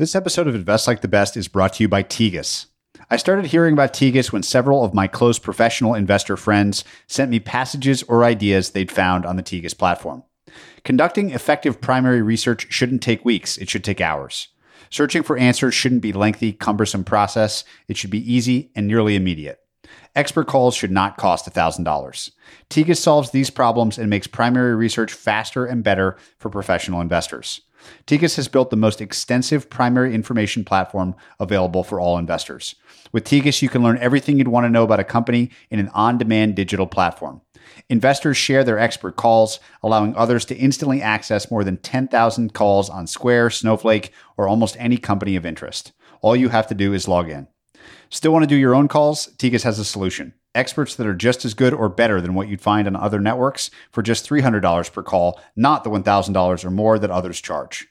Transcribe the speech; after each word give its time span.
This 0.00 0.14
episode 0.14 0.48
of 0.48 0.54
Invest 0.54 0.86
Like 0.86 1.02
the 1.02 1.08
Best 1.08 1.36
is 1.36 1.46
brought 1.46 1.74
to 1.74 1.84
you 1.84 1.86
by 1.86 2.02
Tegus. 2.02 2.68
I 3.10 3.18
started 3.18 3.44
hearing 3.44 3.74
about 3.74 3.92
Tegus 3.92 4.32
when 4.32 4.42
several 4.42 4.82
of 4.82 4.94
my 4.94 5.06
close 5.06 5.38
professional 5.38 5.92
investor 5.92 6.38
friends 6.38 6.84
sent 7.06 7.30
me 7.30 7.38
passages 7.38 8.02
or 8.04 8.24
ideas 8.24 8.70
they'd 8.70 8.90
found 8.90 9.26
on 9.26 9.36
the 9.36 9.42
Tegus 9.42 9.76
platform. 9.76 10.24
Conducting 10.84 11.28
effective 11.32 11.82
primary 11.82 12.22
research 12.22 12.66
shouldn't 12.72 13.02
take 13.02 13.26
weeks, 13.26 13.58
it 13.58 13.68
should 13.68 13.84
take 13.84 14.00
hours. 14.00 14.48
Searching 14.88 15.22
for 15.22 15.36
answers 15.36 15.74
shouldn't 15.74 16.00
be 16.00 16.14
lengthy, 16.14 16.54
cumbersome 16.54 17.04
process. 17.04 17.62
It 17.86 17.98
should 17.98 18.08
be 18.08 18.32
easy 18.32 18.70
and 18.74 18.86
nearly 18.86 19.16
immediate. 19.16 19.60
Expert 20.16 20.46
calls 20.46 20.74
should 20.74 20.90
not 20.90 21.18
cost 21.18 21.44
$1,000. 21.44 22.30
Tegus 22.70 22.96
solves 22.96 23.32
these 23.32 23.50
problems 23.50 23.98
and 23.98 24.08
makes 24.08 24.26
primary 24.26 24.74
research 24.74 25.12
faster 25.12 25.66
and 25.66 25.84
better 25.84 26.16
for 26.38 26.48
professional 26.48 27.02
investors. 27.02 27.60
Tegus 28.06 28.36
has 28.36 28.48
built 28.48 28.70
the 28.70 28.76
most 28.76 29.00
extensive 29.00 29.70
primary 29.70 30.14
information 30.14 30.64
platform 30.64 31.14
available 31.38 31.84
for 31.84 32.00
all 32.00 32.18
investors. 32.18 32.74
With 33.12 33.24
Tegus, 33.24 33.62
you 33.62 33.68
can 33.68 33.82
learn 33.82 33.98
everything 33.98 34.38
you'd 34.38 34.48
want 34.48 34.64
to 34.64 34.70
know 34.70 34.84
about 34.84 35.00
a 35.00 35.04
company 35.04 35.50
in 35.70 35.78
an 35.78 35.88
on 35.90 36.18
demand 36.18 36.54
digital 36.56 36.86
platform. 36.86 37.40
Investors 37.88 38.36
share 38.36 38.64
their 38.64 38.78
expert 38.78 39.16
calls, 39.16 39.60
allowing 39.82 40.14
others 40.14 40.44
to 40.46 40.56
instantly 40.56 41.02
access 41.02 41.50
more 41.50 41.64
than 41.64 41.76
10,000 41.78 42.54
calls 42.54 42.90
on 42.90 43.06
Square, 43.06 43.50
Snowflake, 43.50 44.12
or 44.36 44.48
almost 44.48 44.76
any 44.78 44.96
company 44.96 45.36
of 45.36 45.46
interest. 45.46 45.92
All 46.20 46.36
you 46.36 46.48
have 46.50 46.66
to 46.68 46.74
do 46.74 46.92
is 46.92 47.08
log 47.08 47.28
in. 47.28 47.48
Still 48.10 48.32
want 48.32 48.42
to 48.42 48.48
do 48.48 48.56
your 48.56 48.74
own 48.74 48.88
calls? 48.88 49.28
Tegus 49.36 49.62
has 49.62 49.78
a 49.78 49.84
solution. 49.84 50.34
Experts 50.54 50.96
that 50.96 51.06
are 51.06 51.14
just 51.14 51.44
as 51.44 51.54
good 51.54 51.72
or 51.72 51.88
better 51.88 52.20
than 52.20 52.34
what 52.34 52.48
you'd 52.48 52.60
find 52.60 52.88
on 52.88 52.96
other 52.96 53.20
networks 53.20 53.70
for 53.92 54.02
just 54.02 54.28
$300 54.28 54.92
per 54.92 55.02
call, 55.02 55.40
not 55.54 55.84
the 55.84 55.90
$1,000 55.90 56.64
or 56.64 56.70
more 56.70 56.98
that 56.98 57.10
others 57.10 57.40
charge. 57.40 57.86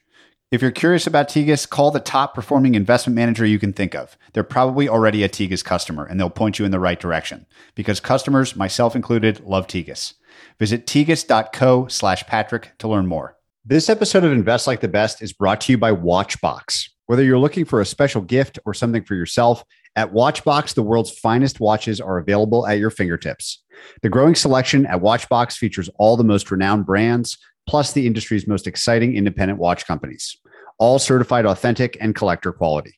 If 0.52 0.62
you're 0.62 0.72
curious 0.72 1.05
about 1.05 1.30
Tegus, 1.30 1.70
call 1.70 1.91
the 1.91 2.00
top 2.00 2.34
performing 2.34 2.73
investment 2.76 3.16
manager 3.16 3.45
you 3.45 3.59
can 3.59 3.72
think 3.72 3.94
of. 3.94 4.17
They're 4.34 4.44
probably 4.44 4.90
already 4.90 5.23
a 5.23 5.30
Tegus 5.30 5.64
customer 5.64 6.06
and 6.06 6.20
they'll 6.20 6.30
point 6.30 6.59
you 6.59 6.66
in 6.66 6.72
the 6.72 6.80
right 6.80 7.00
direction 7.00 7.45
because 7.75 8.00
customers, 8.00 8.56
myself 8.56 8.95
included, 8.95 9.42
love 9.42 9.67
Tegus. 9.67 10.16
Visit 10.58 10.86
tegus.co 10.86 11.88
slash 11.88 12.26
Patrick 12.26 12.72
to 12.80 12.88
learn 12.88 13.05
more. 13.05 13.38
This 13.64 13.89
episode 13.89 14.23
of 14.23 14.31
Invest 14.31 14.66
Like 14.66 14.81
the 14.81 14.88
Best 14.88 15.22
is 15.22 15.33
brought 15.33 15.61
to 15.61 15.72
you 15.72 15.78
by 15.78 15.92
Watchbox. 15.92 16.89
Whether 17.05 17.23
you're 17.23 17.38
looking 17.38 17.66
for 17.66 17.80
a 17.80 17.86
special 17.86 18.22
gift 18.22 18.58
or 18.66 18.73
something 18.73 19.03
for 19.03 19.16
yourself, 19.16 19.64
at 20.00 20.14
Watchbox, 20.14 20.75
the 20.75 20.81
world's 20.81 21.11
finest 21.11 21.59
watches 21.59 22.00
are 22.00 22.19
available 22.19 22.66
at 22.66 22.80
your 22.80 22.89
fingertips. 22.89 23.61
The 24.02 24.08
growing 24.08 24.33
selection 24.33 24.86
at 24.86 25.02
Watchbox 25.02 25.58
features 25.58 25.89
all 25.95 26.16
the 26.16 26.23
most 26.23 26.50
renowned 26.50 26.86
brands, 26.86 27.38
plus 27.67 27.92
the 27.92 28.08
industry's 28.08 28.47
most 28.47 28.66
exciting 28.66 29.17
independent 29.17 29.59
watch 29.59 29.86
companies, 29.86 30.38
all 30.77 31.00
certified 31.00 31.45
authentic 31.45 31.97
and 32.00 32.16
collector 32.16 32.53
quality. 32.53 32.97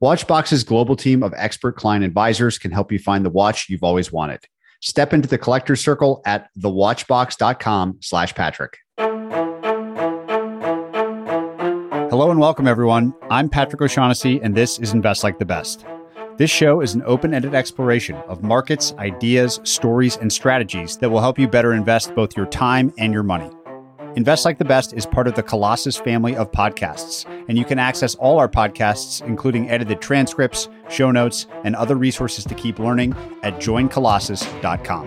Watchbox's 0.00 0.62
global 0.62 0.94
team 0.94 1.24
of 1.24 1.34
expert 1.36 1.72
client 1.72 2.04
advisors 2.04 2.58
can 2.58 2.70
help 2.70 2.92
you 2.92 3.00
find 3.00 3.24
the 3.24 3.30
watch 3.30 3.68
you've 3.68 3.82
always 3.82 4.12
wanted. 4.12 4.44
Step 4.80 5.12
into 5.12 5.26
the 5.28 5.38
collector 5.38 5.74
circle 5.74 6.22
at 6.26 6.48
thewatchbox.com 6.60 7.98
slash 8.02 8.32
Patrick. 8.36 8.76
Hello 12.08 12.30
and 12.30 12.38
welcome, 12.38 12.68
everyone. 12.68 13.12
I'm 13.30 13.48
Patrick 13.48 13.82
O'Shaughnessy, 13.82 14.40
and 14.44 14.54
this 14.54 14.78
is 14.78 14.92
Invest 14.92 15.24
Like 15.24 15.40
the 15.40 15.44
Best. 15.44 15.84
This 16.38 16.50
show 16.50 16.82
is 16.82 16.94
an 16.94 17.02
open 17.06 17.32
ended 17.32 17.54
exploration 17.54 18.16
of 18.28 18.42
markets, 18.42 18.92
ideas, 18.98 19.58
stories, 19.64 20.18
and 20.18 20.30
strategies 20.30 20.98
that 20.98 21.08
will 21.08 21.20
help 21.20 21.38
you 21.38 21.48
better 21.48 21.72
invest 21.72 22.14
both 22.14 22.36
your 22.36 22.44
time 22.44 22.92
and 22.98 23.10
your 23.10 23.22
money. 23.22 23.50
Invest 24.16 24.44
Like 24.44 24.58
the 24.58 24.64
Best 24.64 24.92
is 24.92 25.06
part 25.06 25.28
of 25.28 25.34
the 25.34 25.42
Colossus 25.42 25.96
family 25.96 26.36
of 26.36 26.52
podcasts, 26.52 27.24
and 27.48 27.56
you 27.56 27.64
can 27.64 27.78
access 27.78 28.14
all 28.16 28.38
our 28.38 28.48
podcasts, 28.48 29.26
including 29.26 29.70
edited 29.70 30.02
transcripts, 30.02 30.68
show 30.90 31.10
notes, 31.10 31.46
and 31.64 31.74
other 31.74 31.96
resources 31.96 32.44
to 32.44 32.54
keep 32.54 32.78
learning 32.78 33.14
at 33.42 33.54
joincolossus.com. 33.54 35.06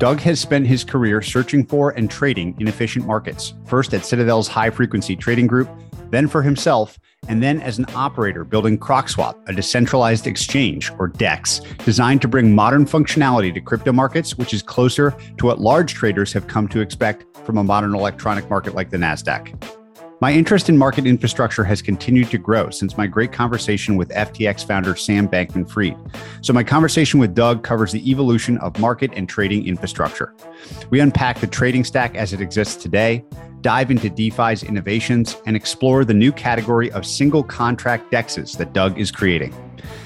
Doug 0.00 0.18
has 0.20 0.40
spent 0.40 0.66
his 0.66 0.82
career 0.82 1.20
searching 1.20 1.62
for 1.62 1.90
and 1.90 2.10
trading 2.10 2.56
inefficient 2.58 3.06
markets, 3.06 3.52
first 3.66 3.92
at 3.92 4.02
Citadel's 4.02 4.48
high 4.48 4.70
frequency 4.70 5.14
trading 5.14 5.46
group, 5.46 5.68
then 6.08 6.26
for 6.26 6.40
himself, 6.40 6.98
and 7.28 7.42
then 7.42 7.60
as 7.60 7.78
an 7.78 7.84
operator 7.94 8.42
building 8.42 8.78
CrocSwap, 8.78 9.34
a 9.46 9.52
decentralized 9.52 10.26
exchange 10.26 10.90
or 10.98 11.06
DEX, 11.06 11.60
designed 11.84 12.22
to 12.22 12.28
bring 12.28 12.54
modern 12.54 12.86
functionality 12.86 13.52
to 13.52 13.60
crypto 13.60 13.92
markets, 13.92 14.38
which 14.38 14.54
is 14.54 14.62
closer 14.62 15.14
to 15.36 15.44
what 15.44 15.60
large 15.60 15.92
traders 15.92 16.32
have 16.32 16.46
come 16.46 16.66
to 16.68 16.80
expect 16.80 17.26
from 17.44 17.58
a 17.58 17.62
modern 17.62 17.94
electronic 17.94 18.48
market 18.48 18.74
like 18.74 18.88
the 18.88 18.96
NASDAQ. 18.96 19.79
My 20.22 20.34
interest 20.34 20.68
in 20.68 20.76
market 20.76 21.06
infrastructure 21.06 21.64
has 21.64 21.80
continued 21.80 22.28
to 22.28 22.36
grow 22.36 22.68
since 22.68 22.98
my 22.98 23.06
great 23.06 23.32
conversation 23.32 23.96
with 23.96 24.10
FTX 24.10 24.66
founder 24.66 24.94
Sam 24.94 25.26
Bankman 25.26 25.66
Fried. 25.66 25.96
So, 26.42 26.52
my 26.52 26.62
conversation 26.62 27.18
with 27.20 27.34
Doug 27.34 27.64
covers 27.64 27.90
the 27.90 28.10
evolution 28.10 28.58
of 28.58 28.78
market 28.78 29.12
and 29.14 29.26
trading 29.26 29.66
infrastructure. 29.66 30.34
We 30.90 31.00
unpack 31.00 31.40
the 31.40 31.46
trading 31.46 31.84
stack 31.84 32.16
as 32.16 32.34
it 32.34 32.42
exists 32.42 32.76
today, 32.82 33.24
dive 33.62 33.90
into 33.90 34.10
DeFi's 34.10 34.62
innovations, 34.62 35.38
and 35.46 35.56
explore 35.56 36.04
the 36.04 36.12
new 36.12 36.32
category 36.32 36.92
of 36.92 37.06
single 37.06 37.42
contract 37.42 38.12
DEXs 38.12 38.58
that 38.58 38.74
Doug 38.74 38.98
is 38.98 39.10
creating. 39.10 39.54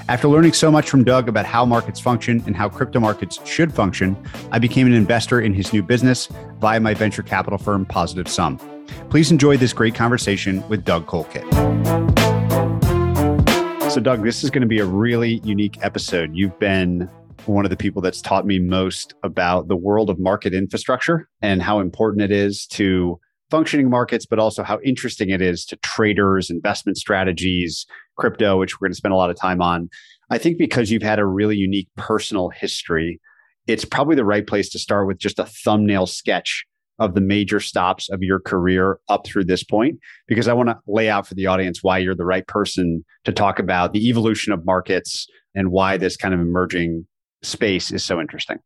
After 0.09 0.29
learning 0.29 0.53
so 0.53 0.71
much 0.71 0.89
from 0.89 1.03
Doug 1.03 1.29
about 1.29 1.45
how 1.45 1.65
markets 1.65 1.99
function 1.99 2.41
and 2.47 2.55
how 2.55 2.69
crypto 2.69 3.01
markets 3.01 3.45
should 3.45 3.75
function, 3.75 4.17
I 4.53 4.61
became 4.61 4.87
an 4.87 4.95
investor 4.95 5.41
in 5.41 5.55
his 5.55 5.73
new 5.73 5.83
business 5.83 6.29
via 6.61 6.79
my 6.79 6.95
venture 6.95 7.25
capital 7.25 7.59
firm, 7.59 7.85
Positive 7.85 8.29
Sum. 8.29 8.61
Please 9.11 9.31
enjoy 9.31 9.56
this 9.56 9.72
great 9.72 9.95
conversation 9.95 10.67
with 10.69 10.84
Doug 10.84 11.06
Colkitt. 11.06 11.45
So, 13.91 14.00
Doug, 14.00 14.25
this 14.25 14.43
is 14.43 14.50
going 14.50 14.62
to 14.62 14.69
be 14.69 14.81
a 14.81 14.84
really 14.84 15.41
unique 15.45 15.78
episode. 15.83 16.31
You've 16.34 16.59
been 16.59 17.09
one 17.47 17.65
of 17.65 17.71
the 17.71 17.77
people 17.77 18.03
that's 18.03 18.21
taught 18.21 18.47
me 18.47 18.59
most 18.59 19.15
about 19.23 19.69
the 19.69 19.77
world 19.77 20.11
of 20.11 20.19
market 20.19 20.55
infrastructure 20.55 21.28
and 21.43 21.62
how 21.62 21.81
important 21.81 22.23
it 22.23 22.33
is 22.33 22.67
to 22.69 23.21
functioning 23.50 23.89
markets, 23.89 24.27
but 24.27 24.39
also 24.39 24.62
how 24.62 24.81
interesting 24.84 25.31
it 25.31 25.41
is 25.41 25.65
to 25.67 25.77
traders, 25.77 26.50
investment 26.50 26.97
strategies, 26.97 27.87
crypto, 28.17 28.59
which 28.59 28.81
we're 28.81 28.87
going 28.87 28.93
to 28.93 28.97
spend 28.97 29.15
a 29.15 29.17
lot 29.17 29.31
of 29.31 29.37
time 29.37 29.62
on. 29.62 29.89
I 30.31 30.39
think 30.39 30.59
because 30.59 30.91
you've 30.91 31.03
had 31.03 31.19
a 31.19 31.27
really 31.27 31.56
unique 31.56 31.89
personal 31.97 32.49
history, 32.49 33.21
it's 33.67 33.84
probably 33.84 34.17
the 34.17 34.25
right 34.25 34.47
place 34.47 34.71
to 34.71 34.78
start 34.78 35.06
with 35.06 35.19
just 35.19 35.39
a 35.39 35.47
thumbnail 35.47 36.06
sketch 36.06 36.65
of 36.99 37.15
the 37.15 37.21
major 37.21 37.60
stops 37.60 38.09
of 38.09 38.22
your 38.22 38.41
career 38.41 38.99
up 39.09 39.27
through 39.27 39.44
this 39.44 39.65
point, 39.65 39.99
because 40.28 40.49
I 40.49 40.53
want 40.53 40.69
to 40.69 40.78
lay 40.87 41.09
out 41.09 41.27
for 41.27 41.34
the 41.34 41.47
audience 41.47 41.82
why 41.82 41.99
you're 41.99 42.15
the 42.15 42.25
right 42.25 42.47
person 42.47 43.05
to 43.25 43.32
talk 43.32 43.59
about 43.59 43.93
the 43.93 44.09
evolution 44.09 44.53
of 44.53 44.65
markets 44.65 45.27
and 45.55 45.71
why 45.71 45.97
this 45.97 46.16
kind 46.16 46.34
of 46.34 46.41
emerging 46.41 47.06
space 47.43 47.91
is 47.91 48.05
so 48.05 48.21
interesting. 48.21 48.59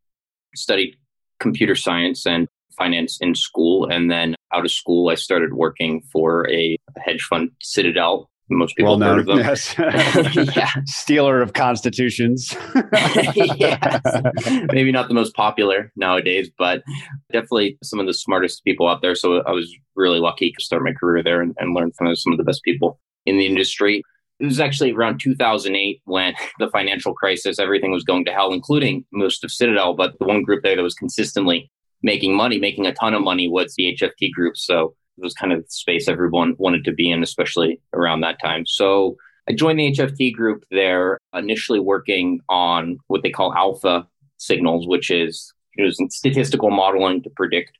Studied 0.55 0.95
computer 1.39 1.75
science 1.75 2.25
and 2.25 2.47
finance 2.77 3.17
in 3.21 3.35
school. 3.35 3.87
And 3.89 4.09
then 4.09 4.35
out 4.53 4.65
of 4.65 4.71
school, 4.71 5.09
I 5.09 5.15
started 5.15 5.53
working 5.53 6.01
for 6.11 6.49
a 6.49 6.77
hedge 6.97 7.23
fund, 7.23 7.51
Citadel. 7.61 8.29
Most 8.49 8.75
people 8.75 8.97
well 8.97 9.09
heard 9.09 9.19
of 9.19 9.25
them. 9.27 9.39
Yes. 9.39 9.75
yeah. 10.55 10.71
Stealer 10.85 11.41
of 11.41 11.53
constitutions. 11.53 12.55
yes. 12.93 14.01
Maybe 14.71 14.91
not 14.91 15.07
the 15.07 15.13
most 15.13 15.35
popular 15.35 15.91
nowadays, 15.95 16.49
but 16.57 16.83
definitely 17.31 17.77
some 17.83 17.99
of 17.99 18.07
the 18.07 18.13
smartest 18.13 18.63
people 18.63 18.87
out 18.87 19.01
there. 19.01 19.15
So 19.15 19.41
I 19.43 19.51
was 19.51 19.73
really 19.95 20.19
lucky 20.19 20.51
to 20.57 20.63
start 20.63 20.83
my 20.83 20.93
career 20.93 21.23
there 21.23 21.41
and, 21.41 21.55
and 21.59 21.75
learn 21.75 21.91
from 21.97 22.15
some 22.15 22.33
of 22.33 22.37
the 22.37 22.43
best 22.43 22.63
people 22.63 22.99
in 23.25 23.37
the 23.37 23.45
industry. 23.45 24.01
It 24.39 24.45
was 24.45 24.59
actually 24.59 24.93
around 24.93 25.19
2008 25.19 26.01
when 26.05 26.33
the 26.59 26.69
financial 26.69 27.13
crisis, 27.13 27.59
everything 27.59 27.91
was 27.91 28.03
going 28.03 28.25
to 28.25 28.31
hell, 28.31 28.53
including 28.53 29.05
most 29.11 29.43
of 29.43 29.51
Citadel. 29.51 29.93
But 29.93 30.17
the 30.19 30.25
one 30.25 30.43
group 30.43 30.63
there 30.63 30.75
that 30.75 30.81
was 30.81 30.95
consistently 30.95 31.69
making 32.01 32.35
money, 32.35 32.57
making 32.57 32.87
a 32.87 32.93
ton 32.93 33.13
of 33.13 33.21
money 33.21 33.49
was 33.49 33.75
the 33.75 33.95
HFT 33.99 34.31
group. 34.31 34.57
So 34.57 34.85
it 34.85 35.08
was 35.19 35.33
kind 35.33 35.53
of 35.53 35.59
the 35.59 35.71
space 35.71 36.07
everyone 36.07 36.55
wanted 36.57 36.83
to 36.85 36.93
be 36.93 37.09
in, 37.09 37.23
especially 37.23 37.81
around 37.93 38.21
that 38.21 38.39
time. 38.41 38.65
So 38.65 39.17
I 39.47 39.53
joined 39.53 39.79
the 39.79 39.91
HFT 39.91 40.33
group 40.33 40.63
there, 40.69 41.17
initially 41.33 41.79
working 41.79 42.39
on 42.49 42.97
what 43.07 43.23
they 43.23 43.31
call 43.31 43.53
alpha 43.53 44.07
signals, 44.37 44.87
which 44.87 45.09
is 45.09 45.53
using 45.75 46.09
statistical 46.09 46.69
modeling 46.69 47.23
to 47.23 47.29
predict 47.31 47.77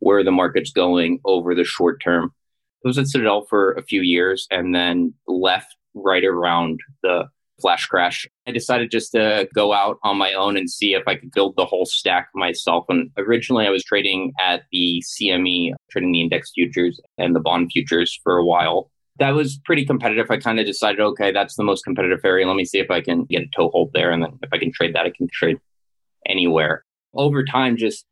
where 0.00 0.22
the 0.22 0.32
market's 0.32 0.72
going 0.72 1.20
over 1.24 1.54
the 1.54 1.64
short 1.64 2.02
term. 2.02 2.32
I 2.84 2.88
was 2.88 2.98
at 2.98 3.08
Citadel 3.08 3.46
for 3.48 3.72
a 3.72 3.82
few 3.82 4.02
years 4.02 4.46
and 4.50 4.74
then 4.74 5.14
left 5.26 5.74
right 5.94 6.24
around 6.24 6.80
the 7.02 7.28
flash 7.60 7.86
crash. 7.86 8.26
I 8.46 8.52
decided 8.52 8.90
just 8.90 9.12
to 9.12 9.48
go 9.54 9.72
out 9.72 9.98
on 10.02 10.18
my 10.18 10.32
own 10.32 10.56
and 10.56 10.70
see 10.70 10.94
if 10.94 11.02
I 11.06 11.14
could 11.14 11.32
build 11.32 11.54
the 11.56 11.64
whole 11.64 11.86
stack 11.86 12.28
myself. 12.34 12.84
And 12.88 13.10
originally 13.16 13.66
I 13.66 13.70
was 13.70 13.84
trading 13.84 14.32
at 14.38 14.62
the 14.72 15.02
CME, 15.06 15.72
trading 15.90 16.12
the 16.12 16.20
index 16.20 16.52
futures 16.54 17.00
and 17.18 17.34
the 17.34 17.40
bond 17.40 17.70
futures 17.72 18.18
for 18.22 18.36
a 18.36 18.44
while. 18.44 18.90
That 19.18 19.30
was 19.30 19.58
pretty 19.64 19.86
competitive. 19.86 20.30
I 20.30 20.36
kind 20.36 20.60
of 20.60 20.66
decided, 20.66 21.00
okay, 21.00 21.32
that's 21.32 21.56
the 21.56 21.64
most 21.64 21.84
competitive 21.84 22.20
area. 22.24 22.46
Let 22.46 22.56
me 22.56 22.66
see 22.66 22.78
if 22.78 22.90
I 22.90 23.00
can 23.00 23.24
get 23.24 23.42
a 23.42 23.48
toehold 23.56 23.92
there. 23.94 24.10
And 24.10 24.22
then 24.22 24.38
if 24.42 24.50
I 24.52 24.58
can 24.58 24.72
trade 24.72 24.94
that, 24.94 25.06
I 25.06 25.10
can 25.10 25.28
trade 25.32 25.58
anywhere. 26.26 26.84
Over 27.14 27.42
time, 27.44 27.78
just 27.78 28.04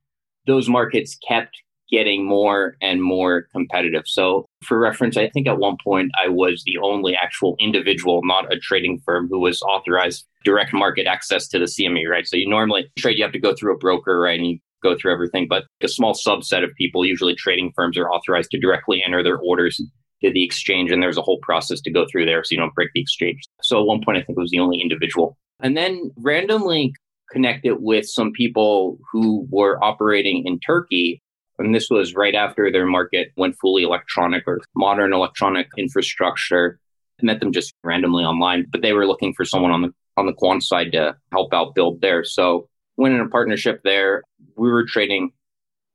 those 0.46 0.68
markets 0.68 1.18
kept 1.28 1.60
getting 1.94 2.26
more 2.26 2.76
and 2.82 3.02
more 3.02 3.46
competitive. 3.52 4.02
So, 4.06 4.46
for 4.64 4.78
reference, 4.78 5.16
I 5.16 5.28
think 5.28 5.46
at 5.46 5.58
one 5.58 5.76
point 5.82 6.10
I 6.22 6.28
was 6.28 6.62
the 6.66 6.78
only 6.82 7.14
actual 7.14 7.54
individual, 7.60 8.20
not 8.24 8.52
a 8.52 8.58
trading 8.58 9.00
firm, 9.04 9.28
who 9.30 9.40
was 9.40 9.62
authorized 9.62 10.26
direct 10.44 10.72
market 10.72 11.06
access 11.06 11.46
to 11.48 11.58
the 11.58 11.66
CME, 11.66 12.08
right? 12.10 12.26
So, 12.26 12.36
you 12.36 12.48
normally 12.48 12.90
trade, 12.98 13.16
you 13.16 13.24
have 13.24 13.32
to 13.32 13.38
go 13.38 13.54
through 13.54 13.74
a 13.74 13.78
broker, 13.78 14.18
right? 14.20 14.38
And 14.38 14.48
you 14.48 14.58
go 14.82 14.96
through 14.96 15.12
everything. 15.12 15.46
But 15.48 15.64
a 15.82 15.88
small 15.88 16.14
subset 16.14 16.64
of 16.64 16.70
people, 16.76 17.06
usually 17.06 17.36
trading 17.36 17.72
firms, 17.76 17.96
are 17.96 18.10
authorized 18.10 18.50
to 18.50 18.58
directly 18.58 19.02
enter 19.04 19.22
their 19.22 19.38
orders 19.38 19.76
to 20.22 20.32
the 20.32 20.44
exchange. 20.44 20.90
And 20.90 21.00
there's 21.00 21.16
a 21.16 21.22
whole 21.22 21.38
process 21.42 21.80
to 21.82 21.92
go 21.92 22.06
through 22.10 22.26
there 22.26 22.42
so 22.42 22.48
you 22.50 22.58
don't 22.58 22.74
break 22.74 22.90
the 22.94 23.00
exchange. 23.00 23.40
So, 23.62 23.80
at 23.80 23.86
one 23.86 24.02
point, 24.04 24.18
I 24.18 24.22
think 24.22 24.36
it 24.36 24.42
was 24.42 24.50
the 24.50 24.60
only 24.60 24.80
individual. 24.80 25.38
And 25.62 25.76
then 25.76 26.10
randomly 26.16 26.92
connected 27.30 27.76
with 27.80 28.06
some 28.06 28.32
people 28.32 28.98
who 29.12 29.46
were 29.50 29.82
operating 29.82 30.44
in 30.46 30.58
Turkey 30.60 31.22
and 31.58 31.74
this 31.74 31.88
was 31.90 32.14
right 32.14 32.34
after 32.34 32.70
their 32.70 32.86
market 32.86 33.28
went 33.36 33.56
fully 33.60 33.82
electronic 33.82 34.44
or 34.46 34.60
modern 34.74 35.12
electronic 35.12 35.68
infrastructure. 35.78 36.78
I 37.20 37.26
met 37.26 37.40
them 37.40 37.52
just 37.52 37.72
randomly 37.84 38.24
online, 38.24 38.66
but 38.70 38.82
they 38.82 38.92
were 38.92 39.06
looking 39.06 39.34
for 39.34 39.44
someone 39.44 39.70
on 39.70 39.82
the 39.82 39.90
on 40.16 40.26
the 40.26 40.32
quant 40.32 40.62
side 40.62 40.92
to 40.92 41.16
help 41.32 41.52
out 41.52 41.74
build 41.74 42.00
there. 42.00 42.24
So 42.24 42.68
went 42.96 43.14
in 43.14 43.20
a 43.20 43.28
partnership 43.28 43.80
there. 43.84 44.22
We 44.56 44.68
were 44.68 44.84
trading 44.86 45.30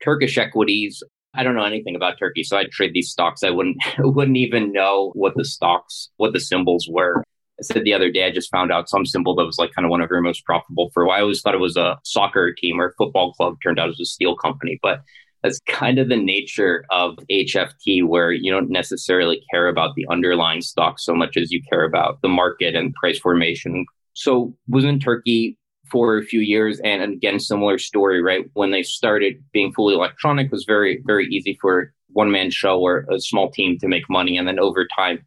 Turkish 0.03 0.37
equities. 0.37 1.01
I 1.33 1.43
don't 1.43 1.55
know 1.55 1.63
anything 1.63 1.95
about 1.95 2.17
Turkey, 2.17 2.43
so 2.43 2.57
I'd 2.57 2.71
trade 2.71 2.93
these 2.93 3.09
stocks. 3.09 3.43
I 3.43 3.49
wouldn't 3.51 3.77
wouldn't 3.99 4.37
even 4.37 4.71
know 4.71 5.11
what 5.13 5.33
the 5.35 5.45
stocks, 5.45 6.09
what 6.17 6.33
the 6.33 6.39
symbols 6.39 6.87
were. 6.89 7.23
I 7.59 7.63
said 7.63 7.83
the 7.83 7.93
other 7.93 8.09
day, 8.09 8.25
I 8.25 8.31
just 8.31 8.51
found 8.51 8.71
out 8.71 8.89
some 8.89 9.05
symbol 9.05 9.35
that 9.35 9.45
was 9.45 9.57
like 9.57 9.71
kind 9.75 9.85
of 9.85 9.89
one 9.89 9.99
of 9.99 10.09
your 10.09 10.21
most 10.21 10.45
profitable 10.45 10.89
for. 10.93 11.09
I 11.09 11.21
always 11.21 11.41
thought 11.41 11.55
it 11.55 11.59
was 11.59 11.75
a 11.75 11.97
soccer 12.05 12.53
team 12.53 12.79
or 12.79 12.95
football 12.97 13.33
club. 13.33 13.55
Turned 13.61 13.79
out 13.79 13.87
it 13.87 13.95
was 13.97 13.99
a 13.99 14.05
steel 14.05 14.35
company, 14.37 14.79
but 14.81 15.01
that's 15.43 15.59
kind 15.67 15.99
of 15.99 16.09
the 16.09 16.17
nature 16.17 16.85
of 16.91 17.17
HFT, 17.31 18.05
where 18.05 18.31
you 18.31 18.51
don't 18.51 18.69
necessarily 18.69 19.41
care 19.51 19.67
about 19.67 19.95
the 19.95 20.05
underlying 20.09 20.61
stock 20.61 20.99
so 20.99 21.15
much 21.15 21.37
as 21.37 21.51
you 21.51 21.61
care 21.69 21.83
about 21.83 22.21
the 22.21 22.27
market 22.27 22.75
and 22.75 22.93
price 22.93 23.19
formation. 23.19 23.85
So 24.13 24.55
was 24.67 24.83
in 24.83 24.99
Turkey 24.99 25.57
for 25.91 26.17
a 26.17 26.23
few 26.23 26.41
years, 26.41 26.79
and 26.81 27.01
again, 27.01 27.39
similar 27.39 27.77
story, 27.77 28.21
right? 28.21 28.45
When 28.53 28.71
they 28.71 28.83
started 28.83 29.43
being 29.53 29.73
fully 29.73 29.95
electronic, 29.95 30.51
was 30.51 30.65
very 30.65 31.01
very 31.05 31.27
easy 31.27 31.57
for 31.61 31.93
one 32.09 32.31
man 32.31 32.51
show 32.51 32.79
or 32.79 33.05
a 33.11 33.19
small 33.19 33.49
team 33.51 33.77
to 33.79 33.87
make 33.87 34.09
money, 34.09 34.37
and 34.37 34.47
then 34.47 34.59
over 34.59 34.87
time. 34.95 35.25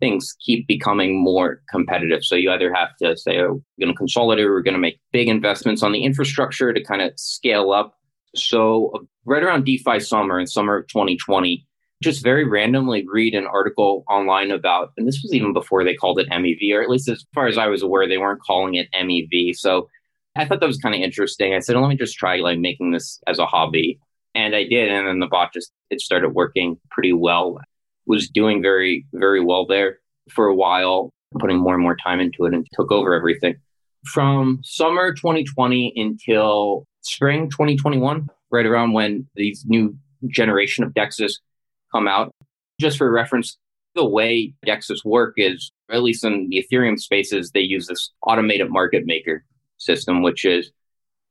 Things 0.00 0.36
keep 0.46 0.68
becoming 0.68 1.20
more 1.20 1.60
competitive. 1.68 2.22
So 2.22 2.36
you 2.36 2.52
either 2.52 2.72
have 2.72 2.90
to 3.02 3.16
say, 3.16 3.40
oh, 3.40 3.54
we're 3.54 3.86
going 3.86 3.92
to 3.92 3.98
consolidate, 3.98 4.44
or 4.44 4.52
we're 4.52 4.62
going 4.62 4.74
to 4.74 4.78
make 4.78 5.00
big 5.10 5.26
investments 5.28 5.82
on 5.82 5.90
the 5.90 6.04
infrastructure 6.04 6.72
to 6.72 6.84
kind 6.84 7.02
of 7.02 7.14
scale 7.16 7.72
up 7.72 7.97
so, 8.34 8.90
uh, 8.94 8.98
right 9.24 9.42
around 9.42 9.64
DeFi 9.64 10.00
summer 10.00 10.38
in 10.38 10.46
summer 10.46 10.78
of 10.78 10.88
2020, 10.88 11.66
just 12.02 12.22
very 12.22 12.44
randomly 12.44 13.04
read 13.10 13.34
an 13.34 13.46
article 13.46 14.04
online 14.08 14.50
about, 14.50 14.92
and 14.96 15.06
this 15.06 15.20
was 15.22 15.34
even 15.34 15.52
before 15.52 15.84
they 15.84 15.94
called 15.94 16.20
it 16.20 16.28
MEV, 16.30 16.72
or 16.74 16.82
at 16.82 16.88
least 16.88 17.08
as 17.08 17.24
far 17.34 17.46
as 17.46 17.58
I 17.58 17.66
was 17.66 17.82
aware, 17.82 18.06
they 18.06 18.18
weren't 18.18 18.42
calling 18.42 18.74
it 18.74 18.88
MEV. 18.92 19.56
So, 19.56 19.88
I 20.38 20.44
thought 20.44 20.60
that 20.60 20.66
was 20.66 20.78
kind 20.78 20.94
of 20.94 21.00
interesting. 21.00 21.54
I 21.54 21.58
said, 21.58 21.76
let 21.76 21.88
me 21.88 21.96
just 21.96 22.16
try 22.16 22.36
like 22.36 22.58
making 22.58 22.92
this 22.92 23.20
as 23.26 23.38
a 23.38 23.46
hobby. 23.46 23.98
And 24.34 24.54
I 24.54 24.64
did. 24.64 24.90
And 24.90 25.06
then 25.06 25.18
the 25.18 25.26
bot 25.26 25.52
just, 25.52 25.72
it 25.90 26.00
started 26.00 26.30
working 26.30 26.78
pretty 26.90 27.12
well. 27.12 27.58
Was 28.06 28.28
doing 28.28 28.62
very, 28.62 29.04
very 29.12 29.44
well 29.44 29.66
there 29.66 29.98
for 30.30 30.46
a 30.46 30.54
while, 30.54 31.10
putting 31.38 31.58
more 31.58 31.74
and 31.74 31.82
more 31.82 31.96
time 31.96 32.20
into 32.20 32.44
it 32.44 32.54
and 32.54 32.66
took 32.72 32.92
over 32.92 33.14
everything. 33.14 33.56
From 34.06 34.60
summer 34.62 35.12
2020 35.12 35.92
until 35.96 36.86
spring 37.08 37.50
2021, 37.50 38.28
right 38.50 38.66
around 38.66 38.92
when 38.92 39.26
these 39.34 39.64
new 39.66 39.96
generation 40.28 40.84
of 40.84 40.92
DEXs 40.92 41.34
come 41.92 42.08
out. 42.08 42.32
Just 42.80 42.98
for 42.98 43.10
reference, 43.10 43.56
the 43.94 44.04
way 44.04 44.54
DEXs 44.66 45.04
work 45.04 45.34
is, 45.36 45.72
at 45.90 46.02
least 46.02 46.24
in 46.24 46.48
the 46.48 46.64
Ethereum 46.64 46.98
spaces, 46.98 47.50
they 47.50 47.60
use 47.60 47.86
this 47.86 48.12
automated 48.22 48.70
market 48.70 49.04
maker 49.06 49.44
system, 49.78 50.22
which 50.22 50.44
is 50.44 50.70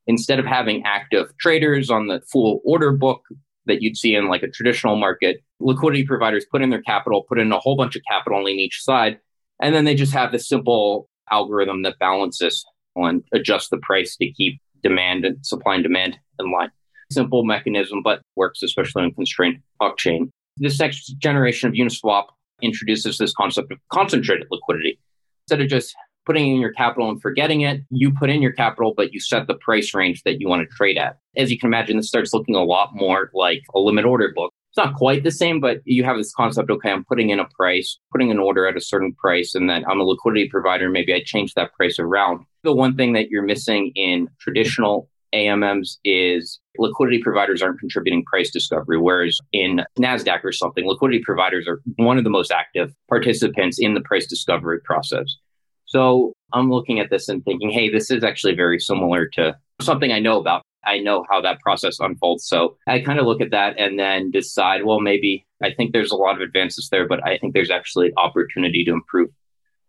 instead 0.07 0.39
of 0.39 0.45
having 0.45 0.83
active 0.85 1.31
traders 1.37 1.89
on 1.89 2.07
the 2.07 2.21
full 2.31 2.61
order 2.65 2.91
book 2.91 3.21
that 3.65 3.81
you'd 3.81 3.97
see 3.97 4.15
in 4.15 4.27
like 4.27 4.43
a 4.43 4.49
traditional 4.49 4.95
market, 4.95 5.43
liquidity 5.59 6.05
providers 6.05 6.45
put 6.49 6.61
in 6.61 6.69
their 6.69 6.81
capital, 6.81 7.23
put 7.27 7.39
in 7.39 7.51
a 7.51 7.59
whole 7.59 7.75
bunch 7.75 7.95
of 7.95 8.01
capital 8.09 8.39
on 8.39 8.47
each 8.47 8.81
side, 8.81 9.19
and 9.61 9.75
then 9.75 9.85
they 9.85 9.95
just 9.95 10.13
have 10.13 10.31
this 10.31 10.47
simple 10.47 11.09
algorithm 11.29 11.83
that 11.83 11.99
balances 11.99 12.65
and 12.95 13.23
adjusts 13.33 13.69
the 13.69 13.77
price 13.77 14.15
to 14.15 14.31
keep 14.31 14.59
demand 14.83 15.25
and 15.25 15.45
supply 15.45 15.75
and 15.75 15.83
demand 15.83 16.17
in 16.39 16.51
line. 16.51 16.71
Simple 17.11 17.43
mechanism, 17.43 18.01
but 18.03 18.21
works 18.35 18.61
especially 18.63 19.03
on 19.03 19.13
constrained 19.13 19.61
blockchain. 19.81 20.29
This 20.57 20.79
next 20.79 21.15
generation 21.19 21.69
of 21.69 21.75
Uniswap 21.75 22.25
introduces 22.61 23.17
this 23.17 23.33
concept 23.33 23.71
of 23.71 23.79
concentrated 23.91 24.47
liquidity. 24.51 24.99
Instead 25.45 25.61
of 25.61 25.69
just 25.69 25.95
putting 26.25 26.51
in 26.51 26.59
your 26.59 26.73
capital 26.73 27.09
and 27.09 27.21
forgetting 27.21 27.61
it, 27.61 27.81
you 27.89 28.11
put 28.11 28.29
in 28.29 28.41
your 28.41 28.51
capital, 28.51 28.93
but 28.97 29.13
you 29.13 29.19
set 29.19 29.47
the 29.47 29.53
price 29.55 29.93
range 29.93 30.23
that 30.23 30.41
you 30.41 30.49
want 30.49 30.67
to 30.67 30.75
trade 30.75 30.97
at. 30.97 31.17
As 31.37 31.49
you 31.49 31.57
can 31.57 31.67
imagine, 31.67 31.95
this 31.95 32.09
starts 32.09 32.33
looking 32.33 32.55
a 32.55 32.63
lot 32.63 32.89
more 32.93 33.31
like 33.33 33.61
a 33.73 33.79
limit 33.79 34.03
order 34.03 34.33
book. 34.35 34.51
It's 34.69 34.77
not 34.77 34.95
quite 34.95 35.23
the 35.23 35.31
same, 35.31 35.59
but 35.59 35.79
you 35.85 36.03
have 36.03 36.17
this 36.17 36.33
concept 36.33 36.69
okay, 36.69 36.91
I'm 36.91 37.05
putting 37.05 37.29
in 37.29 37.39
a 37.39 37.47
price, 37.55 37.97
putting 38.11 38.31
an 38.31 38.39
order 38.39 38.67
at 38.67 38.77
a 38.77 38.81
certain 38.81 39.13
price, 39.13 39.55
and 39.55 39.69
then 39.69 39.85
I'm 39.87 39.99
a 39.99 40.03
liquidity 40.03 40.49
provider. 40.49 40.89
Maybe 40.89 41.13
I 41.13 41.23
change 41.25 41.53
that 41.53 41.73
price 41.73 41.97
around 41.99 42.45
the 42.63 42.73
one 42.73 42.95
thing 42.95 43.13
that 43.13 43.29
you're 43.29 43.43
missing 43.43 43.91
in 43.95 44.27
traditional 44.39 45.09
AMMs 45.33 45.97
is 46.03 46.59
liquidity 46.77 47.21
providers 47.21 47.61
aren't 47.61 47.79
contributing 47.79 48.23
price 48.25 48.51
discovery, 48.51 48.97
whereas 48.97 49.39
in 49.53 49.81
NASDAQ 49.99 50.43
or 50.43 50.51
something, 50.51 50.85
liquidity 50.85 51.21
providers 51.23 51.67
are 51.67 51.81
one 51.95 52.17
of 52.17 52.23
the 52.23 52.29
most 52.29 52.51
active 52.51 52.93
participants 53.09 53.77
in 53.79 53.93
the 53.93 54.01
price 54.01 54.27
discovery 54.27 54.79
process. 54.83 55.37
So 55.85 56.33
I'm 56.53 56.69
looking 56.69 56.99
at 56.99 57.09
this 57.09 57.29
and 57.29 57.43
thinking, 57.45 57.69
hey, 57.69 57.89
this 57.89 58.11
is 58.11 58.23
actually 58.23 58.55
very 58.55 58.79
similar 58.79 59.27
to 59.33 59.55
something 59.81 60.11
I 60.11 60.19
know 60.19 60.39
about. 60.39 60.63
I 60.87 60.99
know 60.99 61.25
how 61.29 61.41
that 61.41 61.59
process 61.59 61.99
unfolds. 61.99 62.47
So 62.47 62.77
I 62.87 62.99
kind 63.01 63.19
of 63.19 63.25
look 63.25 63.41
at 63.41 63.51
that 63.51 63.77
and 63.77 63.99
then 63.99 64.31
decide, 64.31 64.85
well, 64.85 65.01
maybe 65.01 65.45
I 65.61 65.73
think 65.73 65.91
there's 65.91 66.11
a 66.11 66.15
lot 66.15 66.35
of 66.35 66.41
advances 66.41 66.87
there, 66.89 67.07
but 67.07 67.25
I 67.27 67.37
think 67.37 67.53
there's 67.53 67.69
actually 67.69 68.13
opportunity 68.15 68.85
to 68.85 68.91
improve 68.91 69.29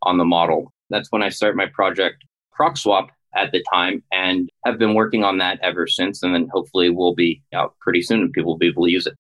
on 0.03 0.19
the 0.19 0.25
model. 0.25 0.73
That's 0.91 1.11
when 1.11 1.23
I 1.23 1.29
start 1.29 1.57
my 1.57 1.67
project 1.67 2.25
CrocSwap 2.59 3.09
at 3.37 3.53
the 3.53 3.63
time 3.73 4.03
and 4.11 4.51
have 4.65 4.79
been 4.79 4.95
working 4.95 5.23
on 5.23 5.39
that 5.39 5.61
ever 5.63 5.87
since. 5.87 6.23
And 6.23 6.35
then 6.35 6.49
hopefully 6.53 6.91
we'll 6.91 7.15
be 7.15 7.43
out 7.55 7.77
pretty 7.81 8.03
soon 8.03 8.21
and 8.21 8.33
people 8.33 8.53
will 8.53 8.59
be 8.59 8.69
able 8.69 8.87
to 8.87 8.91
use 8.91 9.07
it. 9.07 9.15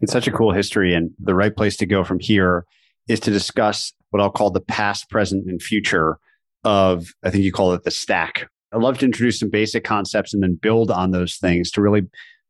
It's 0.00 0.12
such 0.12 0.26
a 0.26 0.32
cool 0.32 0.52
history. 0.52 0.94
And 0.94 1.12
the 1.18 1.34
right 1.34 1.56
place 1.56 1.76
to 1.78 1.86
go 1.86 2.04
from 2.04 2.18
here 2.18 2.66
is 3.08 3.20
to 3.20 3.30
discuss 3.30 3.92
what 4.10 4.20
I'll 4.20 4.30
call 4.30 4.50
the 4.50 4.60
past, 4.60 5.08
present, 5.08 5.46
and 5.48 5.62
future 5.62 6.18
of, 6.64 7.06
I 7.22 7.30
think 7.30 7.44
you 7.44 7.52
call 7.52 7.72
it 7.72 7.84
the 7.84 7.90
stack. 7.90 8.48
I'd 8.72 8.80
love 8.80 8.98
to 8.98 9.04
introduce 9.04 9.38
some 9.38 9.50
basic 9.50 9.84
concepts 9.84 10.32
and 10.32 10.42
then 10.42 10.54
build 10.54 10.90
on 10.90 11.10
those 11.10 11.36
things 11.36 11.70
to 11.72 11.82
really 11.82 12.02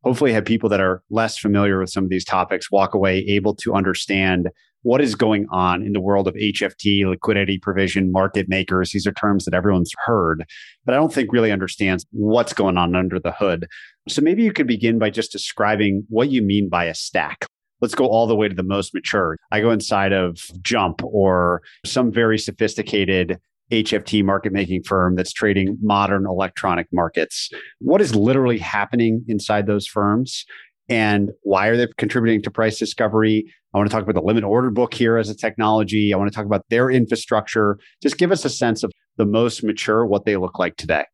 hopefully 0.03 0.33
have 0.33 0.45
people 0.45 0.69
that 0.69 0.81
are 0.81 1.01
less 1.09 1.37
familiar 1.37 1.79
with 1.79 1.89
some 1.89 2.03
of 2.03 2.09
these 2.09 2.25
topics 2.25 2.71
walk 2.71 2.93
away 2.93 3.19
able 3.19 3.55
to 3.55 3.73
understand 3.73 4.49
what 4.83 5.01
is 5.01 5.15
going 5.15 5.47
on 5.49 5.81
in 5.81 5.93
the 5.93 6.01
world 6.01 6.27
of 6.27 6.35
HFT, 6.35 7.05
liquidity 7.05 7.57
provision, 7.57 8.11
market 8.11 8.49
makers. 8.49 8.91
These 8.91 9.07
are 9.07 9.13
terms 9.13 9.45
that 9.45 9.53
everyone's 9.53 9.93
heard, 10.05 10.45
but 10.85 10.93
I 10.93 10.97
don't 10.97 11.13
think 11.13 11.31
really 11.31 11.51
understands 11.51 12.05
what's 12.11 12.53
going 12.53 12.77
on 12.77 12.95
under 12.95 13.19
the 13.19 13.31
hood. 13.31 13.67
So 14.09 14.21
maybe 14.21 14.43
you 14.43 14.51
could 14.51 14.67
begin 14.67 14.99
by 14.99 15.09
just 15.09 15.31
describing 15.31 16.05
what 16.09 16.29
you 16.29 16.41
mean 16.41 16.67
by 16.67 16.85
a 16.85 16.93
stack. 16.93 17.45
Let's 17.79 17.95
go 17.95 18.05
all 18.05 18.27
the 18.27 18.35
way 18.35 18.49
to 18.49 18.55
the 18.55 18.63
most 18.63 18.93
mature. 18.93 19.37
I 19.51 19.61
go 19.61 19.71
inside 19.71 20.11
of 20.11 20.37
Jump 20.61 21.01
or 21.03 21.61
some 21.85 22.11
very 22.11 22.37
sophisticated 22.37 23.39
HFT 23.71 24.23
market 24.23 24.53
making 24.53 24.83
firm 24.83 25.15
that's 25.15 25.33
trading 25.33 25.77
modern 25.81 26.25
electronic 26.25 26.87
markets. 26.91 27.49
What 27.79 28.01
is 28.01 28.15
literally 28.15 28.59
happening 28.59 29.23
inside 29.27 29.67
those 29.67 29.87
firms? 29.87 30.45
and 30.89 31.31
why 31.43 31.67
are 31.67 31.77
they 31.77 31.87
contributing 31.97 32.41
to 32.43 32.51
price 32.51 32.77
discovery? 32.77 33.51
I 33.73 33.77
want 33.77 33.89
to 33.89 33.93
talk 33.93 34.03
about 34.03 34.15
the 34.15 34.25
limit 34.25 34.43
order 34.43 34.69
book 34.69 34.93
here 34.93 35.17
as 35.17 35.29
a 35.29 35.35
technology. 35.35 36.13
I 36.13 36.17
want 36.17 36.31
to 36.31 36.35
talk 36.35 36.45
about 36.45 36.65
their 36.69 36.89
infrastructure. 36.89 37.79
Just 38.01 38.17
give 38.17 38.31
us 38.31 38.45
a 38.45 38.49
sense 38.49 38.83
of 38.83 38.91
the 39.17 39.25
most 39.25 39.63
mature, 39.63 40.05
what 40.05 40.25
they 40.25 40.37
look 40.37 40.59
like 40.59 40.75
today. 40.75 41.05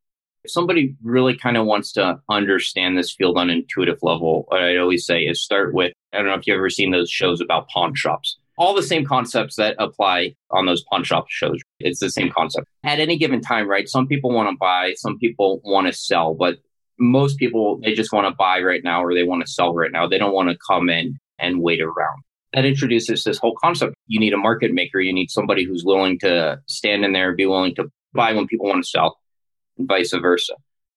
If 0.43 0.51
somebody 0.51 0.95
really 1.03 1.37
kind 1.37 1.57
of 1.57 1.65
wants 1.65 1.91
to 1.93 2.19
understand 2.29 2.97
this 2.97 3.13
field 3.13 3.37
on 3.37 3.49
an 3.49 3.57
intuitive 3.59 3.99
level, 4.01 4.47
I 4.51 4.77
always 4.77 5.05
say 5.05 5.21
is 5.21 5.43
start 5.43 5.73
with 5.73 5.93
I 6.13 6.17
don't 6.17 6.27
know 6.27 6.33
if 6.33 6.47
you've 6.47 6.55
ever 6.55 6.69
seen 6.69 6.91
those 6.91 7.09
shows 7.09 7.39
about 7.39 7.67
pawn 7.69 7.93
shops. 7.95 8.37
All 8.59 8.75
the 8.75 8.83
same 8.83 9.05
concepts 9.05 9.55
that 9.55 9.75
apply 9.79 10.35
on 10.51 10.65
those 10.65 10.83
pawn 10.83 11.03
shop 11.05 11.25
shows. 11.29 11.59
It's 11.79 12.01
the 12.01 12.11
same 12.11 12.29
concept. 12.29 12.67
At 12.83 12.99
any 12.99 13.17
given 13.17 13.39
time, 13.39 13.67
right? 13.67 13.87
Some 13.87 14.05
people 14.05 14.31
want 14.31 14.49
to 14.49 14.57
buy, 14.59 14.93
some 14.97 15.17
people 15.17 15.61
want 15.63 15.87
to 15.87 15.93
sell, 15.93 16.33
but 16.33 16.57
most 16.99 17.39
people, 17.39 17.79
they 17.81 17.93
just 17.93 18.11
want 18.11 18.27
to 18.27 18.35
buy 18.35 18.61
right 18.61 18.83
now 18.83 19.01
or 19.01 19.13
they 19.13 19.23
want 19.23 19.45
to 19.45 19.51
sell 19.51 19.73
right 19.73 19.91
now. 19.91 20.07
They 20.07 20.17
don't 20.17 20.33
want 20.33 20.49
to 20.49 20.57
come 20.67 20.89
in 20.89 21.17
and 21.39 21.61
wait 21.61 21.81
around. 21.81 22.23
That 22.51 22.65
introduces 22.65 23.23
this 23.23 23.37
whole 23.37 23.55
concept. 23.63 23.95
You 24.07 24.19
need 24.19 24.33
a 24.33 24.37
market 24.37 24.73
maker. 24.73 24.99
You 24.99 25.13
need 25.13 25.31
somebody 25.31 25.63
who's 25.63 25.85
willing 25.85 26.19
to 26.19 26.59
stand 26.67 27.05
in 27.05 27.13
there, 27.13 27.33
be 27.33 27.45
willing 27.45 27.75
to 27.75 27.89
buy 28.13 28.33
when 28.33 28.47
people 28.47 28.67
want 28.67 28.83
to 28.83 28.89
sell, 28.89 29.19
and 29.77 29.87
vice 29.87 30.11
versa. 30.11 30.55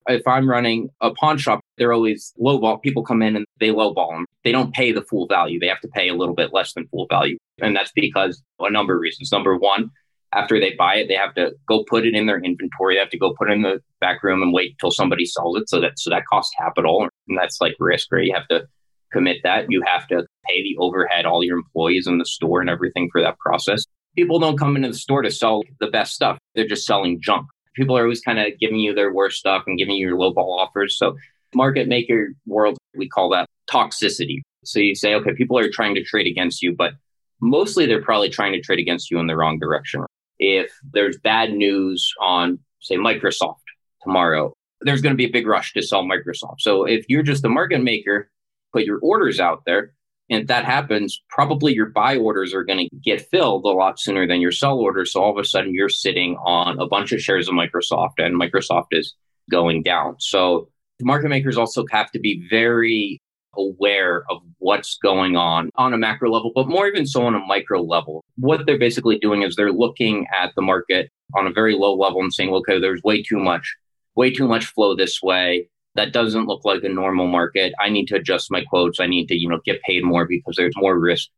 If 0.08 0.26
I'm 0.26 0.48
running 0.48 0.88
a 1.00 1.12
pawn 1.12 1.38
shop, 1.38 1.60
they're 1.78 1.92
always 1.92 2.32
lowball. 2.40 2.82
People 2.82 3.04
come 3.04 3.22
in 3.22 3.36
and 3.36 3.46
they 3.60 3.68
lowball 3.68 4.10
them. 4.12 4.26
They 4.44 4.52
don't 4.52 4.74
pay 4.74 4.92
the 4.92 5.02
full 5.02 5.26
value. 5.26 5.60
They 5.60 5.68
have 5.68 5.80
to 5.80 5.88
pay 5.88 6.08
a 6.08 6.14
little 6.14 6.34
bit 6.34 6.52
less 6.52 6.72
than 6.74 6.88
full 6.88 7.06
value. 7.08 7.38
And 7.60 7.76
that's 7.76 7.92
because 7.94 8.42
a 8.58 8.70
number 8.70 8.94
of 8.94 9.00
reasons. 9.00 9.30
Number 9.30 9.56
one, 9.56 9.90
after 10.32 10.58
they 10.58 10.74
buy 10.74 10.96
it, 10.96 11.08
they 11.08 11.14
have 11.14 11.34
to 11.34 11.52
go 11.68 11.84
put 11.84 12.06
it 12.06 12.14
in 12.14 12.26
their 12.26 12.40
inventory. 12.40 12.94
They 12.94 13.00
have 13.00 13.10
to 13.10 13.18
go 13.18 13.34
put 13.34 13.50
it 13.50 13.54
in 13.54 13.62
the 13.62 13.80
back 14.00 14.22
room 14.22 14.42
and 14.42 14.52
wait 14.52 14.76
till 14.80 14.90
somebody 14.90 15.26
sells 15.26 15.58
it. 15.58 15.68
So 15.68 15.80
that 15.80 15.98
so 15.98 16.10
that 16.10 16.24
costs 16.30 16.54
capital, 16.58 17.08
and 17.28 17.38
that's 17.38 17.60
like 17.60 17.74
risk, 17.78 18.08
right? 18.10 18.24
You 18.24 18.34
have 18.34 18.48
to 18.48 18.66
commit 19.12 19.38
that. 19.44 19.66
You 19.68 19.82
have 19.86 20.06
to 20.08 20.26
pay 20.46 20.62
the 20.62 20.76
overhead, 20.78 21.26
all 21.26 21.44
your 21.44 21.58
employees 21.58 22.06
in 22.06 22.18
the 22.18 22.24
store 22.24 22.60
and 22.60 22.70
everything 22.70 23.08
for 23.12 23.20
that 23.20 23.38
process. 23.38 23.84
People 24.16 24.38
don't 24.38 24.58
come 24.58 24.76
into 24.76 24.88
the 24.88 24.94
store 24.94 25.22
to 25.22 25.30
sell 25.30 25.62
the 25.80 25.86
best 25.86 26.14
stuff. 26.14 26.38
They're 26.54 26.66
just 26.66 26.86
selling 26.86 27.20
junk. 27.20 27.46
People 27.74 27.96
are 27.96 28.02
always 28.02 28.20
kind 28.20 28.38
of 28.38 28.58
giving 28.58 28.78
you 28.78 28.94
their 28.94 29.12
worst 29.12 29.38
stuff 29.38 29.64
and 29.66 29.78
giving 29.78 29.94
you 29.96 30.08
your 30.08 30.18
lowball 30.18 30.58
offers. 30.58 30.96
So 30.98 31.16
market 31.54 31.88
maker 31.88 32.34
world, 32.46 32.78
we 32.94 33.08
call 33.08 33.30
that 33.30 33.48
toxicity. 33.70 34.40
So 34.64 34.78
you 34.78 34.94
say, 34.94 35.14
okay, 35.14 35.34
people 35.34 35.58
are 35.58 35.70
trying 35.70 35.94
to 35.94 36.04
trade 36.04 36.26
against 36.26 36.62
you, 36.62 36.74
but 36.74 36.92
mostly 37.40 37.86
they're 37.86 38.02
probably 38.02 38.30
trying 38.30 38.52
to 38.52 38.60
trade 38.60 38.78
against 38.78 39.10
you 39.10 39.18
in 39.18 39.26
the 39.26 39.36
wrong 39.36 39.58
direction. 39.58 40.04
If 40.38 40.70
there's 40.92 41.18
bad 41.18 41.52
news 41.52 42.12
on, 42.20 42.58
say, 42.80 42.96
Microsoft 42.96 43.56
tomorrow, 44.02 44.52
there's 44.80 45.02
going 45.02 45.12
to 45.12 45.16
be 45.16 45.26
a 45.26 45.32
big 45.32 45.46
rush 45.46 45.72
to 45.74 45.82
sell 45.82 46.04
Microsoft. 46.04 46.60
So 46.60 46.84
if 46.84 47.04
you're 47.08 47.22
just 47.22 47.44
a 47.44 47.48
market 47.48 47.82
maker, 47.82 48.30
put 48.72 48.84
your 48.84 48.98
orders 49.00 49.40
out 49.40 49.62
there, 49.64 49.92
and 50.32 50.40
if 50.40 50.46
that 50.48 50.64
happens, 50.64 51.22
probably 51.28 51.74
your 51.74 51.90
buy 51.90 52.16
orders 52.16 52.54
are 52.54 52.64
going 52.64 52.88
to 52.88 52.96
get 52.96 53.28
filled 53.30 53.66
a 53.66 53.68
lot 53.68 54.00
sooner 54.00 54.26
than 54.26 54.40
your 54.40 54.50
sell 54.50 54.78
orders. 54.78 55.12
So 55.12 55.20
all 55.20 55.30
of 55.30 55.36
a 55.36 55.46
sudden, 55.46 55.74
you're 55.74 55.90
sitting 55.90 56.36
on 56.36 56.80
a 56.80 56.86
bunch 56.86 57.12
of 57.12 57.20
shares 57.20 57.48
of 57.48 57.54
Microsoft, 57.54 58.14
and 58.16 58.40
Microsoft 58.40 58.86
is 58.92 59.14
going 59.50 59.82
down. 59.82 60.16
So 60.20 60.70
market 61.02 61.28
makers 61.28 61.58
also 61.58 61.84
have 61.90 62.10
to 62.12 62.18
be 62.18 62.46
very 62.48 63.20
aware 63.58 64.24
of 64.30 64.38
what's 64.56 64.96
going 65.02 65.36
on 65.36 65.68
on 65.76 65.92
a 65.92 65.98
macro 65.98 66.30
level, 66.30 66.50
but 66.54 66.66
more 66.66 66.86
even 66.86 67.06
so 67.06 67.26
on 67.26 67.34
a 67.34 67.40
micro 67.40 67.82
level. 67.82 68.24
What 68.36 68.64
they're 68.64 68.78
basically 68.78 69.18
doing 69.18 69.42
is 69.42 69.54
they're 69.54 69.70
looking 69.70 70.26
at 70.34 70.52
the 70.56 70.62
market 70.62 71.10
on 71.36 71.46
a 71.46 71.52
very 71.52 71.74
low 71.74 71.94
level 71.94 72.22
and 72.22 72.32
saying, 72.32 72.48
okay, 72.54 72.80
there's 72.80 73.02
way 73.02 73.22
too 73.22 73.38
much, 73.38 73.76
way 74.16 74.30
too 74.30 74.48
much 74.48 74.64
flow 74.64 74.96
this 74.96 75.20
way. 75.22 75.68
That 75.94 76.12
doesn't 76.12 76.46
look 76.46 76.64
like 76.64 76.82
a 76.84 76.88
normal 76.88 77.26
market. 77.26 77.74
I 77.78 77.90
need 77.90 78.06
to 78.06 78.16
adjust 78.16 78.50
my 78.50 78.64
quotes. 78.64 78.98
I 79.00 79.06
need 79.06 79.26
to, 79.28 79.34
you 79.34 79.48
know, 79.48 79.60
get 79.64 79.82
paid 79.82 80.04
more 80.04 80.26
because 80.26 80.56
there's 80.56 80.76
more 80.76 80.98
risk 80.98 81.28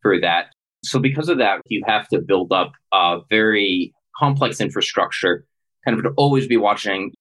for 0.00 0.18
that. 0.20 0.46
So 0.84 0.98
because 0.98 1.28
of 1.28 1.38
that, 1.38 1.60
you 1.66 1.82
have 1.86 2.08
to 2.08 2.20
build 2.20 2.52
up 2.52 2.72
a 2.92 3.20
very 3.28 3.92
complex 4.16 4.60
infrastructure, 4.60 5.44
kind 5.84 5.98
of 5.98 6.04
to 6.04 6.10
always 6.16 6.46
be 6.46 6.56
watching 6.56 7.12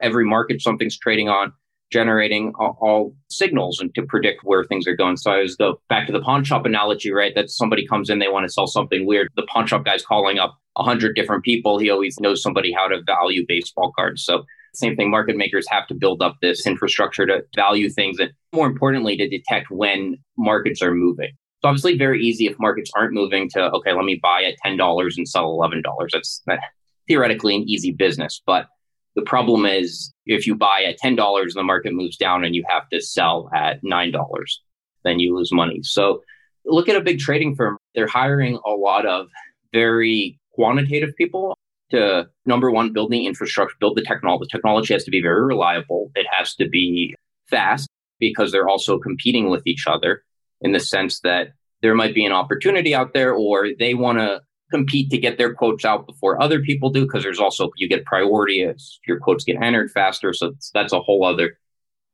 every 0.00 0.26
market 0.26 0.60
something's 0.60 0.98
trading 0.98 1.28
on 1.28 1.52
generating 1.90 2.52
all, 2.58 3.14
signals 3.30 3.80
and 3.80 3.94
to 3.94 4.02
predict 4.02 4.42
where 4.44 4.64
things 4.64 4.86
are 4.86 4.96
going. 4.96 5.16
So 5.16 5.30
I 5.30 5.34
always 5.34 5.56
go 5.56 5.80
back 5.88 6.06
to 6.06 6.12
the 6.12 6.20
pawn 6.20 6.42
shop 6.42 6.64
analogy, 6.64 7.12
right? 7.12 7.34
That 7.34 7.50
somebody 7.50 7.86
comes 7.86 8.08
in, 8.08 8.18
they 8.18 8.28
want 8.28 8.46
to 8.46 8.52
sell 8.52 8.66
something 8.66 9.06
weird. 9.06 9.28
The 9.36 9.46
pawn 9.46 9.66
shop 9.66 9.84
guy's 9.84 10.04
calling 10.04 10.38
up 10.38 10.56
a 10.76 10.82
hundred 10.82 11.14
different 11.14 11.44
people. 11.44 11.78
He 11.78 11.90
always 11.90 12.18
knows 12.18 12.42
somebody 12.42 12.72
how 12.72 12.88
to 12.88 13.02
value 13.02 13.44
baseball 13.46 13.92
cards. 13.94 14.24
So 14.24 14.44
same 14.76 14.96
thing, 14.96 15.10
market 15.10 15.36
makers 15.36 15.66
have 15.68 15.86
to 15.88 15.94
build 15.94 16.22
up 16.22 16.36
this 16.40 16.66
infrastructure 16.66 17.26
to 17.26 17.42
value 17.54 17.88
things 17.90 18.18
and 18.18 18.30
more 18.52 18.66
importantly, 18.66 19.16
to 19.16 19.28
detect 19.28 19.70
when 19.70 20.16
markets 20.36 20.82
are 20.82 20.94
moving. 20.94 21.30
So 21.62 21.68
obviously 21.68 21.96
very 21.96 22.22
easy 22.22 22.46
if 22.46 22.58
markets 22.58 22.90
aren't 22.94 23.12
moving 23.12 23.48
to, 23.50 23.70
okay, 23.72 23.92
let 23.92 24.04
me 24.04 24.20
buy 24.22 24.44
at 24.44 24.54
$10 24.64 25.16
and 25.16 25.28
sell 25.28 25.56
$11. 25.58 25.82
That's 26.12 26.42
that, 26.46 26.60
theoretically 27.08 27.56
an 27.56 27.68
easy 27.68 27.92
business. 27.92 28.42
But 28.46 28.66
the 29.14 29.22
problem 29.22 29.64
is 29.64 30.12
if 30.26 30.46
you 30.46 30.54
buy 30.54 30.82
at 30.82 30.98
$10 31.00 31.40
and 31.40 31.50
the 31.54 31.62
market 31.62 31.92
moves 31.92 32.16
down 32.16 32.44
and 32.44 32.54
you 32.54 32.64
have 32.68 32.88
to 32.90 33.00
sell 33.00 33.50
at 33.54 33.82
$9, 33.82 34.44
then 35.04 35.18
you 35.18 35.36
lose 35.36 35.52
money. 35.52 35.80
So 35.82 36.22
look 36.64 36.88
at 36.88 36.96
a 36.96 37.00
big 37.00 37.18
trading 37.18 37.54
firm. 37.54 37.78
They're 37.94 38.06
hiring 38.06 38.58
a 38.66 38.70
lot 38.70 39.06
of 39.06 39.28
very 39.72 40.38
quantitative 40.52 41.14
people 41.16 41.56
to 41.90 42.28
number 42.44 42.70
one, 42.70 42.92
build 42.92 43.10
the 43.10 43.26
infrastructure, 43.26 43.76
build 43.80 43.96
the 43.96 44.02
technology. 44.02 44.46
The 44.50 44.56
technology 44.56 44.94
has 44.94 45.04
to 45.04 45.10
be 45.10 45.22
very 45.22 45.44
reliable. 45.44 46.10
It 46.14 46.26
has 46.30 46.54
to 46.56 46.68
be 46.68 47.14
fast 47.48 47.88
because 48.18 48.52
they're 48.52 48.68
also 48.68 48.98
competing 48.98 49.50
with 49.50 49.66
each 49.66 49.86
other 49.86 50.24
in 50.60 50.72
the 50.72 50.80
sense 50.80 51.20
that 51.20 51.48
there 51.82 51.94
might 51.94 52.14
be 52.14 52.24
an 52.24 52.32
opportunity 52.32 52.94
out 52.94 53.12
there 53.14 53.34
or 53.34 53.68
they 53.78 53.94
want 53.94 54.18
to 54.18 54.40
compete 54.70 55.10
to 55.10 55.18
get 55.18 55.38
their 55.38 55.54
quotes 55.54 55.84
out 55.84 56.06
before 56.06 56.42
other 56.42 56.60
people 56.60 56.90
do 56.90 57.02
because 57.02 57.22
there's 57.22 57.38
also 57.38 57.70
you 57.76 57.88
get 57.88 58.04
priority 58.04 58.62
as 58.62 58.98
your 59.06 59.18
quotes 59.20 59.44
get 59.44 59.62
entered 59.62 59.90
faster 59.92 60.32
so 60.32 60.52
that's 60.74 60.92
a 60.92 61.00
whole 61.00 61.24
other 61.24 61.56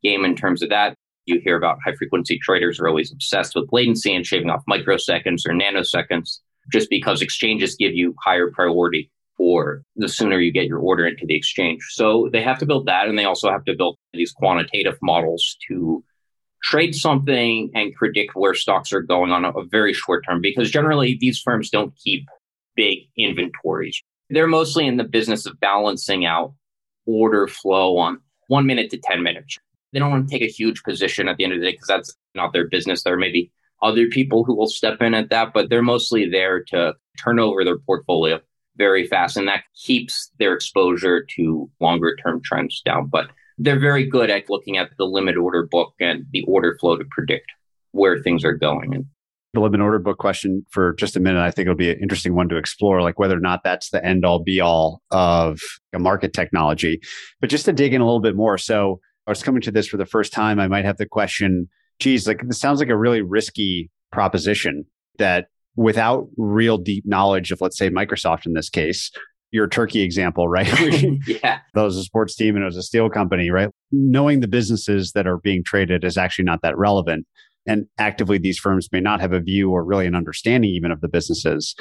game 0.03 0.23
in 0.25 0.37
terms 0.37 0.63
of 0.63 0.69
that 0.69 0.95
you 1.25 1.41
hear 1.43 1.57
about 1.57 1.79
high 1.83 1.95
frequency 1.95 2.39
traders 2.39 2.79
are 2.79 2.89
always 2.89 3.11
obsessed 3.11 3.55
with 3.55 3.69
latency 3.73 4.15
and 4.15 4.27
shaving 4.27 4.51
off 4.51 4.63
microseconds 4.69 5.47
or 5.47 5.55
nanoseconds 5.55 6.41
just 6.71 6.91
because 6.91 7.23
exchanges 7.23 7.75
give 7.77 7.95
you 7.95 8.15
higher 8.23 8.51
priority 8.51 9.11
for 9.37 9.83
the 9.97 10.09
sooner 10.09 10.39
you 10.39 10.53
get 10.53 10.67
your 10.67 10.79
order 10.79 11.07
into 11.07 11.25
the 11.27 11.37
exchange 11.37 11.83
so 11.91 12.29
they 12.33 12.43
have 12.43 12.59
to 12.59 12.67
build 12.67 12.87
that 12.87 13.09
and 13.09 13.19
they 13.19 13.25
also 13.25 13.51
have 13.51 13.65
to 13.65 13.75
build 13.77 13.97
these 14.13 14.33
quantitative 14.33 14.97
models 15.03 15.57
to 15.69 16.05
trade 16.63 16.95
something 16.95 17.71
and 17.75 17.95
predict 17.95 18.35
where 18.35 18.55
stocks 18.55 18.93
are 18.93 19.03
going 19.03 19.33
on 19.33 19.45
a, 19.45 19.51
a 19.51 19.65
very 19.65 19.93
short 19.93 20.25
term 20.25 20.41
because 20.41 20.71
generally 20.71 21.17
these 21.21 21.41
firms 21.41 21.71
don't 21.71 21.93
keep 21.97 22.27
big 22.77 23.01
inventories. 23.19 24.03
They're 24.31 24.47
mostly 24.47 24.87
in 24.87 24.97
the 24.97 25.05
business 25.05 25.45
of 25.45 25.61
balancing 25.61 26.25
out 26.25 26.55
order 27.05 27.49
flow 27.49 27.99
on 27.99 28.21
one 28.47 28.67
minute 28.67 28.91
to 28.91 28.99
10 28.99 29.23
minutes. 29.23 29.59
They 29.93 29.99
don't 29.99 30.11
want 30.11 30.29
to 30.29 30.33
take 30.33 30.49
a 30.49 30.53
huge 30.53 30.83
position 30.85 31.29
at 31.29 31.37
the 31.37 31.45
end 31.45 31.53
of 31.53 31.61
the 31.61 31.67
day 31.67 31.73
because 31.73 31.89
that's 31.89 32.17
not 32.35 32.53
their 32.53 32.69
business. 32.69 33.03
There 33.03 33.17
may 33.17 33.31
be 33.31 33.51
other 33.83 34.07
people 34.07 34.45
who 34.45 34.55
will 34.55 34.69
step 34.69 35.03
in 35.03 35.13
at 35.13 35.31
that, 35.31 35.53
but 35.53 35.69
they're 35.69 35.83
mostly 35.83 36.31
there 36.31 36.63
to 36.69 36.95
turn 37.23 37.41
over 37.41 37.65
their 37.65 37.79
portfolio 37.79 38.41
very 38.77 39.07
fast. 39.07 39.37
And 39.37 39.49
that 39.49 39.65
keeps 39.75 40.31
their 40.39 40.55
exposure 40.55 41.27
to 41.37 41.71
longer 41.81 42.17
term 42.17 42.41
trends 42.45 42.81
down. 42.85 43.09
But 43.09 43.29
they're 43.59 43.79
very 43.79 44.07
good 44.07 44.31
at 44.31 44.49
looking 44.49 44.79
at 44.79 44.91
the 44.99 45.05
limit 45.05 45.37
order 45.37 45.67
book 45.71 45.95
and 46.01 46.25
the 46.33 46.43
order 46.45 46.77
flow 46.81 46.97
to 46.97 47.05
predict 47.11 47.47
where 47.93 48.19
things 48.21 48.45
are 48.45 48.57
going. 48.57 48.95
And 48.95 49.07
the 49.53 49.61
limit 49.61 49.81
order 49.81 49.99
book 49.99 50.19
question 50.19 50.65
for 50.71 50.95
just 50.95 51.17
a 51.17 51.21
minute. 51.21 51.43
I 51.43 51.51
think 51.51 51.67
it'll 51.67 51.77
be 51.77 51.91
an 51.91 52.01
interesting 52.01 52.35
one 52.35 52.49
to 52.49 52.57
explore, 52.57 53.03
like 53.03 53.19
whether 53.19 53.37
or 53.37 53.41
not 53.41 53.63
that's 53.63 53.91
the 53.91 54.03
end 54.05 54.25
all 54.25 54.43
be 54.43 54.61
all 54.61 55.03
of 55.11 55.61
a 55.93 55.99
market 55.99 56.33
technology. 56.33 57.01
But 57.41 57.51
just 57.51 57.67
to 57.67 57.73
dig 57.73 57.93
in 57.93 58.01
a 58.01 58.05
little 58.05 58.21
bit 58.21 58.35
more. 58.35 58.57
So 58.57 59.01
I 59.27 59.31
was 59.31 59.43
coming 59.43 59.61
to 59.63 59.71
this 59.71 59.87
for 59.87 59.99
the 59.99 60.07
first 60.07 60.33
time. 60.33 60.59
I 60.59 60.69
might 60.69 60.87
have 60.87 60.97
the 60.97 61.07
question, 61.07 61.69
geez, 61.99 62.27
like 62.27 62.41
this 62.47 62.59
sounds 62.59 62.81
like 62.81 62.89
a 62.89 62.97
really 62.97 63.21
risky 63.21 63.91
proposition 64.11 64.87
that 65.19 65.49
without 65.77 66.29
real 66.37 66.79
deep 66.79 67.05
knowledge 67.07 67.51
of, 67.51 67.61
let's 67.61 67.79
say, 67.79 67.91
Microsoft 67.91 68.47
in 68.47 68.53
this 68.53 68.69
case, 68.69 69.11
your 69.51 69.69
turkey 69.69 70.01
example, 70.03 70.49
right? 70.49 70.67
yeah. 71.27 71.61
That 71.75 71.83
was 71.83 71.97
a 71.97 72.03
sports 72.03 72.35
team 72.35 72.57
and 72.57 72.63
it 72.63 72.67
was 72.67 72.77
a 72.77 72.83
steel 72.83 73.09
company, 73.09 73.51
right? 73.51 73.71
Knowing 73.91 74.41
the 74.41 74.49
businesses 74.49 75.13
that 75.13 75.27
are 75.27 75.39
being 75.39 75.63
traded 75.65 76.05
is 76.05 76.17
actually 76.17 76.45
not 76.45 76.63
that 76.63 76.77
relevant. 76.77 77.27
And 77.67 77.87
actively, 77.99 78.39
these 78.39 78.59
firms 78.59 78.89
may 78.91 79.01
not 79.01 79.21
have 79.21 79.33
a 79.33 79.39
view 79.39 79.71
or 79.71 79.85
really 79.85 80.07
an 80.07 80.17
understanding 80.17 80.71
even 80.71 80.91
of 80.91 81.01
the 81.01 81.09
businesses. 81.09 81.77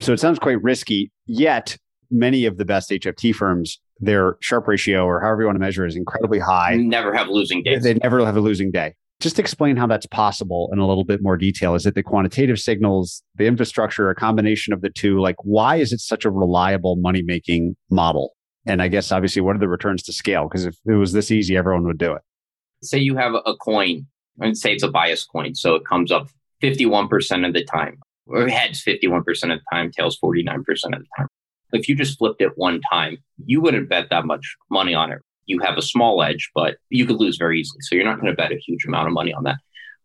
So 0.00 0.12
it 0.12 0.20
sounds 0.20 0.38
quite 0.38 0.62
risky. 0.62 1.12
Yet, 1.26 1.76
many 2.10 2.46
of 2.46 2.56
the 2.56 2.64
best 2.64 2.90
HFT 2.90 3.34
firms, 3.34 3.78
their 3.98 4.36
Sharpe 4.40 4.68
ratio 4.68 5.04
or 5.04 5.20
however 5.20 5.42
you 5.42 5.46
want 5.46 5.56
to 5.56 5.60
measure 5.60 5.84
is 5.84 5.96
incredibly 5.96 6.38
high. 6.38 6.76
They 6.76 6.82
never 6.82 7.12
have 7.12 7.28
losing 7.28 7.62
days. 7.62 7.82
They 7.82 7.94
never 7.94 8.24
have 8.24 8.36
a 8.36 8.40
losing 8.40 8.70
day. 8.70 8.94
Just 9.20 9.40
explain 9.40 9.76
how 9.76 9.88
that's 9.88 10.06
possible 10.06 10.70
in 10.72 10.78
a 10.78 10.86
little 10.86 11.04
bit 11.04 11.20
more 11.22 11.36
detail. 11.36 11.74
Is 11.74 11.86
it 11.86 11.96
the 11.96 12.04
quantitative 12.04 12.58
signals, 12.58 13.22
the 13.34 13.46
infrastructure, 13.46 14.10
a 14.10 14.14
combination 14.14 14.72
of 14.72 14.80
the 14.80 14.90
two? 14.90 15.20
Like, 15.20 15.36
why 15.42 15.76
is 15.76 15.92
it 15.92 15.98
such 15.98 16.24
a 16.24 16.30
reliable 16.30 16.96
money 16.96 17.22
making 17.22 17.76
model? 17.90 18.34
And 18.64 18.80
I 18.80 18.86
guess 18.86 19.10
obviously, 19.10 19.42
what 19.42 19.56
are 19.56 19.58
the 19.58 19.68
returns 19.68 20.04
to 20.04 20.12
scale? 20.12 20.48
Because 20.48 20.66
if 20.66 20.76
it 20.86 20.94
was 20.94 21.12
this 21.12 21.32
easy, 21.32 21.56
everyone 21.56 21.84
would 21.84 21.98
do 21.98 22.12
it. 22.12 22.22
Say 22.82 22.98
you 22.98 23.16
have 23.16 23.34
a 23.34 23.56
coin 23.56 24.06
and 24.38 24.56
say 24.56 24.72
it's 24.74 24.84
a 24.84 24.90
bias 24.90 25.24
coin. 25.24 25.56
So 25.56 25.74
it 25.74 25.84
comes 25.84 26.12
up 26.12 26.28
51% 26.62 27.46
of 27.46 27.54
the 27.54 27.64
time, 27.64 27.98
or 28.26 28.46
heads 28.46 28.84
51% 28.84 29.18
of 29.26 29.26
the 29.34 29.60
time, 29.72 29.90
tails 29.90 30.16
49% 30.22 30.58
of 30.58 30.74
the 30.74 31.06
time. 31.16 31.26
If 31.72 31.88
you 31.88 31.96
just 31.96 32.18
flipped 32.18 32.40
it 32.40 32.52
one 32.56 32.80
time, 32.90 33.18
you 33.44 33.60
wouldn't 33.60 33.88
bet 33.88 34.10
that 34.10 34.26
much 34.26 34.56
money 34.70 34.94
on 34.94 35.10
it. 35.10 35.18
You 35.48 35.58
have 35.60 35.76
a 35.76 35.82
small 35.82 36.22
edge, 36.22 36.50
but 36.54 36.76
you 36.90 37.06
could 37.06 37.18
lose 37.18 37.36
very 37.36 37.60
easily. 37.60 37.80
So 37.80 37.96
you're 37.96 38.04
not 38.04 38.20
going 38.20 38.30
to 38.30 38.36
bet 38.36 38.52
a 38.52 38.58
huge 38.58 38.84
amount 38.86 39.08
of 39.08 39.14
money 39.14 39.32
on 39.32 39.44
that. 39.44 39.56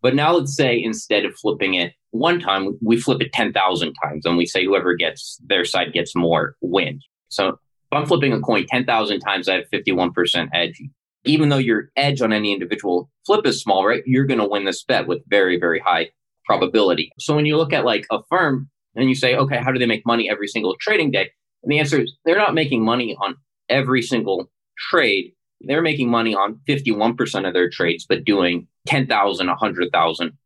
But 0.01 0.15
now 0.15 0.33
let's 0.33 0.55
say 0.55 0.81
instead 0.81 1.25
of 1.25 1.35
flipping 1.35 1.75
it 1.75 1.93
one 2.11 2.39
time, 2.39 2.77
we 2.81 2.99
flip 2.99 3.21
it 3.21 3.33
10,000 3.33 3.93
times 4.03 4.25
and 4.25 4.37
we 4.37 4.45
say 4.45 4.65
whoever 4.65 4.95
gets 4.95 5.39
their 5.45 5.65
side 5.65 5.93
gets 5.93 6.15
more 6.15 6.55
wins. 6.61 7.07
So 7.29 7.49
if 7.49 7.57
I'm 7.91 8.05
flipping 8.05 8.33
a 8.33 8.39
coin 8.39 8.65
10,000 8.67 9.19
times, 9.19 9.47
I 9.47 9.55
have 9.55 9.65
51% 9.71 10.49
edge. 10.53 10.81
Even 11.25 11.49
though 11.49 11.57
your 11.57 11.89
edge 11.95 12.21
on 12.21 12.33
any 12.33 12.51
individual 12.51 13.09
flip 13.25 13.45
is 13.45 13.61
small, 13.61 13.85
right? 13.85 14.03
You're 14.05 14.25
going 14.25 14.39
to 14.39 14.47
win 14.47 14.65
this 14.65 14.83
bet 14.83 15.07
with 15.07 15.21
very, 15.27 15.59
very 15.59 15.79
high 15.79 16.09
probability. 16.45 17.11
So 17.19 17.35
when 17.35 17.45
you 17.45 17.57
look 17.57 17.71
at 17.71 17.85
like 17.85 18.05
a 18.11 18.19
firm 18.29 18.69
and 18.95 19.07
you 19.07 19.15
say, 19.15 19.35
okay, 19.35 19.57
how 19.57 19.71
do 19.71 19.79
they 19.79 19.85
make 19.85 20.05
money 20.05 20.29
every 20.29 20.47
single 20.47 20.75
trading 20.79 21.11
day? 21.11 21.31
And 21.63 21.71
the 21.71 21.79
answer 21.79 22.01
is 22.01 22.13
they're 22.25 22.37
not 22.37 22.53
making 22.53 22.83
money 22.83 23.15
on 23.21 23.35
every 23.69 24.01
single 24.01 24.51
trade. 24.77 25.33
They're 25.61 25.81
making 25.81 26.09
money 26.09 26.35
on 26.35 26.59
51% 26.67 27.47
of 27.47 27.53
their 27.53 27.69
trades, 27.69 28.05
but 28.07 28.25
doing 28.25 28.67
10,000, 28.87 29.47
100,000 29.47 30.37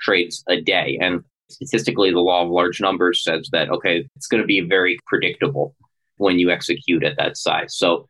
trades 0.00 0.44
a 0.48 0.60
day. 0.60 0.98
And 1.00 1.22
statistically, 1.50 2.10
the 2.10 2.20
law 2.20 2.44
of 2.44 2.50
large 2.50 2.80
numbers 2.80 3.22
says 3.22 3.48
that, 3.52 3.70
okay, 3.70 4.08
it's 4.16 4.26
going 4.26 4.42
to 4.42 4.46
be 4.46 4.60
very 4.60 4.98
predictable 5.06 5.74
when 6.16 6.38
you 6.38 6.50
execute 6.50 7.04
at 7.04 7.16
that 7.18 7.36
size. 7.36 7.76
So 7.76 8.08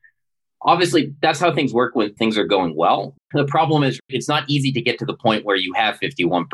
obviously, 0.62 1.14
that's 1.20 1.40
how 1.40 1.52
things 1.52 1.72
work 1.72 1.94
when 1.94 2.14
things 2.14 2.38
are 2.38 2.46
going 2.46 2.76
well. 2.76 3.16
The 3.32 3.46
problem 3.46 3.82
is 3.82 3.98
it's 4.08 4.28
not 4.28 4.44
easy 4.48 4.72
to 4.72 4.80
get 4.80 4.98
to 5.00 5.04
the 5.04 5.16
point 5.16 5.44
where 5.44 5.56
you 5.56 5.72
have 5.74 5.98
51%. 6.00 6.46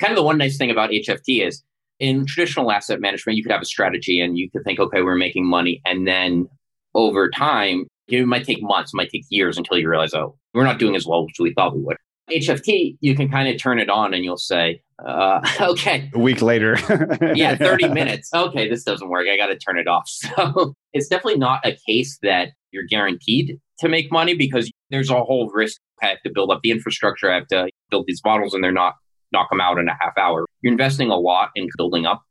Kind 0.00 0.10
of 0.10 0.16
the 0.16 0.22
one 0.22 0.38
nice 0.38 0.58
thing 0.58 0.70
about 0.70 0.90
HFT 0.90 1.46
is 1.46 1.62
in 1.98 2.26
traditional 2.26 2.72
asset 2.72 3.00
management, 3.00 3.36
you 3.36 3.44
could 3.44 3.52
have 3.52 3.62
a 3.62 3.66
strategy 3.66 4.20
and 4.20 4.36
you 4.36 4.50
could 4.50 4.64
think, 4.64 4.80
okay, 4.80 5.02
we're 5.02 5.14
making 5.14 5.46
money. 5.46 5.80
And 5.84 6.06
then 6.06 6.48
over 6.94 7.30
time, 7.30 7.86
it 8.08 8.26
might 8.26 8.44
take 8.44 8.62
months, 8.62 8.92
it 8.92 8.96
might 8.96 9.10
take 9.10 9.24
years 9.30 9.56
until 9.58 9.78
you 9.78 9.88
realize, 9.88 10.14
oh, 10.14 10.36
we're 10.54 10.64
not 10.64 10.78
doing 10.78 10.96
as 10.96 11.06
well 11.06 11.26
as 11.30 11.38
we 11.38 11.52
thought 11.54 11.74
we 11.74 11.82
would. 11.82 11.96
HFT, 12.30 12.96
you 13.00 13.14
can 13.14 13.28
kind 13.28 13.48
of 13.48 13.60
turn 13.60 13.78
it 13.78 13.90
on 13.90 14.14
and 14.14 14.24
you'll 14.24 14.36
say, 14.36 14.80
uh, 15.04 15.40
okay. 15.60 16.10
A 16.14 16.18
week 16.18 16.42
later. 16.42 16.76
yeah, 17.34 17.56
30 17.56 17.88
minutes. 17.92 18.30
Okay, 18.34 18.68
this 18.68 18.84
doesn't 18.84 19.08
work. 19.08 19.26
I 19.28 19.36
got 19.36 19.46
to 19.46 19.58
turn 19.58 19.78
it 19.78 19.88
off. 19.88 20.08
So 20.08 20.74
it's 20.92 21.08
definitely 21.08 21.38
not 21.38 21.66
a 21.66 21.76
case 21.86 22.18
that 22.22 22.50
you're 22.70 22.84
guaranteed 22.84 23.58
to 23.80 23.88
make 23.88 24.10
money 24.10 24.34
because 24.34 24.70
there's 24.90 25.10
a 25.10 25.22
whole 25.22 25.50
risk. 25.52 25.78
I 26.02 26.06
have 26.06 26.22
to 26.24 26.30
build 26.32 26.50
up 26.50 26.60
the 26.62 26.70
infrastructure. 26.70 27.30
I 27.30 27.34
have 27.36 27.48
to 27.48 27.68
build 27.90 28.06
these 28.06 28.20
models 28.24 28.54
and 28.54 28.62
they're 28.62 28.72
not 28.72 28.94
knock 29.32 29.48
them 29.50 29.60
out 29.60 29.78
in 29.78 29.88
a 29.88 29.96
half 30.00 30.16
hour. 30.18 30.46
You're 30.60 30.72
investing 30.72 31.10
a 31.10 31.16
lot 31.16 31.50
in 31.54 31.68
building 31.76 32.06
up 32.06 32.22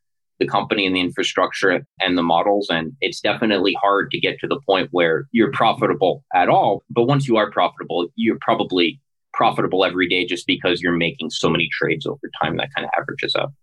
the 0.42 0.48
company 0.48 0.88
and 0.88 0.96
the 0.96 1.00
infrastructure 1.00 1.86
and 2.00 2.18
the 2.18 2.24
models. 2.24 2.68
And 2.70 2.94
it's 3.00 3.22
definitely 3.22 3.78
hard 3.80 4.10
to 4.12 4.20
get 4.20 4.40
to 4.40 4.48
the 4.48 4.60
point 4.66 4.90
where 4.92 5.28
you're 5.32 5.52
profitable 5.52 6.24
at 6.34 6.50
all. 6.50 6.84
But 6.90 7.04
once 7.04 7.28
you 7.28 7.38
are 7.38 7.52
profitable, 7.52 8.08
you're 8.16 8.40
probably 8.42 9.00
profitable 9.34 9.86
every 9.86 10.10
day 10.10 10.26
just 10.26 10.48
because 10.48 10.82
you're 10.82 10.98
making 10.98 11.30
so 11.30 11.48
many 11.48 11.70
trades 11.72 12.08
over 12.08 12.20
time 12.42 12.58
that 12.58 12.70
kind 12.76 12.86
of 12.86 12.92
averages 13.00 13.36
up. 13.36 13.54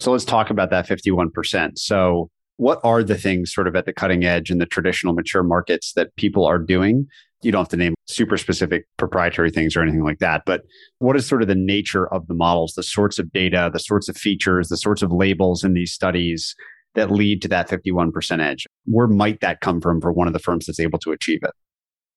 So 0.00 0.12
let's 0.12 0.24
talk 0.24 0.48
about 0.50 0.70
that 0.70 0.88
51%. 0.88 1.78
So, 1.78 2.30
what 2.56 2.80
are 2.84 3.02
the 3.02 3.16
things 3.16 3.52
sort 3.52 3.66
of 3.66 3.74
at 3.74 3.84
the 3.84 3.92
cutting 3.92 4.24
edge 4.24 4.50
in 4.50 4.58
the 4.58 4.66
traditional 4.66 5.12
mature 5.12 5.42
markets 5.42 5.92
that 5.94 6.14
people 6.16 6.44
are 6.44 6.58
doing 6.58 7.06
you 7.44 7.52
don't 7.52 7.60
have 7.60 7.68
to 7.68 7.76
name 7.76 7.94
super 8.06 8.36
specific 8.36 8.86
proprietary 8.96 9.50
things 9.50 9.76
or 9.76 9.82
anything 9.82 10.02
like 10.02 10.18
that. 10.18 10.42
But 10.46 10.62
what 10.98 11.16
is 11.16 11.26
sort 11.26 11.42
of 11.42 11.48
the 11.48 11.54
nature 11.54 12.12
of 12.12 12.26
the 12.26 12.34
models, 12.34 12.72
the 12.74 12.82
sorts 12.82 13.18
of 13.18 13.30
data, 13.32 13.70
the 13.72 13.78
sorts 13.78 14.08
of 14.08 14.16
features, 14.16 14.68
the 14.68 14.76
sorts 14.76 15.02
of 15.02 15.12
labels 15.12 15.62
in 15.62 15.74
these 15.74 15.92
studies 15.92 16.54
that 16.94 17.10
lead 17.10 17.42
to 17.42 17.48
that 17.48 17.68
51% 17.68 18.40
edge? 18.40 18.66
Where 18.86 19.06
might 19.06 19.40
that 19.40 19.60
come 19.60 19.80
from 19.80 20.00
for 20.00 20.12
one 20.12 20.26
of 20.26 20.32
the 20.32 20.38
firms 20.38 20.66
that's 20.66 20.80
able 20.80 20.98
to 21.00 21.12
achieve 21.12 21.40
it? 21.42 21.52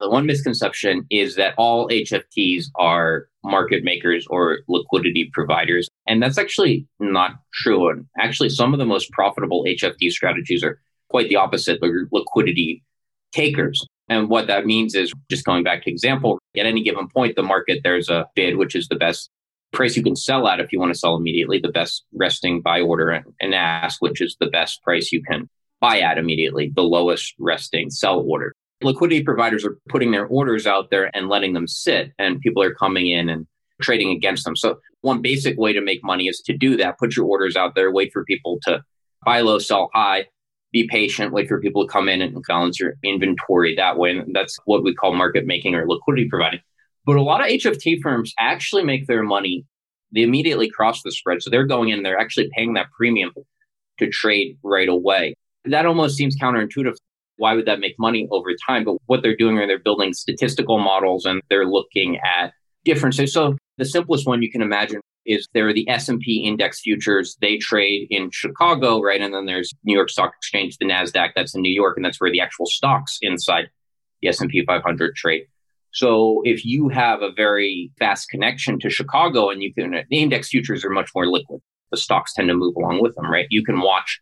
The 0.00 0.08
one 0.08 0.26
misconception 0.26 1.06
is 1.10 1.34
that 1.36 1.54
all 1.58 1.88
HFTs 1.88 2.66
are 2.76 3.28
market 3.42 3.82
makers 3.82 4.26
or 4.30 4.60
liquidity 4.68 5.30
providers. 5.32 5.88
And 6.06 6.22
that's 6.22 6.38
actually 6.38 6.86
not 7.00 7.32
true. 7.52 7.90
And 7.90 8.06
actually, 8.18 8.50
some 8.50 8.72
of 8.72 8.78
the 8.78 8.86
most 8.86 9.10
profitable 9.10 9.64
HFT 9.64 10.10
strategies 10.10 10.62
are 10.62 10.80
quite 11.08 11.28
the 11.28 11.36
opposite. 11.36 11.80
They're 11.80 12.08
liquidity 12.12 12.84
takers. 13.32 13.84
And 14.08 14.28
what 14.28 14.46
that 14.46 14.66
means 14.66 14.94
is 14.94 15.12
just 15.30 15.44
going 15.44 15.64
back 15.64 15.82
to 15.82 15.90
example, 15.90 16.38
at 16.56 16.66
any 16.66 16.82
given 16.82 17.08
point, 17.08 17.36
the 17.36 17.42
market, 17.42 17.80
there's 17.82 18.08
a 18.08 18.26
bid, 18.34 18.56
which 18.56 18.74
is 18.74 18.88
the 18.88 18.96
best 18.96 19.30
price 19.72 19.96
you 19.96 20.02
can 20.02 20.16
sell 20.16 20.48
at 20.48 20.60
if 20.60 20.72
you 20.72 20.78
want 20.78 20.92
to 20.92 20.98
sell 20.98 21.16
immediately, 21.16 21.58
the 21.58 21.68
best 21.68 22.04
resting 22.14 22.62
buy 22.62 22.80
order, 22.80 23.10
and, 23.10 23.26
and 23.40 23.54
ask, 23.54 24.00
which 24.00 24.20
is 24.22 24.36
the 24.40 24.46
best 24.46 24.82
price 24.82 25.12
you 25.12 25.22
can 25.22 25.48
buy 25.80 26.00
at 26.00 26.18
immediately, 26.18 26.72
the 26.74 26.82
lowest 26.82 27.34
resting 27.38 27.90
sell 27.90 28.20
order. 28.20 28.54
Liquidity 28.82 29.22
providers 29.22 29.64
are 29.64 29.76
putting 29.88 30.12
their 30.12 30.26
orders 30.26 30.66
out 30.66 30.90
there 30.90 31.10
and 31.16 31.28
letting 31.28 31.52
them 31.52 31.66
sit, 31.66 32.12
and 32.18 32.40
people 32.40 32.62
are 32.62 32.74
coming 32.74 33.08
in 33.08 33.28
and 33.28 33.46
trading 33.82 34.10
against 34.10 34.44
them. 34.44 34.56
So, 34.56 34.78
one 35.00 35.22
basic 35.22 35.58
way 35.58 35.72
to 35.72 35.80
make 35.80 36.04
money 36.04 36.28
is 36.28 36.40
to 36.46 36.56
do 36.56 36.76
that. 36.76 36.98
Put 36.98 37.16
your 37.16 37.26
orders 37.26 37.56
out 37.56 37.74
there, 37.74 37.90
wait 37.90 38.12
for 38.12 38.24
people 38.24 38.58
to 38.62 38.82
buy 39.24 39.40
low, 39.40 39.58
sell 39.58 39.90
high, 39.94 40.26
be 40.72 40.86
patient, 40.88 41.32
wait 41.32 41.48
for 41.48 41.60
people 41.60 41.86
to 41.86 41.92
come 41.92 42.08
in 42.08 42.20
and 42.20 42.42
balance 42.46 42.78
your 42.78 42.94
inventory 43.02 43.74
that 43.76 43.96
way. 43.96 44.10
And 44.10 44.34
that's 44.34 44.58
what 44.64 44.82
we 44.82 44.94
call 44.94 45.14
market 45.14 45.46
making 45.46 45.74
or 45.74 45.88
liquidity 45.88 46.28
providing. 46.28 46.60
But 47.04 47.16
a 47.16 47.22
lot 47.22 47.40
of 47.40 47.46
HFT 47.46 48.00
firms 48.02 48.34
actually 48.38 48.84
make 48.84 49.06
their 49.06 49.22
money, 49.22 49.64
they 50.12 50.22
immediately 50.22 50.68
cross 50.68 51.02
the 51.02 51.12
spread. 51.12 51.42
So 51.42 51.50
they're 51.50 51.66
going 51.66 51.88
in, 51.88 52.02
they're 52.02 52.18
actually 52.18 52.50
paying 52.54 52.74
that 52.74 52.90
premium 52.96 53.32
to 53.98 54.08
trade 54.08 54.58
right 54.62 54.88
away. 54.88 55.34
That 55.64 55.86
almost 55.86 56.16
seems 56.16 56.38
counterintuitive. 56.38 56.96
Why 57.38 57.54
would 57.54 57.66
that 57.66 57.80
make 57.80 57.94
money 57.98 58.28
over 58.30 58.50
time? 58.66 58.84
But 58.84 58.96
what 59.06 59.22
they're 59.22 59.36
doing 59.36 59.58
are 59.58 59.66
they're 59.66 59.78
building 59.78 60.12
statistical 60.12 60.78
models 60.78 61.24
and 61.24 61.40
they're 61.48 61.66
looking 61.66 62.18
at 62.18 62.52
differences. 62.84 63.32
So 63.32 63.56
the 63.78 63.84
simplest 63.84 64.26
one 64.26 64.42
you 64.42 64.50
can 64.50 64.62
imagine 64.62 65.00
is 65.24 65.46
there 65.54 65.68
are 65.68 65.74
the 65.74 65.88
S&P 65.88 66.44
index 66.44 66.80
futures. 66.80 67.36
They 67.40 67.58
trade 67.58 68.08
in 68.10 68.30
Chicago, 68.32 69.00
right? 69.00 69.20
And 69.20 69.32
then 69.32 69.46
there's 69.46 69.72
New 69.84 69.94
York 69.94 70.10
Stock 70.10 70.32
Exchange, 70.36 70.78
the 70.78 70.86
NASDAQ, 70.86 71.30
that's 71.36 71.54
in 71.54 71.62
New 71.62 71.72
York. 71.72 71.96
And 71.96 72.04
that's 72.04 72.20
where 72.20 72.32
the 72.32 72.40
actual 72.40 72.66
stocks 72.66 73.18
inside 73.20 73.68
the 74.20 74.28
S&P 74.28 74.64
500 74.64 75.14
trade. 75.14 75.44
So 75.92 76.42
if 76.44 76.64
you 76.64 76.88
have 76.88 77.22
a 77.22 77.30
very 77.30 77.92
fast 77.98 78.28
connection 78.30 78.78
to 78.80 78.90
Chicago 78.90 79.50
and 79.50 79.62
you 79.62 79.72
can, 79.72 79.90
the 80.08 80.18
index 80.18 80.48
futures 80.48 80.84
are 80.84 80.90
much 80.90 81.10
more 81.14 81.26
liquid. 81.26 81.60
The 81.90 81.96
stocks 81.96 82.34
tend 82.34 82.48
to 82.48 82.54
move 82.54 82.76
along 82.76 83.02
with 83.02 83.14
them, 83.14 83.30
right? 83.30 83.46
You 83.50 83.64
can 83.64 83.80
watch 83.80 84.20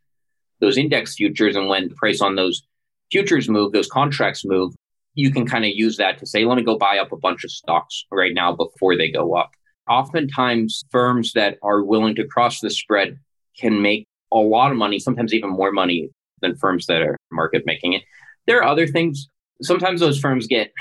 those 0.61 0.79
index 0.79 1.14
futures 1.14 1.57
and 1.57 1.68
when 1.68 1.88
the 1.88 1.94
price 1.94 2.20
on 2.20 2.37
those 2.37 2.62
futures 3.11 3.49
move, 3.49 3.73
those 3.73 3.88
contracts 3.88 4.45
move, 4.45 4.75
you 5.14 5.31
can 5.31 5.47
kind 5.47 5.64
of 5.64 5.71
use 5.75 5.97
that 5.97 6.19
to 6.19 6.27
say, 6.27 6.45
let 6.45 6.57
me 6.57 6.62
go 6.62 6.77
buy 6.77 6.99
up 6.99 7.12
a 7.12 7.16
bunch 7.16 7.45
of 7.45 7.51
stocks 7.51 8.05
right 8.11 8.35
now 8.35 8.55
before 8.55 8.97
they 8.97 9.11
go 9.11 9.35
up 9.35 9.51
oftentimes 9.88 10.85
firms 10.90 11.33
that 11.33 11.59
are 11.62 11.83
willing 11.83 12.14
to 12.16 12.27
cross 12.27 12.61
the 12.61 12.71
spread 12.71 13.19
can 13.59 13.81
make 13.81 14.07
a 14.33 14.38
lot 14.38 14.71
of 14.71 14.77
money, 14.77 14.99
sometimes 14.99 15.33
even 15.33 15.51
more 15.51 15.73
money 15.73 16.11
than 16.42 16.57
firms 16.57 16.87
that 16.87 17.03
are 17.03 17.16
market 17.31 17.62
making 17.66 17.92
it. 17.92 18.03
There 18.47 18.59
are 18.59 18.69
other 18.69 18.87
things. 18.87 19.29
Sometimes 19.62 20.01
those 20.01 20.19
firms 20.19 20.47
get 20.47 20.73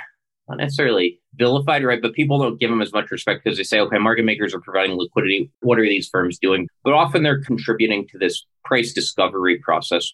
not 0.49 0.57
necessarily 0.57 1.19
vilified, 1.35 1.83
right? 1.83 2.01
But 2.01 2.13
people 2.13 2.37
don't 2.37 2.59
give 2.59 2.69
them 2.69 2.81
as 2.81 2.93
much 2.93 3.09
respect 3.09 3.43
because 3.43 3.57
they 3.57 3.63
say, 3.63 3.79
okay, 3.79 3.97
market 3.97 4.25
makers 4.25 4.53
are 4.53 4.59
providing 4.59 4.95
liquidity. 4.97 5.49
What 5.61 5.79
are 5.79 5.85
these 5.85 6.09
firms 6.09 6.37
doing? 6.39 6.67
But 6.83 6.93
often 6.93 7.23
they're 7.23 7.43
contributing 7.43 8.07
to 8.11 8.17
this 8.17 8.45
price 8.63 8.93
discovery 8.93 9.57
process. 9.59 10.11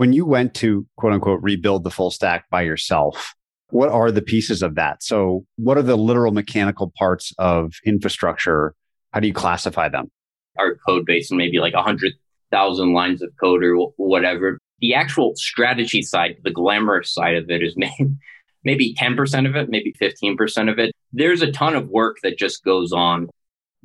When 0.00 0.14
you 0.14 0.24
went 0.24 0.54
to 0.54 0.86
quote 0.96 1.12
unquote 1.12 1.42
rebuild 1.42 1.84
the 1.84 1.90
full 1.90 2.10
stack 2.10 2.48
by 2.48 2.62
yourself, 2.62 3.34
what 3.68 3.90
are 3.90 4.10
the 4.10 4.22
pieces 4.22 4.62
of 4.62 4.76
that? 4.76 5.02
So, 5.02 5.44
what 5.56 5.76
are 5.76 5.82
the 5.82 5.94
literal 5.94 6.32
mechanical 6.32 6.90
parts 6.96 7.34
of 7.36 7.74
infrastructure? 7.84 8.74
How 9.12 9.20
do 9.20 9.28
you 9.28 9.34
classify 9.34 9.90
them? 9.90 10.10
Our 10.58 10.76
code 10.76 11.04
base 11.04 11.30
and 11.30 11.36
maybe 11.36 11.58
like 11.58 11.74
100,000 11.74 12.94
lines 12.94 13.20
of 13.20 13.28
code 13.38 13.62
or 13.62 13.76
whatever. 13.98 14.58
The 14.78 14.94
actual 14.94 15.36
strategy 15.36 16.00
side, 16.00 16.36
the 16.44 16.50
glamorous 16.50 17.12
side 17.12 17.36
of 17.36 17.50
it 17.50 17.62
is 17.62 17.76
maybe 18.64 18.94
10% 18.94 19.46
of 19.46 19.54
it, 19.54 19.68
maybe 19.68 19.92
15% 20.00 20.72
of 20.72 20.78
it. 20.78 20.92
There's 21.12 21.42
a 21.42 21.52
ton 21.52 21.76
of 21.76 21.90
work 21.90 22.16
that 22.22 22.38
just 22.38 22.64
goes 22.64 22.90
on 22.90 23.28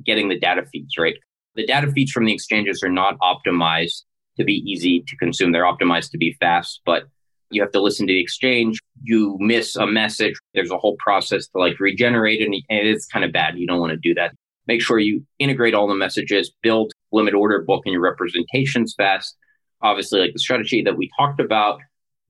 getting 0.02 0.30
the 0.30 0.40
data 0.40 0.64
feeds, 0.72 0.96
right? 0.96 1.16
The 1.56 1.66
data 1.66 1.92
feeds 1.92 2.10
from 2.10 2.24
the 2.24 2.32
exchanges 2.32 2.82
are 2.82 2.88
not 2.88 3.18
optimized 3.18 4.04
to 4.38 4.44
be 4.44 4.62
easy 4.70 5.04
to 5.06 5.16
consume. 5.16 5.52
They're 5.52 5.64
optimized 5.64 6.10
to 6.12 6.18
be 6.18 6.36
fast, 6.40 6.80
but 6.84 7.04
you 7.50 7.62
have 7.62 7.72
to 7.72 7.80
listen 7.80 8.06
to 8.06 8.12
the 8.12 8.20
exchange. 8.20 8.80
You 9.02 9.36
miss 9.38 9.76
a 9.76 9.86
message. 9.86 10.34
There's 10.54 10.70
a 10.70 10.78
whole 10.78 10.96
process 10.98 11.46
to 11.48 11.58
like 11.58 11.78
regenerate. 11.78 12.40
And 12.40 12.54
it's 12.68 13.06
kind 13.06 13.24
of 13.24 13.32
bad. 13.32 13.58
You 13.58 13.66
don't 13.66 13.80
want 13.80 13.92
to 13.92 13.96
do 13.96 14.14
that. 14.14 14.32
Make 14.66 14.82
sure 14.82 14.98
you 14.98 15.24
integrate 15.38 15.74
all 15.74 15.86
the 15.86 15.94
messages, 15.94 16.52
build 16.62 16.92
limit 17.12 17.34
order 17.34 17.62
book 17.62 17.82
and 17.86 17.92
your 17.92 18.02
representations 18.02 18.94
fast. 18.96 19.36
Obviously, 19.80 20.20
like 20.20 20.32
the 20.32 20.40
strategy 20.40 20.82
that 20.82 20.96
we 20.96 21.08
talked 21.16 21.38
about, 21.38 21.80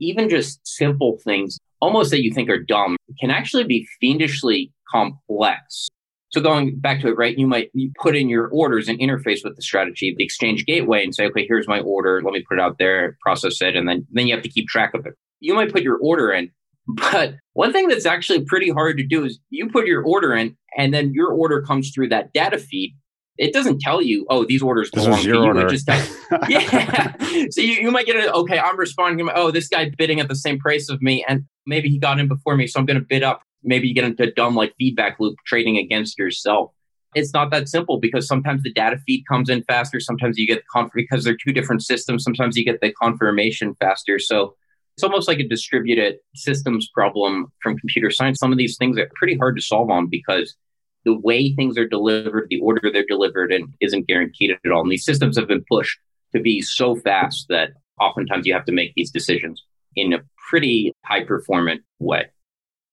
even 0.00 0.28
just 0.28 0.60
simple 0.66 1.18
things 1.24 1.58
almost 1.80 2.10
that 2.10 2.22
you 2.22 2.32
think 2.32 2.50
are 2.50 2.62
dumb 2.62 2.96
can 3.18 3.30
actually 3.30 3.64
be 3.64 3.86
fiendishly 4.00 4.70
complex. 4.90 5.88
So 6.36 6.42
going 6.42 6.78
back 6.78 7.00
to 7.00 7.08
it, 7.08 7.16
right? 7.16 7.36
You 7.36 7.46
might 7.46 7.70
you 7.72 7.90
put 7.98 8.14
in 8.14 8.28
your 8.28 8.48
orders 8.48 8.88
and 8.88 8.98
interface 8.98 9.38
with 9.42 9.56
the 9.56 9.62
strategy, 9.62 10.14
the 10.14 10.22
exchange 10.22 10.66
gateway, 10.66 11.02
and 11.02 11.14
say, 11.14 11.24
okay, 11.28 11.46
here's 11.46 11.66
my 11.66 11.80
order. 11.80 12.20
Let 12.22 12.34
me 12.34 12.44
put 12.46 12.58
it 12.58 12.60
out 12.60 12.76
there, 12.78 13.16
process 13.22 13.62
it, 13.62 13.74
and 13.74 13.88
then 13.88 14.06
then 14.10 14.26
you 14.26 14.34
have 14.34 14.42
to 14.42 14.50
keep 14.50 14.68
track 14.68 14.92
of 14.92 15.06
it. 15.06 15.14
You 15.40 15.54
might 15.54 15.72
put 15.72 15.82
your 15.82 15.96
order 15.96 16.30
in, 16.30 16.50
But 16.86 17.34
one 17.54 17.72
thing 17.72 17.88
that's 17.88 18.06
actually 18.06 18.44
pretty 18.44 18.70
hard 18.70 18.98
to 18.98 19.04
do 19.04 19.24
is 19.24 19.40
you 19.50 19.68
put 19.68 19.86
your 19.86 20.02
order 20.02 20.34
in 20.34 20.56
and 20.76 20.92
then 20.92 21.12
your 21.12 21.32
order 21.32 21.62
comes 21.62 21.90
through 21.90 22.08
that 22.10 22.32
data 22.32 22.58
feed. 22.58 22.94
It 23.38 23.52
doesn't 23.52 23.80
tell 23.80 24.00
you, 24.00 24.24
oh, 24.30 24.46
these 24.46 24.62
orders 24.62 24.90
This 24.90 25.04
belong 25.04 25.22
to 25.22 25.28
you. 25.28 25.36
order. 25.36 25.66
It 25.66 25.70
just 25.70 25.86
tells, 25.86 26.08
yeah. 26.48 27.14
so 27.50 27.60
you, 27.60 27.74
you 27.74 27.90
might 27.90 28.06
get 28.06 28.16
a, 28.16 28.32
okay, 28.32 28.58
I'm 28.58 28.78
responding. 28.78 29.28
Oh, 29.34 29.50
this 29.50 29.68
guy 29.68 29.90
bidding 29.96 30.20
at 30.20 30.28
the 30.28 30.34
same 30.36 30.58
price 30.58 30.88
of 30.88 31.02
me. 31.02 31.24
And 31.28 31.44
maybe 31.66 31.90
he 31.90 31.98
got 31.98 32.18
in 32.18 32.28
before 32.28 32.56
me. 32.56 32.66
So 32.66 32.80
I'm 32.80 32.86
going 32.86 32.98
to 32.98 33.04
bid 33.06 33.22
up. 33.22 33.42
Maybe 33.66 33.88
you 33.88 33.94
get 33.94 34.04
into 34.04 34.22
a 34.22 34.32
dumb 34.32 34.54
like 34.54 34.74
feedback 34.78 35.18
loop 35.18 35.36
trading 35.44 35.76
against 35.76 36.18
yourself. 36.18 36.70
It's 37.14 37.32
not 37.32 37.50
that 37.50 37.68
simple 37.68 37.98
because 37.98 38.26
sometimes 38.26 38.62
the 38.62 38.72
data 38.72 38.98
feed 39.06 39.24
comes 39.26 39.48
in 39.48 39.62
faster. 39.64 40.00
Sometimes 40.00 40.38
you 40.38 40.46
get 40.46 40.58
the 40.58 40.64
conf- 40.72 40.92
because 40.94 41.24
they're 41.24 41.36
two 41.36 41.52
different 41.52 41.82
systems. 41.82 42.24
Sometimes 42.24 42.56
you 42.56 42.64
get 42.64 42.80
the 42.80 42.92
confirmation 42.92 43.74
faster. 43.80 44.18
So 44.18 44.54
it's 44.96 45.04
almost 45.04 45.28
like 45.28 45.38
a 45.38 45.48
distributed 45.48 46.16
systems 46.34 46.88
problem 46.92 47.52
from 47.62 47.78
computer 47.78 48.10
science. 48.10 48.38
Some 48.38 48.52
of 48.52 48.58
these 48.58 48.76
things 48.76 48.98
are 48.98 49.10
pretty 49.14 49.36
hard 49.36 49.56
to 49.56 49.62
solve 49.62 49.90
on 49.90 50.08
because 50.08 50.56
the 51.04 51.18
way 51.18 51.54
things 51.54 51.78
are 51.78 51.86
delivered, 51.86 52.48
the 52.50 52.60
order 52.60 52.90
they're 52.92 53.04
delivered 53.06 53.52
in 53.52 53.72
isn't 53.80 54.08
guaranteed 54.08 54.50
at 54.50 54.72
all. 54.72 54.82
And 54.82 54.90
these 54.90 55.04
systems 55.04 55.38
have 55.38 55.48
been 55.48 55.64
pushed 55.70 55.98
to 56.34 56.40
be 56.40 56.60
so 56.60 56.96
fast 56.96 57.46
that 57.48 57.70
oftentimes 58.00 58.46
you 58.46 58.52
have 58.52 58.64
to 58.66 58.72
make 58.72 58.92
these 58.94 59.10
decisions 59.10 59.64
in 59.94 60.12
a 60.12 60.20
pretty 60.50 60.92
high 61.04 61.24
performant 61.24 61.82
way. 61.98 62.26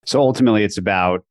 So 0.05 0.19
ultimately, 0.19 0.63
it's 0.63 0.77
about 0.77 1.25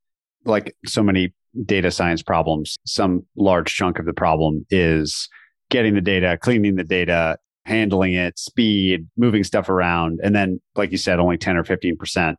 like 0.44 0.74
so 0.86 1.02
many 1.02 1.32
data 1.64 1.90
science 1.90 2.22
problems. 2.22 2.78
Some 2.86 3.26
large 3.36 3.74
chunk 3.74 3.98
of 3.98 4.06
the 4.06 4.12
problem 4.12 4.66
is 4.70 5.28
getting 5.70 5.94
the 5.94 6.00
data, 6.00 6.38
cleaning 6.40 6.76
the 6.76 6.84
data, 6.84 7.38
handling 7.64 8.14
it, 8.14 8.38
speed, 8.38 9.06
moving 9.16 9.44
stuff 9.44 9.68
around. 9.68 10.20
And 10.22 10.34
then, 10.34 10.60
like 10.74 10.92
you 10.92 10.98
said, 10.98 11.18
only 11.18 11.38
10 11.38 11.56
or 11.56 11.64
15% 11.64 12.36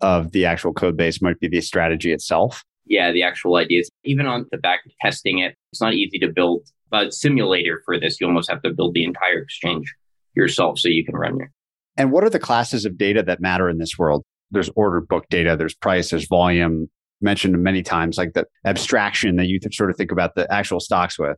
of 0.00 0.32
the 0.32 0.46
actual 0.46 0.72
code 0.72 0.96
base 0.96 1.20
might 1.20 1.40
be 1.40 1.48
the 1.48 1.60
strategy 1.60 2.12
itself. 2.12 2.64
Yeah, 2.86 3.12
the 3.12 3.22
actual 3.22 3.56
ideas, 3.56 3.90
even 4.04 4.26
on 4.26 4.46
the 4.50 4.58
back 4.58 4.80
testing 5.00 5.38
it, 5.38 5.56
it's 5.72 5.80
not 5.80 5.94
easy 5.94 6.18
to 6.18 6.28
build 6.28 6.66
a 6.92 7.10
simulator 7.12 7.82
for 7.84 8.00
this. 8.00 8.20
You 8.20 8.26
almost 8.26 8.50
have 8.50 8.62
to 8.62 8.70
build 8.70 8.94
the 8.94 9.04
entire 9.04 9.38
exchange 9.38 9.94
yourself 10.34 10.78
so 10.78 10.88
you 10.88 11.04
can 11.04 11.14
run 11.14 11.40
it. 11.40 11.48
And 11.96 12.12
what 12.12 12.24
are 12.24 12.30
the 12.30 12.38
classes 12.38 12.84
of 12.84 12.96
data 12.96 13.22
that 13.22 13.40
matter 13.40 13.68
in 13.68 13.78
this 13.78 13.98
world? 13.98 14.24
There's 14.50 14.70
order 14.74 15.00
book 15.00 15.26
data, 15.28 15.56
there's 15.56 15.74
price, 15.74 16.10
there's 16.10 16.26
volume, 16.26 16.88
mentioned 17.20 17.60
many 17.62 17.82
times, 17.82 18.18
like 18.18 18.32
the 18.32 18.46
abstraction 18.64 19.36
that 19.36 19.46
you 19.46 19.60
sort 19.72 19.90
of 19.90 19.96
think 19.96 20.12
about 20.12 20.34
the 20.34 20.52
actual 20.52 20.80
stocks 20.80 21.18
with. 21.18 21.36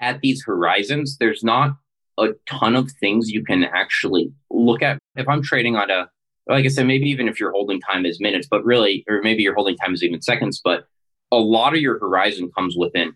At 0.00 0.20
these 0.20 0.42
horizons, 0.44 1.16
there's 1.18 1.44
not 1.44 1.72
a 2.18 2.28
ton 2.46 2.76
of 2.76 2.90
things 3.00 3.30
you 3.30 3.44
can 3.44 3.64
actually 3.64 4.32
look 4.50 4.82
at. 4.82 4.98
If 5.16 5.28
I'm 5.28 5.42
trading 5.42 5.76
on 5.76 5.90
a, 5.90 6.08
like 6.46 6.64
I 6.64 6.68
said, 6.68 6.86
maybe 6.86 7.08
even 7.10 7.28
if 7.28 7.40
your 7.40 7.52
holding 7.52 7.80
time 7.80 8.06
is 8.06 8.20
minutes, 8.20 8.46
but 8.50 8.64
really, 8.64 9.04
or 9.08 9.20
maybe 9.22 9.42
your 9.42 9.54
holding 9.54 9.76
time 9.76 9.94
is 9.94 10.02
even 10.02 10.22
seconds, 10.22 10.60
but 10.62 10.84
a 11.32 11.36
lot 11.36 11.74
of 11.74 11.80
your 11.80 11.98
horizon 11.98 12.50
comes 12.56 12.76
within 12.76 13.12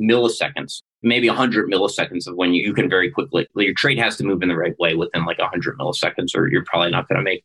milliseconds, 0.00 0.82
maybe 1.02 1.28
100 1.28 1.70
milliseconds 1.70 2.26
of 2.26 2.34
when 2.36 2.52
you, 2.52 2.66
you 2.66 2.74
can 2.74 2.90
very 2.90 3.10
quickly, 3.10 3.46
your 3.54 3.74
trade 3.74 3.98
has 3.98 4.16
to 4.16 4.24
move 4.24 4.42
in 4.42 4.48
the 4.48 4.56
right 4.56 4.78
way 4.78 4.94
within 4.94 5.24
like 5.24 5.38
100 5.38 5.78
milliseconds, 5.78 6.34
or 6.34 6.48
you're 6.48 6.64
probably 6.64 6.90
not 6.90 7.08
going 7.08 7.18
to 7.18 7.22
make 7.22 7.44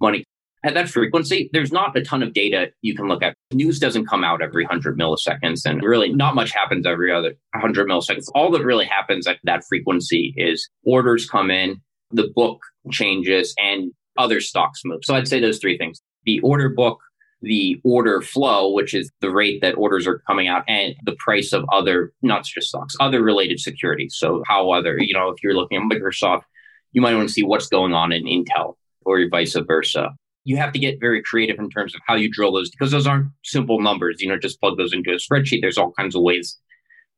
money. 0.00 0.24
At 0.64 0.72
that 0.74 0.88
frequency, 0.88 1.50
there's 1.52 1.72
not 1.72 1.94
a 1.94 2.02
ton 2.02 2.22
of 2.22 2.32
data 2.32 2.72
you 2.80 2.96
can 2.96 3.06
look 3.06 3.22
at. 3.22 3.36
News 3.52 3.78
doesn't 3.78 4.06
come 4.06 4.24
out 4.24 4.40
every 4.40 4.64
100 4.64 4.98
milliseconds, 4.98 5.66
and 5.66 5.82
really 5.82 6.10
not 6.10 6.34
much 6.34 6.52
happens 6.52 6.86
every 6.86 7.12
other 7.12 7.34
100 7.52 7.86
milliseconds. 7.86 8.30
All 8.34 8.50
that 8.52 8.64
really 8.64 8.86
happens 8.86 9.26
at 9.26 9.38
that 9.44 9.62
frequency 9.68 10.32
is 10.38 10.70
orders 10.82 11.28
come 11.28 11.50
in, 11.50 11.82
the 12.12 12.28
book 12.34 12.60
changes, 12.90 13.54
and 13.58 13.92
other 14.16 14.40
stocks 14.40 14.80
move. 14.86 15.00
So 15.04 15.14
I'd 15.14 15.28
say 15.28 15.38
those 15.38 15.58
three 15.58 15.76
things 15.76 16.00
the 16.24 16.40
order 16.40 16.70
book, 16.70 16.98
the 17.42 17.78
order 17.84 18.22
flow, 18.22 18.72
which 18.72 18.94
is 18.94 19.12
the 19.20 19.30
rate 19.30 19.60
that 19.60 19.76
orders 19.76 20.06
are 20.06 20.20
coming 20.20 20.48
out, 20.48 20.64
and 20.66 20.94
the 21.04 21.16
price 21.18 21.52
of 21.52 21.66
other, 21.70 22.14
not 22.22 22.46
just 22.46 22.68
stocks, 22.68 22.96
other 23.00 23.22
related 23.22 23.60
securities. 23.60 24.16
So, 24.16 24.42
how 24.46 24.70
other, 24.70 24.98
you 24.98 25.12
know, 25.12 25.28
if 25.28 25.42
you're 25.42 25.54
looking 25.54 25.76
at 25.76 25.82
Microsoft, 25.82 26.44
you 26.92 27.02
might 27.02 27.14
want 27.14 27.28
to 27.28 27.34
see 27.34 27.42
what's 27.42 27.68
going 27.68 27.92
on 27.92 28.12
in 28.12 28.24
Intel 28.24 28.76
or 29.04 29.28
vice 29.28 29.54
versa. 29.66 30.16
You 30.44 30.56
have 30.58 30.72
to 30.72 30.78
get 30.78 31.00
very 31.00 31.22
creative 31.22 31.58
in 31.58 31.70
terms 31.70 31.94
of 31.94 32.00
how 32.06 32.14
you 32.14 32.30
drill 32.30 32.52
those 32.52 32.70
because 32.70 32.90
those 32.90 33.06
aren't 33.06 33.28
simple 33.44 33.80
numbers. 33.80 34.20
You 34.20 34.28
know, 34.28 34.38
just 34.38 34.60
plug 34.60 34.76
those 34.76 34.92
into 34.92 35.10
a 35.10 35.14
spreadsheet. 35.14 35.60
There's 35.62 35.78
all 35.78 35.92
kinds 35.92 36.14
of 36.14 36.22
ways 36.22 36.58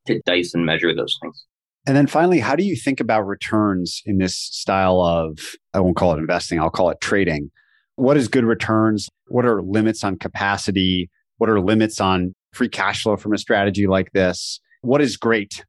to 0.07 0.21
dice 0.25 0.53
and 0.53 0.65
measure 0.65 0.95
those 0.95 1.17
things. 1.21 1.45
And 1.85 1.95
then 1.95 2.07
finally, 2.07 2.39
how 2.39 2.55
do 2.55 2.63
you 2.63 2.75
think 2.75 2.99
about 2.99 3.21
returns 3.21 4.01
in 4.05 4.17
this 4.17 4.35
style 4.37 5.01
of, 5.01 5.39
I 5.73 5.79
won't 5.79 5.95
call 5.95 6.13
it 6.13 6.19
investing, 6.19 6.59
I'll 6.59 6.69
call 6.69 6.89
it 6.89 6.99
trading? 6.99 7.49
What 7.95 8.17
is 8.17 8.27
good 8.27 8.43
returns? 8.43 9.09
What 9.27 9.45
are 9.45 9.61
limits 9.61 10.03
on 10.03 10.17
capacity? 10.17 11.09
What 11.37 11.49
are 11.49 11.59
limits 11.59 12.01
on 12.01 12.33
free 12.53 12.69
cash 12.69 13.03
flow 13.03 13.15
from 13.17 13.33
a 13.33 13.37
strategy 13.37 13.87
like 13.87 14.11
this? 14.11 14.59
What 14.81 15.01
is 15.01 15.17
great? 15.17 15.63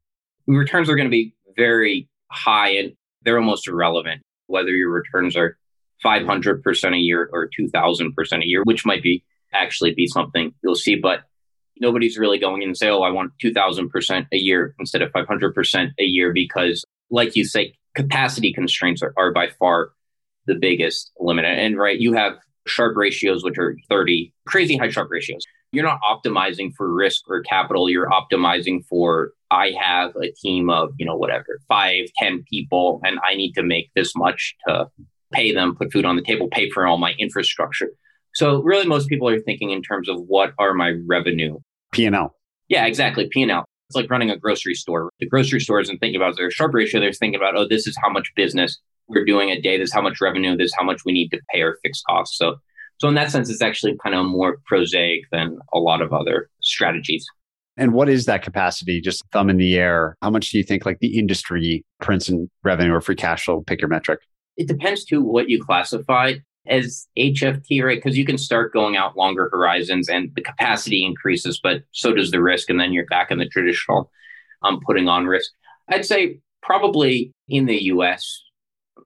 Returns 0.47 0.89
are 0.89 0.95
going 0.95 1.07
to 1.07 1.11
be 1.11 1.33
very 1.55 2.09
high 2.31 2.71
and 2.71 2.91
they're 3.23 3.37
almost 3.37 3.67
irrelevant, 3.67 4.21
whether 4.47 4.69
your 4.69 4.89
returns 4.89 5.35
are 5.35 5.57
500% 6.03 6.95
a 6.95 6.97
year 6.97 7.29
or 7.31 7.49
2000% 7.59 8.43
a 8.43 8.45
year, 8.45 8.61
which 8.63 8.85
might 8.85 9.03
be 9.03 9.23
actually 9.53 9.93
be 9.93 10.07
something 10.07 10.53
you'll 10.63 10.75
see. 10.75 10.95
But 10.95 11.21
nobody's 11.79 12.17
really 12.17 12.39
going 12.39 12.61
in 12.61 12.69
and 12.69 12.77
say, 12.77 12.89
oh, 12.89 13.01
I 13.01 13.11
want 13.11 13.31
2000% 13.43 14.27
a 14.31 14.37
year 14.37 14.75
instead 14.79 15.01
of 15.01 15.11
500% 15.11 15.91
a 15.99 16.03
year 16.03 16.33
because, 16.33 16.83
like 17.09 17.35
you 17.35 17.45
say, 17.45 17.73
capacity 17.95 18.53
constraints 18.53 19.01
are, 19.01 19.13
are 19.17 19.31
by 19.31 19.49
far 19.59 19.91
the 20.45 20.55
biggest 20.55 21.11
limit. 21.19 21.45
And 21.45 21.77
right, 21.77 21.99
you 21.99 22.13
have 22.13 22.33
Sharpe 22.67 22.97
ratios, 22.97 23.43
which 23.43 23.57
are 23.57 23.75
30, 23.89 24.33
crazy 24.45 24.77
high 24.77 24.89
Sharpe 24.89 25.09
ratios. 25.09 25.43
You're 25.71 25.85
not 25.85 25.99
optimizing 26.01 26.71
for 26.75 26.91
risk 26.91 27.23
or 27.29 27.41
capital. 27.41 27.89
You're 27.89 28.09
optimizing 28.09 28.85
for, 28.85 29.31
I 29.51 29.71
have 29.79 30.15
a 30.15 30.31
team 30.31 30.69
of, 30.69 30.89
you 30.97 31.05
know, 31.05 31.15
whatever, 31.15 31.59
five, 31.67 32.05
ten 32.17 32.43
people, 32.49 33.01
and 33.03 33.19
I 33.27 33.35
need 33.35 33.53
to 33.53 33.63
make 33.63 33.91
this 33.95 34.15
much 34.15 34.55
to 34.67 34.87
pay 35.31 35.53
them, 35.53 35.75
put 35.75 35.91
food 35.91 36.05
on 36.05 36.15
the 36.15 36.21
table, 36.21 36.47
pay 36.51 36.69
for 36.69 36.87
all 36.87 36.97
my 36.97 37.13
infrastructure. 37.19 37.91
So 38.33 38.61
really 38.61 38.85
most 38.85 39.09
people 39.09 39.27
are 39.27 39.39
thinking 39.39 39.71
in 39.71 39.81
terms 39.81 40.09
of 40.09 40.17
what 40.27 40.53
are 40.59 40.73
my 40.73 40.95
revenue 41.07 41.57
P&L. 41.91 42.35
yeah, 42.67 42.85
exactly. 42.85 43.27
P&L. 43.31 43.65
It's 43.89 43.95
like 43.95 44.09
running 44.11 44.29
a 44.29 44.37
grocery 44.37 44.75
store. 44.75 45.09
The 45.19 45.25
grocery 45.25 45.59
store 45.59 45.79
isn't 45.79 45.97
thinking 45.97 46.21
about 46.21 46.37
their 46.37 46.51
Sharpe 46.51 46.75
ratio. 46.75 47.01
They're 47.01 47.11
thinking 47.11 47.39
about, 47.39 47.57
oh, 47.57 47.67
this 47.67 47.87
is 47.87 47.97
how 48.01 48.09
much 48.09 48.31
business 48.35 48.79
we're 49.07 49.25
doing 49.25 49.49
a 49.49 49.59
day. 49.59 49.77
This 49.77 49.89
is 49.89 49.93
how 49.93 50.01
much 50.01 50.21
revenue. 50.21 50.55
This 50.55 50.67
is 50.67 50.75
how 50.77 50.85
much 50.85 51.01
we 51.05 51.11
need 51.11 51.29
to 51.29 51.41
pay 51.51 51.63
our 51.63 51.77
fixed 51.81 52.03
costs. 52.07 52.37
So, 52.37 52.57
so 52.99 53.07
in 53.07 53.15
that 53.15 53.31
sense, 53.31 53.49
it's 53.49 53.63
actually 53.63 53.97
kind 54.03 54.15
of 54.15 54.27
more 54.27 54.57
prosaic 54.67 55.21
than 55.31 55.57
a 55.73 55.79
lot 55.79 56.03
of 56.03 56.13
other 56.13 56.49
strategies. 56.61 57.25
And 57.77 57.93
what 57.93 58.09
is 58.09 58.25
that 58.25 58.43
capacity? 58.43 59.01
Just 59.01 59.23
thumb 59.31 59.49
in 59.49 59.57
the 59.57 59.77
air. 59.77 60.15
How 60.21 60.29
much 60.29 60.51
do 60.51 60.57
you 60.57 60.63
think 60.63 60.85
like 60.85 60.99
the 60.99 61.17
industry 61.17 61.83
prints 62.01 62.29
in 62.29 62.49
revenue 62.63 62.93
or 62.93 63.01
free 63.01 63.15
cash 63.15 63.45
flow? 63.45 63.63
Pick 63.65 63.81
your 63.81 63.87
metric. 63.87 64.19
It 64.59 64.67
depends 64.67 65.05
to 65.05 65.23
what 65.23 65.49
you 65.49 65.63
classify 65.63 66.33
as 66.67 67.07
HFT, 67.17 67.83
right? 67.83 67.97
Because 67.97 68.17
you 68.17 68.25
can 68.25 68.37
start 68.37 68.73
going 68.73 68.95
out 68.95 69.17
longer 69.17 69.49
horizons 69.51 70.09
and 70.09 70.31
the 70.35 70.41
capacity 70.41 71.05
increases, 71.05 71.59
but 71.61 71.83
so 71.91 72.13
does 72.13 72.31
the 72.31 72.41
risk. 72.41 72.69
And 72.69 72.79
then 72.79 72.93
you're 72.93 73.05
back 73.07 73.31
in 73.31 73.39
the 73.39 73.47
traditional 73.47 74.11
um, 74.61 74.79
putting 74.85 75.07
on 75.07 75.25
risk. 75.25 75.51
I'd 75.89 76.05
say 76.05 76.39
probably 76.61 77.33
in 77.47 77.65
the 77.65 77.83
US, 77.85 78.43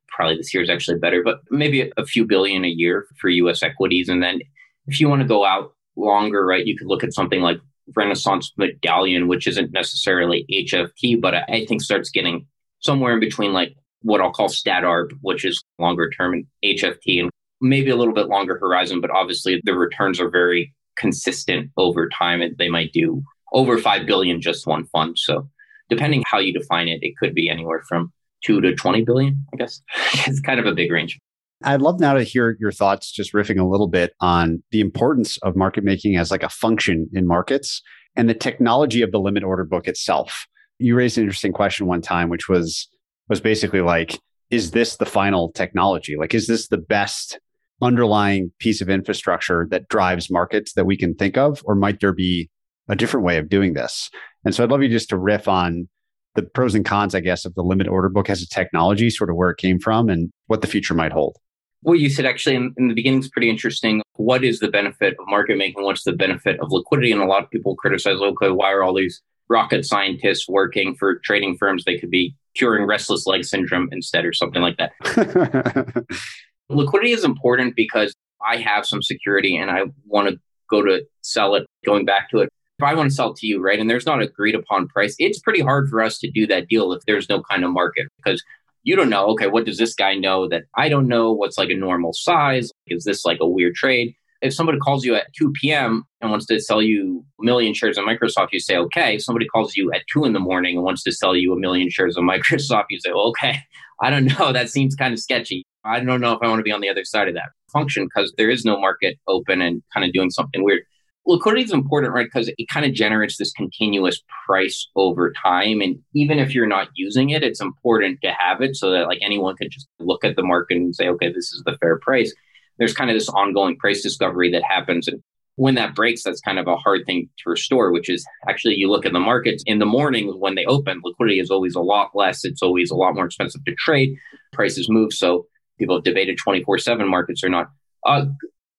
probably 0.08 0.38
this 0.38 0.54
year 0.54 0.64
is 0.64 0.70
actually 0.70 0.98
better, 1.00 1.24
but 1.24 1.42
maybe 1.50 1.92
a, 1.96 2.06
few 2.06 2.26
billion 2.26 2.66
a 2.66 2.70
year 2.70 3.08
for 3.20 3.30
US 3.30 3.64
equities. 3.64 4.10
And 4.10 4.22
then 4.22 4.42
if 4.88 5.00
you 5.00 5.08
want 5.08 5.22
to 5.22 5.28
go 5.28 5.46
out 5.46 5.74
longer, 5.96 6.46
right, 6.46 6.66
you 6.66 6.78
could 6.78 6.88
look 6.88 7.04
at 7.04 7.14
something 7.14 7.42
like 7.42 7.60
Renaissance 7.96 8.52
Medallion, 8.58 9.28
which 9.28 9.48
isn't 9.48 9.72
necessarily 9.72 10.46
HFT, 10.52 11.22
but 11.22 11.36
I 11.36 11.66
think 11.68 11.82
starts 11.82 12.10
getting 12.10 12.48
somewhere 12.80 13.14
in 13.14 13.20
between 13.20 13.54
like 13.54 13.76
what 14.04 14.22
I'll 14.22 14.32
call 14.32 14.50
stat 14.50 14.84
arb, 14.84 15.12
which 15.22 15.44
is 15.44 15.64
longer 15.80 16.10
term 16.10 16.34
and 16.34 16.46
HFT 16.64 17.22
and 17.22 17.30
maybe 17.62 17.90
a 17.90 17.96
little 17.96 18.14
bit 18.14 18.28
longer 18.28 18.58
horizon, 18.58 19.02
but 19.02 19.10
obviously 19.10 19.62
the 19.64 19.74
returns 19.74 20.20
are 20.20 20.30
very 20.30 20.74
consistent 20.98 21.72
over 21.78 22.08
time 22.10 22.42
and 22.42 22.56
they 22.58 22.70
might 22.70 22.92
do 22.94 23.24
over 23.54 23.78
5 23.78 24.06
billion 24.06 24.42
just 24.42 24.68
one 24.68 24.86
fund. 24.86 25.18
So 25.18 25.50
depending 25.90 26.24
how 26.26 26.40
you 26.40 26.54
define 26.54 26.88
it, 26.88 27.00
it 27.02 27.18
could 27.18 27.34
be 27.34 27.50
anywhere 27.50 27.82
from 27.88 28.12
2 28.46 28.62
to 28.62 28.76
20 28.76 29.04
billion, 29.04 29.46
I 29.54 29.58
guess. 29.58 29.82
it's 30.28 30.42
kind 30.42 30.60
of 30.60 30.66
a 30.66 30.74
big 30.74 30.92
range. 30.92 31.20
I'd 31.64 31.82
love 31.82 32.00
now 32.00 32.14
to 32.14 32.24
hear 32.24 32.58
your 32.60 32.74
thoughts, 32.74 33.12
just 33.12 33.32
riffing 33.32 33.60
a 33.60 33.66
little 33.66 33.88
bit 33.88 34.14
on 34.20 34.62
the 34.72 34.82
importance 34.82 35.38
of 35.38 35.56
market 35.56 35.84
making 35.84 36.18
as 36.18 36.30
like 36.30 36.44
a 36.44 36.50
function 36.50 37.10
in 37.14 37.26
markets 37.26 37.82
and 38.16 38.30
the 38.30 38.34
technology 38.34 39.02
of 39.02 39.12
the 39.12 39.20
limit 39.20 39.44
order 39.44 39.64
book 39.64 39.88
itself. 39.88 40.46
You 40.80 40.96
raised 40.96 41.18
an 41.18 41.24
interesting 41.24 41.54
question 41.54 41.86
one 41.86 42.02
time, 42.02 42.28
which 42.30 42.50
was 42.50 42.90
was 43.30 43.42
basically 43.42 43.82
like, 43.82 44.20
is 44.50 44.72
this 44.72 44.98
the 44.98 45.06
final 45.06 45.52
technology? 45.52 46.16
Like, 46.18 46.34
is 46.34 46.48
this 46.48 46.68
the 46.68 46.78
best 46.78 47.40
underlying 47.82 48.52
piece 48.60 48.82
of 48.82 48.90
infrastructure 48.90 49.68
that 49.72 49.88
drives 49.90 50.30
markets 50.30 50.74
that 50.74 50.86
we 50.86 50.96
can 50.96 51.16
think 51.16 51.38
of, 51.38 51.62
or 51.66 51.76
might 51.76 52.00
there 52.00 52.14
be 52.14 52.50
a 52.90 52.96
different 52.96 53.26
way 53.26 53.38
of 53.38 53.50
doing 53.50 53.74
this? 53.74 54.10
And 54.46 54.54
so 54.54 54.64
I'd 54.64 54.70
love 54.70 54.84
you 54.84 54.90
just 54.90 55.10
to 55.10 55.18
riff 55.18 55.48
on 55.48 55.88
the 56.36 56.44
pros 56.44 56.76
and 56.76 56.86
cons, 56.86 57.16
I 57.16 57.20
guess, 57.20 57.46
of 57.46 57.56
the 57.56 57.64
limit 57.64 57.88
order 57.88 58.10
book 58.10 58.30
as 58.30 58.42
a 58.42 58.48
technology, 58.48 59.10
sort 59.10 59.30
of 59.30 59.36
where 59.36 59.50
it 59.50 59.58
came 59.58 59.80
from 59.80 60.10
and 60.10 60.32
what 60.48 60.62
the 60.62 60.68
future 60.68 60.94
might 60.94 61.12
hold. 61.12 61.38
what 61.84 62.00
you 62.00 62.10
said 62.10 62.26
actually 62.26 62.56
in, 62.56 62.74
in 62.78 62.88
the 62.88 62.94
beginning 62.94 63.20
is 63.20 63.30
pretty 63.30 63.50
interesting. 63.50 64.02
What 64.16 64.44
is 64.44 64.60
the 64.60 64.70
benefit 64.70 65.16
of 65.20 65.26
market 65.28 65.58
making? 65.58 65.84
What's 65.84 66.04
the 66.04 66.14
benefit 66.14 66.60
of 66.60 66.72
liquidity? 66.72 67.12
And 67.12 67.22
a 67.22 67.26
lot 67.26 67.44
of 67.44 67.50
people 67.52 67.76
criticize, 67.76 68.20
okay, 68.20 68.50
why 68.50 68.72
are 68.72 68.84
all 68.84 68.94
these 68.94 69.22
rocket 69.54 69.86
scientists 69.86 70.50
working 70.50 70.96
for 70.96 71.20
trading 71.20 71.56
firms? 71.58 71.86
They 71.86 72.00
could 72.00 72.10
be 72.10 72.36
curing 72.56 72.86
restless 72.86 73.28
leg 73.28 73.46
syndrome 73.46 73.88
instead 73.92 74.26
or 74.26 74.34
something 74.34 74.62
like 74.62 74.78
that. 74.78 76.06
liquidity 76.70 77.12
is 77.12 77.24
important 77.24 77.76
because 77.76 78.14
I 78.46 78.58
have 78.58 78.86
some 78.86 79.02
security 79.02 79.56
and 79.56 79.70
I 79.70 79.84
want 80.06 80.30
to 80.30 80.40
go 80.70 80.82
to 80.82 81.06
sell 81.22 81.56
it, 81.56 81.66
going 81.86 82.06
back 82.06 82.30
to 82.32 82.40
it. 82.40 82.50
If 82.80 82.84
I 82.84 82.96
want 82.96 83.12
to 83.12 83.16
sell 83.16 83.34
to 83.36 83.48
you, 83.48 83.62
right, 83.62 83.80
and 83.80 83.88
there's 83.88 84.08
not 84.08 84.22
agreed 84.22 84.56
upon 84.56 84.88
price, 84.88 85.16
it's 85.20 85.40
pretty 85.40 85.62
hard 85.62 85.90
for 85.90 86.02
us 86.02 86.18
to 86.20 86.32
do 86.32 86.48
that 86.48 86.68
deal 86.68 86.92
if 86.92 87.04
there's 87.06 87.30
no 87.30 87.42
kind 87.44 87.64
of 87.64 87.72
market 87.72 88.08
because 88.18 88.44
you 88.82 88.96
don't 88.96 89.10
know, 89.10 89.28
okay, 89.28 89.48
what 89.48 89.66
does 89.66 89.78
this 89.78 89.94
guy 89.94 90.16
know 90.16 90.50
that 90.50 90.64
I 90.76 90.90
don't 90.90 91.08
know? 91.08 91.32
What's 91.32 91.58
like 91.58 91.70
a 91.70 91.76
normal 91.76 92.12
size? 92.14 92.72
Is 92.88 93.06
this 93.06 93.24
like 93.24 93.38
a 93.40 93.48
weird 93.48 93.76
trade? 93.76 94.16
If 94.44 94.54
somebody 94.54 94.78
calls 94.78 95.06
you 95.06 95.16
at 95.16 95.34
2 95.34 95.52
p.m. 95.54 96.04
and 96.22 96.30
wants 96.30 96.46
to 96.48 96.60
sell 96.60 96.82
you 96.82 97.26
a 97.42 97.44
million 97.44 97.74
shares 97.74 97.98
of 97.98 98.06
Microsoft, 98.06 98.50
you 98.52 98.60
say, 98.60 98.78
okay. 98.78 99.16
If 99.16 99.24
somebody 99.24 99.48
calls 99.48 99.76
you 99.76 99.92
at 99.94 100.04
2 100.12 100.26
in 100.26 100.34
the 100.34 100.40
morning 100.40 100.76
and 100.76 100.84
wants 100.84 101.04
to 101.04 101.12
sell 101.12 101.36
you 101.36 101.54
a 101.54 101.60
million 101.60 101.90
shares 101.90 102.18
of 102.18 102.24
Microsoft, 102.24 102.86
you 102.90 103.00
say, 103.00 103.12
okay, 103.12 103.60
I 104.02 104.10
don't 104.10 104.26
know. 104.26 104.52
That 104.54 104.70
seems 104.70 104.96
kind 104.96 105.14
of 105.14 105.20
sketchy. 105.20 105.66
I 105.84 106.00
don't 106.00 106.22
know 106.22 106.34
if 106.34 106.40
I 106.42 106.48
want 106.48 106.60
to 106.60 106.64
be 106.64 106.72
on 106.72 106.82
the 106.82 106.90
other 106.90 107.04
side 107.04 107.28
of 107.28 107.34
that 107.34 107.50
function 107.72 108.06
because 108.06 108.34
there 108.38 108.50
is 108.50 108.64
no 108.64 108.80
market 108.80 109.18
open 109.28 109.62
and 109.62 109.82
kind 109.94 110.06
of 110.06 110.14
doing 110.14 110.30
something 110.30 110.64
weird 110.64 110.84
liquidity 111.26 111.64
is 111.64 111.72
important, 111.72 112.14
right? 112.14 112.28
Because 112.32 112.52
it 112.58 112.68
kind 112.68 112.86
of 112.86 112.94
generates 112.94 113.38
this 113.38 113.52
continuous 113.54 114.22
price 114.46 114.90
over 114.96 115.32
time. 115.32 115.82
And 115.82 116.00
even 116.14 116.40
if 116.40 116.54
you're 116.54 116.68
not 116.68 116.90
using 116.96 117.30
it, 117.30 117.44
it's 117.44 117.62
important 117.62 118.20
to 118.22 118.32
have 118.38 118.62
it 118.62 118.76
so 118.76 118.92
that 118.92 119.08
like 119.08 119.20
anyone 119.22 119.56
can 119.56 119.70
just 119.70 119.88
look 120.00 120.24
at 120.24 120.36
the 120.36 120.44
market 120.44 120.78
and 120.78 120.96
say, 120.96 121.08
okay, 121.10 121.32
this 121.32 121.54
is 121.54 121.64
the 121.66 121.78
fair 121.78 121.98
price. 122.00 122.34
There's 122.78 122.94
kind 122.94 123.10
of 123.10 123.16
this 123.16 123.30
ongoing 123.30 123.78
price 123.78 124.02
discovery 124.02 124.52
that 124.52 124.64
happens. 124.64 125.08
And 125.08 125.22
when 125.56 125.76
that 125.76 125.96
breaks, 125.96 126.24
that's 126.24 126.42
kind 126.42 126.60
of 126.60 126.68
a 126.68 126.76
hard 126.76 127.06
thing 127.06 127.30
to 127.40 127.50
restore, 127.50 127.92
which 127.92 128.10
is 128.10 128.26
actually 128.48 128.76
you 128.76 128.90
look 128.90 129.06
at 129.06 129.14
the 129.14 129.20
markets 129.20 129.64
in 129.66 129.80
the 129.80 129.86
morning 129.86 130.30
when 130.40 130.56
they 130.56 130.66
open, 130.66 131.02
liquidity 131.04 131.40
is 131.40 131.52
always 131.52 131.76
a 131.76 131.82
lot 131.82 132.12
less. 132.14 132.44
It's 132.44 132.62
always 132.62 132.90
a 132.90 132.96
lot 132.96 133.16
more 133.16 133.26
expensive 133.26 133.64
to 133.66 133.76
trade. 133.76 134.18
Prices 134.52 134.90
move. 134.90 135.14
So 135.14 135.48
people 135.78 135.98
have 135.98 136.04
debated 136.04 136.38
24 136.38 136.80
7 136.80 137.08
markets 137.08 137.44
or 137.44 137.50
not. 137.50 137.70
Uh, 138.06 138.26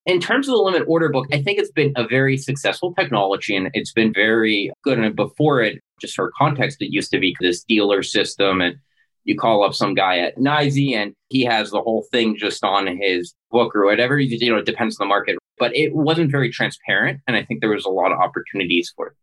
in 0.07 0.21
terms 0.21 0.49
of 0.49 0.53
the 0.53 0.59
limit 0.59 0.85
order 0.87 1.09
book, 1.09 1.27
I 1.33 1.43
think 1.43 1.59
it's 1.59 1.73
been 1.73 1.93
a 1.97 2.07
very 2.07 2.37
successful 2.37 2.93
technology 2.95 3.57
and 3.57 3.71
it's 3.73 3.93
been 3.93 4.13
very 4.13 4.71
good. 4.83 4.99
And 4.99 5.17
before 5.17 5.63
it, 5.63 5.81
just 6.01 6.15
for 6.15 6.31
context, 6.37 6.83
it 6.83 6.93
used 6.93 7.11
to 7.13 7.19
be 7.19 7.35
this 7.41 7.65
dealer 7.65 8.03
system 8.03 8.61
and 8.61 8.77
you 9.25 9.37
call 9.37 9.65
up 9.65 9.75
some 9.75 9.95
guy 9.95 10.19
at 10.19 10.37
NYSE 10.37 10.95
and 10.95 11.15
he 11.29 11.45
has 11.45 11.71
the 11.71 11.81
whole 11.81 12.07
thing 12.13 12.37
just 12.37 12.63
on 12.63 12.87
his 12.87 13.35
book 13.51 13.75
or 13.75 13.85
whatever. 13.85 14.19
You 14.19 14.53
know, 14.53 14.59
it 14.59 14.67
depends 14.67 15.01
on 15.01 15.07
the 15.07 15.09
market, 15.09 15.39
but 15.59 15.75
it 15.75 15.95
wasn't 15.95 16.31
very 16.31 16.51
transparent. 16.51 17.21
And 17.27 17.37
I 17.37 17.45
think 17.45 17.61
there 17.61 17.71
was 17.71 17.87
a 17.87 17.91
lot 17.91 18.13
of 18.13 18.19
opportunities 18.19 18.93
for 18.95 19.09
it. 19.09 19.15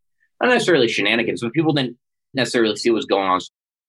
Not 0.41 0.49
necessarily 0.49 0.87
shenanigans, 0.87 1.41
but 1.41 1.53
people 1.53 1.73
didn't 1.73 1.97
necessarily 2.33 2.75
see 2.75 2.89
what 2.89 2.95
was 2.95 3.05
going 3.05 3.27
on. 3.27 3.39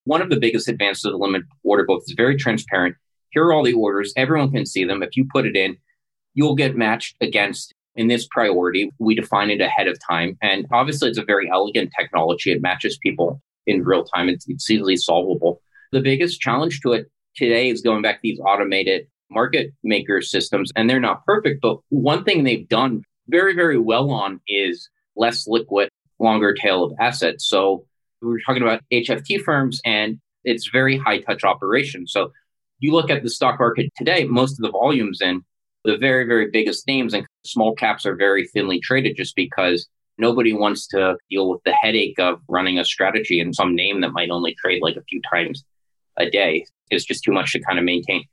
One 0.05 0.21
of 0.21 0.31
the 0.31 0.39
biggest 0.39 0.69
advances 0.69 1.05
of 1.05 1.13
the 1.13 1.19
limit 1.19 1.43
order 1.65 1.85
book 1.85 2.03
is 2.07 2.15
very 2.17 2.37
transparent. 2.37 2.97
Here 3.31 3.45
are 3.45 3.53
all 3.53 3.65
the 3.65 3.73
orders. 3.73 4.13
Everyone 4.17 4.51
can 4.51 4.67
see 4.67 4.85
them. 4.85 5.03
If 5.03 5.17
you 5.17 5.27
put 5.33 5.47
it 5.47 5.57
in, 5.57 5.79
you'll 6.35 6.57
get 6.57 6.77
matched 6.77 7.17
against 7.21 7.73
in 7.95 8.09
this 8.09 8.27
priority. 8.31 8.91
We 8.99 9.15
define 9.15 9.51
it 9.51 9.61
ahead 9.61 9.87
of 9.87 9.99
time. 10.07 10.37
And 10.43 10.67
obviously, 10.71 11.09
it's 11.09 11.19
a 11.19 11.25
very 11.25 11.49
elegant 11.51 11.93
technology. 11.99 12.53
It 12.53 12.61
matches 12.61 12.99
people 13.03 13.41
in 13.67 13.85
real 13.85 14.05
time, 14.05 14.29
it's, 14.29 14.47
it's 14.49 14.69
easily 14.71 14.97
solvable. 14.97 15.62
The 15.93 16.01
biggest 16.01 16.41
challenge 16.41 16.81
to 16.81 16.93
it 16.93 17.11
today 17.37 17.69
is 17.69 17.83
going 17.83 18.01
back 18.01 18.17
to 18.17 18.21
these 18.23 18.41
automated 18.41 19.09
market 19.31 19.73
maker 19.83 20.23
systems, 20.23 20.73
and 20.75 20.89
they're 20.89 20.99
not 20.99 21.25
perfect. 21.27 21.61
But 21.61 21.79
one 21.91 22.25
thing 22.25 22.45
they've 22.45 22.67
done 22.67 23.03
very, 23.29 23.55
very 23.55 23.79
well 23.79 24.11
on 24.11 24.41
is 24.49 24.89
less 25.17 25.47
liquid, 25.47 25.91
longer 26.19 26.55
tail 26.55 26.83
of 26.83 26.93
assets. 26.99 27.47
So 27.47 27.85
we 28.23 28.35
are 28.35 28.41
talking 28.47 28.63
about 28.63 28.81
HFT 28.91 29.43
firms, 29.43 29.83
and 29.85 30.19
it's 30.45 30.71
very 30.73 30.97
high 30.97 31.21
touch 31.21 31.45
operation. 31.45 32.07
So 32.07 32.33
you 32.79 32.93
look 32.93 33.11
at 33.11 33.23
the 33.23 33.29
stock 33.29 33.59
market 33.59 33.91
today, 33.99 34.25
most 34.25 34.53
of 34.53 34.63
the 34.63 34.71
volumes 34.71 35.21
in 35.21 35.43
the 35.85 35.99
very, 35.99 36.25
very 36.25 36.51
biggest 36.51 36.87
names 36.87 37.13
and 37.13 37.27
small 37.45 37.75
caps 37.75 38.07
are 38.07 38.17
very 38.17 38.47
thinly 38.47 38.81
traded 38.81 39.15
just 39.15 39.37
because 39.37 39.87
nobody 40.17 40.55
wants 40.55 40.87
to 40.87 41.17
deal 41.31 41.51
with 41.51 41.61
the 41.65 41.73
headache 41.73 42.19
of 42.19 42.41
running 42.49 42.79
a 42.79 42.85
strategy 42.85 43.41
in 43.41 43.53
some 43.53 43.75
name 43.75 44.01
that 44.01 44.13
might 44.13 44.31
only 44.31 44.55
trade 44.55 44.81
like 44.81 44.97
a 44.97 45.03
few 45.03 45.21
times 45.31 45.65
a 46.23 46.31
day. 46.31 46.65
It's 46.91 47.05
just 47.05 47.25
too 47.25 47.33
much 47.33 47.53
to 47.53 47.61
kind 47.61 47.79
of 47.79 47.85
maintain. 47.85 48.25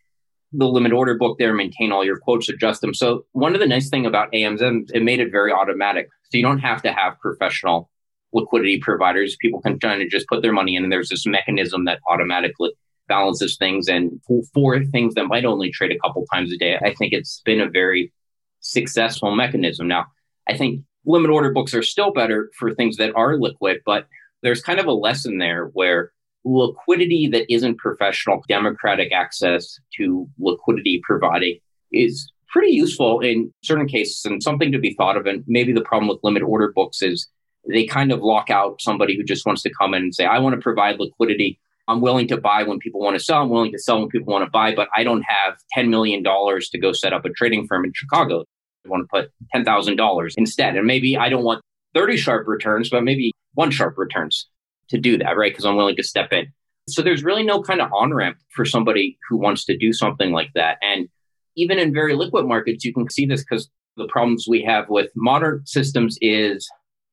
The 0.52 0.68
limit 0.68 0.94
order 0.94 1.16
book 1.16 1.38
there, 1.38 1.54
maintain 1.54 1.92
all 1.92 2.04
your 2.04 2.18
quotes, 2.18 2.50
adjust 2.50 2.82
them. 2.82 2.94
So 2.94 3.26
one 3.34 3.54
of 3.54 3.60
the 3.60 3.68
nice 3.68 3.90
thing 3.90 4.06
about 4.06 4.32
AMM, 4.32 4.90
it 4.94 5.04
made 5.04 5.20
it 5.20 5.32
very 5.32 5.52
automatic. 5.52 6.10
So 6.32 6.38
you 6.38 6.44
don't 6.44 6.60
have 6.60 6.82
to 6.84 6.92
have 6.92 7.20
professional 7.20 7.90
liquidity 8.34 8.80
providers. 8.80 9.38
People 9.40 9.62
can 9.62 9.80
kind 9.80 10.02
of 10.02 10.10
just 10.10 10.28
put 10.28 10.42
their 10.42 10.54
money 10.54 10.76
in 10.76 10.84
and 10.84 10.92
there's 10.92 11.10
this 11.10 11.26
mechanism 11.26 11.86
that 11.86 12.00
automatically 12.10 12.72
balances 13.08 13.58
things 13.58 13.90
and 13.90 14.22
for 14.54 14.84
things 14.86 15.16
that 15.16 15.26
might 15.26 15.44
only 15.44 15.72
trade 15.72 15.92
a 15.92 16.00
couple 16.00 16.26
times 16.32 16.54
a 16.54 16.58
day, 16.58 16.78
I 16.78 16.94
think 16.94 17.12
it's 17.12 17.42
been 17.44 17.60
a 17.60 17.70
very 17.70 18.14
successful 18.62 19.36
mechanism. 19.36 19.88
Now, 19.88 20.06
I 20.48 20.56
think 20.56 20.84
limit 21.06 21.32
order 21.32 21.52
books 21.52 21.74
are 21.74 21.84
still 21.84 22.14
better 22.14 22.50
for 22.58 22.74
things 22.74 22.98
that 22.98 23.16
are 23.16 23.38
liquid, 23.38 23.80
but 23.86 24.08
there's 24.42 24.62
kind 24.62 24.80
of 24.80 24.86
a 24.86 24.94
lesson 24.94 25.38
there 25.38 25.66
where 25.74 26.12
liquidity 26.46 27.28
that 27.28 27.52
isn't 27.54 27.78
professional, 27.78 28.44
democratic 28.48 29.12
access 29.12 29.80
to 29.98 30.28
liquidity 30.40 31.02
providing 31.04 31.60
is 31.92 32.32
pretty 32.50 32.72
useful 32.72 33.20
in 33.20 33.54
certain 33.64 33.88
cases 33.88 34.26
and 34.26 34.42
something 34.42 34.72
to 34.72 34.80
be 34.80 34.94
thought 34.96 35.18
of. 35.18 35.26
And 35.26 35.44
maybe 35.48 35.74
the 35.74 35.82
problem 35.82 36.08
with 36.08 36.20
limit 36.24 36.44
order 36.44 36.72
books 36.74 37.02
is 37.02 37.28
they 37.68 37.86
kind 37.86 38.12
of 38.12 38.22
lock 38.22 38.50
out 38.50 38.82
somebody 38.82 39.16
who 39.16 39.24
just 39.24 39.46
wants 39.46 39.62
to 39.64 39.72
come 39.80 39.94
in 39.94 40.04
and 40.04 40.16
say, 40.16 40.26
I 40.26 40.40
want 40.40 40.56
to 40.56 40.62
provide 40.62 41.00
liquidity 41.00 41.60
I'm 41.90 42.02
willing 42.02 42.28
to 42.28 42.38
buy 42.38 42.62
when 42.64 42.78
people 42.78 43.02
want 43.02 43.18
to 43.18 43.24
sell. 43.24 43.42
I'm 43.42 43.50
willing 43.50 43.72
to 43.72 43.80
sell 43.80 44.00
when 44.00 44.10
people 44.10 44.32
want 44.32 44.46
to 44.46 44.52
buy, 44.52 44.76
but 44.76 44.90
I 44.96 45.04
don't 45.04 45.24
have 45.24 45.56
$10 45.76 45.90
million 45.90 46.24
to 46.24 46.80
go 46.80 46.94
set 46.94 47.14
up 47.14 47.26
a 47.26 47.30
trading 47.30 47.66
firm 47.66 47.84
in 47.84 47.92
Chicago. 47.96 48.46
I 48.86 48.90
want 48.90 49.10
to 49.10 49.22
put 49.22 49.32
$10,000 49.56 50.34
instead. 50.38 50.76
And 50.76 50.86
maybe 50.86 51.18
I 51.18 51.30
don't 51.30 51.44
want 51.44 51.64
30 51.96 52.16
Sharpe 52.16 52.48
returns, 52.48 52.92
but 52.92 53.04
maybe 53.04 53.34
one 53.56 53.72
Sharpe 53.72 53.98
returns 53.98 54.48
to 54.90 54.98
do 54.98 55.18
that, 55.18 55.38
right? 55.38 55.52
Because 55.52 55.66
I'm 55.66 55.76
willing 55.76 55.96
to 55.96 56.04
step 56.04 56.32
in. 56.34 56.48
So 56.88 57.02
there's 57.02 57.24
really 57.24 57.44
no 57.44 57.62
kind 57.62 57.82
of 57.82 57.92
on 57.94 58.14
ramp 58.14 58.38
for 58.56 58.66
somebody 58.66 59.18
who 59.30 59.38
wants 59.38 59.66
to 59.66 59.78
do 59.78 59.94
something 59.94 60.32
like 60.32 60.50
that. 60.56 60.78
And 60.82 61.08
even 61.56 61.78
in 61.78 61.94
very 61.94 62.16
liquid 62.16 62.46
markets, 62.46 62.84
you 62.84 62.94
can 62.94 63.10
see 63.10 63.26
this 63.26 63.44
because 63.44 63.70
the 63.98 64.08
problems 64.08 64.48
we 64.48 64.64
have 64.64 64.90
with 64.90 65.12
modern 65.16 65.62
systems 65.66 66.18
is, 66.22 66.68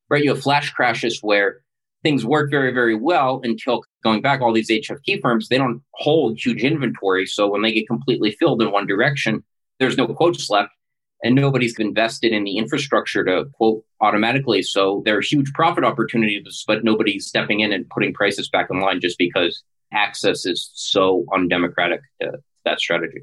right, 0.09 0.23
you 0.23 0.31
have 0.31 0.43
flash 0.43 0.71
crashes 0.71 1.19
where 1.21 1.61
things 2.03 2.25
work 2.25 2.51
very, 2.51 2.73
very 2.73 2.95
well 2.95 3.41
until 3.43 3.83
going 4.05 4.23
back, 4.23 4.41
all 4.41 4.53
these 4.53 4.71
HFT 4.71 5.21
firms, 5.21 5.49
they 5.49 5.59
don't 5.59 5.83
hold 5.95 6.39
huge 6.39 6.62
inventory. 6.62 7.27
So 7.27 7.49
when 7.49 7.62
they 7.62 7.73
get 7.73 7.89
completely 7.89 8.31
filled 8.39 8.62
in 8.62 8.71
one 8.71 8.87
direction, 8.87 9.45
there's 9.81 9.97
no 9.97 10.07
quotes 10.07 10.49
left 10.49 10.71
and 11.22 11.35
nobody's 11.35 11.79
invested 11.79 12.33
in 12.33 12.44
the 12.44 12.59
infrastructure 12.59 13.24
to 13.24 13.46
quote 13.55 13.83
automatically. 14.00 14.62
So 14.62 15.02
there 15.05 15.16
are 15.16 15.22
huge 15.22 15.52
profit 15.52 15.85
opportunities, 15.85 16.64
but 16.66 16.85
nobody's 16.85 17.26
stepping 17.26 17.61
in 17.61 17.72
and 17.72 17.88
putting 17.88 18.12
prices 18.12 18.48
back 18.48 18.68
in 18.70 18.81
line 18.81 19.00
just 19.00 19.18
because 19.18 19.62
access 19.92 20.44
is 20.44 20.70
so 20.74 21.24
undemocratic 21.35 22.00
to 22.20 22.33
that 22.64 22.81
strategy. 22.81 23.20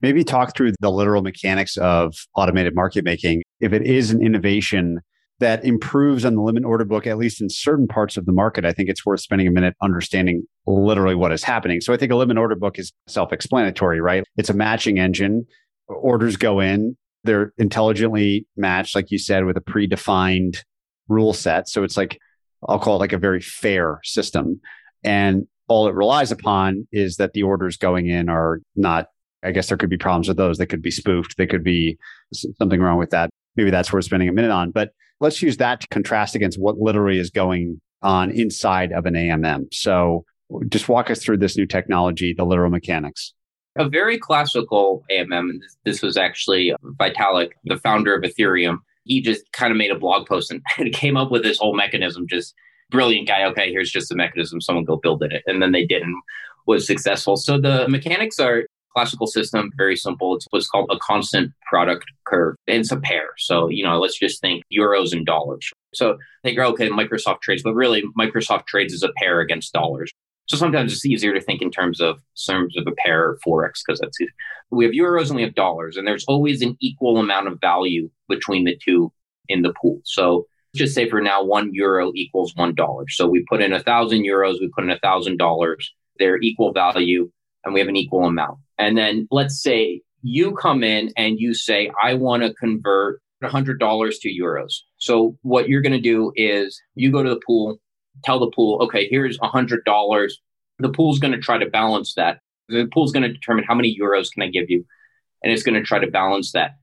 Maybe 0.00 0.22
talk 0.22 0.54
through 0.54 0.72
the 0.80 0.90
literal 0.90 1.22
mechanics 1.22 1.76
of 1.78 2.14
automated 2.36 2.74
market 2.74 3.04
making. 3.04 3.42
If 3.60 3.72
it 3.72 3.82
is 3.82 4.10
an 4.10 4.22
innovation 4.22 5.00
that 5.40 5.64
improves 5.64 6.24
on 6.24 6.34
the 6.34 6.42
limit 6.42 6.64
order 6.64 6.84
book, 6.84 7.06
at 7.06 7.16
least 7.16 7.40
in 7.40 7.48
certain 7.48 7.88
parts 7.88 8.16
of 8.16 8.26
the 8.26 8.32
market, 8.32 8.64
I 8.64 8.72
think 8.72 8.88
it's 8.88 9.06
worth 9.06 9.20
spending 9.20 9.48
a 9.48 9.50
minute 9.50 9.74
understanding 9.82 10.44
literally 10.66 11.14
what 11.14 11.32
is 11.32 11.42
happening. 11.42 11.80
So 11.80 11.92
I 11.92 11.96
think 11.96 12.12
a 12.12 12.16
limit 12.16 12.36
order 12.36 12.54
book 12.54 12.78
is 12.78 12.92
self 13.06 13.32
explanatory, 13.32 14.00
right? 14.00 14.24
It's 14.36 14.50
a 14.50 14.54
matching 14.54 14.98
engine. 14.98 15.46
Orders 15.88 16.36
go 16.36 16.60
in, 16.60 16.96
they're 17.24 17.52
intelligently 17.58 18.46
matched, 18.56 18.94
like 18.94 19.10
you 19.10 19.18
said, 19.18 19.44
with 19.44 19.56
a 19.56 19.60
predefined 19.60 20.62
rule 21.08 21.32
set. 21.32 21.68
So 21.68 21.82
it's 21.82 21.96
like, 21.96 22.18
I'll 22.66 22.78
call 22.78 22.96
it 22.96 23.00
like 23.00 23.12
a 23.12 23.18
very 23.18 23.40
fair 23.40 24.00
system. 24.04 24.60
And 25.02 25.46
all 25.68 25.88
it 25.88 25.94
relies 25.94 26.30
upon 26.32 26.86
is 26.92 27.16
that 27.16 27.32
the 27.32 27.42
orders 27.42 27.76
going 27.76 28.08
in 28.08 28.28
are 28.28 28.60
not, 28.76 29.08
I 29.42 29.50
guess 29.50 29.68
there 29.68 29.76
could 29.76 29.90
be 29.90 29.98
problems 29.98 30.28
with 30.28 30.36
those. 30.36 30.58
They 30.58 30.66
could 30.66 30.82
be 30.82 30.90
spoofed. 30.90 31.36
They 31.36 31.46
could 31.46 31.64
be 31.64 31.98
something 32.32 32.80
wrong 32.80 32.98
with 32.98 33.10
that. 33.10 33.30
Maybe 33.56 33.70
that's 33.70 33.92
worth 33.92 34.06
spending 34.06 34.28
a 34.28 34.32
minute 34.32 34.50
on. 34.50 34.70
But 34.70 34.90
let's 35.20 35.42
use 35.42 35.58
that 35.58 35.80
to 35.80 35.88
contrast 35.88 36.34
against 36.34 36.58
what 36.58 36.78
literally 36.78 37.18
is 37.18 37.30
going 37.30 37.80
on 38.02 38.30
inside 38.30 38.92
of 38.92 39.06
an 39.06 39.14
AMM. 39.14 39.72
So 39.72 40.24
just 40.68 40.88
walk 40.88 41.10
us 41.10 41.22
through 41.22 41.38
this 41.38 41.56
new 41.56 41.66
technology, 41.66 42.34
the 42.36 42.44
literal 42.44 42.70
mechanics. 42.70 43.32
A 43.76 43.88
very 43.88 44.18
classical 44.18 45.04
AMM, 45.10 45.50
and 45.50 45.62
this 45.84 46.00
was 46.00 46.16
actually 46.16 46.72
uh, 46.72 46.76
Vitalik, 47.00 47.50
the 47.64 47.76
founder 47.76 48.14
of 48.14 48.22
Ethereum. 48.22 48.78
He 49.04 49.20
just 49.20 49.50
kind 49.52 49.70
of 49.72 49.76
made 49.76 49.90
a 49.90 49.98
blog 49.98 50.26
post 50.26 50.52
and, 50.78 50.92
came 50.92 51.16
up 51.16 51.30
with 51.30 51.42
this 51.42 51.58
whole 51.58 51.74
mechanism. 51.74 52.26
Just 52.28 52.54
brilliant 52.90 53.26
guy. 53.26 53.44
Okay, 53.44 53.70
here's 53.70 53.90
just 53.90 54.08
the 54.08 54.16
mechanism. 54.16 54.60
Someone 54.60 54.84
go 54.84 54.96
build 54.96 55.22
it. 55.22 55.42
And 55.46 55.60
then 55.60 55.72
they 55.72 55.84
did 55.84 56.02
and 56.02 56.14
was 56.66 56.86
successful. 56.86 57.36
So 57.36 57.60
the 57.60 57.88
mechanics 57.88 58.38
are 58.38 58.64
classical 58.94 59.26
system, 59.26 59.70
very 59.76 59.96
simple. 59.96 60.36
It's 60.36 60.46
what's 60.50 60.68
called 60.68 60.88
a 60.90 60.98
constant 60.98 61.52
product 61.68 62.04
curve. 62.24 62.56
And 62.68 62.78
it's 62.78 62.92
a 62.92 62.96
pair. 62.96 63.30
So, 63.38 63.68
you 63.68 63.84
know, 63.84 63.98
let's 63.98 64.18
just 64.18 64.40
think 64.40 64.62
euros 64.72 65.12
and 65.12 65.26
dollars. 65.26 65.68
So 65.94 66.18
they 66.42 66.54
go, 66.54 66.68
okay, 66.68 66.88
Microsoft 66.88 67.40
trades, 67.40 67.62
but 67.62 67.74
really 67.74 68.04
Microsoft 68.18 68.66
trades 68.66 68.94
as 68.94 69.02
a 69.02 69.12
pair 69.16 69.40
against 69.40 69.72
dollars. 69.72 70.12
So 70.46 70.56
sometimes 70.56 70.92
it's 70.92 71.06
easier 71.06 71.32
to 71.32 71.40
think 71.40 71.62
in 71.62 71.70
terms 71.70 72.00
of 72.00 72.20
terms 72.46 72.76
of 72.76 72.86
a 72.86 72.92
pair 73.04 73.30
of 73.30 73.40
forex 73.46 73.80
because 73.84 74.00
that's 74.00 74.20
it. 74.20 74.28
We 74.70 74.84
have 74.84 74.94
euros 74.94 75.28
and 75.28 75.36
we 75.36 75.42
have 75.42 75.54
dollars, 75.54 75.96
and 75.96 76.06
there's 76.06 76.24
always 76.26 76.62
an 76.62 76.76
equal 76.80 77.18
amount 77.18 77.48
of 77.48 77.60
value 77.60 78.10
between 78.28 78.64
the 78.64 78.78
two 78.84 79.12
in 79.48 79.62
the 79.62 79.72
pool. 79.80 80.00
So 80.04 80.46
just 80.74 80.94
say 80.94 81.08
for 81.08 81.20
now, 81.20 81.42
one 81.42 81.72
euro 81.72 82.12
equals 82.14 82.54
one 82.56 82.74
dollar. 82.74 83.04
So 83.08 83.26
we 83.26 83.44
put 83.48 83.62
in 83.62 83.72
a 83.72 83.82
thousand 83.82 84.24
euros, 84.24 84.60
we 84.60 84.70
put 84.74 84.84
in 84.84 84.90
a 84.90 84.98
thousand 84.98 85.38
dollars. 85.38 85.92
They're 86.18 86.40
equal 86.40 86.72
value, 86.72 87.30
and 87.64 87.72
we 87.72 87.80
have 87.80 87.88
an 87.88 87.96
equal 87.96 88.24
amount. 88.24 88.58
And 88.78 88.98
then 88.98 89.28
let's 89.30 89.62
say 89.62 90.02
you 90.22 90.52
come 90.52 90.82
in 90.82 91.12
and 91.16 91.38
you 91.38 91.54
say, 91.54 91.90
I 92.02 92.14
want 92.14 92.42
to 92.42 92.54
convert 92.54 93.20
$100 93.42 94.14
to 94.22 94.28
euros. 94.28 94.72
So 94.96 95.36
what 95.42 95.68
you're 95.68 95.82
going 95.82 95.92
to 95.92 96.00
do 96.00 96.32
is 96.34 96.80
you 96.94 97.12
go 97.12 97.22
to 97.22 97.30
the 97.30 97.40
pool, 97.46 97.78
tell 98.22 98.38
the 98.38 98.50
pool, 98.50 98.82
okay, 98.82 99.08
here's 99.08 99.38
$100. 99.38 100.32
The 100.78 100.88
pool's 100.88 101.18
going 101.18 101.32
to 101.32 101.40
try 101.40 101.58
to 101.58 101.66
balance 101.70 102.14
that. 102.14 102.40
The 102.68 102.88
pool's 102.92 103.12
going 103.12 103.24
to 103.24 103.32
determine 103.32 103.64
how 103.64 103.74
many 103.74 103.96
euros 103.98 104.32
can 104.32 104.42
I 104.42 104.48
give 104.48 104.70
you, 104.70 104.84
and 105.42 105.52
it's 105.52 105.62
going 105.62 105.74
to 105.74 105.82
try 105.82 105.98
to 105.98 106.10
balance 106.10 106.52
that. 106.52 106.76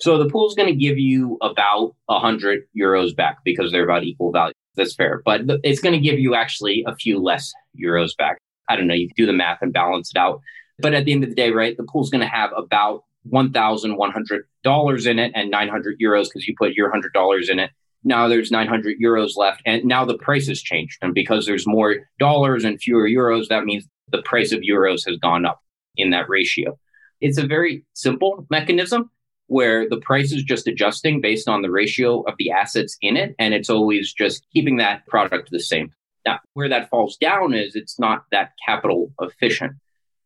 So 0.00 0.18
the 0.18 0.28
pool's 0.28 0.54
going 0.54 0.68
to 0.68 0.74
give 0.74 0.98
you 0.98 1.38
about 1.40 1.94
100 2.06 2.64
euros 2.76 3.14
back 3.14 3.38
because 3.44 3.70
they're 3.70 3.84
about 3.84 4.04
equal 4.04 4.32
value. 4.32 4.54
That's 4.76 4.94
fair. 4.94 5.22
But 5.24 5.42
it's 5.62 5.80
going 5.80 5.94
to 5.94 6.00
give 6.00 6.18
you 6.18 6.34
actually 6.34 6.84
a 6.86 6.96
few 6.96 7.20
less 7.20 7.52
euros 7.80 8.16
back. 8.16 8.38
I 8.68 8.76
don't 8.76 8.86
know. 8.86 8.94
You 8.94 9.08
can 9.08 9.14
do 9.16 9.26
the 9.26 9.32
math 9.32 9.58
and 9.62 9.72
balance 9.72 10.10
it 10.14 10.18
out. 10.18 10.40
But 10.78 10.94
at 10.94 11.04
the 11.04 11.12
end 11.12 11.22
of 11.22 11.30
the 11.30 11.36
day, 11.36 11.50
right, 11.50 11.76
the 11.76 11.84
pool's 11.84 12.10
going 12.10 12.22
to 12.22 12.26
have 12.26 12.50
about 12.56 13.04
$1,100 13.30 15.06
in 15.06 15.18
it 15.18 15.32
and 15.34 15.50
900 15.50 15.98
euros 16.00 16.24
because 16.24 16.46
you 16.46 16.54
put 16.58 16.74
your 16.74 16.92
$100 16.92 17.50
in 17.50 17.58
it. 17.60 17.70
Now 18.04 18.28
there's 18.28 18.50
900 18.50 18.98
euros 19.02 19.36
left. 19.36 19.62
And 19.64 19.84
now 19.84 20.04
the 20.04 20.18
price 20.18 20.46
has 20.48 20.62
changed. 20.62 20.98
And 21.02 21.14
because 21.14 21.46
there's 21.46 21.66
more 21.66 21.96
dollars 22.18 22.64
and 22.64 22.80
fewer 22.80 23.08
euros, 23.08 23.48
that 23.48 23.64
means 23.64 23.86
the 24.12 24.22
price 24.22 24.52
of 24.52 24.60
euros 24.60 25.08
has 25.08 25.16
gone 25.18 25.46
up 25.46 25.60
in 25.96 26.10
that 26.10 26.28
ratio. 26.28 26.78
It's 27.20 27.38
a 27.38 27.46
very 27.46 27.84
simple 27.94 28.46
mechanism 28.50 29.10
where 29.46 29.88
the 29.88 29.98
price 29.98 30.32
is 30.32 30.42
just 30.42 30.66
adjusting 30.66 31.20
based 31.20 31.48
on 31.48 31.62
the 31.62 31.70
ratio 31.70 32.20
of 32.22 32.34
the 32.38 32.50
assets 32.50 32.96
in 33.00 33.16
it. 33.16 33.34
And 33.38 33.54
it's 33.54 33.70
always 33.70 34.12
just 34.12 34.46
keeping 34.52 34.76
that 34.76 35.06
product 35.06 35.50
the 35.50 35.60
same. 35.60 35.90
Now, 36.26 36.40
where 36.54 36.68
that 36.68 36.90
falls 36.90 37.16
down 37.16 37.54
is 37.54 37.74
it's 37.74 37.98
not 37.98 38.24
that 38.32 38.52
capital 38.66 39.12
efficient. 39.20 39.72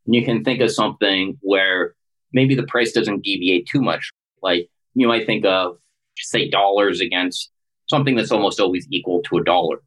And 0.06 0.14
you 0.14 0.24
can 0.24 0.44
think 0.44 0.60
of 0.60 0.72
something 0.72 1.38
where 1.40 1.94
maybe 2.32 2.54
the 2.54 2.66
price 2.66 2.92
doesn't 2.92 3.24
deviate 3.24 3.66
too 3.66 3.82
much. 3.82 4.10
Like 4.42 4.68
you 4.94 5.08
might 5.08 5.26
think 5.26 5.44
of, 5.44 5.78
say, 6.16 6.48
dollars 6.48 7.00
against 7.00 7.50
something 7.90 8.16
that's 8.16 8.32
almost 8.32 8.60
always 8.60 8.86
equal 8.90 9.22
to 9.22 9.38
a 9.38 9.44
dollar. 9.44 9.80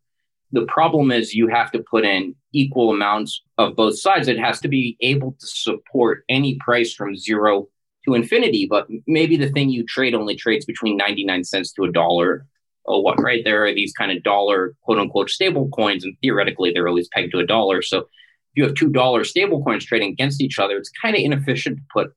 The 0.52 0.66
problem 0.66 1.12
is 1.12 1.34
you 1.34 1.48
have 1.48 1.72
to 1.72 1.80
put 1.80 2.04
in 2.04 2.36
equal 2.52 2.92
amounts 2.92 3.42
of 3.58 3.76
both 3.76 4.00
sides. 4.00 4.28
It 4.28 4.40
has 4.40 4.60
to 4.62 4.68
be 4.68 4.98
able 5.00 5.36
to 5.40 5.48
support 5.48 6.26
any 6.28 6.58
price 6.60 6.94
from 6.94 7.16
zero 7.16 7.70
to 8.06 8.16
infinity, 8.16 8.68
but 8.70 8.88
maybe 9.08 9.38
the 9.38 9.50
thing 9.50 9.70
you 9.70 9.86
trade 9.86 10.14
only 10.14 10.36
trades 10.36 10.66
between 10.66 10.98
99 10.98 11.44
cents 11.44 11.72
to 11.74 11.84
a 11.84 11.92
dollar. 11.92 12.46
Oh, 12.86 13.00
what, 13.00 13.22
right? 13.22 13.44
There 13.46 13.64
are 13.66 13.74
these 13.74 13.94
kind 13.94 14.12
of 14.12 14.24
dollar, 14.24 14.76
quote 14.82 14.98
unquote, 14.98 15.30
stable 15.30 15.70
coins, 15.70 16.04
and 16.04 16.18
theoretically 16.22 16.72
they're 16.74 16.88
always 16.88 17.08
pegged 17.10 17.32
to 17.32 17.40
a 17.40 17.46
dollar. 17.46 17.82
So 17.82 18.00
if 18.00 18.08
you 18.56 18.64
have 18.64 18.74
two 18.74 18.90
dollar 18.90 19.24
stable 19.24 19.64
coins 19.64 19.86
trading 19.86 20.12
against 20.12 20.42
each 20.42 20.60
other, 20.60 20.78
it's 20.78 20.92
kind 21.02 21.16
of 21.16 21.22
inefficient 21.22 21.78
to 21.78 21.84
put 21.94 22.14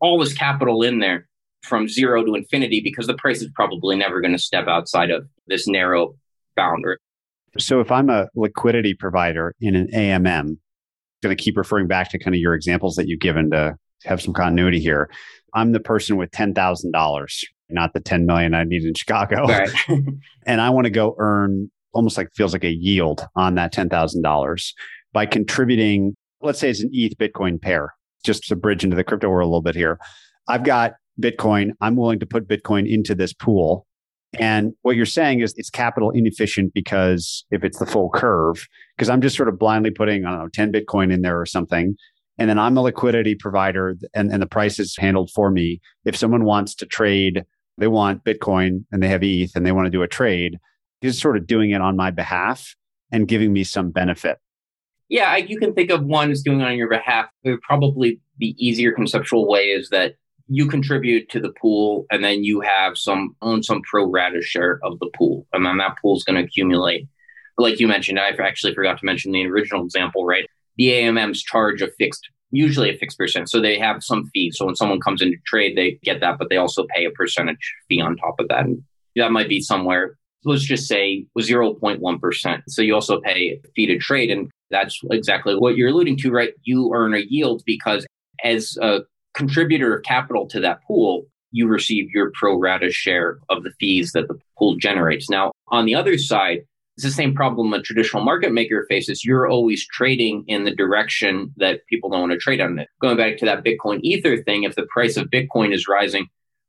all 0.00 0.18
this 0.18 0.34
capital 0.34 0.82
in 0.82 0.98
there 0.98 1.28
from 1.62 1.88
zero 1.88 2.24
to 2.24 2.34
infinity 2.34 2.80
because 2.80 3.06
the 3.06 3.14
price 3.14 3.40
is 3.40 3.50
probably 3.54 3.96
never 3.96 4.20
going 4.20 4.32
to 4.32 4.38
step 4.38 4.66
outside 4.66 5.10
of 5.10 5.28
this 5.46 5.66
narrow 5.66 6.14
boundary. 6.56 6.96
So 7.58 7.80
if 7.80 7.90
I'm 7.90 8.10
a 8.10 8.28
liquidity 8.34 8.94
provider 8.94 9.54
in 9.60 9.74
an 9.76 9.88
AMM, 9.94 10.56
going 11.22 11.36
to 11.36 11.42
keep 11.42 11.56
referring 11.56 11.86
back 11.86 12.10
to 12.10 12.18
kind 12.18 12.34
of 12.34 12.40
your 12.40 12.54
examples 12.54 12.96
that 12.96 13.06
you've 13.06 13.20
given 13.20 13.50
to 13.50 13.76
have 14.04 14.20
some 14.20 14.34
continuity 14.34 14.80
here. 14.80 15.08
I'm 15.54 15.72
the 15.72 15.80
person 15.80 16.16
with 16.16 16.30
$10,000, 16.30 17.44
not 17.70 17.92
the 17.92 18.00
10 18.00 18.26
million 18.26 18.54
I 18.54 18.64
need 18.64 18.84
in 18.84 18.94
Chicago. 18.94 19.46
Right. 19.46 19.70
and 20.46 20.60
I 20.60 20.70
want 20.70 20.86
to 20.86 20.90
go 20.90 21.14
earn 21.18 21.70
almost 21.92 22.16
like 22.16 22.28
feels 22.34 22.52
like 22.52 22.64
a 22.64 22.72
yield 22.72 23.26
on 23.36 23.54
that 23.56 23.72
$10,000 23.72 24.72
by 25.12 25.26
contributing, 25.26 26.16
let's 26.40 26.58
say 26.58 26.70
it's 26.70 26.80
an 26.80 26.90
ETH 26.92 27.16
Bitcoin 27.18 27.60
pair, 27.60 27.94
just 28.24 28.44
to 28.44 28.56
bridge 28.56 28.82
into 28.82 28.96
the 28.96 29.04
crypto 29.04 29.28
world 29.28 29.46
a 29.46 29.50
little 29.50 29.62
bit 29.62 29.76
here. 29.76 29.98
I've 30.48 30.64
got 30.64 30.94
Bitcoin. 31.20 31.72
I'm 31.80 31.96
willing 31.96 32.18
to 32.20 32.26
put 32.26 32.48
Bitcoin 32.48 32.88
into 32.88 33.14
this 33.14 33.32
pool. 33.32 33.86
And 34.38 34.72
what 34.80 34.96
you're 34.96 35.04
saying 35.04 35.40
is 35.40 35.52
it's 35.56 35.68
capital 35.68 36.10
inefficient 36.10 36.72
because 36.72 37.44
if 37.50 37.64
it's 37.64 37.78
the 37.78 37.86
full 37.86 38.08
curve, 38.10 38.66
because 38.96 39.10
I'm 39.10 39.20
just 39.20 39.36
sort 39.36 39.50
of 39.50 39.58
blindly 39.58 39.90
putting, 39.90 40.24
I 40.24 40.30
don't 40.30 40.38
know, 40.38 40.48
10 40.48 40.72
Bitcoin 40.72 41.12
in 41.12 41.20
there 41.20 41.38
or 41.38 41.44
something 41.44 41.96
and 42.38 42.48
then 42.48 42.58
I'm 42.58 42.76
a 42.76 42.82
liquidity 42.82 43.34
provider 43.34 43.96
and, 44.14 44.32
and 44.32 44.42
the 44.42 44.46
price 44.46 44.78
is 44.78 44.96
handled 44.96 45.30
for 45.30 45.50
me. 45.50 45.80
If 46.04 46.16
someone 46.16 46.44
wants 46.44 46.74
to 46.76 46.86
trade, 46.86 47.44
they 47.78 47.86
want 47.86 48.24
Bitcoin 48.24 48.84
and 48.90 49.02
they 49.02 49.08
have 49.08 49.22
ETH 49.22 49.54
and 49.54 49.66
they 49.66 49.72
want 49.72 49.86
to 49.86 49.90
do 49.90 50.02
a 50.02 50.08
trade, 50.08 50.58
he's 51.00 51.20
sort 51.20 51.36
of 51.36 51.46
doing 51.46 51.70
it 51.70 51.80
on 51.80 51.96
my 51.96 52.10
behalf 52.10 52.74
and 53.10 53.28
giving 53.28 53.52
me 53.52 53.64
some 53.64 53.90
benefit. 53.90 54.38
Yeah, 55.08 55.36
you 55.36 55.58
can 55.58 55.74
think 55.74 55.90
of 55.90 56.04
one 56.04 56.30
as 56.30 56.42
doing 56.42 56.62
it 56.62 56.64
on 56.64 56.76
your 56.76 56.88
behalf. 56.88 57.26
Probably 57.62 58.18
the 58.38 58.56
easier 58.58 58.92
conceptual 58.92 59.46
way 59.46 59.66
is 59.66 59.90
that 59.90 60.14
you 60.48 60.68
contribute 60.68 61.28
to 61.30 61.40
the 61.40 61.52
pool 61.60 62.06
and 62.10 62.22
then 62.24 62.44
you 62.44 62.60
have 62.60 62.96
some 62.96 63.36
own 63.42 63.62
some 63.62 63.82
pro 63.82 64.10
rata 64.10 64.42
share 64.42 64.80
of 64.82 64.98
the 64.98 65.10
pool. 65.16 65.46
And 65.52 65.64
then 65.64 65.78
that 65.78 65.96
pool 66.00 66.16
is 66.16 66.24
going 66.24 66.36
to 66.36 66.44
accumulate. 66.44 67.06
Like 67.58 67.80
you 67.80 67.88
mentioned, 67.88 68.18
I 68.18 68.28
actually 68.28 68.74
forgot 68.74 68.98
to 68.98 69.06
mention 69.06 69.32
the 69.32 69.46
original 69.46 69.84
example, 69.84 70.24
right? 70.24 70.46
the 70.76 70.90
AMMs 70.90 71.42
charge 71.42 71.82
a 71.82 71.88
fixed, 71.98 72.28
usually 72.50 72.90
a 72.90 72.96
fixed 72.96 73.18
percent. 73.18 73.50
So 73.50 73.60
they 73.60 73.78
have 73.78 74.02
some 74.02 74.26
fee. 74.32 74.50
So 74.52 74.66
when 74.66 74.76
someone 74.76 75.00
comes 75.00 75.22
into 75.22 75.36
trade, 75.46 75.76
they 75.76 75.98
get 76.02 76.20
that, 76.20 76.38
but 76.38 76.48
they 76.48 76.56
also 76.56 76.86
pay 76.94 77.04
a 77.04 77.10
percentage 77.10 77.74
fee 77.88 78.00
on 78.00 78.16
top 78.16 78.36
of 78.38 78.48
that. 78.48 78.64
And 78.64 78.82
that 79.16 79.32
might 79.32 79.48
be 79.48 79.60
somewhere, 79.60 80.16
let's 80.44 80.64
just 80.64 80.86
say 80.86 81.26
0.1%. 81.38 82.62
So 82.68 82.82
you 82.82 82.94
also 82.94 83.20
pay 83.20 83.60
a 83.64 83.68
fee 83.74 83.86
to 83.86 83.98
trade. 83.98 84.30
And 84.30 84.50
that's 84.70 85.00
exactly 85.10 85.54
what 85.54 85.76
you're 85.76 85.90
alluding 85.90 86.16
to, 86.18 86.30
right? 86.30 86.52
You 86.62 86.92
earn 86.94 87.14
a 87.14 87.24
yield 87.28 87.62
because 87.66 88.06
as 88.42 88.76
a 88.80 89.00
contributor 89.34 89.96
of 89.96 90.02
capital 90.02 90.46
to 90.48 90.60
that 90.60 90.82
pool, 90.84 91.26
you 91.50 91.66
receive 91.66 92.10
your 92.10 92.30
pro 92.34 92.58
rata 92.58 92.90
share 92.90 93.38
of 93.48 93.62
the 93.62 93.72
fees 93.78 94.12
that 94.12 94.28
the 94.28 94.38
pool 94.58 94.76
generates. 94.76 95.28
Now, 95.28 95.52
on 95.68 95.84
the 95.84 95.94
other 95.94 96.18
side, 96.18 96.60
it's 96.96 97.04
the 97.04 97.10
same 97.10 97.34
problem 97.34 97.72
a 97.72 97.80
traditional 97.80 98.22
market 98.22 98.52
maker 98.52 98.86
faces. 98.88 99.24
You're 99.24 99.48
always 99.48 99.86
trading 99.86 100.44
in 100.46 100.64
the 100.64 100.74
direction 100.74 101.52
that 101.56 101.86
people 101.88 102.10
don't 102.10 102.20
want 102.20 102.32
to 102.32 102.38
trade 102.38 102.60
on 102.60 102.78
it. 102.78 102.88
Going 103.00 103.16
back 103.16 103.38
to 103.38 103.46
that 103.46 103.64
Bitcoin 103.64 104.00
Ether 104.02 104.42
thing, 104.42 104.64
if 104.64 104.74
the 104.74 104.86
price 104.90 105.16
of 105.16 105.30
Bitcoin 105.30 105.72
is 105.72 105.88
rising 105.88 106.26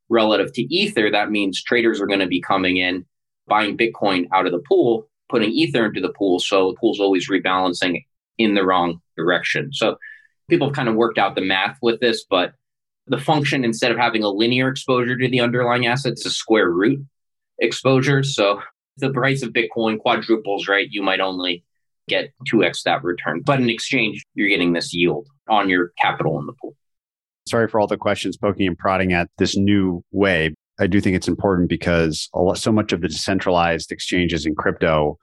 relative 0.10 0.54
to 0.54 0.62
Ether, 0.74 1.12
that 1.12 1.32
means 1.32 1.62
traders 1.62 2.00
are 2.00 2.08
going 2.08 2.20
to 2.20 2.28
be 2.28 2.42
coming 2.42 2.78
in, 2.78 3.06
buying 3.48 3.78
Bitcoin 3.78 4.28
out 4.34 4.46
of 4.46 4.54
the 4.54 4.64
pool, 4.68 5.10
putting 5.30 5.52
Ether 5.52 5.86
into 5.86 6.00
the 6.00 6.14
pool. 6.14 6.40
So 6.40 6.72
the 6.72 6.78
pool's 6.80 7.00
always 7.02 7.30
rebalancing 7.30 8.06
in 8.38 8.54
the 8.54 8.66
wrong 8.66 9.02
direction. 9.18 9.72
So 9.74 9.98
people 10.50 10.68
have 10.68 10.76
kind 10.76 10.90
of 10.90 10.96
worked 10.96 11.18
out 11.18 11.36
the 11.36 11.42
math 11.42 11.78
with 11.82 12.00
this, 12.00 12.26
but 12.30 12.54
the 13.08 13.18
function, 13.18 13.66
instead 13.66 13.92
of 13.92 13.98
having 13.98 14.24
a 14.24 14.30
linear 14.30 14.70
exposure 14.70 15.18
to 15.18 15.28
the 15.28 15.42
underlying 15.42 15.86
assets, 15.86 16.22
is 16.22 16.28
a 16.28 16.32
square 16.32 16.70
root 16.70 17.06
exposure. 17.60 18.24
So 18.24 18.62
the 18.98 19.12
price 19.12 19.42
of 19.44 19.52
Bitcoin 19.52 20.00
quadruples, 20.00 20.68
right, 20.68 20.88
you 20.90 21.02
might 21.02 21.20
only 21.20 21.64
get 22.08 22.32
2x 22.48 22.84
that 22.84 23.04
return. 23.04 23.42
But 23.42 23.60
in 23.60 23.70
exchange, 23.70 24.26
you're 24.36 24.50
getting 24.50 24.74
this 24.74 24.94
yield 24.94 25.28
on 25.50 25.70
your 25.70 25.92
capital 26.00 26.40
in 26.40 26.46
the 26.46 26.54
pool. 26.54 26.76
Sorry 27.48 27.68
for 27.68 27.80
all 27.80 27.88
the 27.88 27.98
questions 27.98 28.38
poking 28.38 28.68
and 28.68 28.78
prodding 28.78 29.12
at 29.14 29.30
this 29.38 29.58
new 29.58 30.04
way. 30.12 30.54
I 30.80 30.88
do 30.88 31.02
think 31.02 31.16
it's 31.16 31.28
important 31.28 31.70
because 31.70 32.30
lot, 32.34 32.58
so 32.58 32.72
much 32.72 32.94
of 32.94 33.02
the 33.02 33.08
decentralized 33.08 33.92
exchanges 33.92 34.46
in 34.46 34.56
crypto 34.56 35.18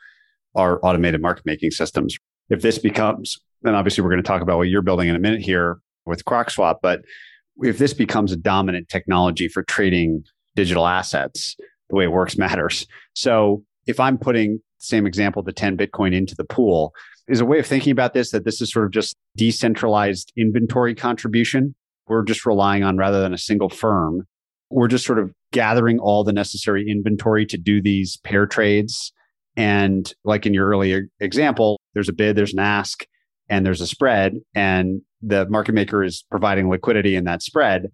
are 0.54 0.78
automated 0.84 1.22
market 1.22 1.46
making 1.46 1.70
systems. 1.70 2.16
If 2.50 2.62
this 2.62 2.78
becomes, 2.78 3.38
and 3.64 3.76
obviously 3.76 4.02
we're 4.02 4.10
going 4.10 4.22
to 4.22 4.26
talk 4.26 4.42
about 4.42 4.56
what 4.56 4.68
you're 4.68 4.82
building 4.82 5.08
in 5.08 5.16
a 5.16 5.20
minute 5.20 5.40
here 5.40 5.78
with 6.06 6.24
CrocSwap, 6.24 6.76
but 6.82 7.02
if 7.62 7.78
this 7.78 7.92
becomes 7.92 8.32
a 8.32 8.36
dominant 8.36 8.88
technology 8.88 9.48
for 9.48 9.62
trading 9.62 10.24
digital 10.56 10.86
assets, 10.86 11.56
the 11.88 11.96
way 11.96 12.04
it 12.04 12.12
works 12.12 12.38
matters. 12.38 12.86
So 13.14 13.64
if 13.86 14.00
I'm 14.00 14.18
putting 14.18 14.56
the 14.78 14.84
same 14.84 15.06
example, 15.06 15.42
the 15.42 15.52
10 15.52 15.76
Bitcoin 15.76 16.14
into 16.14 16.34
the 16.34 16.44
pool, 16.44 16.92
is 17.28 17.40
a 17.40 17.44
way 17.44 17.58
of 17.60 17.66
thinking 17.66 17.92
about 17.92 18.12
this 18.12 18.30
that 18.30 18.44
this 18.44 18.60
is 18.60 18.72
sort 18.72 18.84
of 18.84 18.90
just 18.90 19.16
decentralized 19.36 20.32
inventory 20.36 20.94
contribution. 20.94 21.74
We're 22.08 22.24
just 22.24 22.44
relying 22.44 22.82
on 22.82 22.96
rather 22.96 23.20
than 23.20 23.32
a 23.32 23.38
single 23.38 23.68
firm. 23.68 24.26
We're 24.68 24.88
just 24.88 25.06
sort 25.06 25.18
of 25.20 25.32
gathering 25.52 25.98
all 26.00 26.24
the 26.24 26.32
necessary 26.32 26.88
inventory 26.88 27.46
to 27.46 27.56
do 27.56 27.80
these 27.80 28.16
pair 28.24 28.46
trades. 28.46 29.12
And 29.56 30.12
like 30.24 30.44
in 30.44 30.54
your 30.54 30.68
earlier 30.68 31.08
example, 31.20 31.78
there's 31.94 32.08
a 32.08 32.12
bid, 32.12 32.36
there's 32.36 32.52
an 32.52 32.60
ask, 32.60 33.04
and 33.50 33.66
there's 33.66 33.82
a 33.82 33.86
spread. 33.86 34.40
And 34.54 35.02
the 35.20 35.46
market 35.50 35.72
maker 35.72 36.02
is 36.02 36.24
providing 36.30 36.70
liquidity 36.70 37.16
in 37.16 37.24
that 37.24 37.42
spread. 37.42 37.90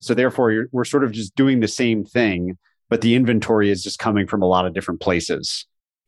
So 0.00 0.14
therefore, 0.14 0.68
we're 0.70 0.84
sort 0.84 1.02
of 1.02 1.10
just 1.10 1.34
doing 1.34 1.58
the 1.58 1.66
same 1.66 2.04
thing, 2.04 2.56
but 2.88 3.00
the 3.00 3.16
inventory 3.16 3.70
is 3.70 3.82
just 3.82 3.98
coming 3.98 4.28
from 4.28 4.42
a 4.42 4.46
lot 4.46 4.66
of 4.66 4.74
different 4.74 5.00
places. 5.00 5.66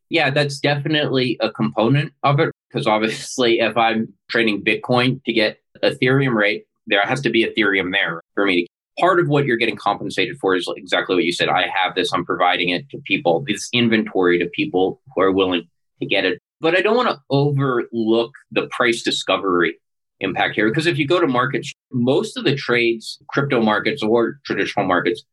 Yeah, 0.09 0.29
that's 0.29 0.59
definitely 0.59 1.37
a 1.41 1.51
component 1.51 2.13
of 2.23 2.39
it. 2.39 2.51
Because 2.69 2.87
obviously, 2.87 3.59
if 3.59 3.75
I'm 3.75 4.13
trading 4.29 4.63
Bitcoin 4.63 5.21
to 5.25 5.33
get 5.33 5.57
Ethereum 5.83 6.35
rate, 6.35 6.63
there 6.87 7.01
has 7.01 7.19
to 7.21 7.29
be 7.29 7.45
Ethereum 7.45 7.91
there 7.91 8.21
for 8.33 8.45
me 8.45 8.63
to. 8.63 8.67
Part 8.99 9.19
of 9.19 9.29
what 9.29 9.45
you're 9.45 9.57
getting 9.57 9.77
compensated 9.77 10.37
for 10.39 10.55
is 10.55 10.69
exactly 10.77 11.15
what 11.15 11.23
you 11.23 11.31
said. 11.31 11.49
I 11.49 11.67
have 11.67 11.95
this, 11.95 12.13
I'm 12.13 12.25
providing 12.25 12.69
it 12.69 12.89
to 12.89 12.97
people, 13.05 13.43
this 13.47 13.69
inventory 13.73 14.37
to 14.37 14.45
people 14.53 15.01
who 15.15 15.21
are 15.21 15.31
willing 15.31 15.67
to 16.01 16.05
get 16.05 16.25
it. 16.25 16.39
But 16.61 16.77
I 16.77 16.81
don't 16.81 16.95
want 16.95 17.09
to 17.09 17.19
overlook 17.29 18.31
the 18.51 18.67
price 18.67 19.01
discovery 19.01 19.77
impact 20.19 20.55
here. 20.55 20.69
Because 20.69 20.85
if 20.85 20.97
you 20.97 21.07
go 21.07 21.19
to 21.19 21.27
markets, 21.27 21.73
most 21.91 22.37
of 22.37 22.43
the 22.43 22.55
trades, 22.55 23.19
crypto 23.29 23.61
markets 23.61 24.03
or 24.03 24.39
traditional 24.45 24.85
markets, 24.85 25.23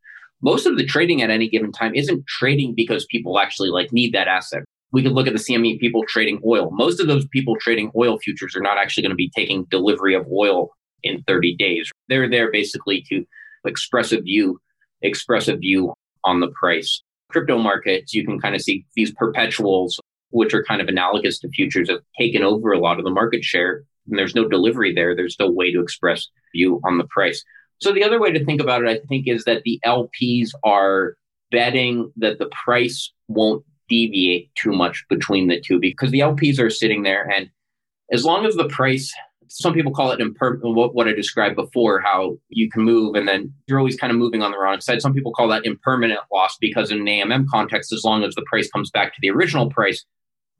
most 0.41 0.66
of 0.66 0.76
the 0.76 0.87
trading 0.87 1.20
at 1.22 1.31
any 1.31 1.49
given 1.49 1.70
time 1.70 1.95
isn't 1.95 2.26
trading 2.26 2.74
because 2.74 3.07
people 3.11 3.39
actually 3.39 3.68
like 3.68 3.93
need 3.93 4.14
that 4.14 4.26
asset. 4.29 4.62
We 4.91 5.03
could 5.03 5.12
look 5.12 5.26
at 5.26 5.35
the 5.35 5.39
CME 5.39 5.79
people 5.81 6.03
trading 6.09 6.41
oil. 6.47 6.70
Most 6.72 6.99
of 6.99 7.07
those 7.07 7.26
people 7.29 7.57
trading 7.61 7.93
oil 7.95 8.18
futures 8.18 8.57
are 8.57 8.62
not 8.62 8.79
actually 8.79 9.03
going 9.03 9.11
to 9.11 9.16
be 9.16 9.31
taking 9.37 9.66
delivery 9.70 10.14
of 10.14 10.26
oil 10.33 10.70
in 11.03 11.22
30 11.24 11.57
days. 11.57 11.91
They're 12.09 12.31
there 12.31 12.51
basically 12.51 13.05
to 13.11 13.26
express 13.66 14.12
a 14.12 14.20
view, 14.20 14.61
express 15.03 15.47
a 15.49 15.57
view 15.57 15.93
on 16.24 16.41
the 16.41 16.49
price. 16.49 17.03
Crypto 17.31 17.59
markets, 17.59 18.14
you 18.14 18.24
can 18.24 18.41
kind 18.41 18.55
of 18.55 18.62
see 18.62 18.87
these 18.97 19.12
perpetuals, 19.12 20.01
which 20.31 20.55
are 20.55 20.64
kind 20.64 20.81
of 20.81 20.89
analogous 20.89 21.39
to 21.41 21.49
futures, 21.49 21.89
have 21.91 22.01
taken 22.18 22.43
over 22.43 22.72
a 22.72 22.79
lot 22.79 22.99
of 22.99 23.05
the 23.05 23.11
market 23.11 23.45
share 23.45 23.85
and 24.09 24.18
there's 24.18 24.35
no 24.35 24.49
delivery 24.49 24.95
there, 24.95 25.14
there's 25.14 25.39
no 25.39 25.51
way 25.51 25.72
to 25.72 25.81
express 25.81 26.29
view 26.55 26.81
on 26.85 26.99
the 26.99 27.05
price. 27.05 27.45
So 27.81 27.93
the 27.93 28.05
other 28.05 28.20
way 28.20 28.33
to 28.33 28.45
think 28.45 28.61
about 28.61 28.83
it, 28.83 28.89
I 28.89 29.07
think, 29.07 29.29
is 29.29 29.45
that 29.45 29.62
the 29.64 29.81
LPs 29.85 30.51
are 30.64 31.16
betting 31.51 32.12
that 32.16 32.39
the 32.39 32.51
price 32.64 33.12
won't 33.29 33.64
deviate 33.89 34.51
too 34.55 34.72
much 34.72 35.05
between 35.09 35.49
the 35.49 35.61
two 35.61 35.79
because 35.79 36.11
the 36.11 36.20
LPs 36.20 36.59
are 36.59 36.70
sitting 36.70 37.03
there 37.03 37.29
and 37.29 37.49
as 38.12 38.24
long 38.24 38.45
as 38.45 38.55
the 38.55 38.68
price 38.68 39.14
some 39.49 39.74
people 39.74 39.92
call 39.92 40.11
it 40.11 40.20
what, 40.62 40.94
what 40.94 41.09
i 41.09 41.12
described 41.12 41.57
before 41.57 42.01
how 42.01 42.36
you 42.49 42.68
can 42.70 42.82
move 42.82 43.14
and 43.14 43.26
then 43.26 43.53
you're 43.66 43.78
always 43.78 43.96
kind 43.96 44.11
of 44.11 44.18
moving 44.18 44.42
on 44.42 44.51
the 44.51 44.59
wrong 44.59 44.80
side 44.80 45.01
some 45.01 45.14
people 45.14 45.32
call 45.32 45.49
that 45.49 45.64
impermanent 45.64 46.20
loss 46.32 46.57
because 46.61 46.90
in 46.90 47.07
an 47.07 47.07
amm 47.07 47.46
context 47.49 47.92
as 47.92 48.03
long 48.05 48.24
as 48.24 48.34
the 48.34 48.44
price 48.49 48.70
comes 48.70 48.90
back 48.90 49.12
to 49.14 49.18
the 49.20 49.30
original 49.30 49.68
price 49.70 50.05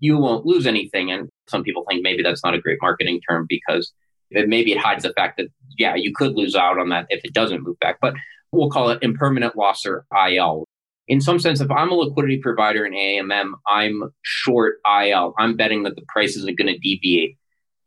you 0.01 0.19
won't 0.19 0.47
lose 0.47 0.67
anything. 0.67 1.11
And 1.11 1.29
some 1.49 1.63
people 1.63 1.85
think 1.89 2.03
maybe 2.03 2.23
that's 2.23 2.45
not 2.45 2.55
a 2.55 2.61
great 2.61 2.79
marketing 2.81 3.21
term 3.29 3.47
because 3.49 3.93
it, 4.31 4.49
maybe 4.49 4.73
it 4.73 4.79
hides 4.79 5.03
the 5.03 5.13
fact 5.13 5.39
that, 5.39 5.49
yeah, 5.77 5.95
you 5.95 6.13
could 6.15 6.35
lose 6.35 6.55
out 6.55 6.79
on 6.79 6.91
that 6.91 7.07
if 7.09 7.25
it 7.25 7.35
doesn't 7.35 7.63
move 7.63 7.79
back. 7.81 7.99
But 8.01 8.15
we'll 8.53 8.71
call 8.71 8.91
it 8.91 9.03
impermanent 9.03 9.57
loss 9.57 9.85
or 9.87 10.07
IL. 10.13 10.67
In 11.09 11.21
some 11.21 11.39
sense, 11.39 11.61
if 11.61 11.71
I'm 11.71 11.91
a 11.91 11.95
liquidity 11.95 12.39
provider 12.39 12.85
in 12.85 12.93
AMM, 12.93 13.53
I'm 13.67 14.03
short 14.23 14.77
IL. 14.87 15.35
I'm 15.39 15.57
betting 15.57 15.85
that 15.85 15.97
the 15.97 16.05
price 16.09 16.37
isn't 16.37 16.59
going 16.59 16.73
to 16.73 16.79
deviate 16.79 17.39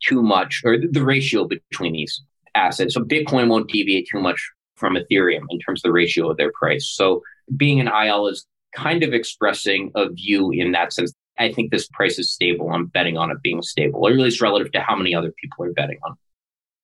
too 0.04 0.22
much 0.22 0.62
or 0.64 0.76
the 0.78 1.04
ratio 1.04 1.46
between 1.46 1.92
these 1.92 2.22
assets. 2.54 2.94
So 2.94 3.00
Bitcoin 3.00 3.48
won't 3.48 3.70
deviate 3.70 4.08
too 4.10 4.20
much 4.20 4.50
from 4.76 4.96
Ethereum 4.96 5.44
in 5.50 5.58
terms 5.58 5.80
of 5.80 5.88
the 5.88 5.92
ratio 5.92 6.30
of 6.30 6.36
their 6.36 6.52
price. 6.58 6.90
So 6.94 7.22
being 7.56 7.80
an 7.80 7.88
IL 7.88 8.26
is 8.26 8.46
kind 8.74 9.02
of 9.02 9.12
expressing 9.12 9.90
a 9.94 10.10
view 10.10 10.50
in 10.50 10.72
that 10.72 10.92
sense 10.92 11.12
I 11.38 11.52
think 11.52 11.70
this 11.70 11.88
price 11.88 12.18
is 12.18 12.32
stable. 12.32 12.70
I'm 12.70 12.86
betting 12.86 13.16
on 13.16 13.30
it 13.30 13.38
being 13.42 13.62
stable, 13.62 14.00
or 14.04 14.10
at 14.10 14.16
least 14.16 14.40
relative 14.40 14.70
to 14.72 14.80
how 14.80 14.94
many 14.94 15.14
other 15.14 15.32
people 15.40 15.64
are 15.64 15.72
betting 15.72 15.98
on. 16.04 16.14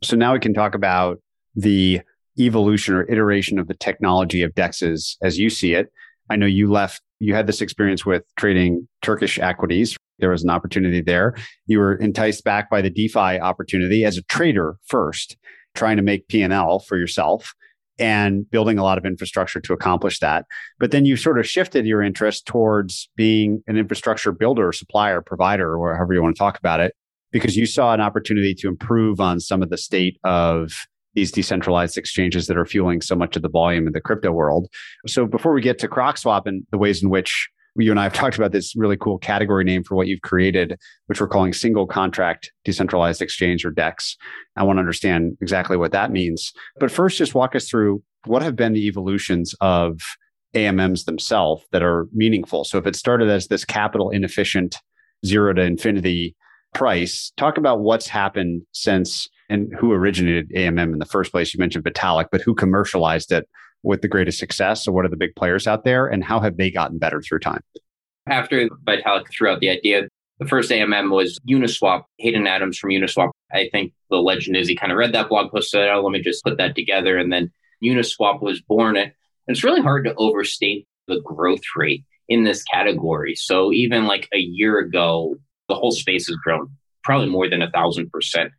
So 0.02 0.16
now 0.16 0.32
we 0.32 0.40
can 0.40 0.54
talk 0.54 0.74
about 0.74 1.20
the 1.54 2.00
evolution 2.38 2.94
or 2.94 3.10
iteration 3.10 3.58
of 3.58 3.68
the 3.68 3.74
technology 3.74 4.42
of 4.42 4.54
DEXs 4.54 5.16
as 5.22 5.38
you 5.38 5.50
see 5.50 5.74
it. 5.74 5.92
I 6.30 6.36
know 6.36 6.46
you 6.46 6.70
left, 6.70 7.02
you 7.20 7.34
had 7.34 7.46
this 7.46 7.60
experience 7.60 8.06
with 8.06 8.22
trading 8.36 8.88
Turkish 9.02 9.38
equities. 9.38 9.96
There 10.18 10.30
was 10.30 10.44
an 10.44 10.50
opportunity 10.50 11.00
there. 11.00 11.34
You 11.66 11.78
were 11.78 11.94
enticed 11.96 12.44
back 12.44 12.70
by 12.70 12.82
the 12.82 12.90
DeFi 12.90 13.40
opportunity 13.40 14.04
as 14.04 14.16
a 14.16 14.22
trader 14.22 14.76
first, 14.86 15.36
trying 15.74 15.96
to 15.96 16.02
make 16.02 16.28
P&L 16.28 16.80
for 16.80 16.96
yourself 16.96 17.54
and 17.98 18.48
building 18.50 18.78
a 18.78 18.82
lot 18.82 18.98
of 18.98 19.04
infrastructure 19.04 19.60
to 19.60 19.72
accomplish 19.72 20.20
that. 20.20 20.44
But 20.78 20.92
then 20.92 21.04
you 21.04 21.16
sort 21.16 21.38
of 21.38 21.48
shifted 21.48 21.84
your 21.84 22.02
interest 22.02 22.46
towards 22.46 23.10
being 23.16 23.62
an 23.66 23.76
infrastructure 23.76 24.32
builder, 24.32 24.72
supplier, 24.72 25.20
provider, 25.20 25.76
or 25.76 25.96
however 25.96 26.14
you 26.14 26.22
want 26.22 26.36
to 26.36 26.38
talk 26.38 26.58
about 26.58 26.80
it, 26.80 26.94
because 27.32 27.56
you 27.56 27.66
saw 27.66 27.92
an 27.92 28.00
opportunity 28.00 28.54
to 28.54 28.68
improve 28.68 29.20
on 29.20 29.40
some 29.40 29.62
of 29.62 29.70
the 29.70 29.76
state 29.76 30.18
of 30.24 30.72
these 31.14 31.32
decentralized 31.32 31.98
exchanges 31.98 32.46
that 32.46 32.56
are 32.56 32.66
fueling 32.66 33.00
so 33.00 33.16
much 33.16 33.34
of 33.34 33.42
the 33.42 33.48
volume 33.48 33.88
in 33.88 33.92
the 33.92 34.00
crypto 34.00 34.30
world. 34.30 34.68
So 35.06 35.26
before 35.26 35.52
we 35.52 35.60
get 35.60 35.78
to 35.80 35.88
CrocSwap 35.88 36.46
and 36.46 36.64
the 36.70 36.78
ways 36.78 37.02
in 37.02 37.10
which 37.10 37.48
you 37.76 37.90
and 37.90 38.00
I 38.00 38.04
have 38.04 38.12
talked 38.12 38.36
about 38.36 38.52
this 38.52 38.74
really 38.76 38.96
cool 38.96 39.18
category 39.18 39.64
name 39.64 39.84
for 39.84 39.94
what 39.94 40.06
you've 40.06 40.22
created, 40.22 40.78
which 41.06 41.20
we're 41.20 41.28
calling 41.28 41.52
single 41.52 41.86
contract 41.86 42.50
decentralized 42.64 43.22
exchange 43.22 43.64
or 43.64 43.70
DEX. 43.70 44.16
I 44.56 44.64
want 44.64 44.78
to 44.78 44.80
understand 44.80 45.36
exactly 45.40 45.76
what 45.76 45.92
that 45.92 46.10
means. 46.10 46.52
But 46.78 46.90
first, 46.90 47.18
just 47.18 47.34
walk 47.34 47.54
us 47.54 47.68
through 47.68 48.02
what 48.24 48.42
have 48.42 48.56
been 48.56 48.72
the 48.72 48.86
evolutions 48.86 49.54
of 49.60 50.00
AMMs 50.54 51.04
themselves 51.04 51.64
that 51.72 51.82
are 51.82 52.08
meaningful. 52.12 52.64
So 52.64 52.78
if 52.78 52.86
it 52.86 52.96
started 52.96 53.28
as 53.28 53.48
this 53.48 53.64
capital 53.64 54.10
inefficient 54.10 54.76
zero 55.24 55.52
to 55.52 55.62
infinity 55.62 56.34
price, 56.74 57.32
talk 57.36 57.58
about 57.58 57.80
what's 57.80 58.08
happened 58.08 58.62
since 58.72 59.28
and 59.48 59.72
who 59.78 59.92
originated 59.92 60.50
AMM 60.50 60.92
in 60.92 60.98
the 60.98 61.06
first 61.06 61.32
place. 61.32 61.54
You 61.54 61.58
mentioned 61.58 61.84
Vitalik, 61.84 62.26
but 62.30 62.42
who 62.42 62.54
commercialized 62.54 63.32
it 63.32 63.48
with 63.82 64.02
the 64.02 64.08
greatest 64.08 64.38
success? 64.38 64.84
So, 64.84 64.92
what 64.92 65.04
are 65.04 65.08
the 65.08 65.16
big 65.16 65.34
players 65.36 65.66
out 65.66 65.84
there, 65.84 66.06
and 66.06 66.24
how 66.24 66.40
have 66.40 66.56
they 66.56 66.70
gotten 66.70 66.98
better 66.98 67.20
through 67.20 67.40
time? 67.40 67.62
After 68.28 68.68
Vitalik 68.86 69.26
threw 69.30 69.50
out 69.50 69.60
the 69.60 69.70
idea, 69.70 70.08
the 70.38 70.46
first 70.46 70.70
AMM 70.70 71.10
was 71.10 71.38
Uniswap. 71.48 72.04
Hayden 72.18 72.46
Adams 72.46 72.78
from 72.78 72.90
Uniswap. 72.90 73.30
I 73.52 73.68
think 73.72 73.92
the 74.10 74.18
legend 74.18 74.56
is 74.56 74.68
he 74.68 74.76
kind 74.76 74.92
of 74.92 74.98
read 74.98 75.12
that 75.14 75.28
blog 75.28 75.50
post, 75.50 75.70
said, 75.70 75.88
"Oh, 75.88 76.02
let 76.02 76.12
me 76.12 76.20
just 76.20 76.44
put 76.44 76.58
that 76.58 76.74
together," 76.74 77.16
and 77.16 77.32
then 77.32 77.50
Uniswap 77.82 78.42
was 78.42 78.60
born. 78.60 78.96
And 78.96 79.12
it's 79.46 79.64
really 79.64 79.80
hard 79.80 80.04
to 80.04 80.14
overstate 80.16 80.86
the 81.06 81.20
growth 81.20 81.62
rate 81.76 82.04
in 82.28 82.44
this 82.44 82.62
category. 82.64 83.34
So 83.34 83.72
even 83.72 84.06
like 84.06 84.28
a 84.32 84.38
year 84.38 84.78
ago, 84.78 85.36
the 85.68 85.74
whole 85.74 85.92
space 85.92 86.26
has 86.28 86.36
grown 86.36 86.70
probably 87.02 87.28
more 87.28 87.48
than 87.48 87.62
a 87.62 87.70
thousand 87.70 88.10
percent 88.10 88.52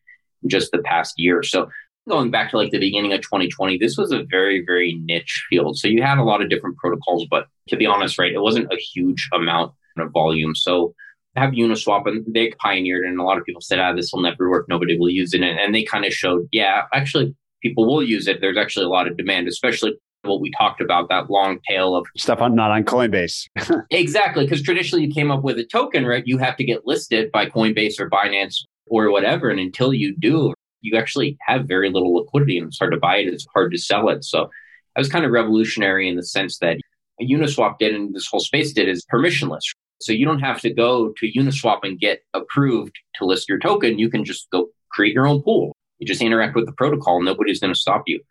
just 0.48 0.72
the 0.72 0.80
past 0.80 1.14
year. 1.18 1.44
So 1.44 1.70
going 2.10 2.32
back 2.32 2.52
to 2.52 2.58
like 2.58 2.72
the 2.72 2.80
beginning 2.80 3.14
of 3.14 3.22
2020, 3.22 3.78
this 3.78 3.98
was 3.98 4.12
a 4.12 4.24
very, 4.30 4.64
very 4.66 5.00
niche 5.06 5.46
field. 5.50 5.78
So 5.78 5.88
you 5.88 6.02
had 6.02 6.18
a 6.18 6.24
lot 6.24 6.42
of 6.42 6.50
different 6.50 6.78
protocols, 6.78 7.26
but 7.30 7.48
to 7.70 7.78
be 7.78 7.86
honest, 7.86 8.20
right, 8.20 8.34
it 8.34 8.42
wasn't 8.42 8.74
a 8.74 8.78
huge 8.78 9.30
amount 9.34 9.74
of 9.98 10.12
volume. 10.12 10.56
So 10.56 10.94
have 11.36 11.52
Uniswap 11.52 12.08
and 12.08 12.26
they 12.34 12.52
pioneered 12.60 13.06
and 13.06 13.20
a 13.20 13.24
lot 13.24 13.38
of 13.38 13.46
people 13.46 13.62
said, 13.62 13.80
ah, 13.80 13.94
this 13.94 14.12
will 14.12 14.22
never 14.22 14.50
work. 14.50 14.68
Nobody 14.68 14.98
will 14.98 15.10
use 15.10 15.34
it. 15.34 15.42
And 15.42 15.74
they 15.74 15.84
kind 15.84 16.06
of 16.06 16.14
showed, 16.14 16.48
yeah, 16.52 16.84
actually 16.94 17.36
people 17.62 17.88
will 17.88 18.04
use 18.04 18.28
it. 18.28 18.42
There's 18.42 18.58
actually 18.58 18.86
a 18.86 18.90
lot 18.90 19.08
of 19.08 19.18
demand, 19.18 19.48
especially 19.48 19.94
what 20.24 20.42
we 20.42 20.52
talked 20.52 20.82
about, 20.82 21.10
that 21.10 21.30
long 21.30 21.60
tail 21.68 21.96
of 21.96 22.06
stuff 22.18 22.42
on 22.42 22.56
not 22.56 22.72
on 22.72 22.84
Coinbase. 22.84 23.48
exactly. 23.92 24.46
Because 24.46 24.62
traditionally 24.62 25.06
you 25.06 25.14
came 25.14 25.32
up 25.32 25.44
with 25.44 25.58
a 25.60 25.66
token, 25.66 26.06
right? 26.06 26.24
You 26.26 26.38
have 26.40 26.58
to 26.58 26.64
get 26.64 26.86
listed 26.86 27.32
by 27.32 27.46
Coinbase 27.46 28.00
or 28.00 28.10
Binance 28.10 28.58
or 28.88 29.12
whatever. 29.12 29.50
And 29.50 29.60
until 29.60 29.94
you 29.94 30.16
do, 30.18 30.54
you 30.82 30.98
actually 30.98 31.38
have 31.42 31.68
very 31.68 31.90
little 31.90 32.16
liquidity 32.16 32.58
and 32.58 32.68
it's 32.68 32.80
hard 32.80 32.92
to 32.94 33.00
buy 33.00 33.18
it. 33.18 33.28
It's 33.28 33.48
hard 33.54 33.72
to 33.72 33.78
sell 33.78 34.10
it. 34.10 34.24
So 34.24 34.50
I 34.96 35.00
was 35.00 35.10
kind 35.10 35.26
of 35.26 35.32
revolutionary 35.32 36.08
in 36.08 36.16
the 36.16 36.24
sense 36.24 36.58
that 36.60 36.78
Uniswap 37.22 37.78
did 37.80 37.94
and 37.94 38.14
this 38.14 38.28
whole 38.28 38.40
space 38.40 38.74
did 38.74 38.88
is 38.88 39.06
permissionless. 39.12 39.62
So 40.02 40.14
you 40.14 40.26
don't 40.26 40.40
have 40.40 40.62
to 40.62 40.74
go 40.74 41.14
to 41.18 41.32
Uniswap 41.38 41.80
and 41.84 42.00
get 42.00 42.22
approved 42.34 42.96
to 43.16 43.26
list 43.26 43.50
your 43.50 43.60
token. 43.60 44.00
You 44.00 44.10
can 44.10 44.24
just 44.24 44.50
go 44.52 44.70
create 44.92 45.14
your 45.14 45.28
own 45.28 45.42
pool. 45.42 45.76
You 46.00 46.08
just 46.08 46.22
interact 46.22 46.56
with 46.56 46.66
the 46.66 46.72
protocol. 46.74 47.22
Nobody's 47.22 47.60
going 47.60 47.74
to 47.74 47.80
stop 47.80 48.04
you. 48.08 48.22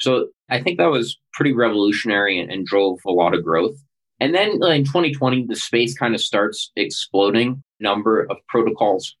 So 0.00 0.28
I 0.48 0.62
think 0.62 0.78
that 0.78 0.90
was 0.90 1.18
pretty 1.34 1.52
revolutionary 1.52 2.38
and, 2.38 2.50
and 2.50 2.66
drove 2.66 3.00
a 3.06 3.10
lot 3.10 3.34
of 3.34 3.44
growth. 3.44 3.76
And 4.20 4.34
then 4.34 4.52
in 4.62 4.84
2020, 4.84 5.46
the 5.46 5.56
space 5.56 5.96
kind 5.96 6.14
of 6.14 6.20
starts 6.20 6.72
exploding. 6.76 7.62
Number 7.80 8.22
of 8.22 8.38
protocols 8.48 9.14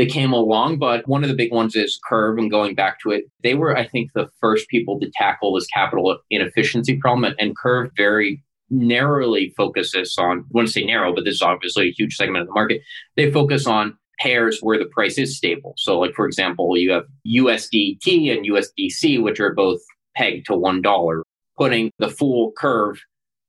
they 0.00 0.06
came 0.06 0.32
along, 0.32 0.78
but 0.78 1.06
one 1.06 1.22
of 1.22 1.28
the 1.28 1.36
big 1.36 1.52
ones 1.52 1.76
is 1.76 2.00
Curve. 2.08 2.38
And 2.38 2.50
going 2.50 2.74
back 2.74 3.00
to 3.00 3.10
it, 3.10 3.24
they 3.42 3.52
were, 3.52 3.76
I 3.76 3.86
think, 3.86 4.10
the 4.14 4.30
first 4.40 4.66
people 4.70 4.98
to 4.98 5.10
tackle 5.14 5.52
this 5.52 5.66
capital 5.66 6.16
inefficiency 6.30 6.96
problem. 6.96 7.34
And 7.38 7.54
Curve 7.54 7.90
very 7.98 8.42
narrowly 8.70 9.52
focuses 9.58 10.16
on, 10.18 10.38
I 10.38 10.42
wouldn't 10.52 10.72
say 10.72 10.86
narrow, 10.86 11.14
but 11.14 11.26
this 11.26 11.34
is 11.34 11.42
obviously 11.42 11.88
a 11.88 11.92
huge 11.92 12.16
segment 12.16 12.40
of 12.40 12.46
the 12.46 12.54
market. 12.54 12.80
They 13.16 13.30
focus 13.30 13.66
on 13.66 13.94
pairs 14.18 14.60
where 14.62 14.78
the 14.78 14.86
price 14.86 15.18
is 15.18 15.36
stable. 15.36 15.74
So, 15.76 16.00
like 16.00 16.14
for 16.14 16.26
example, 16.26 16.78
you 16.78 16.92
have 16.92 17.04
USDT 17.26 18.34
and 18.34 18.46
USDC, 18.46 19.22
which 19.22 19.38
are 19.38 19.52
both 19.52 19.80
pegged 20.16 20.46
to 20.46 20.56
one 20.56 20.80
dollar. 20.80 21.22
Putting 21.58 21.90
the 21.98 22.08
full 22.08 22.52
curve 22.56 22.98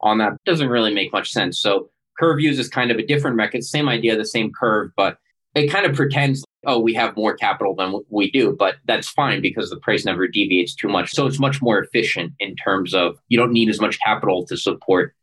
on 0.02 0.18
that 0.18 0.34
doesn't 0.44 0.68
really 0.68 0.94
make 0.94 1.14
much 1.14 1.32
sense. 1.32 1.62
So, 1.62 1.92
Curve 2.20 2.42
uses 2.42 2.68
kind 2.68 2.92
of 2.92 2.98
a 2.98 3.06
different 3.06 3.38
method, 3.38 3.64
same 3.64 3.88
idea, 3.88 4.18
the 4.18 4.26
same 4.26 4.52
curve, 4.52 4.92
but 4.98 5.18
it 5.56 5.68
kind 5.70 5.86
of 5.86 5.96
pretends 5.96 6.44
oh, 6.66 6.80
we 6.80 6.94
have 6.94 7.16
more 7.16 7.36
capital 7.36 7.76
than 7.76 7.94
we 8.10 8.30
do, 8.30 8.56
but 8.58 8.76
that's 8.86 9.10
fine 9.10 9.42
because 9.42 9.70
the 9.70 9.78
price 9.78 10.06
never 10.06 10.28
deviates 10.28 10.76
too 10.76 10.88
much. 10.88 11.12
So 11.12 11.26
it's 11.26 11.40
much 11.40 11.62
more 11.62 11.80
efficient 11.80 12.34
in 12.40 12.56
terms 12.56 12.94
of 12.94 13.18
you 13.30 13.38
don't 13.38 13.52
need 13.52 13.70
as 13.70 13.82
much 13.82 14.00
capital 14.06 14.46
to 14.46 14.58
support 14.58 15.16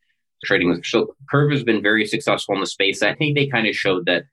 trading. 0.45 0.83
So 0.85 1.15
Curve 1.31 1.53
has 1.53 1.63
been 1.63 1.83
very 1.83 2.07
successful 2.07 2.55
in 2.55 2.61
the 2.61 2.67
space. 2.67 3.03
I 3.03 3.15
think 3.15 3.37
they 3.37 3.47
kind 3.47 3.67
of 3.67 3.75
showed 3.75 4.07
that 4.07 4.25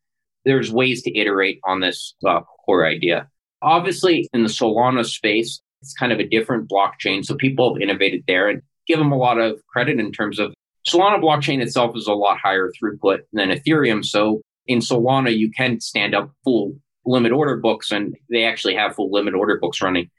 there's 0.46 0.72
ways 0.72 1.02
to 1.04 1.18
iterate 1.18 1.60
on 1.64 1.80
this 1.80 2.16
uh, 2.26 2.42
core 2.66 2.86
idea. 2.86 3.28
Obviously, 3.62 4.28
in 4.34 4.44
the 4.44 4.50
Solana 4.50 5.06
space, 5.06 5.62
it's 5.82 5.94
kind 5.94 6.12
of 6.12 6.20
a 6.20 6.28
different 6.28 6.70
blockchain. 6.70 7.24
So 7.24 7.36
people 7.36 7.74
have 7.74 7.82
innovated 7.82 8.24
there 8.28 8.48
and 8.50 8.62
give 8.88 9.00
them 9.00 9.12
a 9.12 9.18
lot 9.18 9.40
of 9.40 9.60
credit 9.68 10.00
in 10.00 10.12
terms 10.12 10.40
of 10.40 10.54
Solana 10.88 11.20
blockchain 11.22 11.62
itself 11.62 11.96
is 11.96 12.08
a 12.08 12.14
lot 12.14 12.38
higher 12.38 12.72
throughput 12.72 13.22
than 13.34 13.50
Ethereum. 13.50 14.06
So 14.06 14.42
in 14.68 14.80
Solana, 14.80 15.36
you 15.36 15.52
can 15.52 15.80
stand 15.80 16.16
up 16.16 16.32
full 16.44 16.76
limit 17.06 17.32
order 17.32 17.58
books, 17.58 17.92
and 17.92 18.16
they 18.30 18.46
actually 18.46 18.76
have 18.76 18.96
full 18.96 19.12
limit 19.12 19.34
order 19.34 19.60
books 19.60 19.82
running 19.82 20.10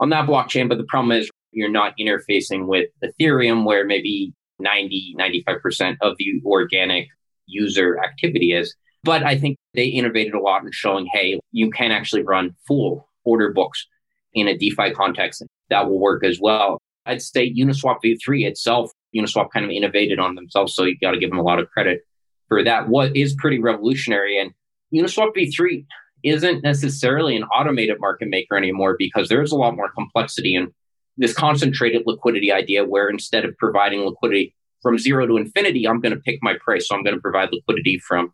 on 0.00 0.10
that 0.10 0.28
blockchain. 0.28 0.68
But 0.68 0.78
the 0.78 0.84
problem 0.84 1.12
is 1.12 1.30
you're 1.52 1.70
not 1.70 1.94
interfacing 1.98 2.66
with 2.66 2.88
Ethereum, 3.04 3.64
where 3.64 3.84
maybe 3.84 4.32
90, 4.58 5.16
95% 5.18 5.96
of 6.00 6.16
the 6.18 6.42
organic 6.44 7.08
user 7.46 7.98
activity 7.98 8.52
is. 8.52 8.74
But 9.04 9.22
I 9.22 9.38
think 9.38 9.56
they 9.74 9.86
innovated 9.86 10.34
a 10.34 10.40
lot 10.40 10.62
in 10.64 10.70
showing, 10.72 11.08
hey, 11.12 11.38
you 11.52 11.70
can 11.70 11.92
actually 11.92 12.22
run 12.22 12.54
full 12.66 13.08
order 13.24 13.52
books 13.52 13.86
in 14.34 14.48
a 14.48 14.56
DeFi 14.56 14.92
context. 14.92 15.44
That 15.70 15.88
will 15.88 16.00
work 16.00 16.24
as 16.24 16.38
well. 16.40 16.78
I'd 17.06 17.22
say 17.22 17.52
Uniswap 17.52 17.98
v3 18.04 18.46
itself, 18.46 18.90
Uniswap 19.16 19.50
kind 19.50 19.64
of 19.64 19.70
innovated 19.70 20.18
on 20.18 20.34
themselves. 20.34 20.74
So 20.74 20.84
you've 20.84 21.00
got 21.00 21.12
to 21.12 21.18
give 21.18 21.30
them 21.30 21.38
a 21.38 21.42
lot 21.42 21.58
of 21.58 21.70
credit 21.70 22.00
for 22.48 22.64
that. 22.64 22.88
What 22.88 23.16
is 23.16 23.34
pretty 23.34 23.60
revolutionary. 23.60 24.38
And 24.40 24.52
Uniswap 24.94 25.34
v3 25.36 25.84
isn't 26.24 26.64
necessarily 26.64 27.36
an 27.36 27.44
automated 27.44 27.98
market 28.00 28.28
maker 28.28 28.56
anymore 28.56 28.96
because 28.98 29.28
there's 29.28 29.52
a 29.52 29.56
lot 29.56 29.76
more 29.76 29.90
complexity 29.90 30.54
in 30.54 30.72
this 31.16 31.34
concentrated 31.34 32.02
liquidity 32.06 32.52
idea 32.52 32.84
where 32.84 33.08
instead 33.08 33.44
of 33.44 33.56
providing 33.58 34.00
liquidity 34.00 34.54
from 34.82 34.98
zero 34.98 35.26
to 35.26 35.36
infinity, 35.36 35.86
I'm 35.86 36.00
going 36.00 36.14
to 36.14 36.20
pick 36.20 36.38
my 36.42 36.54
price. 36.60 36.88
So 36.88 36.94
I'm 36.94 37.02
going 37.02 37.16
to 37.16 37.20
provide 37.20 37.50
liquidity 37.52 37.98
from 37.98 38.32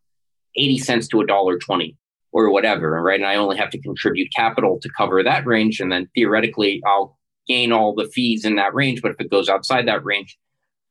80 0.57 0.79
cents 0.79 1.09
to 1.09 1.21
a 1.21 1.27
dollar 1.27 1.59
20 1.59 1.97
or 2.33 2.51
whatever, 2.51 3.03
right? 3.03 3.19
And 3.19 3.29
I 3.29 3.37
only 3.37 3.57
have 3.57 3.71
to 3.71 3.81
contribute 3.81 4.33
capital 4.35 4.79
to 4.83 4.91
cover 4.97 5.23
that 5.23 5.47
range. 5.47 5.81
And 5.81 5.91
then 5.91 6.09
theoretically, 6.15 6.83
I'll 6.87 7.19
gain 7.47 7.73
all 7.73 7.95
the 7.95 8.09
fees 8.09 8.45
in 8.45 8.57
that 8.57 8.75
range. 8.75 9.03
But 9.03 9.13
if 9.13 9.21
it 9.21 9.31
goes 9.31 9.49
outside 9.49 9.89
that 9.89 10.05
range, 10.05 10.39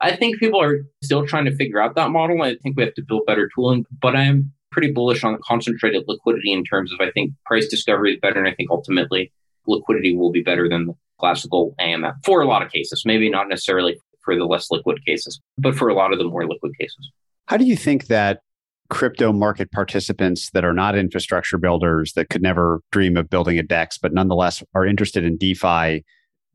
I 0.03 0.17
think 0.17 0.37
people 0.37 0.61
are 0.61 0.81
still 1.01 1.25
trying 1.25 1.45
to 1.45 1.55
figure 1.55 1.81
out 1.81 1.95
that 1.95 2.09
model. 2.09 2.41
I 2.41 2.55
think 2.55 2.75
we 2.75 2.83
have 2.83 2.93
to 2.95 3.03
build 3.07 3.25
better 3.25 3.49
tooling, 3.55 3.85
but 4.01 4.17
I 4.17 4.23
am 4.23 4.51
pretty 4.69 4.91
bullish 4.91 5.23
on 5.23 5.39
concentrated 5.41 6.03
liquidity 6.07 6.51
in 6.51 6.65
terms 6.65 6.91
of 6.91 6.99
I 6.99 7.09
think 7.11 7.31
price 7.45 7.67
discovery 7.69 8.13
is 8.13 8.19
better, 8.19 8.39
and 8.39 8.47
I 8.47 8.53
think 8.53 8.69
ultimately 8.69 9.31
liquidity 9.65 10.13
will 10.13 10.31
be 10.31 10.43
better 10.43 10.67
than 10.67 10.87
the 10.87 10.93
classical 11.21 11.73
AMM 11.79 12.15
for 12.25 12.41
a 12.41 12.45
lot 12.45 12.61
of 12.61 12.69
cases. 12.69 13.03
Maybe 13.05 13.29
not 13.29 13.47
necessarily 13.47 13.97
for 14.25 14.35
the 14.35 14.43
less 14.43 14.67
liquid 14.69 15.05
cases, 15.05 15.39
but 15.57 15.73
for 15.73 15.87
a 15.87 15.93
lot 15.93 16.11
of 16.11 16.19
the 16.19 16.25
more 16.25 16.45
liquid 16.45 16.73
cases. 16.77 17.09
How 17.47 17.55
do 17.55 17.63
you 17.63 17.77
think 17.77 18.07
that 18.07 18.41
crypto 18.89 19.31
market 19.31 19.71
participants 19.71 20.49
that 20.51 20.65
are 20.65 20.73
not 20.73 20.97
infrastructure 20.97 21.57
builders 21.57 22.11
that 22.13 22.29
could 22.29 22.41
never 22.41 22.81
dream 22.91 23.15
of 23.15 23.29
building 23.29 23.57
a 23.57 23.63
DEX, 23.63 23.97
but 23.97 24.13
nonetheless 24.13 24.61
are 24.75 24.85
interested 24.85 25.23
in 25.23 25.37
DeFi 25.37 26.03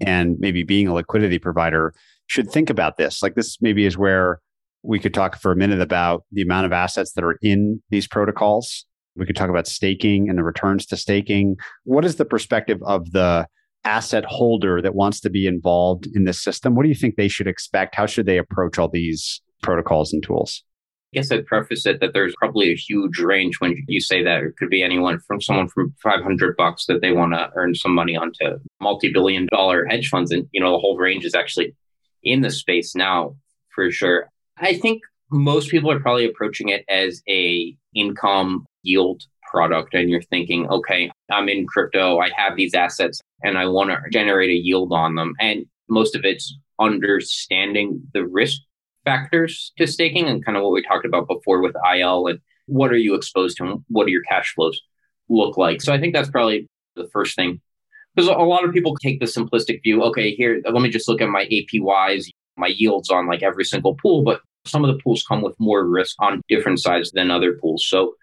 and 0.00 0.36
maybe 0.38 0.62
being 0.62 0.86
a 0.86 0.94
liquidity 0.94 1.38
provider 1.38 1.94
should 2.28 2.50
think 2.50 2.70
about 2.70 2.96
this? 2.96 3.22
Like, 3.22 3.34
this 3.34 3.60
maybe 3.60 3.84
is 3.84 3.98
where 3.98 4.40
we 4.82 5.00
could 5.00 5.12
talk 5.12 5.40
for 5.40 5.50
a 5.50 5.56
minute 5.56 5.80
about 5.80 6.24
the 6.30 6.42
amount 6.42 6.66
of 6.66 6.72
assets 6.72 7.12
that 7.14 7.24
are 7.24 7.38
in 7.42 7.82
these 7.90 8.06
protocols. 8.06 8.86
We 9.16 9.26
could 9.26 9.34
talk 9.34 9.50
about 9.50 9.66
staking 9.66 10.28
and 10.28 10.38
the 10.38 10.44
returns 10.44 10.86
to 10.86 10.96
staking. 10.96 11.56
What 11.82 12.04
is 12.04 12.16
the 12.16 12.24
perspective 12.24 12.78
of 12.84 13.10
the 13.10 13.48
asset 13.84 14.24
holder 14.24 14.80
that 14.82 14.94
wants 14.94 15.20
to 15.20 15.30
be 15.30 15.46
involved 15.46 16.06
in 16.14 16.24
this 16.24 16.42
system? 16.42 16.76
What 16.76 16.84
do 16.84 16.88
you 16.88 16.94
think 16.94 17.16
they 17.16 17.28
should 17.28 17.48
expect? 17.48 17.96
How 17.96 18.06
should 18.06 18.26
they 18.26 18.38
approach 18.38 18.78
all 18.78 18.88
these 18.88 19.40
protocols 19.62 20.12
and 20.12 20.22
tools? 20.22 20.62
I 21.12 21.16
guess 21.16 21.32
I'd 21.32 21.46
preface 21.46 21.86
it 21.86 22.00
that 22.00 22.12
there's 22.12 22.34
probably 22.38 22.70
a 22.70 22.76
huge 22.76 23.18
range 23.18 23.60
when 23.60 23.74
you 23.88 24.00
say 24.00 24.22
that 24.22 24.42
it 24.42 24.56
could 24.58 24.68
be 24.68 24.82
anyone 24.82 25.18
from 25.26 25.40
someone 25.40 25.68
from 25.68 25.94
500 26.02 26.54
bucks 26.56 26.84
that 26.84 27.00
they 27.00 27.12
want 27.12 27.32
to 27.32 27.50
earn 27.56 27.74
some 27.74 27.94
money 27.94 28.14
onto 28.14 28.58
multi-billion 28.80 29.46
dollar 29.46 29.86
hedge 29.86 30.08
funds. 30.10 30.30
And, 30.30 30.46
you 30.52 30.60
know, 30.60 30.70
the 30.70 30.78
whole 30.78 30.98
range 30.98 31.24
is 31.24 31.34
actually 31.34 31.74
in 32.22 32.40
the 32.40 32.50
space 32.50 32.94
now 32.94 33.36
for 33.74 33.90
sure. 33.90 34.30
I 34.58 34.74
think 34.74 35.02
most 35.30 35.70
people 35.70 35.90
are 35.90 36.00
probably 36.00 36.26
approaching 36.26 36.68
it 36.70 36.84
as 36.88 37.22
a 37.28 37.76
income 37.94 38.66
yield 38.82 39.22
product 39.50 39.94
and 39.94 40.10
you're 40.10 40.22
thinking, 40.22 40.68
okay, 40.68 41.10
I'm 41.30 41.48
in 41.48 41.66
crypto, 41.66 42.18
I 42.18 42.30
have 42.36 42.56
these 42.56 42.74
assets 42.74 43.20
and 43.42 43.56
I 43.56 43.66
want 43.66 43.90
to 43.90 43.98
generate 44.10 44.50
a 44.50 44.54
yield 44.54 44.92
on 44.92 45.14
them. 45.14 45.34
And 45.40 45.66
most 45.88 46.14
of 46.14 46.24
it's 46.24 46.56
understanding 46.78 48.02
the 48.12 48.26
risk 48.26 48.60
factors 49.04 49.72
to 49.78 49.86
staking 49.86 50.26
and 50.26 50.44
kind 50.44 50.56
of 50.56 50.62
what 50.62 50.72
we 50.72 50.82
talked 50.82 51.06
about 51.06 51.28
before 51.28 51.62
with 51.62 51.74
IL 51.94 52.26
and 52.26 52.40
what 52.66 52.92
are 52.92 52.96
you 52.96 53.14
exposed 53.14 53.56
to 53.56 53.64
and 53.64 53.84
what 53.88 54.06
do 54.06 54.12
your 54.12 54.22
cash 54.22 54.54
flows 54.54 54.80
look 55.28 55.56
like. 55.56 55.80
So 55.80 55.92
I 55.92 56.00
think 56.00 56.14
that's 56.14 56.30
probably 56.30 56.68
the 56.94 57.08
first 57.12 57.34
thing. 57.36 57.60
Because 58.18 58.34
a 58.34 58.42
lot 58.42 58.64
of 58.64 58.72
people 58.72 58.96
take 58.96 59.20
the 59.20 59.26
simplistic 59.26 59.80
view, 59.84 60.02
okay, 60.02 60.34
here, 60.34 60.60
let 60.64 60.82
me 60.82 60.88
just 60.88 61.08
look 61.08 61.20
at 61.20 61.28
my 61.28 61.44
APYs, 61.52 62.28
my 62.56 62.66
yields 62.66 63.10
on 63.10 63.28
like 63.28 63.44
every 63.44 63.64
single 63.64 63.94
pool, 63.94 64.24
but 64.24 64.40
some 64.64 64.84
of 64.84 64.92
the 64.92 65.00
pools 65.00 65.22
come 65.22 65.40
with 65.40 65.54
more 65.60 65.86
risk 65.86 66.16
on 66.18 66.42
different 66.48 66.80
sides 66.80 67.12
than 67.12 67.30
other 67.30 67.52
pools. 67.52 67.86
So 67.86 68.14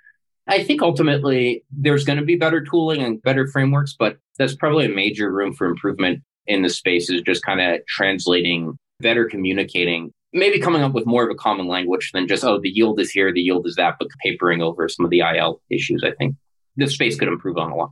I 0.47 0.65
think 0.65 0.81
ultimately 0.81 1.63
there's 1.71 2.03
going 2.03 2.19
to 2.19 2.25
be 2.25 2.35
better 2.35 2.61
tooling 2.61 3.01
and 3.01 3.21
better 3.21 3.47
frameworks, 3.47 3.95
but 3.97 4.17
that's 4.37 4.53
probably 4.53 4.83
a 4.85 4.93
major 4.93 5.31
room 5.31 5.53
for 5.53 5.65
improvement 5.65 6.21
in 6.45 6.61
the 6.61 6.69
space 6.69 7.09
is 7.09 7.21
just 7.21 7.45
kind 7.45 7.61
of 7.61 7.79
translating, 7.87 8.77
better 8.99 9.23
communicating, 9.23 10.11
maybe 10.33 10.59
coming 10.59 10.81
up 10.81 10.91
with 10.91 11.05
more 11.05 11.23
of 11.23 11.31
a 11.31 11.35
common 11.35 11.69
language 11.69 12.11
than 12.13 12.27
just, 12.27 12.43
oh, 12.43 12.59
the 12.59 12.69
yield 12.69 12.99
is 12.99 13.11
here, 13.11 13.31
the 13.31 13.39
yield 13.39 13.65
is 13.65 13.75
that, 13.75 13.95
but 13.97 14.09
papering 14.21 14.61
over 14.61 14.89
some 14.89 15.05
of 15.05 15.09
the 15.09 15.21
IL 15.21 15.61
issues. 15.69 16.03
I 16.03 16.11
think 16.11 16.35
the 16.75 16.87
space 16.87 17.17
could 17.17 17.29
improve 17.29 17.57
on 17.57 17.71
a 17.71 17.75
lot. 17.77 17.91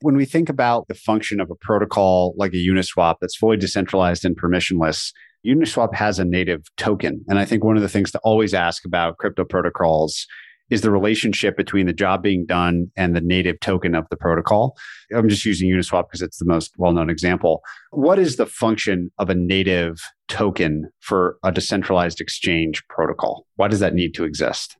When 0.00 0.16
we 0.16 0.24
think 0.24 0.48
about 0.48 0.88
the 0.88 0.94
function 0.94 1.40
of 1.40 1.50
a 1.50 1.54
protocol 1.54 2.34
like 2.36 2.52
a 2.52 2.56
Uniswap 2.56 3.16
that's 3.20 3.36
fully 3.36 3.56
decentralized 3.56 4.24
and 4.24 4.36
permissionless, 4.36 5.12
Uniswap 5.46 5.94
has 5.94 6.18
a 6.18 6.24
native 6.24 6.64
token. 6.76 7.24
And 7.28 7.38
I 7.38 7.44
think 7.44 7.64
one 7.64 7.76
of 7.76 7.82
the 7.82 7.88
things 7.88 8.10
to 8.10 8.18
always 8.24 8.52
ask 8.52 8.84
about 8.84 9.16
crypto 9.16 9.44
protocols 9.44 10.26
is 10.68 10.80
the 10.80 10.90
relationship 10.90 11.56
between 11.56 11.86
the 11.86 11.92
job 11.92 12.22
being 12.22 12.44
done 12.44 12.90
and 12.96 13.14
the 13.14 13.20
native 13.20 13.60
token 13.60 13.94
of 13.94 14.04
the 14.10 14.16
protocol. 14.16 14.76
I'm 15.14 15.28
just 15.28 15.44
using 15.44 15.70
Uniswap 15.70 16.08
because 16.08 16.22
it's 16.22 16.38
the 16.38 16.44
most 16.44 16.72
well 16.76 16.92
known 16.92 17.08
example. 17.08 17.62
What 17.90 18.18
is 18.18 18.36
the 18.36 18.46
function 18.46 19.10
of 19.18 19.30
a 19.30 19.34
native 19.34 20.00
token 20.28 20.90
for 21.00 21.38
a 21.44 21.52
decentralized 21.52 22.20
exchange 22.20 22.82
protocol? 22.88 23.46
Why 23.54 23.68
does 23.68 23.80
that 23.80 23.94
need 23.94 24.14
to 24.14 24.24
exist? 24.24 24.76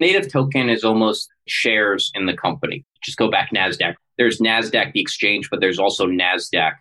Native 0.00 0.30
token 0.30 0.68
is 0.68 0.84
almost 0.84 1.28
shares 1.46 2.10
in 2.14 2.26
the 2.26 2.36
company. 2.36 2.84
Just 3.02 3.18
go 3.18 3.30
back 3.30 3.50
NASDAQ. 3.54 3.94
There's 4.18 4.38
NASDAQ, 4.38 4.92
the 4.92 5.00
exchange, 5.00 5.48
but 5.50 5.60
there's 5.60 5.78
also 5.78 6.06
NASDAQ, 6.06 6.72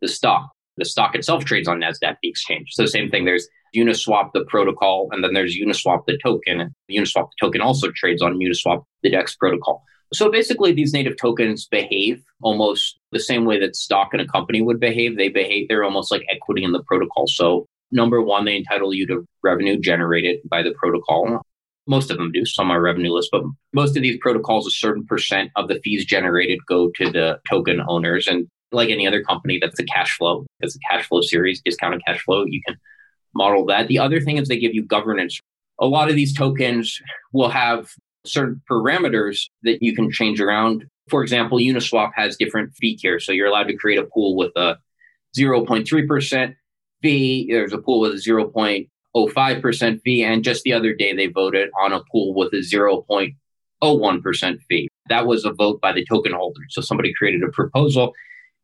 the 0.00 0.08
stock 0.08 0.50
the 0.80 0.84
stock 0.84 1.14
itself 1.14 1.44
trades 1.44 1.68
on 1.68 1.80
NASDAQ, 1.80 2.16
the 2.22 2.28
exchange. 2.28 2.70
So, 2.72 2.86
same 2.86 3.10
thing, 3.10 3.24
there's 3.24 3.46
Uniswap, 3.76 4.30
the 4.32 4.44
protocol, 4.46 5.08
and 5.12 5.22
then 5.22 5.34
there's 5.34 5.56
Uniswap, 5.56 6.04
the 6.06 6.18
token. 6.18 6.74
Uniswap, 6.90 7.28
the 7.28 7.46
token 7.46 7.60
also 7.60 7.90
trades 7.94 8.22
on 8.22 8.38
Uniswap, 8.38 8.82
the 9.02 9.10
DEX 9.10 9.36
protocol. 9.36 9.84
So, 10.12 10.30
basically, 10.30 10.72
these 10.72 10.92
native 10.92 11.16
tokens 11.16 11.66
behave 11.66 12.22
almost 12.42 12.98
the 13.12 13.20
same 13.20 13.44
way 13.44 13.60
that 13.60 13.76
stock 13.76 14.12
in 14.12 14.20
a 14.20 14.26
company 14.26 14.62
would 14.62 14.80
behave. 14.80 15.16
They 15.16 15.28
behave, 15.28 15.68
they're 15.68 15.84
almost 15.84 16.10
like 16.10 16.24
equity 16.34 16.64
in 16.64 16.72
the 16.72 16.82
protocol. 16.82 17.26
So, 17.28 17.66
number 17.92 18.20
one, 18.20 18.44
they 18.44 18.56
entitle 18.56 18.92
you 18.92 19.06
to 19.08 19.24
revenue 19.44 19.78
generated 19.78 20.40
by 20.48 20.62
the 20.62 20.74
protocol. 20.80 21.42
Most 21.90 22.10
of 22.10 22.18
them 22.18 22.30
do. 22.30 22.46
Some 22.46 22.70
are 22.70 22.80
revenueless, 22.80 23.28
but 23.32 23.42
most 23.72 23.96
of 23.96 24.02
these 24.02 24.16
protocols, 24.20 24.64
a 24.66 24.70
certain 24.70 25.04
percent 25.04 25.50
of 25.56 25.66
the 25.66 25.80
fees 25.82 26.04
generated 26.04 26.60
go 26.68 26.88
to 26.94 27.10
the 27.10 27.40
token 27.50 27.82
owners. 27.88 28.28
And 28.28 28.46
like 28.70 28.90
any 28.90 29.08
other 29.08 29.24
company, 29.24 29.58
that's 29.60 29.80
a 29.80 29.84
cash 29.84 30.16
flow. 30.16 30.46
It's 30.60 30.76
a 30.76 30.78
cash 30.88 31.08
flow 31.08 31.20
series, 31.20 31.60
discounted 31.64 32.02
cash 32.06 32.22
flow. 32.22 32.44
You 32.46 32.62
can 32.64 32.76
model 33.34 33.66
that. 33.66 33.88
The 33.88 33.98
other 33.98 34.20
thing 34.20 34.36
is 34.36 34.46
they 34.46 34.56
give 34.56 34.72
you 34.72 34.84
governance. 34.84 35.40
A 35.80 35.86
lot 35.86 36.08
of 36.08 36.14
these 36.14 36.32
tokens 36.32 36.96
will 37.32 37.48
have 37.48 37.90
certain 38.24 38.62
parameters 38.70 39.48
that 39.64 39.82
you 39.82 39.92
can 39.92 40.12
change 40.12 40.40
around. 40.40 40.84
For 41.08 41.22
example, 41.22 41.58
Uniswap 41.58 42.12
has 42.14 42.36
different 42.36 42.72
fee 42.76 42.96
tiers. 42.96 43.26
So 43.26 43.32
you're 43.32 43.48
allowed 43.48 43.68
to 43.68 43.76
create 43.76 43.98
a 43.98 44.04
pool 44.04 44.36
with 44.36 44.52
a 44.54 44.78
0.3% 45.36 46.54
fee. 47.02 47.48
There's 47.50 47.72
a 47.72 47.78
pool 47.78 48.00
with 48.00 48.12
a 48.12 48.16
0.05% 49.16 50.00
fee. 50.02 50.24
And 50.24 50.44
just 50.44 50.62
the 50.62 50.72
other 50.72 50.94
day, 50.94 51.14
they 51.14 51.26
voted 51.26 51.70
on 51.80 51.92
a 51.92 52.02
pool 52.10 52.34
with 52.34 52.52
a 52.52 52.58
0.01% 52.58 54.58
fee. 54.68 54.88
That 55.08 55.26
was 55.26 55.44
a 55.44 55.52
vote 55.52 55.80
by 55.80 55.92
the 55.92 56.04
token 56.04 56.32
holders. 56.32 56.66
So 56.70 56.80
somebody 56.80 57.12
created 57.14 57.42
a 57.42 57.50
proposal 57.50 58.12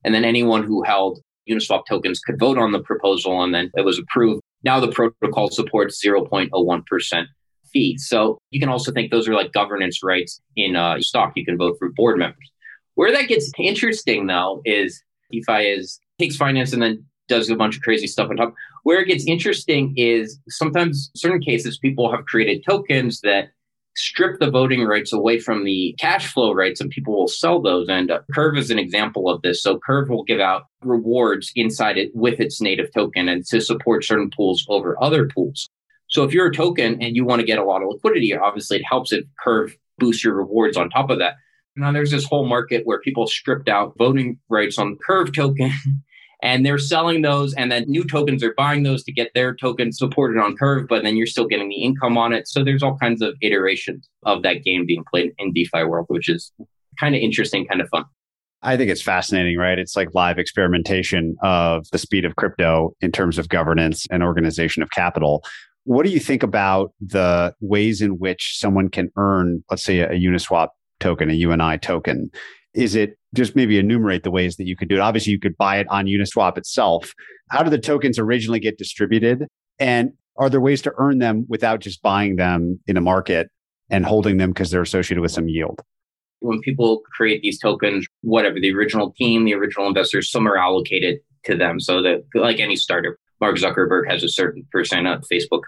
and 0.04 0.14
then 0.14 0.24
anyone 0.24 0.62
who 0.62 0.84
held 0.84 1.20
Uniswap 1.50 1.82
tokens 1.88 2.20
could 2.20 2.38
vote 2.38 2.58
on 2.58 2.72
the 2.72 2.80
proposal 2.80 3.42
and 3.42 3.54
then 3.54 3.70
it 3.74 3.84
was 3.84 3.98
approved. 3.98 4.42
Now 4.62 4.80
the 4.80 4.92
protocol 4.92 5.50
supports 5.50 6.04
0.01% 6.04 7.26
fee. 7.72 7.98
So 7.98 8.38
you 8.50 8.60
can 8.60 8.68
also 8.68 8.92
think 8.92 9.10
those 9.10 9.28
are 9.28 9.34
like 9.34 9.52
governance 9.52 10.02
rights 10.02 10.40
in 10.56 10.76
uh, 10.76 11.00
stock. 11.00 11.32
You 11.34 11.44
can 11.44 11.58
vote 11.58 11.76
for 11.78 11.90
board 11.90 12.18
members. 12.18 12.52
Where 12.94 13.12
that 13.12 13.28
gets 13.28 13.50
interesting 13.58 14.26
though 14.26 14.62
is 14.64 15.02
DeFi 15.30 15.66
is 15.66 16.00
takes 16.18 16.36
finance 16.36 16.72
and 16.72 16.82
then 16.82 17.04
does 17.28 17.50
a 17.50 17.56
bunch 17.56 17.76
of 17.76 17.82
crazy 17.82 18.06
stuff 18.06 18.30
on 18.30 18.36
top. 18.36 18.54
Where 18.86 19.00
it 19.00 19.08
gets 19.08 19.26
interesting 19.26 19.94
is 19.96 20.38
sometimes 20.48 21.10
certain 21.16 21.40
cases 21.40 21.76
people 21.76 22.08
have 22.12 22.24
created 22.24 22.62
tokens 22.64 23.20
that 23.22 23.48
strip 23.96 24.38
the 24.38 24.48
voting 24.48 24.84
rights 24.84 25.12
away 25.12 25.40
from 25.40 25.64
the 25.64 25.96
cash 25.98 26.32
flow 26.32 26.52
rights 26.52 26.80
and 26.80 26.88
people 26.88 27.18
will 27.18 27.26
sell 27.26 27.60
those. 27.60 27.88
And 27.88 28.12
uh, 28.12 28.20
Curve 28.32 28.56
is 28.56 28.70
an 28.70 28.78
example 28.78 29.28
of 29.28 29.42
this. 29.42 29.60
So 29.60 29.80
Curve 29.84 30.08
will 30.08 30.22
give 30.22 30.38
out 30.38 30.66
rewards 30.82 31.50
inside 31.56 31.98
it 31.98 32.12
with 32.14 32.38
its 32.38 32.60
native 32.60 32.94
token 32.94 33.28
and 33.28 33.44
to 33.46 33.60
support 33.60 34.04
certain 34.04 34.30
pools 34.30 34.64
over 34.68 34.96
other 35.02 35.26
pools. 35.34 35.68
So 36.06 36.22
if 36.22 36.32
you're 36.32 36.46
a 36.46 36.54
token 36.54 37.02
and 37.02 37.16
you 37.16 37.24
want 37.24 37.40
to 37.40 37.46
get 37.46 37.58
a 37.58 37.64
lot 37.64 37.82
of 37.82 37.88
liquidity, 37.90 38.36
obviously 38.36 38.76
it 38.76 38.84
helps 38.88 39.12
if 39.12 39.24
Curve 39.42 39.76
boosts 39.98 40.22
your 40.22 40.36
rewards 40.36 40.76
on 40.76 40.90
top 40.90 41.10
of 41.10 41.18
that. 41.18 41.34
Now 41.74 41.90
there's 41.90 42.12
this 42.12 42.24
whole 42.24 42.46
market 42.46 42.82
where 42.84 43.00
people 43.00 43.26
stripped 43.26 43.68
out 43.68 43.94
voting 43.98 44.38
rights 44.48 44.78
on 44.78 44.96
Curve 45.04 45.34
token 45.34 45.72
and 46.42 46.66
they're 46.66 46.78
selling 46.78 47.22
those 47.22 47.54
and 47.54 47.72
then 47.72 47.84
new 47.86 48.04
tokens 48.04 48.42
are 48.42 48.54
buying 48.56 48.82
those 48.82 49.02
to 49.04 49.12
get 49.12 49.30
their 49.34 49.54
tokens 49.54 49.98
supported 49.98 50.40
on 50.40 50.56
curve 50.56 50.86
but 50.88 51.02
then 51.02 51.16
you're 51.16 51.26
still 51.26 51.46
getting 51.46 51.68
the 51.68 51.82
income 51.82 52.18
on 52.18 52.32
it 52.32 52.46
so 52.46 52.62
there's 52.62 52.82
all 52.82 52.96
kinds 52.98 53.22
of 53.22 53.34
iterations 53.42 54.08
of 54.24 54.42
that 54.42 54.62
game 54.62 54.84
being 54.86 55.04
played 55.10 55.32
in 55.38 55.52
defi 55.52 55.84
world 55.84 56.06
which 56.08 56.28
is 56.28 56.52
kind 56.98 57.14
of 57.14 57.20
interesting 57.20 57.66
kind 57.66 57.80
of 57.80 57.88
fun 57.88 58.04
I 58.62 58.76
think 58.76 58.90
it's 58.90 59.02
fascinating, 59.02 59.58
right? 59.58 59.78
It's 59.78 59.94
like 59.94 60.08
live 60.14 60.38
experimentation 60.38 61.36
of 61.42 61.86
the 61.92 61.98
speed 61.98 62.24
of 62.24 62.34
crypto 62.34 62.94
in 63.00 63.12
terms 63.12 63.38
of 63.38 63.48
governance 63.48 64.06
and 64.10 64.24
organization 64.24 64.82
of 64.82 64.90
capital. 64.90 65.44
What 65.84 66.04
do 66.04 66.10
you 66.10 66.18
think 66.18 66.42
about 66.42 66.92
the 67.00 67.54
ways 67.60 68.02
in 68.02 68.18
which 68.18 68.58
someone 68.58 68.88
can 68.88 69.12
earn, 69.16 69.62
let's 69.70 69.84
say, 69.84 70.00
a 70.00 70.08
Uniswap 70.08 70.70
token, 70.98 71.30
a 71.30 71.34
UNI 71.34 71.78
token? 71.78 72.30
Is 72.76 72.94
it 72.94 73.18
just 73.34 73.56
maybe 73.56 73.78
enumerate 73.78 74.22
the 74.22 74.30
ways 74.30 74.56
that 74.56 74.66
you 74.66 74.76
could 74.76 74.88
do 74.88 74.96
it? 74.96 75.00
Obviously, 75.00 75.32
you 75.32 75.40
could 75.40 75.56
buy 75.56 75.78
it 75.78 75.86
on 75.88 76.04
Uniswap 76.04 76.58
itself. 76.58 77.14
How 77.50 77.62
do 77.62 77.70
the 77.70 77.78
tokens 77.78 78.18
originally 78.18 78.60
get 78.60 78.76
distributed? 78.76 79.46
And 79.78 80.12
are 80.36 80.50
there 80.50 80.60
ways 80.60 80.82
to 80.82 80.92
earn 80.98 81.18
them 81.18 81.46
without 81.48 81.80
just 81.80 82.02
buying 82.02 82.36
them 82.36 82.78
in 82.86 82.98
a 82.98 83.00
market 83.00 83.50
and 83.88 84.04
holding 84.04 84.36
them 84.36 84.50
because 84.50 84.70
they're 84.70 84.82
associated 84.82 85.22
with 85.22 85.32
some 85.32 85.48
yield? 85.48 85.80
When 86.40 86.60
people 86.60 87.00
create 87.16 87.40
these 87.40 87.58
tokens, 87.58 88.06
whatever 88.20 88.60
the 88.60 88.72
original 88.74 89.12
team, 89.16 89.46
the 89.46 89.54
original 89.54 89.88
investors, 89.88 90.30
some 90.30 90.46
are 90.46 90.58
allocated 90.58 91.20
to 91.44 91.56
them. 91.56 91.80
So 91.80 92.02
that, 92.02 92.24
like 92.34 92.60
any 92.60 92.76
startup, 92.76 93.14
Mark 93.40 93.56
Zuckerberg 93.56 94.10
has 94.10 94.22
a 94.22 94.28
certain 94.28 94.66
percent 94.70 95.06
of 95.06 95.24
Facebook 95.32 95.62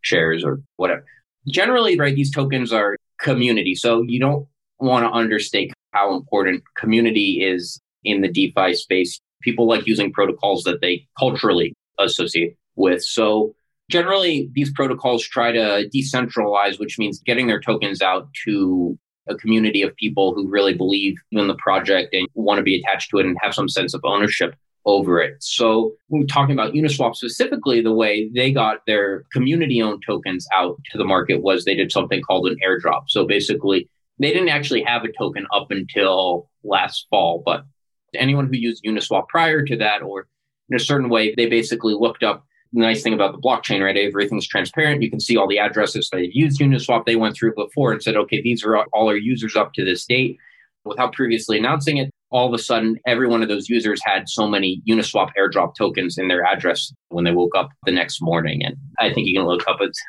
shares 0.00 0.44
or 0.44 0.60
whatever. 0.76 1.04
Generally, 1.48 1.96
right, 1.96 2.14
these 2.14 2.32
tokens 2.32 2.72
are 2.72 2.96
community. 3.20 3.76
So 3.76 4.02
you 4.02 4.18
don't 4.18 4.48
want 4.80 5.04
to 5.04 5.10
understate 5.10 5.72
how 5.92 6.14
important 6.14 6.62
community 6.76 7.42
is 7.42 7.80
in 8.04 8.20
the 8.20 8.28
DeFi 8.28 8.74
space. 8.74 9.20
People 9.42 9.66
like 9.66 9.86
using 9.86 10.12
protocols 10.12 10.64
that 10.64 10.80
they 10.80 11.06
culturally 11.18 11.74
associate 11.98 12.56
with. 12.76 13.02
So 13.02 13.54
generally, 13.90 14.50
these 14.52 14.72
protocols 14.72 15.22
try 15.22 15.52
to 15.52 15.88
decentralize, 15.94 16.78
which 16.78 16.98
means 16.98 17.20
getting 17.20 17.46
their 17.46 17.60
tokens 17.60 18.02
out 18.02 18.28
to 18.44 18.98
a 19.28 19.34
community 19.34 19.82
of 19.82 19.94
people 19.96 20.34
who 20.34 20.48
really 20.48 20.74
believe 20.74 21.16
in 21.32 21.46
the 21.46 21.54
project 21.56 22.14
and 22.14 22.26
want 22.34 22.58
to 22.58 22.62
be 22.62 22.80
attached 22.80 23.10
to 23.10 23.18
it 23.18 23.26
and 23.26 23.36
have 23.40 23.54
some 23.54 23.68
sense 23.68 23.94
of 23.94 24.00
ownership 24.04 24.54
over 24.86 25.20
it. 25.20 25.36
So 25.42 25.92
we're 26.08 26.24
talking 26.24 26.54
about 26.54 26.72
Uniswap 26.72 27.14
specifically, 27.14 27.82
the 27.82 27.92
way 27.92 28.30
they 28.34 28.50
got 28.50 28.78
their 28.86 29.24
community 29.32 29.82
owned 29.82 30.02
tokens 30.06 30.46
out 30.54 30.80
to 30.90 30.98
the 30.98 31.04
market 31.04 31.42
was 31.42 31.64
they 31.64 31.74
did 31.74 31.92
something 31.92 32.22
called 32.22 32.48
an 32.48 32.56
airdrop. 32.66 33.02
So 33.08 33.26
basically 33.26 33.88
they 34.20 34.32
didn't 34.32 34.48
actually 34.48 34.82
have 34.82 35.04
a 35.04 35.12
token 35.12 35.46
up 35.52 35.70
until 35.70 36.48
last 36.62 37.06
fall, 37.10 37.42
but 37.44 37.64
anyone 38.14 38.46
who 38.46 38.58
used 38.58 38.84
Uniswap 38.84 39.28
prior 39.28 39.64
to 39.64 39.76
that 39.76 40.02
or 40.02 40.26
in 40.68 40.76
a 40.76 40.80
certain 40.80 41.08
way, 41.08 41.34
they 41.34 41.46
basically 41.46 41.94
looked 41.94 42.22
up 42.22 42.44
the 42.72 42.80
nice 42.80 43.02
thing 43.02 43.14
about 43.14 43.32
the 43.32 43.40
blockchain, 43.40 43.82
right? 43.82 43.96
Everything's 43.96 44.46
transparent. 44.46 45.02
You 45.02 45.10
can 45.10 45.20
see 45.20 45.36
all 45.36 45.48
the 45.48 45.58
addresses 45.58 46.08
that 46.12 46.20
have 46.20 46.30
used 46.32 46.60
Uniswap 46.60 47.04
they 47.04 47.16
went 47.16 47.34
through 47.34 47.54
before 47.54 47.92
and 47.92 48.02
said, 48.02 48.16
okay, 48.16 48.40
these 48.40 48.64
are 48.64 48.76
all 48.76 49.08
our 49.08 49.16
users 49.16 49.56
up 49.56 49.72
to 49.74 49.84
this 49.84 50.04
date. 50.04 50.36
Without 50.84 51.12
previously 51.12 51.58
announcing 51.58 51.96
it, 51.96 52.10
all 52.30 52.46
of 52.46 52.54
a 52.54 52.62
sudden, 52.62 52.96
every 53.06 53.26
one 53.26 53.42
of 53.42 53.48
those 53.48 53.68
users 53.68 54.00
had 54.04 54.28
so 54.28 54.46
many 54.46 54.82
Uniswap 54.88 55.30
airdrop 55.38 55.74
tokens 55.74 56.16
in 56.16 56.28
their 56.28 56.44
address 56.44 56.92
when 57.08 57.24
they 57.24 57.32
woke 57.32 57.56
up 57.56 57.70
the 57.84 57.92
next 57.92 58.22
morning. 58.22 58.64
And 58.64 58.76
I 58.98 59.12
think 59.12 59.26
you 59.26 59.38
can 59.38 59.46
look 59.46 59.66
up 59.66 59.78
it's 59.80 60.00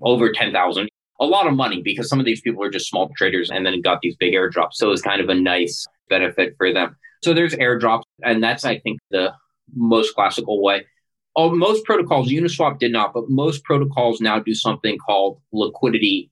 over 0.00 0.30
10,000 0.30 0.88
a 1.20 1.24
lot 1.26 1.46
of 1.46 1.54
money 1.54 1.82
because 1.82 2.08
some 2.08 2.18
of 2.18 2.26
these 2.26 2.40
people 2.40 2.62
are 2.62 2.70
just 2.70 2.88
small 2.88 3.10
traders 3.16 3.50
and 3.50 3.64
then 3.64 3.80
got 3.80 4.00
these 4.02 4.16
big 4.16 4.34
airdrops. 4.34 4.74
So 4.74 4.90
it's 4.90 5.02
kind 5.02 5.20
of 5.20 5.28
a 5.28 5.34
nice 5.34 5.86
benefit 6.08 6.54
for 6.56 6.72
them. 6.72 6.96
So 7.22 7.32
there's 7.32 7.54
airdrops, 7.54 8.02
and 8.22 8.42
that's, 8.42 8.64
I 8.64 8.78
think, 8.80 8.98
the 9.10 9.32
most 9.74 10.14
classical 10.14 10.62
way. 10.62 10.86
Oh, 11.36 11.54
most 11.54 11.84
protocols, 11.84 12.28
Uniswap 12.28 12.78
did 12.78 12.92
not, 12.92 13.12
but 13.14 13.24
most 13.28 13.64
protocols 13.64 14.20
now 14.20 14.38
do 14.38 14.54
something 14.54 14.98
called 14.98 15.40
liquidity 15.52 16.30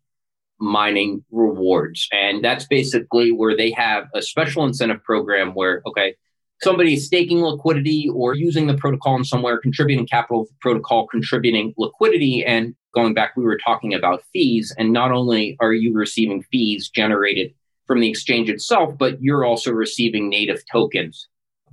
mining 0.60 1.24
rewards. 1.30 2.08
And 2.12 2.44
that's 2.44 2.66
basically 2.66 3.32
where 3.32 3.56
they 3.56 3.72
have 3.72 4.04
a 4.14 4.22
special 4.22 4.64
incentive 4.64 5.02
program 5.02 5.54
where, 5.54 5.82
okay, 5.86 6.14
somebody 6.62 6.94
is 6.94 7.06
staking 7.06 7.42
liquidity 7.42 8.08
or 8.14 8.34
using 8.34 8.68
the 8.68 8.76
protocol 8.76 9.16
in 9.16 9.24
somewhere, 9.24 9.58
contributing 9.58 10.06
capital 10.06 10.46
protocol, 10.60 11.08
contributing 11.08 11.74
liquidity. 11.76 12.44
And 12.44 12.76
going 12.94 13.14
back, 13.14 13.36
we 13.36 13.44
were 13.44 13.58
talking 13.58 13.94
about 13.94 14.22
fees. 14.32 14.74
And 14.78 14.92
not 14.92 15.12
only 15.12 15.56
are 15.60 15.72
you 15.72 15.92
receiving 15.94 16.42
fees 16.50 16.88
generated 16.88 17.54
from 17.86 18.00
the 18.00 18.08
exchange 18.08 18.48
itself, 18.48 18.96
but 18.96 19.20
you're 19.22 19.44
also 19.44 19.72
receiving 19.72 20.28
native 20.28 20.62
tokens 20.70 21.28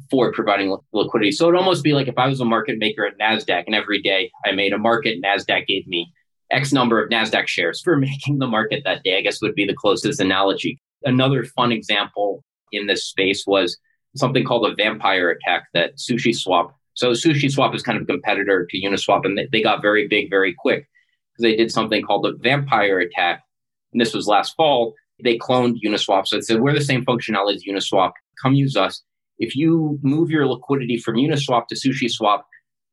for 0.10 0.32
providing 0.32 0.76
liquidity. 0.94 1.32
So 1.32 1.48
it'd 1.48 1.60
almost 1.60 1.84
be 1.84 1.94
like 1.94 2.08
if 2.08 2.18
I 2.18 2.28
was 2.28 2.40
a 2.40 2.46
market 2.46 2.80
maker 2.80 3.06
at 3.06 3.20
NASDAQ 3.20 3.66
and 3.66 3.76
every 3.76 4.02
day 4.02 4.32
I 4.46 4.54
made 4.54 4.74
a 4.74 4.78
market, 4.78 5.22
NASDAQ 5.22 5.68
gave 5.68 5.88
me 5.88 6.12
X 6.52 6.72
number 6.72 7.04
of 7.04 7.10
NASDAQ 7.10 7.48
shares 7.48 7.82
for 7.82 7.96
making 7.98 8.40
the 8.40 8.48
market 8.48 8.84
that 8.86 9.04
day, 9.04 9.18
I 9.18 9.22
guess 9.22 9.42
would 9.42 9.56
be 9.56 9.66
the 9.66 9.74
closest 9.74 10.20
analogy. 10.20 10.80
Another 11.04 11.44
fun 11.44 11.72
example 11.72 12.44
in 12.72 12.88
this 12.88 13.06
space 13.06 13.46
was 13.46 13.78
something 14.16 14.44
called 14.44 14.66
a 14.66 14.76
vampire 14.76 15.30
attack 15.30 15.68
that 15.74 15.98
Sushi 15.98 16.36
Swap. 16.36 16.76
So 16.94 17.12
Sushi 17.12 17.52
Swap 17.52 17.76
is 17.76 17.84
kind 17.84 17.98
of 17.98 18.04
a 18.04 18.08
competitor 18.08 18.68
to 18.70 18.82
Uniswap, 18.82 19.26
and 19.26 19.40
they 19.52 19.62
got 19.62 19.82
very 19.82 20.08
big 20.08 20.30
very 20.30 20.56
quick 20.58 20.88
because 21.40 21.52
they 21.52 21.56
did 21.56 21.72
something 21.72 22.02
called 22.04 22.24
the 22.24 22.38
vampire 22.40 23.00
attack. 23.00 23.44
And 23.94 24.02
this 24.02 24.14
was 24.14 24.28
last 24.28 24.56
fall. 24.56 24.94
They 25.24 25.38
cloned 25.38 25.78
Uniswap. 25.86 26.28
So 26.28 26.38
it 26.38 26.46
said, 26.46 26.62
we're 26.62 26.74
the 26.74 26.82
same 26.82 27.06
functionality 27.06 27.56
as 27.56 27.64
Uniswap. 27.64 28.12
Come 28.42 28.54
use 28.54 28.76
us. 28.76 29.04
If 29.38 29.56
you 29.56 30.00
move 30.02 30.30
your 30.30 30.48
liquidity 30.48 30.98
from 30.98 31.16
Uniswap 31.16 31.68
to 31.68 31.76
Sushi 31.76 32.10
Swap 32.10 32.46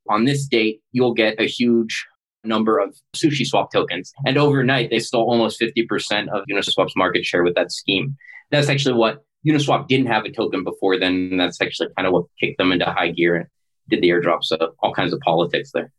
on 0.09 0.25
this 0.25 0.47
date, 0.47 0.81
you'll 0.93 1.15
get 1.15 1.41
a 1.41 1.47
huge 1.47 2.07
number 2.45 2.79
of 2.79 2.97
Sushi 3.15 3.45
Swap 3.45 3.73
tokens. 3.73 4.13
And 4.25 4.39
overnight, 4.39 4.91
they 4.91 5.01
stole 5.01 5.29
almost 5.29 5.61
50% 5.61 6.29
of 6.29 6.45
Uniswap's 6.51 6.97
market 6.97 7.25
share 7.25 7.43
with 7.43 7.55
that 7.57 7.73
scheme. 7.73 8.17
That's 8.51 8.69
actually 8.69 8.95
what 8.95 9.25
Uniswap 9.47 9.89
didn't 9.89 10.07
have 10.07 10.25
a 10.25 10.31
token 10.31 10.63
before 10.65 10.99
then. 10.99 11.29
And 11.33 11.41
that's 11.41 11.61
actually 11.61 11.89
kind 11.97 12.07
of 12.07 12.13
what 12.13 12.27
kicked 12.41 12.59
them 12.59 12.73
into 12.73 12.87
high 12.87 13.11
gear 13.11 13.35
and 13.37 13.47
did 13.89 14.01
the 14.01 14.11
airdrop. 14.11 14.43
So 14.43 14.75
all 14.81 14.95
kinds 14.95 15.13
of 15.13 15.21
politics 15.21 15.71
there. 15.75 15.93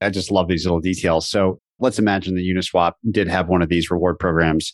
I 0.00 0.10
just 0.10 0.30
love 0.30 0.48
these 0.48 0.64
little 0.64 0.80
details. 0.80 1.28
So 1.28 1.60
let's 1.78 1.98
imagine 1.98 2.34
that 2.34 2.42
Uniswap 2.42 2.92
did 3.10 3.28
have 3.28 3.48
one 3.48 3.62
of 3.62 3.68
these 3.68 3.90
reward 3.90 4.18
programs. 4.18 4.72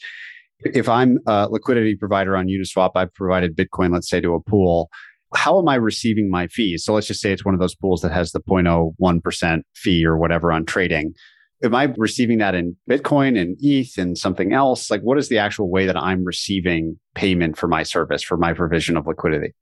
If 0.60 0.88
I'm 0.88 1.18
a 1.26 1.48
liquidity 1.50 1.96
provider 1.96 2.36
on 2.36 2.46
Uniswap, 2.46 2.92
I've 2.94 3.12
provided 3.14 3.56
Bitcoin, 3.56 3.92
let's 3.92 4.08
say, 4.08 4.20
to 4.20 4.34
a 4.34 4.40
pool. 4.40 4.90
How 5.34 5.58
am 5.58 5.68
I 5.68 5.76
receiving 5.76 6.30
my 6.30 6.46
fees? 6.48 6.84
So 6.84 6.92
let's 6.94 7.06
just 7.06 7.20
say 7.20 7.32
it's 7.32 7.44
one 7.44 7.54
of 7.54 7.60
those 7.60 7.74
pools 7.74 8.02
that 8.02 8.12
has 8.12 8.32
the 8.32 8.40
0.01% 8.40 9.62
fee 9.74 10.04
or 10.04 10.18
whatever 10.18 10.52
on 10.52 10.66
trading 10.66 11.14
am 11.62 11.74
I 11.74 11.84
receiving 11.96 12.38
that 12.38 12.54
in 12.54 12.76
Bitcoin 12.90 13.40
and 13.40 13.56
ETH 13.60 13.96
and 13.98 14.16
something 14.18 14.52
else? 14.52 14.90
Like, 14.90 15.02
what 15.02 15.18
is 15.18 15.28
the 15.28 15.38
actual 15.38 15.70
way 15.70 15.86
that 15.86 15.96
I'm 15.96 16.24
receiving 16.24 16.98
payment 17.14 17.56
for 17.56 17.68
my 17.68 17.82
service, 17.82 18.22
for 18.22 18.36
my 18.36 18.52
provision 18.52 18.96
of 18.96 19.06
liquidity? 19.06 19.54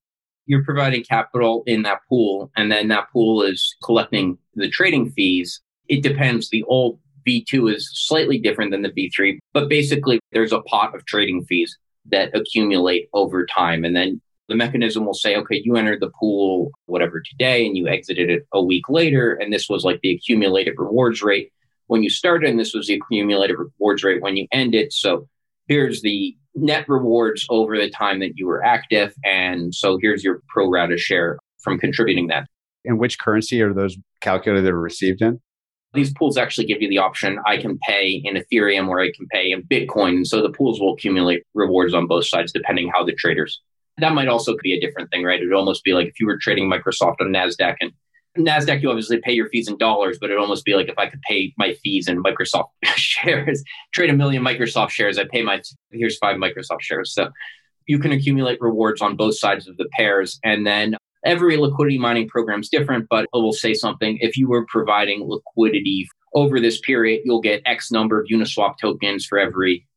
You're 0.46 0.64
providing 0.64 1.04
capital 1.04 1.62
in 1.66 1.82
that 1.82 2.00
pool, 2.08 2.50
and 2.56 2.70
then 2.70 2.88
that 2.88 3.10
pool 3.12 3.42
is 3.42 3.76
collecting 3.84 4.38
the 4.54 4.68
trading 4.68 5.10
fees. 5.10 5.60
It 5.88 6.02
depends. 6.02 6.50
The 6.50 6.64
old 6.64 6.98
V2 7.26 7.74
is 7.74 7.90
slightly 7.92 8.38
different 8.38 8.70
than 8.70 8.82
the 8.82 8.90
V3, 8.90 9.38
but 9.52 9.68
basically, 9.68 10.18
there's 10.32 10.52
a 10.52 10.62
pot 10.62 10.94
of 10.94 11.04
trading 11.04 11.44
fees 11.44 11.76
that 12.06 12.34
accumulate 12.34 13.08
over 13.12 13.46
time. 13.46 13.84
And 13.84 13.94
then 13.94 14.20
the 14.48 14.56
mechanism 14.56 15.04
will 15.06 15.14
say, 15.14 15.36
okay, 15.36 15.60
you 15.64 15.76
entered 15.76 16.00
the 16.00 16.10
pool, 16.18 16.72
whatever, 16.86 17.20
today, 17.20 17.66
and 17.66 17.76
you 17.76 17.86
exited 17.86 18.30
it 18.30 18.46
a 18.52 18.62
week 18.62 18.88
later. 18.88 19.34
And 19.34 19.52
this 19.52 19.68
was 19.68 19.84
like 19.84 20.00
the 20.00 20.12
accumulated 20.12 20.74
rewards 20.76 21.22
rate 21.22 21.52
when 21.86 22.02
you 22.02 22.10
started, 22.10 22.50
and 22.50 22.58
this 22.58 22.74
was 22.74 22.86
the 22.86 22.94
accumulated 22.94 23.56
rewards 23.58 24.02
rate 24.02 24.22
when 24.22 24.36
you 24.36 24.46
ended. 24.52 24.92
So 24.92 25.28
here's 25.70 26.02
the 26.02 26.36
net 26.54 26.84
rewards 26.88 27.46
over 27.48 27.78
the 27.78 27.88
time 27.88 28.20
that 28.20 28.32
you 28.34 28.46
were 28.46 28.62
active. 28.62 29.14
And 29.24 29.74
so 29.74 29.98
here's 30.02 30.24
your 30.24 30.42
pro 30.48 30.68
rata 30.68 30.98
share 30.98 31.38
from 31.62 31.78
contributing 31.78 32.26
that. 32.26 32.46
And 32.84 32.98
which 32.98 33.18
currency 33.18 33.62
are 33.62 33.72
those 33.72 33.96
calculated 34.20 34.68
or 34.68 34.80
received 34.80 35.22
in? 35.22 35.40
these 35.92 36.12
pools 36.12 36.36
actually 36.36 36.66
give 36.66 36.80
you 36.80 36.88
the 36.88 36.98
option 36.98 37.38
I 37.46 37.56
can 37.56 37.78
pay 37.78 38.22
in 38.24 38.36
Ethereum 38.36 38.88
or 38.88 39.00
I 39.00 39.10
can 39.10 39.26
pay 39.32 39.50
in 39.50 39.62
Bitcoin. 39.62 40.10
And 40.10 40.26
so 40.26 40.40
the 40.40 40.52
pools 40.52 40.80
will 40.80 40.94
accumulate 40.94 41.42
rewards 41.54 41.94
on 41.94 42.06
both 42.06 42.26
sides 42.26 42.52
depending 42.52 42.90
how 42.94 43.04
the 43.04 43.12
traders. 43.12 43.60
That 43.98 44.14
might 44.14 44.28
also 44.28 44.54
be 44.62 44.72
a 44.72 44.80
different 44.80 45.10
thing, 45.10 45.24
right? 45.24 45.40
It'd 45.40 45.52
almost 45.52 45.82
be 45.82 45.92
like 45.92 46.06
if 46.06 46.20
you 46.20 46.26
were 46.26 46.38
trading 46.40 46.70
Microsoft 46.70 47.16
on 47.20 47.32
NASDAQ 47.32 47.74
and 47.80 47.90
NASDAQ, 48.38 48.82
you 48.82 48.88
obviously 48.90 49.18
pay 49.20 49.32
your 49.32 49.48
fees 49.48 49.68
in 49.68 49.76
dollars, 49.76 50.18
but 50.20 50.30
it'd 50.30 50.40
almost 50.40 50.64
be 50.64 50.74
like 50.74 50.88
if 50.88 50.98
I 50.98 51.08
could 51.08 51.20
pay 51.22 51.52
my 51.58 51.74
fees 51.82 52.08
in 52.08 52.22
Microsoft 52.22 52.68
shares, 52.84 53.62
trade 53.92 54.10
a 54.10 54.12
million 54.12 54.44
Microsoft 54.44 54.90
shares, 54.90 55.18
I 55.18 55.24
pay 55.24 55.42
my, 55.42 55.60
here's 55.90 56.18
five 56.18 56.36
Microsoft 56.36 56.82
shares. 56.82 57.12
So 57.12 57.30
you 57.86 57.98
can 57.98 58.12
accumulate 58.12 58.60
rewards 58.60 59.02
on 59.02 59.16
both 59.16 59.36
sides 59.36 59.66
of 59.66 59.76
the 59.76 59.88
pairs. 59.96 60.38
And 60.44 60.64
then 60.64 60.96
every 61.24 61.56
liquidity 61.56 61.98
mining 61.98 62.28
program 62.28 62.60
is 62.60 62.68
different, 62.68 63.06
but 63.10 63.24
it 63.24 63.28
will 63.32 63.52
say 63.52 63.74
something. 63.74 64.18
If 64.20 64.36
you 64.36 64.48
were 64.48 64.64
providing 64.66 65.26
liquidity 65.26 66.06
over 66.34 66.60
this 66.60 66.80
period, 66.80 67.22
you'll 67.24 67.40
get 67.40 67.62
X 67.66 67.90
number 67.90 68.20
of 68.20 68.28
Uniswap 68.32 68.74
tokens 68.80 69.26
for 69.26 69.38
every 69.38 69.88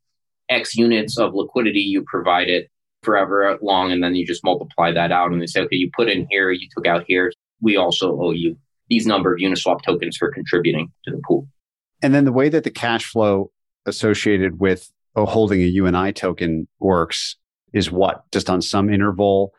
X 0.49 0.75
units 0.75 1.19
of 1.19 1.33
liquidity 1.35 1.81
you 1.81 2.03
provided 2.07 2.67
forever 3.03 3.57
long. 3.61 3.91
And 3.91 4.03
then 4.03 4.15
you 4.15 4.25
just 4.25 4.43
multiply 4.43 4.91
that 4.91 5.11
out 5.11 5.31
and 5.31 5.41
they 5.41 5.45
say, 5.45 5.61
okay, 5.61 5.75
you 5.75 5.91
put 5.95 6.09
in 6.09 6.25
here, 6.31 6.51
you 6.51 6.67
took 6.75 6.87
out 6.87 7.03
here. 7.07 7.31
We 7.63 7.77
also 7.77 8.19
owe 8.21 8.31
you 8.31 8.57
these 8.89 9.07
number 9.07 9.33
of 9.33 9.39
Uniswap 9.39 9.81
tokens 9.81 10.17
for 10.17 10.31
contributing 10.31 10.91
to 11.05 11.11
the 11.11 11.21
pool. 11.25 11.47
And 12.01 12.13
then 12.13 12.25
the 12.25 12.33
way 12.33 12.49
that 12.49 12.63
the 12.63 12.71
cash 12.71 13.05
flow 13.05 13.49
associated 13.85 14.59
with 14.59 14.91
holding 15.15 15.61
a 15.61 15.65
UNI 15.65 16.13
token 16.13 16.67
works 16.79 17.37
is 17.71 17.89
what? 17.89 18.23
Just 18.31 18.49
on 18.49 18.61
some 18.61 18.93
interval, 18.93 19.53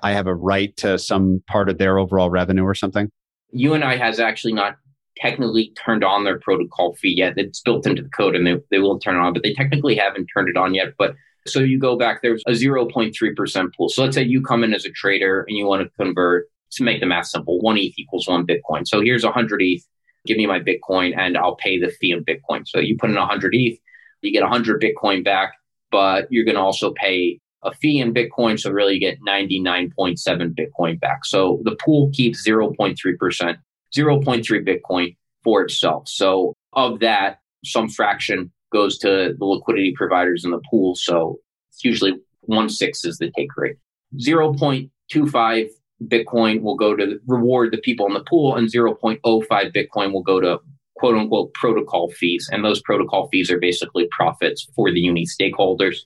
I 0.00 0.12
have 0.12 0.26
a 0.26 0.34
right 0.34 0.76
to 0.78 0.98
some 0.98 1.42
part 1.46 1.68
of 1.68 1.78
their 1.78 1.98
overall 1.98 2.30
revenue 2.30 2.64
or 2.64 2.74
something? 2.74 3.10
UNI 3.50 3.96
has 3.96 4.20
actually 4.20 4.52
not 4.52 4.76
technically 5.16 5.72
turned 5.76 6.04
on 6.04 6.24
their 6.24 6.38
protocol 6.38 6.94
fee 6.94 7.14
yet. 7.16 7.34
It's 7.36 7.60
built 7.60 7.86
into 7.86 8.02
the 8.02 8.08
code 8.10 8.36
and 8.36 8.46
they, 8.46 8.56
they 8.70 8.78
will 8.78 8.98
turn 9.00 9.16
it 9.16 9.20
on, 9.20 9.32
but 9.32 9.42
they 9.42 9.52
technically 9.52 9.96
haven't 9.96 10.26
turned 10.26 10.48
it 10.48 10.56
on 10.56 10.74
yet. 10.74 10.94
But 10.96 11.16
so 11.46 11.60
you 11.60 11.78
go 11.78 11.96
back, 11.96 12.22
there's 12.22 12.42
a 12.46 12.52
0.3% 12.52 13.74
pool. 13.74 13.88
So 13.88 14.02
let's 14.02 14.14
say 14.14 14.22
you 14.22 14.42
come 14.42 14.62
in 14.62 14.74
as 14.74 14.84
a 14.84 14.90
trader 14.90 15.44
and 15.48 15.56
you 15.56 15.66
want 15.66 15.82
to 15.82 15.90
convert 16.02 16.48
to 16.72 16.82
make 16.82 17.00
the 17.00 17.06
math 17.06 17.26
simple, 17.26 17.60
one 17.60 17.78
ETH 17.78 17.98
equals 17.98 18.28
one 18.28 18.46
Bitcoin. 18.46 18.86
So 18.86 19.00
here's 19.00 19.24
100 19.24 19.62
ETH, 19.62 19.82
give 20.26 20.36
me 20.36 20.46
my 20.46 20.60
Bitcoin 20.60 21.16
and 21.16 21.36
I'll 21.36 21.56
pay 21.56 21.78
the 21.78 21.88
fee 21.88 22.12
in 22.12 22.24
Bitcoin. 22.24 22.66
So 22.66 22.78
you 22.78 22.96
put 22.98 23.10
in 23.10 23.16
100 23.16 23.54
ETH, 23.54 23.78
you 24.22 24.32
get 24.32 24.42
100 24.42 24.82
Bitcoin 24.82 25.24
back, 25.24 25.54
but 25.90 26.26
you're 26.30 26.44
going 26.44 26.56
to 26.56 26.60
also 26.60 26.92
pay 26.92 27.40
a 27.62 27.72
fee 27.72 28.00
in 28.00 28.14
Bitcoin. 28.14 28.58
So 28.58 28.70
really 28.70 28.94
you 28.94 29.00
get 29.00 29.18
99.7 29.26 30.18
Bitcoin 30.54 31.00
back. 31.00 31.24
So 31.24 31.60
the 31.64 31.76
pool 31.76 32.10
keeps 32.12 32.46
0.3%, 32.46 32.96
0.3 32.96 33.58
Bitcoin 33.94 35.16
for 35.42 35.62
itself. 35.62 36.08
So 36.08 36.54
of 36.72 37.00
that, 37.00 37.40
some 37.64 37.88
fraction 37.88 38.52
goes 38.72 38.98
to 38.98 39.34
the 39.38 39.44
liquidity 39.44 39.94
providers 39.96 40.44
in 40.44 40.50
the 40.50 40.60
pool. 40.70 40.94
So 40.94 41.38
it's 41.70 41.84
usually 41.84 42.14
one 42.42 42.68
six 42.68 43.04
is 43.04 43.18
the 43.18 43.30
take 43.36 43.56
rate. 43.56 43.76
0.25 44.16 45.68
Bitcoin 46.04 46.62
will 46.62 46.76
go 46.76 46.94
to 46.94 47.18
reward 47.26 47.72
the 47.72 47.78
people 47.78 48.06
in 48.06 48.14
the 48.14 48.24
pool, 48.28 48.54
and 48.54 48.68
0.05 48.68 49.20
Bitcoin 49.50 50.12
will 50.12 50.22
go 50.22 50.40
to 50.40 50.60
quote 50.98 51.16
unquote 51.16 51.54
protocol 51.54 52.10
fees. 52.10 52.48
And 52.52 52.64
those 52.64 52.82
protocol 52.82 53.28
fees 53.28 53.50
are 53.50 53.58
basically 53.58 54.08
profits 54.10 54.66
for 54.74 54.90
the 54.92 55.00
uni 55.00 55.26
stakeholders. 55.26 55.96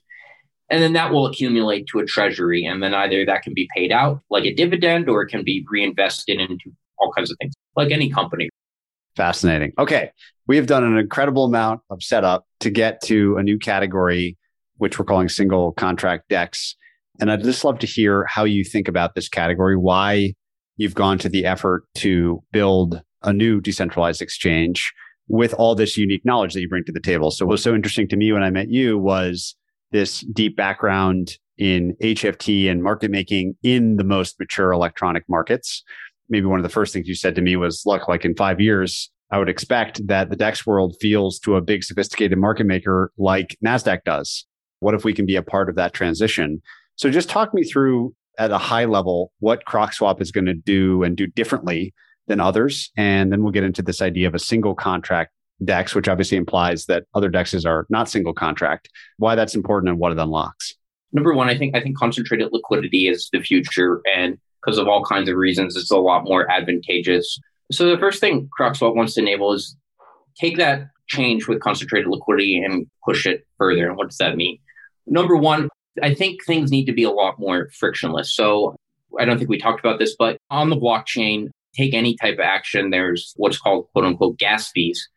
And 0.69 0.81
then 0.81 0.93
that 0.93 1.11
will 1.11 1.27
accumulate 1.27 1.87
to 1.87 1.99
a 1.99 2.05
treasury. 2.05 2.65
And 2.65 2.81
then 2.81 2.93
either 2.93 3.25
that 3.25 3.43
can 3.43 3.53
be 3.53 3.67
paid 3.75 3.91
out 3.91 4.21
like 4.29 4.45
a 4.45 4.53
dividend 4.53 5.09
or 5.09 5.23
it 5.23 5.29
can 5.29 5.43
be 5.43 5.65
reinvested 5.69 6.39
into 6.39 6.71
all 6.97 7.11
kinds 7.11 7.31
of 7.31 7.37
things, 7.39 7.53
like 7.75 7.91
any 7.91 8.09
company. 8.09 8.49
Fascinating. 9.15 9.73
Okay. 9.77 10.11
We 10.47 10.57
have 10.57 10.67
done 10.67 10.83
an 10.83 10.97
incredible 10.97 11.45
amount 11.45 11.81
of 11.89 12.01
setup 12.01 12.47
to 12.61 12.69
get 12.69 13.01
to 13.03 13.37
a 13.37 13.43
new 13.43 13.59
category, 13.59 14.37
which 14.77 14.97
we're 14.97 15.05
calling 15.05 15.29
single 15.29 15.73
contract 15.73 16.29
DEX. 16.29 16.75
And 17.19 17.31
I'd 17.31 17.43
just 17.43 17.63
love 17.63 17.79
to 17.79 17.87
hear 17.87 18.25
how 18.25 18.43
you 18.43 18.63
think 18.63 18.87
about 18.87 19.15
this 19.15 19.29
category, 19.29 19.77
why 19.77 20.33
you've 20.77 20.95
gone 20.95 21.17
to 21.19 21.29
the 21.29 21.45
effort 21.45 21.83
to 21.95 22.43
build 22.51 23.01
a 23.21 23.31
new 23.31 23.61
decentralized 23.61 24.21
exchange 24.21 24.91
with 25.27 25.53
all 25.53 25.75
this 25.75 25.95
unique 25.97 26.25
knowledge 26.25 26.53
that 26.53 26.61
you 26.61 26.67
bring 26.67 26.83
to 26.85 26.91
the 26.91 26.99
table. 26.99 27.31
So 27.31 27.45
what 27.45 27.51
was 27.51 27.63
so 27.63 27.75
interesting 27.75 28.07
to 28.09 28.15
me 28.15 28.31
when 28.31 28.43
I 28.43 28.49
met 28.49 28.69
you 28.69 28.97
was 28.97 29.55
this 29.91 30.21
deep 30.33 30.57
background 30.57 31.37
in 31.57 31.95
HFT 32.01 32.69
and 32.69 32.83
market 32.83 33.11
making 33.11 33.55
in 33.63 33.97
the 33.97 34.03
most 34.03 34.39
mature 34.39 34.71
electronic 34.71 35.23
markets. 35.29 35.83
Maybe 36.29 36.47
one 36.47 36.59
of 36.59 36.63
the 36.63 36.69
first 36.69 36.93
things 36.93 37.07
you 37.07 37.15
said 37.15 37.35
to 37.35 37.41
me 37.41 37.55
was, 37.55 37.83
look, 37.85 38.07
like 38.07 38.25
in 38.25 38.35
five 38.35 38.59
years, 38.59 39.11
I 39.29 39.37
would 39.37 39.49
expect 39.49 40.05
that 40.07 40.29
the 40.29 40.35
DEX 40.35 40.65
world 40.65 40.95
feels 40.99 41.39
to 41.39 41.55
a 41.55 41.61
big 41.61 41.83
sophisticated 41.83 42.37
market 42.37 42.65
maker 42.65 43.11
like 43.17 43.55
NASDAQ 43.65 44.03
does. 44.03 44.45
What 44.79 44.95
if 44.95 45.05
we 45.05 45.13
can 45.13 45.25
be 45.25 45.35
a 45.35 45.43
part 45.43 45.69
of 45.69 45.75
that 45.75 45.93
transition? 45.93 46.61
So 46.95 47.09
just 47.09 47.29
talk 47.29 47.53
me 47.53 47.63
through 47.63 48.13
at 48.37 48.51
a 48.51 48.57
high 48.57 48.85
level 48.85 49.31
what 49.39 49.65
CrocSwap 49.65 50.21
is 50.21 50.31
going 50.31 50.45
to 50.45 50.53
do 50.53 51.03
and 51.03 51.15
do 51.15 51.27
differently 51.27 51.93
than 52.27 52.39
others. 52.39 52.91
And 52.97 53.31
then 53.31 53.43
we'll 53.43 53.51
get 53.51 53.63
into 53.63 53.81
this 53.81 54.01
idea 54.01 54.27
of 54.27 54.35
a 54.35 54.39
single 54.39 54.75
contract 54.75 55.31
DEX, 55.63 55.95
which 55.95 56.07
obviously 56.07 56.37
implies 56.37 56.85
that 56.85 57.03
other 57.13 57.29
DEXs 57.29 57.65
are 57.65 57.85
not 57.89 58.09
single 58.09 58.33
contract, 58.33 58.89
why 59.17 59.35
that's 59.35 59.55
important 59.55 59.89
and 59.89 59.99
what 59.99 60.11
it 60.11 60.17
unlocks. 60.17 60.73
Number 61.11 61.33
one, 61.33 61.47
I 61.47 61.57
think 61.57 61.75
I 61.75 61.81
think 61.81 61.95
concentrated 61.97 62.49
liquidity 62.51 63.07
is 63.07 63.29
the 63.31 63.39
future, 63.39 64.01
and 64.15 64.37
because 64.63 64.79
of 64.79 64.87
all 64.87 65.05
kinds 65.05 65.29
of 65.29 65.35
reasons, 65.35 65.75
it's 65.75 65.91
a 65.91 65.97
lot 65.97 66.23
more 66.23 66.49
advantageous. 66.49 67.39
So 67.71 67.89
the 67.89 67.99
first 67.99 68.19
thing 68.19 68.49
CrocSwap 68.59 68.95
wants 68.95 69.13
to 69.13 69.21
enable 69.21 69.53
is 69.53 69.75
take 70.39 70.57
that 70.57 70.87
change 71.07 71.47
with 71.47 71.59
concentrated 71.59 72.09
liquidity 72.09 72.57
and 72.57 72.87
push 73.05 73.27
it 73.27 73.45
further. 73.57 73.87
And 73.87 73.95
what 73.95 74.09
does 74.09 74.17
that 74.17 74.35
mean? 74.35 74.57
Number 75.05 75.35
one, 75.35 75.69
I 76.01 76.13
think 76.13 76.43
things 76.43 76.71
need 76.71 76.85
to 76.85 76.93
be 76.93 77.03
a 77.03 77.11
lot 77.11 77.39
more 77.39 77.69
frictionless. 77.73 78.33
So 78.33 78.75
I 79.19 79.25
don't 79.25 79.37
think 79.37 79.49
we 79.49 79.59
talked 79.59 79.79
about 79.79 79.99
this, 79.99 80.15
but 80.17 80.37
on 80.49 80.69
the 80.69 80.75
blockchain, 80.75 81.49
take 81.75 81.93
any 81.93 82.15
type 82.15 82.35
of 82.35 82.39
action, 82.41 82.89
there's 82.89 83.33
what's 83.37 83.59
called 83.59 83.87
quote 83.91 84.05
unquote 84.05 84.37
gas 84.37 84.71
fees 84.71 85.07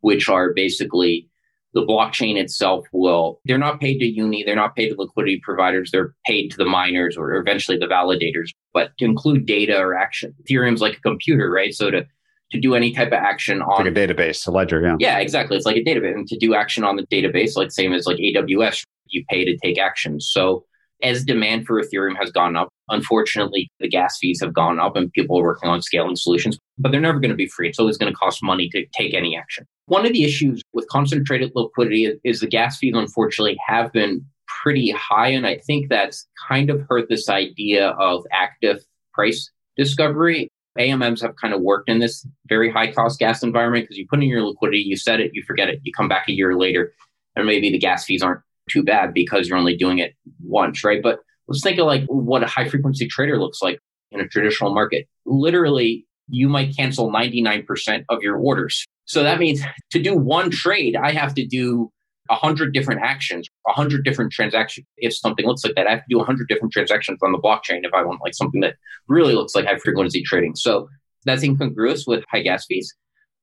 which 0.00 0.28
are 0.28 0.52
basically 0.52 1.28
the 1.74 1.82
blockchain 1.82 2.36
itself 2.36 2.86
will 2.92 3.40
they're 3.44 3.58
not 3.58 3.80
paid 3.80 3.98
to 3.98 4.06
uni 4.06 4.42
they're 4.44 4.56
not 4.56 4.74
paid 4.76 4.90
to 4.90 4.94
liquidity 4.96 5.40
providers 5.42 5.90
they're 5.90 6.14
paid 6.24 6.48
to 6.48 6.56
the 6.56 6.64
miners 6.64 7.16
or 7.16 7.34
eventually 7.34 7.76
the 7.76 7.86
validators 7.86 8.50
but 8.72 8.96
to 8.98 9.04
include 9.04 9.46
data 9.46 9.78
or 9.78 9.94
action. 9.94 10.34
Ethereum's 10.42 10.80
like 10.80 10.96
a 10.96 11.00
computer 11.00 11.50
right? 11.50 11.74
So 11.74 11.90
to 11.90 12.06
to 12.52 12.60
do 12.60 12.76
any 12.76 12.92
type 12.92 13.08
of 13.08 13.14
action 13.14 13.60
on 13.60 13.84
like 13.84 13.92
a 13.92 13.98
database 13.98 14.46
a 14.46 14.50
ledger 14.52 14.80
yeah. 14.80 14.96
Yeah 15.00 15.18
exactly. 15.18 15.56
It's 15.56 15.66
like 15.66 15.76
a 15.76 15.84
database. 15.84 16.14
And 16.14 16.28
to 16.28 16.38
do 16.38 16.54
action 16.54 16.84
on 16.84 16.94
the 16.94 17.06
database 17.08 17.56
like 17.56 17.72
same 17.72 17.92
as 17.92 18.06
like 18.06 18.18
aws 18.18 18.84
you 19.08 19.24
pay 19.28 19.44
to 19.44 19.56
take 19.58 19.78
action 19.78 20.20
so 20.20 20.64
as 21.02 21.24
demand 21.24 21.66
for 21.66 21.82
ethereum 21.82 22.16
has 22.16 22.30
gone 22.30 22.56
up 22.56 22.68
unfortunately 22.88 23.70
the 23.80 23.88
gas 23.88 24.18
fees 24.18 24.40
have 24.40 24.54
gone 24.54 24.80
up 24.80 24.96
and 24.96 25.12
people 25.12 25.38
are 25.38 25.44
working 25.44 25.68
on 25.68 25.82
scaling 25.82 26.16
solutions 26.16 26.58
but 26.78 26.92
they're 26.92 27.00
never 27.00 27.20
going 27.20 27.30
to 27.30 27.36
be 27.36 27.48
free 27.48 27.68
it's 27.68 27.78
always 27.78 27.98
going 27.98 28.12
to 28.12 28.18
cost 28.18 28.42
money 28.42 28.68
to 28.68 28.84
take 28.96 29.14
any 29.14 29.36
action 29.36 29.66
one 29.86 30.04
of 30.04 30.12
the 30.12 30.24
issues 30.24 30.62
with 30.72 30.88
concentrated 30.88 31.52
liquidity 31.54 32.12
is, 32.24 32.40
the 32.40 32.48
gas 32.48 32.78
fees, 32.78 32.94
unfortunately, 32.96 33.56
have 33.66 33.92
been 33.92 34.24
pretty 34.62 34.90
high. 34.90 35.28
And 35.28 35.46
I 35.46 35.58
think 35.58 35.88
that's 35.88 36.26
kind 36.48 36.70
of 36.70 36.84
hurt 36.88 37.08
this 37.08 37.28
idea 37.28 37.90
of 37.90 38.24
active 38.32 38.84
price 39.14 39.50
discovery. 39.76 40.48
AMMs 40.76 41.22
have 41.22 41.36
kind 41.36 41.54
of 41.54 41.62
worked 41.62 41.88
in 41.88 42.00
this 42.00 42.26
very 42.48 42.70
high 42.70 42.92
cost 42.92 43.18
gas 43.18 43.42
environment 43.42 43.84
because 43.84 43.96
you 43.96 44.06
put 44.08 44.22
in 44.22 44.28
your 44.28 44.42
liquidity, 44.42 44.80
you 44.80 44.96
set 44.96 45.20
it, 45.20 45.30
you 45.34 45.42
forget 45.42 45.68
it, 45.68 45.80
you 45.84 45.92
come 45.92 46.08
back 46.08 46.28
a 46.28 46.32
year 46.32 46.56
later, 46.56 46.92
and 47.36 47.46
maybe 47.46 47.70
the 47.70 47.78
gas 47.78 48.04
fees 48.04 48.22
aren't 48.22 48.40
too 48.70 48.82
bad 48.82 49.14
because 49.14 49.48
you're 49.48 49.58
only 49.58 49.76
doing 49.76 49.98
it 49.98 50.14
once, 50.42 50.84
right? 50.84 51.02
But 51.02 51.20
let's 51.48 51.62
think 51.62 51.78
of 51.78 51.86
like 51.86 52.04
what 52.06 52.42
a 52.42 52.46
high 52.46 52.68
frequency 52.68 53.06
trader 53.06 53.38
looks 53.38 53.62
like 53.62 53.80
in 54.10 54.20
a 54.20 54.28
traditional 54.28 54.74
market. 54.74 55.06
Literally, 55.24 56.06
you 56.28 56.48
might 56.48 56.76
cancel 56.76 57.10
99% 57.10 58.04
of 58.08 58.22
your 58.22 58.36
orders 58.36 58.86
so 59.06 59.22
that 59.22 59.38
means 59.38 59.62
to 59.92 60.02
do 60.02 60.16
one 60.16 60.50
trade, 60.50 60.96
I 60.96 61.12
have 61.12 61.34
to 61.34 61.46
do 61.46 61.90
a 62.28 62.34
hundred 62.34 62.74
different 62.74 63.02
actions, 63.02 63.48
a 63.68 63.72
hundred 63.72 64.04
different 64.04 64.32
transactions. 64.32 64.84
If 64.98 65.16
something 65.16 65.46
looks 65.46 65.64
like 65.64 65.76
that, 65.76 65.86
I 65.86 65.90
have 65.90 66.00
to 66.00 66.06
do 66.10 66.20
a 66.20 66.24
hundred 66.24 66.48
different 66.48 66.72
transactions 66.72 67.20
on 67.22 67.30
the 67.30 67.38
blockchain 67.38 67.84
if 67.84 67.94
I 67.94 68.02
want 68.02 68.20
like 68.22 68.34
something 68.34 68.60
that 68.62 68.74
really 69.08 69.34
looks 69.34 69.54
like 69.54 69.64
high 69.64 69.78
frequency 69.78 70.22
trading. 70.24 70.56
So 70.56 70.88
that's 71.24 71.44
incongruous 71.44 72.04
with 72.06 72.24
high 72.30 72.42
gas 72.42 72.66
fees. 72.66 72.92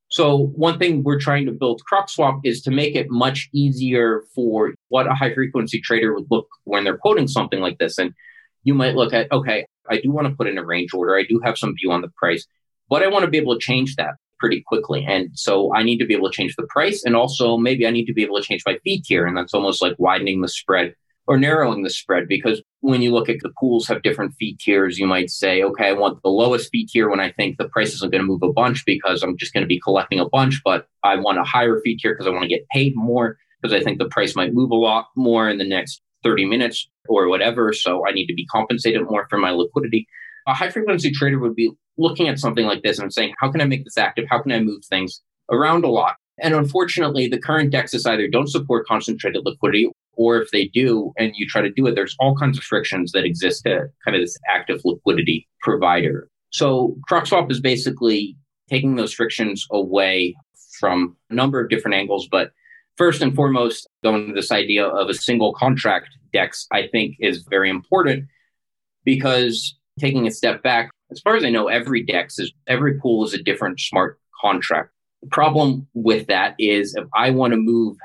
So 0.10 0.38
one 0.38 0.78
thing 0.78 1.04
we're 1.04 1.20
trying 1.20 1.47
to 1.47 1.51
build 1.51 1.82
CrocSwap 1.91 2.41
is 2.43 2.62
to 2.64 2.72
make 2.72 2.95
it 2.95 3.10
much 3.10 3.49
easier 3.51 4.24
for 4.36 4.74
what 4.89 5.08
a 5.08 5.14
high 5.14 5.34
frequency 5.34 5.82
trader 5.82 6.14
would 6.14 6.28
look 6.30 6.47
when 6.66 6.84
they're 6.84 6.97
quoting 6.97 7.28
something 7.28 7.60
like 7.60 7.80
this. 7.80 7.97
And 7.97 8.14
you 8.64 8.74
might 8.74 8.95
look 8.95 9.14
at, 9.14 9.32
okay, 9.32 9.66
I 9.89 9.99
do 9.99 10.12
want 10.12 10.28
to 10.28 10.36
put 10.36 10.47
in 10.47 10.58
a 10.58 10.64
range 10.66 10.93
order. 10.93 11.18
I 11.18 11.24
do 11.24 11.41
have 11.43 11.58
some 11.58 11.76
view 11.76 11.91
on 11.91 12.01
the 12.01 12.12
price, 12.16 12.45
but 12.89 13.01
I 13.01 13.08
want 13.08 13.26
to 13.26 13.32
be 13.32 13.38
able 13.38 13.56
to 13.56 13.60
change 13.60 13.95
that 13.95 14.16
pretty 14.39 14.64
quickly. 14.66 15.06
And 15.08 15.30
so 15.34 15.74
I 15.74 15.84
need 15.84 15.97
to 15.97 16.06
be 16.06 16.14
able 16.14 16.30
to 16.30 16.36
change 16.36 16.56
the 16.58 16.68
price. 16.70 17.04
And 17.06 17.16
also 17.16 17.58
maybe 17.58 17.88
I 17.88 17.91
need 17.91 18.06
to 18.06 18.14
be 18.14 18.24
able 18.24 18.38
to 18.38 18.43
change 18.43 18.64
my 18.66 18.78
fee 18.84 19.01
tier. 19.01 19.26
And 19.26 19.36
that's 19.36 19.54
almost 19.54 19.82
like 19.82 19.95
widening 19.97 20.41
the 20.41 20.47
spread 20.47 20.95
or 21.28 21.38
narrowing 21.38 21.84
the 21.84 21.89
spread 21.89 22.28
because 22.28 22.61
when 22.82 23.01
you 23.01 23.11
look 23.11 23.30
at 23.30 23.38
the 23.41 23.51
pools 23.59 23.88
have 23.88 24.03
different 24.03 24.34
fee 24.38 24.57
tiers, 24.59 24.99
you 24.99 25.07
might 25.07 25.30
say, 25.30 25.63
okay, 25.63 25.88
I 25.88 25.93
want 25.93 26.21
the 26.21 26.30
lowest 26.30 26.69
fee 26.71 26.86
tier 26.86 27.09
when 27.09 27.19
I 27.19 27.32
think 27.32 27.57
the 27.57 27.69
price 27.69 27.93
isn't 27.93 28.11
going 28.11 28.21
to 28.21 28.28
move 28.28 28.43
a 28.43 28.51
bunch 28.51 28.84
because 28.86 29.24
I'm 29.24 29.38
just 29.38 29.53
going 29.53 29.63
to 29.63 29.67
be 29.67 29.80
collecting 29.80 30.19
a 30.19 30.28
bunch, 30.28 30.61
but 30.65 30.88
I 31.03 31.15
want 31.15 31.39
a 31.39 31.43
higher 31.43 31.80
fee 31.84 31.97
tier 31.97 32.13
because 32.13 32.28
I 32.28 32.32
want 32.32 32.43
to 32.43 32.49
get 32.49 32.67
paid 32.69 32.93
more 32.95 33.38
because 33.61 33.74
I 33.74 33.84
think 33.84 33.99
the 33.99 34.09
price 34.09 34.36
might 34.36 34.53
move 34.53 34.71
a 34.71 34.76
lot 34.76 35.07
more 35.15 35.49
in 35.49 35.57
the 35.57 35.67
next 35.67 36.01
30 36.24 36.45
minutes 36.45 36.89
or 37.07 37.30
whatever. 37.30 37.71
So 37.71 38.05
I 38.05 38.11
need 38.11 38.28
to 38.28 38.34
be 38.34 38.45
compensated 38.47 39.03
more 39.03 39.28
for 39.30 39.38
my 39.38 39.51
liquidity. 39.51 40.07
A 40.47 40.53
high 40.53 40.69
frequency 40.69 41.11
trader 41.11 41.39
would 41.39 41.55
be 41.55 41.71
looking 41.97 42.28
at 42.28 42.39
something 42.39 42.65
like 42.65 42.82
this 42.82 42.99
and 42.99 43.13
saying, 43.13 43.34
how 43.39 43.51
can 43.51 43.61
I 43.61 43.65
make 43.65 43.86
this 43.86 43.97
active? 43.97 44.26
How 44.30 44.41
can 44.41 44.51
I 44.51 44.59
move 44.59 44.84
things 44.86 45.21
around 45.49 45.86
a 45.86 45.89
lot? 45.89 46.15
And 46.42 46.54
unfortunately, 46.54 47.28
the 47.28 47.40
current 47.40 47.74
dexes 47.74 48.10
either 48.10 48.28
don't 48.28 48.50
support 48.50 48.88
concentrated 48.88 49.44
liquidity, 49.46 49.92
or 50.14 50.42
if 50.42 50.52
they 50.52 50.66
do 50.66 51.14
and 51.18 51.34
you 51.36 51.48
try 51.48 51.62
to 51.62 51.70
do 51.70 51.88
it, 51.88 51.96
there's 51.96 52.16
all 52.20 52.36
kinds 52.36 52.58
of 52.58 52.64
frictions 52.64 53.12
that 53.12 53.26
exist 53.26 53.64
to 53.64 53.88
kind 54.04 54.16
of 54.16 54.22
this 54.22 54.38
active 54.48 54.82
liquidity 54.84 55.48
provider. 55.62 56.28
So 56.52 56.96
CrocSwap 57.10 57.52
is 57.52 57.60
basically 57.60 58.36
taking 58.70 58.96
those 58.96 59.14
frictions 59.14 59.68
away 59.72 60.36
from 60.80 61.16
a 61.30 61.34
number 61.34 61.60
of 61.60 61.70
different 61.70 61.96
angles. 61.96 62.28
But 62.32 62.52
first 62.98 63.22
and 63.22 63.36
foremost, 63.36 63.88
going 64.04 64.28
to 64.28 64.34
this 64.34 64.52
idea 64.52 64.86
of 64.86 65.10
a 65.10 65.14
single 65.14 65.54
contract 65.54 66.10
DEX, 66.32 66.68
I 66.72 66.88
think 66.88 67.16
is 67.20 67.46
very 67.50 67.70
important 67.70 68.26
because 69.06 69.78
taking 70.00 70.28
a 70.28 70.32
step 70.32 70.64
back, 70.64 70.90
as 71.12 71.20
far 71.20 71.36
as 71.36 71.44
I 71.44 71.50
know, 71.50 71.68
every 71.68 72.04
DEX 72.04 72.40
is 72.40 72.52
every 72.68 73.00
pool 73.00 73.24
is 73.26 73.34
a 73.34 73.42
different 73.42 73.80
smart 73.80 74.20
contract. 74.42 74.90
The 75.24 75.30
problem 75.30 75.88
with 75.93 76.28
that 76.28 76.55
is 76.59 76.95
if 76.95 77.07
I 77.15 77.30
want 77.30 77.53
to 77.53 77.57
move 77.57 77.95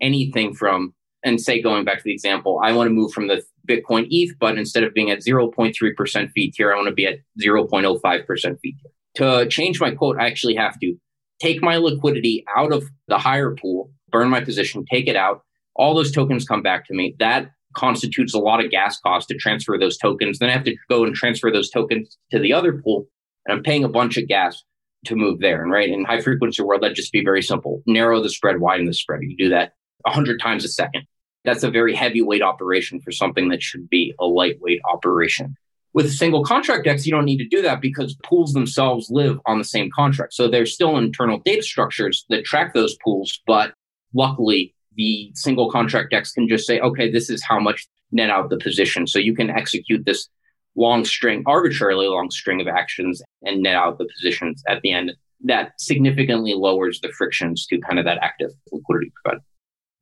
anything 0.00 0.54
from, 0.54 0.92
and 1.22 1.40
say 1.40 1.62
going 1.62 1.84
back 1.84 1.98
to 1.98 2.04
the 2.04 2.12
example, 2.12 2.60
I 2.62 2.72
want 2.72 2.88
to 2.88 2.92
move 2.92 3.12
from 3.12 3.28
the 3.28 3.42
Bitcoin 3.66 4.06
ETH, 4.10 4.34
but 4.40 4.58
instead 4.58 4.82
of 4.82 4.92
being 4.92 5.10
at 5.10 5.20
0.3% 5.20 6.30
fee 6.32 6.50
tier, 6.50 6.72
I 6.72 6.76
want 6.76 6.88
to 6.88 6.94
be 6.94 7.06
at 7.06 7.20
0.05% 7.40 8.60
fee 8.60 8.76
tier. 8.82 8.90
To 9.14 9.48
change 9.48 9.80
my 9.80 9.92
quote, 9.92 10.18
I 10.18 10.26
actually 10.26 10.56
have 10.56 10.78
to 10.80 10.96
take 11.40 11.62
my 11.62 11.76
liquidity 11.76 12.44
out 12.56 12.72
of 12.72 12.84
the 13.06 13.18
higher 13.18 13.54
pool, 13.54 13.90
burn 14.10 14.28
my 14.28 14.40
position, 14.40 14.84
take 14.90 15.06
it 15.06 15.16
out. 15.16 15.42
All 15.76 15.94
those 15.94 16.12
tokens 16.12 16.44
come 16.44 16.62
back 16.62 16.86
to 16.88 16.94
me. 16.94 17.14
That 17.20 17.52
constitutes 17.74 18.34
a 18.34 18.38
lot 18.38 18.62
of 18.62 18.70
gas 18.70 18.98
cost 19.00 19.28
to 19.28 19.36
transfer 19.36 19.78
those 19.78 19.96
tokens. 19.96 20.40
Then 20.40 20.50
I 20.50 20.52
have 20.52 20.64
to 20.64 20.76
go 20.90 21.04
and 21.04 21.14
transfer 21.14 21.50
those 21.50 21.70
tokens 21.70 22.18
to 22.32 22.38
the 22.38 22.52
other 22.52 22.82
pool, 22.82 23.06
and 23.46 23.56
I'm 23.56 23.62
paying 23.62 23.84
a 23.84 23.88
bunch 23.88 24.16
of 24.16 24.26
gas 24.26 24.62
to 25.06 25.16
move 25.16 25.40
there. 25.40 25.62
And 25.62 25.70
right 25.70 25.88
in 25.88 26.04
high 26.04 26.20
frequency 26.20 26.62
world, 26.62 26.82
that 26.82 26.94
just 26.94 27.12
be 27.12 27.24
very 27.24 27.42
simple. 27.42 27.82
Narrow 27.86 28.22
the 28.22 28.30
spread, 28.30 28.60
widen 28.60 28.86
the 28.86 28.94
spread. 28.94 29.20
You 29.22 29.36
do 29.36 29.48
that 29.50 29.72
hundred 30.06 30.40
times 30.40 30.64
a 30.64 30.68
second. 30.68 31.06
That's 31.44 31.62
a 31.62 31.70
very 31.70 31.94
heavyweight 31.94 32.42
operation 32.42 33.00
for 33.00 33.12
something 33.12 33.48
that 33.48 33.62
should 33.62 33.88
be 33.88 34.14
a 34.20 34.24
lightweight 34.24 34.80
operation. 34.90 35.56
With 35.92 36.06
a 36.06 36.10
single 36.10 36.44
contract 36.44 36.84
DEX, 36.84 37.06
you 37.06 37.12
don't 37.12 37.24
need 37.24 37.38
to 37.38 37.48
do 37.48 37.62
that 37.62 37.80
because 37.80 38.16
pools 38.24 38.52
themselves 38.52 39.10
live 39.10 39.38
on 39.46 39.58
the 39.58 39.64
same 39.64 39.90
contract. 39.94 40.34
So 40.34 40.48
there's 40.48 40.74
still 40.74 40.96
internal 40.96 41.40
data 41.44 41.62
structures 41.62 42.24
that 42.30 42.44
track 42.44 42.74
those 42.74 42.96
pools, 43.04 43.40
but 43.46 43.74
luckily 44.12 44.74
the 44.96 45.30
single 45.34 45.70
contract 45.70 46.10
DEX 46.10 46.32
can 46.32 46.48
just 46.48 46.66
say, 46.66 46.80
okay, 46.80 47.10
this 47.10 47.30
is 47.30 47.44
how 47.44 47.60
much 47.60 47.86
net 48.10 48.30
out 48.30 48.50
the 48.50 48.58
position. 48.58 49.06
So 49.06 49.18
you 49.18 49.34
can 49.34 49.50
execute 49.50 50.04
this 50.04 50.28
long 50.76 51.04
string, 51.04 51.42
arbitrarily 51.46 52.06
long 52.06 52.30
string 52.30 52.60
of 52.60 52.66
actions 52.66 53.22
and 53.42 53.62
net 53.62 53.76
out 53.76 53.98
the 53.98 54.08
positions 54.16 54.62
at 54.68 54.82
the 54.82 54.92
end. 54.92 55.12
That 55.46 55.72
significantly 55.78 56.54
lowers 56.54 57.00
the 57.00 57.10
frictions 57.10 57.66
to 57.66 57.78
kind 57.78 57.98
of 57.98 58.06
that 58.06 58.18
active 58.22 58.50
liquidity 58.72 59.12
provider. 59.22 59.42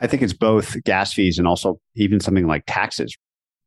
I 0.01 0.07
think 0.07 0.23
it's 0.23 0.33
both 0.33 0.83
gas 0.85 1.13
fees 1.13 1.39
and 1.39 1.49
also 1.49 1.81
even 1.95 2.21
something 2.21 2.47
like 2.47 2.65
taxes. 2.67 3.15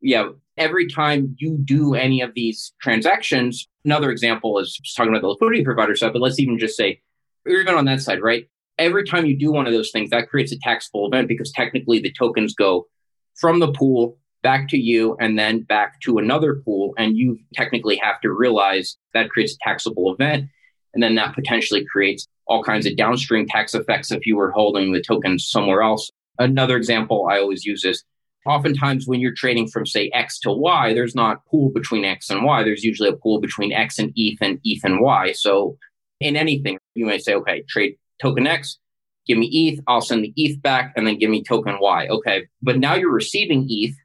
Yeah. 0.01 0.29
Every 0.57 0.87
time 0.87 1.35
you 1.39 1.57
do 1.57 1.95
any 1.95 2.21
of 2.21 2.33
these 2.33 2.73
transactions, 2.81 3.67
another 3.83 4.11
example 4.11 4.59
is 4.59 4.79
talking 4.95 5.11
about 5.11 5.21
the 5.21 5.27
liquidity 5.27 5.63
provider 5.63 5.95
side, 5.95 6.13
but 6.13 6.21
let's 6.21 6.39
even 6.39 6.57
just 6.59 6.77
say, 6.77 7.01
or 7.45 7.53
even 7.53 7.75
on 7.75 7.85
that 7.85 8.01
side, 8.01 8.21
right? 8.21 8.47
Every 8.77 9.05
time 9.05 9.25
you 9.25 9.37
do 9.37 9.51
one 9.51 9.67
of 9.67 9.73
those 9.73 9.91
things, 9.91 10.09
that 10.11 10.29
creates 10.29 10.51
a 10.51 10.59
taxable 10.59 11.07
event 11.07 11.27
because 11.27 11.51
technically 11.51 11.99
the 11.99 12.11
tokens 12.11 12.53
go 12.53 12.87
from 13.35 13.59
the 13.59 13.71
pool 13.71 14.17
back 14.45 14.69
to 14.69 14.77
you 14.77 15.17
and 15.19 15.39
then 15.39 15.61
back 15.61 15.99
to 16.01 16.19
another 16.19 16.61
pool. 16.63 16.93
And 16.99 17.17
you 17.17 17.39
technically 17.55 17.95
have 17.95 18.21
to 18.21 18.31
realize 18.31 18.95
that 19.15 19.31
creates 19.31 19.55
a 19.55 19.57
taxable 19.63 20.13
event. 20.13 20.49
And 20.93 21.01
then 21.01 21.15
that 21.15 21.33
potentially 21.33 21.83
creates 21.83 22.27
all 22.45 22.63
kinds 22.63 22.85
of 22.85 22.95
downstream 22.95 23.47
tax 23.47 23.73
effects 23.73 24.11
if 24.11 24.27
you 24.27 24.37
were 24.37 24.51
holding 24.51 24.91
the 24.91 25.01
tokens 25.01 25.49
somewhere 25.49 25.81
else. 25.81 26.11
Another 26.37 26.77
example 26.77 27.27
I 27.27 27.39
always 27.39 27.65
use 27.65 27.83
is 27.83 28.03
oftentimes 28.45 29.07
when 29.07 29.19
you're 29.19 29.33
trading 29.33 29.67
from, 29.67 29.87
say, 29.87 30.11
X 30.13 30.37
to 30.41 30.51
Y, 30.51 30.93
there's 30.93 31.15
not 31.15 31.43
pool 31.47 31.71
between 31.71 32.05
X 32.05 32.29
and 32.29 32.43
Y. 32.43 32.61
There's 32.63 32.83
usually 32.83 33.09
a 33.09 33.15
pool 33.15 33.41
between 33.41 33.73
X 33.73 33.97
and 33.97 34.13
ETH 34.15 34.37
and 34.41 34.59
ETH 34.63 34.83
and 34.83 35.01
Y. 35.01 35.31
So 35.31 35.75
in 36.19 36.35
anything, 36.35 36.77
you 36.93 37.07
may 37.07 37.17
say, 37.17 37.33
okay, 37.33 37.63
trade 37.67 37.97
token 38.21 38.45
X, 38.45 38.77
give 39.25 39.39
me 39.39 39.47
ETH, 39.47 39.79
I'll 39.87 40.01
send 40.01 40.23
the 40.23 40.33
ETH 40.35 40.61
back, 40.61 40.93
and 40.95 41.07
then 41.07 41.17
give 41.17 41.31
me 41.31 41.41
token 41.41 41.77
Y. 41.79 42.07
Okay. 42.09 42.45
But 42.61 42.77
now 42.77 42.93
you're 42.93 43.11
receiving 43.11 43.65
ETH 43.67 43.95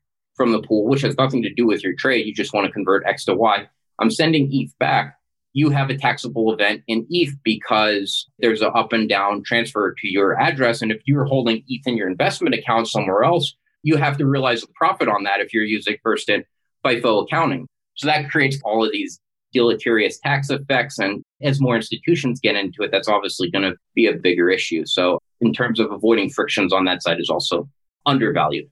from 0.40 0.52
the 0.52 0.62
pool, 0.62 0.86
which 0.86 1.02
has 1.02 1.18
nothing 1.18 1.42
to 1.42 1.52
do 1.52 1.66
with 1.66 1.84
your 1.84 1.92
trade. 1.94 2.24
You 2.24 2.32
just 2.32 2.54
want 2.54 2.66
to 2.66 2.72
convert 2.72 3.04
X 3.04 3.26
to 3.26 3.34
Y. 3.34 3.68
I'm 3.98 4.10
sending 4.10 4.48
ETH 4.50 4.72
back. 4.78 5.18
You 5.52 5.68
have 5.68 5.90
a 5.90 5.98
taxable 5.98 6.50
event 6.50 6.82
in 6.86 7.06
ETH 7.10 7.36
because 7.44 8.26
there's 8.38 8.62
an 8.62 8.70
up 8.74 8.94
and 8.94 9.06
down 9.06 9.42
transfer 9.42 9.94
to 9.98 10.08
your 10.08 10.40
address. 10.40 10.80
And 10.80 10.90
if 10.90 11.02
you're 11.04 11.26
holding 11.26 11.62
ETH 11.68 11.86
in 11.86 11.94
your 11.94 12.08
investment 12.08 12.54
account 12.54 12.88
somewhere 12.88 13.22
else, 13.22 13.54
you 13.82 13.98
have 13.98 14.16
to 14.16 14.24
realize 14.24 14.62
the 14.62 14.68
profit 14.74 15.08
on 15.08 15.24
that 15.24 15.40
if 15.40 15.52
you're 15.52 15.62
using 15.62 15.98
first 16.02 16.30
in 16.30 16.42
FIFO 16.86 17.24
accounting. 17.24 17.66
So 17.96 18.06
that 18.06 18.30
creates 18.30 18.58
all 18.64 18.82
of 18.82 18.92
these 18.92 19.20
deleterious 19.52 20.18
tax 20.20 20.48
effects. 20.48 20.98
And 20.98 21.22
as 21.42 21.60
more 21.60 21.76
institutions 21.76 22.40
get 22.40 22.56
into 22.56 22.82
it, 22.82 22.90
that's 22.90 23.08
obviously 23.08 23.50
going 23.50 23.70
to 23.70 23.76
be 23.94 24.06
a 24.06 24.14
bigger 24.14 24.48
issue. 24.48 24.86
So 24.86 25.18
in 25.42 25.52
terms 25.52 25.78
of 25.78 25.92
avoiding 25.92 26.30
frictions 26.30 26.72
on 26.72 26.86
that 26.86 27.02
side 27.02 27.20
is 27.20 27.28
also 27.28 27.68
undervalued 28.06 28.70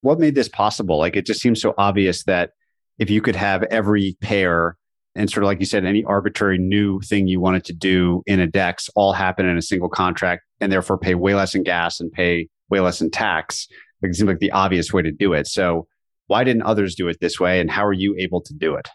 what 0.00 0.18
made 0.18 0.34
this 0.34 0.48
possible? 0.48 0.98
Like 0.98 1.16
it 1.16 1.26
just 1.26 1.40
seems 1.40 1.60
so 1.60 1.74
obvious 1.78 2.24
that 2.24 2.50
if 2.98 3.10
you 3.10 3.20
could 3.20 3.36
have 3.36 3.62
every 3.64 4.16
pair 4.20 4.76
and 5.14 5.30
sort 5.30 5.44
of 5.44 5.48
like 5.48 5.60
you 5.60 5.66
said, 5.66 5.84
any 5.84 6.04
arbitrary 6.04 6.58
new 6.58 7.00
thing 7.00 7.26
you 7.26 7.40
wanted 7.40 7.64
to 7.64 7.72
do 7.72 8.22
in 8.26 8.38
a 8.38 8.46
DEX 8.46 8.90
all 8.94 9.12
happen 9.12 9.46
in 9.46 9.56
a 9.56 9.62
single 9.62 9.88
contract 9.88 10.42
and 10.60 10.70
therefore 10.70 10.98
pay 10.98 11.14
way 11.14 11.34
less 11.34 11.54
in 11.54 11.62
gas 11.62 12.00
and 12.00 12.12
pay 12.12 12.48
way 12.68 12.80
less 12.80 13.00
in 13.00 13.10
tax. 13.10 13.66
It 14.02 14.14
seems 14.14 14.28
like 14.28 14.38
the 14.38 14.52
obvious 14.52 14.92
way 14.92 15.02
to 15.02 15.10
do 15.10 15.32
it. 15.32 15.46
So 15.46 15.86
why 16.26 16.44
didn't 16.44 16.62
others 16.62 16.94
do 16.94 17.08
it 17.08 17.18
this 17.20 17.40
way? 17.40 17.60
And 17.60 17.70
how 17.70 17.86
are 17.86 17.92
you 17.92 18.14
able 18.18 18.42
to 18.42 18.54
do 18.54 18.76
it? 18.76 18.88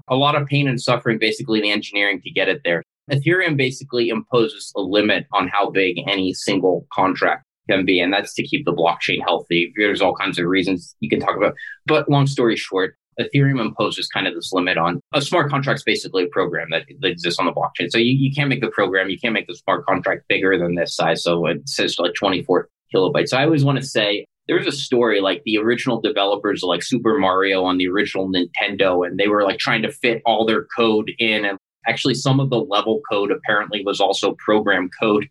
a 0.08 0.16
lot 0.16 0.34
of 0.34 0.46
pain 0.48 0.68
and 0.68 0.80
suffering, 0.80 1.18
basically, 1.18 1.60
in 1.60 1.66
engineering 1.66 2.20
to 2.22 2.30
get 2.30 2.48
it 2.48 2.62
there. 2.64 2.82
Ethereum 3.10 3.56
basically 3.56 4.08
imposes 4.08 4.72
a 4.76 4.80
limit 4.80 5.26
on 5.32 5.48
how 5.48 5.70
big 5.70 5.96
any 6.06 6.34
single 6.34 6.86
contract 6.92 7.44
can 7.68 7.84
be, 7.84 8.00
and 8.00 8.12
that's 8.12 8.34
to 8.34 8.42
keep 8.42 8.64
the 8.64 8.72
blockchain 8.72 9.20
healthy. 9.22 9.72
There's 9.76 10.00
all 10.00 10.14
kinds 10.14 10.38
of 10.38 10.46
reasons 10.46 10.96
you 11.00 11.08
can 11.08 11.20
talk 11.20 11.36
about. 11.36 11.54
But 11.86 12.08
long 12.08 12.26
story 12.26 12.56
short, 12.56 12.96
Ethereum 13.20 13.60
imposes 13.60 14.08
kind 14.08 14.26
of 14.26 14.34
this 14.34 14.52
limit 14.52 14.78
on 14.78 15.00
a 15.12 15.20
smart 15.20 15.50
contract's 15.50 15.82
basically 15.82 16.24
a 16.24 16.28
program 16.28 16.68
that, 16.70 16.84
that 17.00 17.08
exists 17.08 17.40
on 17.40 17.46
the 17.46 17.52
blockchain. 17.52 17.90
So 17.90 17.98
you, 17.98 18.12
you 18.12 18.32
can't 18.32 18.48
make 18.48 18.60
the 18.60 18.70
program, 18.70 19.10
you 19.10 19.18
can't 19.18 19.34
make 19.34 19.48
the 19.48 19.56
smart 19.56 19.84
contract 19.86 20.24
bigger 20.28 20.56
than 20.56 20.74
this 20.74 20.94
size. 20.94 21.24
So 21.24 21.46
it 21.46 21.68
says 21.68 21.98
like 21.98 22.14
24 22.14 22.68
kilobytes. 22.94 23.28
So 23.28 23.38
I 23.38 23.44
always 23.44 23.64
want 23.64 23.78
to 23.78 23.84
say 23.84 24.24
there's 24.46 24.66
a 24.66 24.72
story 24.72 25.20
like 25.20 25.42
the 25.44 25.58
original 25.58 26.00
developers 26.00 26.62
like 26.62 26.82
Super 26.82 27.18
Mario 27.18 27.64
on 27.64 27.76
the 27.76 27.88
original 27.88 28.30
Nintendo, 28.30 29.06
and 29.06 29.18
they 29.18 29.28
were 29.28 29.44
like 29.44 29.58
trying 29.58 29.82
to 29.82 29.92
fit 29.92 30.22
all 30.24 30.46
their 30.46 30.66
code 30.76 31.12
in. 31.18 31.44
And 31.44 31.58
actually, 31.86 32.14
some 32.14 32.40
of 32.40 32.50
the 32.50 32.58
level 32.58 33.02
code 33.10 33.30
apparently 33.30 33.84
was 33.84 34.00
also 34.00 34.34
program 34.38 34.88
code. 35.00 35.28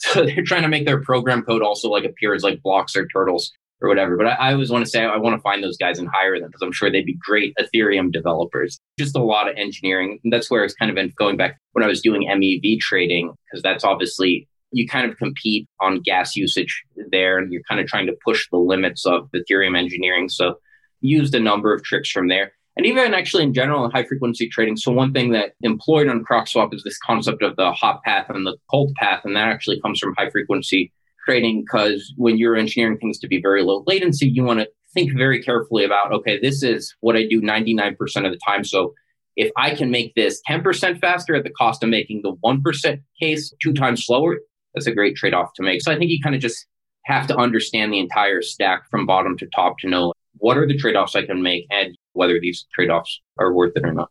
So 0.00 0.24
they're 0.26 0.42
trying 0.42 0.62
to 0.62 0.68
make 0.68 0.86
their 0.86 1.00
program 1.00 1.42
code 1.42 1.62
also 1.62 1.88
like 1.88 2.04
appear 2.04 2.34
as 2.34 2.42
like 2.42 2.62
blocks 2.62 2.96
or 2.96 3.06
turtles 3.08 3.52
or 3.80 3.88
whatever. 3.88 4.16
But 4.16 4.26
I, 4.26 4.30
I 4.30 4.52
always 4.52 4.70
want 4.70 4.84
to 4.84 4.90
say 4.90 5.04
I 5.04 5.16
want 5.16 5.36
to 5.36 5.42
find 5.42 5.62
those 5.62 5.76
guys 5.76 5.98
and 5.98 6.08
hire 6.08 6.38
them 6.38 6.48
because 6.48 6.62
I'm 6.62 6.72
sure 6.72 6.90
they'd 6.90 7.06
be 7.06 7.18
great 7.20 7.54
Ethereum 7.58 8.12
developers. 8.12 8.78
Just 8.98 9.16
a 9.16 9.22
lot 9.22 9.48
of 9.48 9.56
engineering. 9.56 10.18
And 10.24 10.32
that's 10.32 10.50
where 10.50 10.64
it's 10.64 10.74
kind 10.74 10.90
of 10.90 10.94
been 10.94 11.12
going 11.16 11.36
back 11.36 11.58
when 11.72 11.84
I 11.84 11.88
was 11.88 12.00
doing 12.00 12.28
MEV 12.28 12.80
trading, 12.80 13.32
because 13.46 13.62
that's 13.62 13.84
obviously 13.84 14.48
you 14.72 14.86
kind 14.86 15.10
of 15.10 15.16
compete 15.16 15.68
on 15.80 16.00
gas 16.00 16.36
usage 16.36 16.84
there 17.10 17.38
and 17.38 17.52
you're 17.52 17.62
kind 17.68 17.80
of 17.80 17.86
trying 17.86 18.06
to 18.06 18.16
push 18.24 18.48
the 18.50 18.58
limits 18.58 19.04
of 19.04 19.28
Ethereum 19.32 19.76
engineering. 19.76 20.28
So 20.28 20.58
used 21.00 21.34
a 21.34 21.40
number 21.40 21.74
of 21.74 21.82
tricks 21.82 22.10
from 22.10 22.28
there 22.28 22.52
and 22.76 22.86
even 22.86 23.14
actually 23.14 23.42
in 23.42 23.54
general 23.54 23.84
in 23.84 23.90
high 23.90 24.04
frequency 24.04 24.48
trading. 24.48 24.76
So 24.76 24.92
one 24.92 25.12
thing 25.12 25.32
that 25.32 25.52
employed 25.62 26.08
on 26.08 26.24
CrocSwap 26.24 26.74
is 26.74 26.82
this 26.82 26.98
concept 26.98 27.42
of 27.42 27.56
the 27.56 27.72
hot 27.72 28.02
path 28.04 28.26
and 28.28 28.46
the 28.46 28.56
cold 28.70 28.94
path, 28.94 29.22
and 29.24 29.36
that 29.36 29.48
actually 29.48 29.80
comes 29.80 29.98
from 29.98 30.14
high 30.16 30.30
frequency 30.30 30.92
trading 31.26 31.62
because 31.62 32.12
when 32.16 32.38
you're 32.38 32.56
engineering 32.56 32.98
things 32.98 33.18
to 33.18 33.28
be 33.28 33.40
very 33.40 33.62
low 33.62 33.84
latency, 33.86 34.28
you 34.28 34.44
want 34.44 34.60
to 34.60 34.68
think 34.94 35.16
very 35.16 35.42
carefully 35.42 35.84
about 35.84 36.12
okay, 36.12 36.38
this 36.40 36.62
is 36.62 36.94
what 37.00 37.16
I 37.16 37.26
do 37.26 37.40
99% 37.40 37.92
of 38.24 38.32
the 38.32 38.38
time. 38.44 38.64
So 38.64 38.94
if 39.36 39.50
I 39.56 39.74
can 39.74 39.90
make 39.90 40.14
this 40.14 40.40
10% 40.48 41.00
faster 41.00 41.34
at 41.34 41.44
the 41.44 41.50
cost 41.50 41.82
of 41.82 41.88
making 41.88 42.22
the 42.22 42.34
1% 42.44 43.00
case 43.20 43.54
two 43.62 43.72
times 43.72 44.04
slower, 44.04 44.38
that's 44.74 44.86
a 44.86 44.94
great 44.94 45.16
trade 45.16 45.34
off 45.34 45.52
to 45.54 45.62
make. 45.62 45.82
So 45.82 45.92
I 45.92 45.98
think 45.98 46.10
you 46.10 46.18
kind 46.22 46.34
of 46.34 46.40
just 46.40 46.66
have 47.06 47.26
to 47.28 47.36
understand 47.36 47.92
the 47.92 47.98
entire 47.98 48.42
stack 48.42 48.82
from 48.90 49.06
bottom 49.06 49.36
to 49.38 49.46
top 49.54 49.78
to 49.78 49.88
know 49.88 50.12
what 50.34 50.56
are 50.56 50.66
the 50.66 50.76
trade 50.76 50.96
offs 50.96 51.16
I 51.16 51.26
can 51.26 51.42
make 51.42 51.66
and 51.70 51.96
whether 52.12 52.38
these 52.40 52.66
trade 52.72 52.90
offs 52.90 53.20
are 53.38 53.52
worth 53.52 53.72
it 53.76 53.84
or 53.84 53.92
not. 53.92 54.10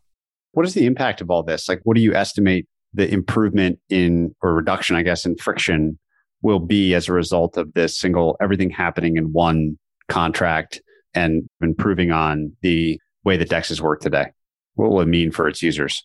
What 0.52 0.66
is 0.66 0.74
the 0.74 0.86
impact 0.86 1.20
of 1.20 1.30
all 1.30 1.42
this? 1.42 1.68
Like, 1.68 1.80
what 1.84 1.94
do 1.94 2.02
you 2.02 2.14
estimate 2.14 2.66
the 2.92 3.08
improvement 3.12 3.78
in 3.88 4.34
or 4.42 4.54
reduction, 4.54 4.96
I 4.96 5.02
guess, 5.02 5.24
in 5.24 5.36
friction 5.36 5.98
will 6.42 6.58
be 6.58 6.94
as 6.94 7.08
a 7.08 7.12
result 7.12 7.56
of 7.56 7.72
this 7.74 7.98
single 7.98 8.36
everything 8.40 8.70
happening 8.70 9.16
in 9.16 9.32
one 9.32 9.78
contract 10.08 10.80
and 11.14 11.48
improving 11.60 12.10
on 12.10 12.56
the 12.62 12.98
way 13.24 13.36
that 13.36 13.50
DEXs 13.50 13.80
work 13.80 14.00
today? 14.00 14.26
What 14.74 14.90
will 14.90 15.00
it 15.00 15.06
mean 15.06 15.30
for 15.30 15.48
its 15.48 15.62
users? 15.62 16.04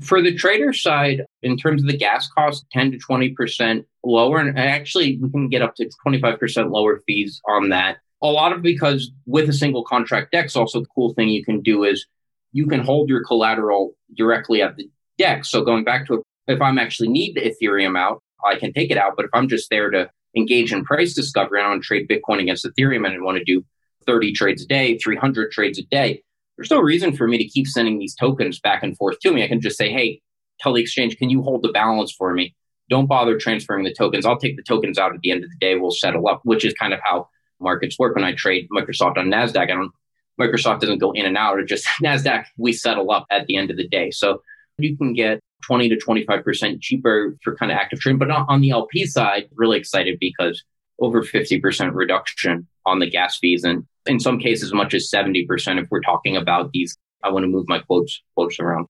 For 0.00 0.20
the 0.20 0.34
trader 0.34 0.72
side, 0.72 1.22
in 1.42 1.56
terms 1.56 1.82
of 1.82 1.88
the 1.88 1.96
gas 1.96 2.28
cost, 2.28 2.64
10 2.72 2.92
to 2.92 2.98
20% 2.98 3.84
lower. 4.02 4.38
And 4.38 4.58
actually, 4.58 5.18
we 5.20 5.30
can 5.30 5.48
get 5.48 5.62
up 5.62 5.76
to 5.76 5.88
25% 6.06 6.70
lower 6.70 7.02
fees 7.06 7.40
on 7.48 7.68
that. 7.68 7.98
A 8.24 8.28
lot 8.28 8.52
of 8.52 8.62
because 8.62 9.12
with 9.26 9.48
a 9.48 9.52
single 9.52 9.84
contract 9.84 10.32
DEX, 10.32 10.56
also 10.56 10.80
the 10.80 10.86
cool 10.94 11.12
thing 11.12 11.28
you 11.28 11.44
can 11.44 11.60
do 11.60 11.84
is 11.84 12.06
you 12.52 12.66
can 12.66 12.80
hold 12.80 13.08
your 13.08 13.22
collateral 13.22 13.94
directly 14.16 14.62
at 14.62 14.76
the 14.76 14.88
DEX. 15.18 15.50
So 15.50 15.62
going 15.62 15.84
back 15.84 16.06
to 16.06 16.22
if 16.46 16.60
I'm 16.60 16.78
actually 16.78 17.08
need 17.08 17.34
the 17.34 17.42
Ethereum 17.42 17.98
out, 17.98 18.22
I 18.44 18.56
can 18.56 18.72
take 18.72 18.90
it 18.90 18.96
out. 18.96 19.12
But 19.16 19.26
if 19.26 19.30
I'm 19.34 19.48
just 19.48 19.68
there 19.70 19.90
to 19.90 20.10
engage 20.36 20.72
in 20.72 20.84
price 20.84 21.14
discovery 21.14 21.60
and 21.60 21.66
I 21.66 21.70
want 21.70 21.82
to 21.82 21.86
trade 21.86 22.08
Bitcoin 22.08 22.40
against 22.40 22.66
Ethereum 22.66 23.06
and 23.06 23.14
I 23.14 23.20
want 23.20 23.38
to 23.38 23.44
do 23.44 23.64
30 24.06 24.32
trades 24.32 24.62
a 24.62 24.66
day, 24.66 24.98
300 24.98 25.52
trades 25.52 25.78
a 25.78 25.84
day, 25.84 26.22
there's 26.56 26.70
no 26.70 26.80
reason 26.80 27.14
for 27.14 27.28
me 27.28 27.38
to 27.38 27.44
keep 27.44 27.66
sending 27.66 27.98
these 27.98 28.14
tokens 28.14 28.60
back 28.60 28.82
and 28.82 28.96
forth 28.96 29.18
to 29.20 29.32
me. 29.32 29.44
I 29.44 29.48
can 29.48 29.60
just 29.60 29.76
say, 29.76 29.92
hey, 29.92 30.20
tell 30.60 30.72
the 30.72 30.82
exchange, 30.82 31.16
can 31.16 31.30
you 31.30 31.42
hold 31.42 31.62
the 31.62 31.72
balance 31.72 32.12
for 32.12 32.32
me? 32.32 32.54
Don't 32.90 33.06
bother 33.06 33.38
transferring 33.38 33.84
the 33.84 33.94
tokens. 33.94 34.26
I'll 34.26 34.38
take 34.38 34.56
the 34.56 34.62
tokens 34.62 34.98
out 34.98 35.14
at 35.14 35.20
the 35.20 35.30
end 35.30 35.44
of 35.44 35.50
the 35.50 35.56
day. 35.60 35.76
We'll 35.76 35.90
settle 35.90 36.28
up, 36.28 36.40
which 36.44 36.64
is 36.64 36.74
kind 36.74 36.92
of 36.92 37.00
how 37.02 37.28
markets 37.60 37.98
work. 37.98 38.14
When 38.14 38.24
I 38.24 38.32
trade 38.34 38.68
Microsoft 38.70 39.16
on 39.16 39.26
NASDAQ, 39.26 39.62
I 39.62 39.66
don't, 39.66 39.92
Microsoft 40.40 40.80
doesn't 40.80 40.98
go 40.98 41.12
in 41.12 41.26
and 41.26 41.36
out. 41.36 41.58
It 41.58 41.66
just 41.66 41.86
NASDAQ, 42.02 42.44
we 42.58 42.72
settle 42.72 43.10
up 43.10 43.26
at 43.30 43.46
the 43.46 43.56
end 43.56 43.70
of 43.70 43.76
the 43.76 43.88
day. 43.88 44.10
So 44.10 44.42
you 44.78 44.96
can 44.96 45.12
get 45.12 45.40
20 45.66 45.88
to 45.88 45.96
25% 45.96 46.80
cheaper 46.80 47.36
for 47.42 47.56
kind 47.56 47.72
of 47.72 47.78
active 47.78 48.00
trading. 48.00 48.18
But 48.18 48.30
on 48.30 48.60
the 48.60 48.70
LP 48.70 49.06
side, 49.06 49.48
really 49.54 49.78
excited 49.78 50.18
because 50.20 50.62
over 51.00 51.22
50% 51.22 51.94
reduction 51.94 52.66
on 52.86 52.98
the 52.98 53.08
gas 53.08 53.38
fees. 53.38 53.64
And 53.64 53.84
in 54.06 54.20
some 54.20 54.38
cases, 54.38 54.64
as 54.64 54.74
much 54.74 54.94
as 54.94 55.10
70% 55.10 55.80
if 55.80 55.88
we're 55.90 56.00
talking 56.00 56.36
about 56.36 56.70
these. 56.72 56.96
I 57.22 57.30
want 57.30 57.44
to 57.44 57.48
move 57.48 57.64
my 57.68 57.78
quotes 57.78 58.22
quotes 58.34 58.60
around. 58.60 58.86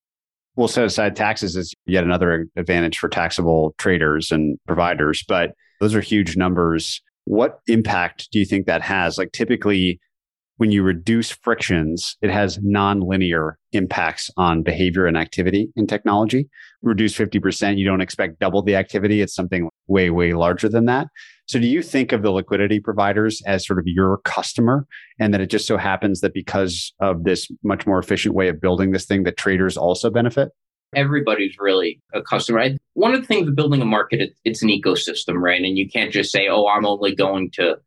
We'll 0.57 0.69
set 0.69 0.85
aside 0.85 1.17
taxes 1.17 1.57
as 1.57 1.73
yet 1.87 2.05
another 2.05 2.47
advantage 2.57 2.99
for 2.99 3.09
taxable 3.09 3.75
traders 3.79 4.31
and 4.31 4.59
providers, 4.67 5.25
but 5.27 5.53
those 5.81 5.95
are 5.95 6.01
huge 6.01 6.37
numbers. 6.37 7.01
What 7.25 7.61
impact 7.67 8.29
do 8.33 8.39
you 8.39 8.45
think 8.45 8.67
that 8.67 8.83
has? 8.83 9.19
Like 9.19 9.33
typically, 9.33 10.01
when 10.57 10.71
you 10.71 10.83
reduce 10.83 11.31
frictions, 11.31 12.17
it 12.23 12.31
has 12.31 12.59
nonlinear 12.59 13.55
impacts 13.73 14.31
on 14.37 14.63
behavior 14.63 15.07
and 15.07 15.17
activity 15.17 15.69
in 15.75 15.87
technology. 15.87 16.49
Reduce 16.83 17.17
50%, 17.17 17.77
you 17.77 17.85
don't 17.85 18.01
expect 18.01 18.39
double 18.39 18.63
the 18.63 18.77
activity. 18.77 19.21
It's 19.21 19.35
something 19.35 19.69
way, 19.89 20.11
way 20.11 20.33
larger 20.33 20.69
than 20.69 20.85
that. 20.85 21.09
So 21.47 21.59
do 21.59 21.67
you 21.67 21.83
think 21.83 22.13
of 22.13 22.23
the 22.23 22.31
liquidity 22.31 22.79
providers 22.79 23.43
as 23.47 23.67
sort 23.67 23.79
of 23.79 23.85
your 23.87 24.19
customer 24.19 24.87
and 25.19 25.35
that 25.35 25.41
it 25.41 25.51
just 25.51 25.67
so 25.67 25.77
happens 25.77 26.21
that 26.21 26.33
because 26.33 26.95
of 27.01 27.25
this 27.25 27.51
much 27.63 27.87
more 27.87 27.99
efficient 27.99 28.35
way 28.35 28.49
of 28.49 28.61
building 28.61 28.93
this 28.93 29.07
thing 29.07 29.25
that 29.25 29.37
traders 29.37 29.77
also 29.77 30.09
benefit? 30.09 30.51
Everybody's 30.97 31.57
really 31.59 32.01
a 32.13 32.23
customer. 32.23 32.71
One 32.95 33.15
of 33.15 33.21
the 33.21 33.27
things 33.27 33.49
of 33.49 33.57
building 33.57 33.83
a 33.83 33.87
market, 33.87 34.35
it's 34.45 34.63
an 34.63 34.69
ecosystem, 34.69 35.35
right? 35.35 35.63
And 35.63 35.77
you 35.77 35.89
can't 35.89 36.13
just 36.13 36.33
say, 36.33 36.49
oh, 36.49 36.67
I'm 36.67 36.87
only 36.87 37.15
going 37.15 37.51
to 37.53 37.79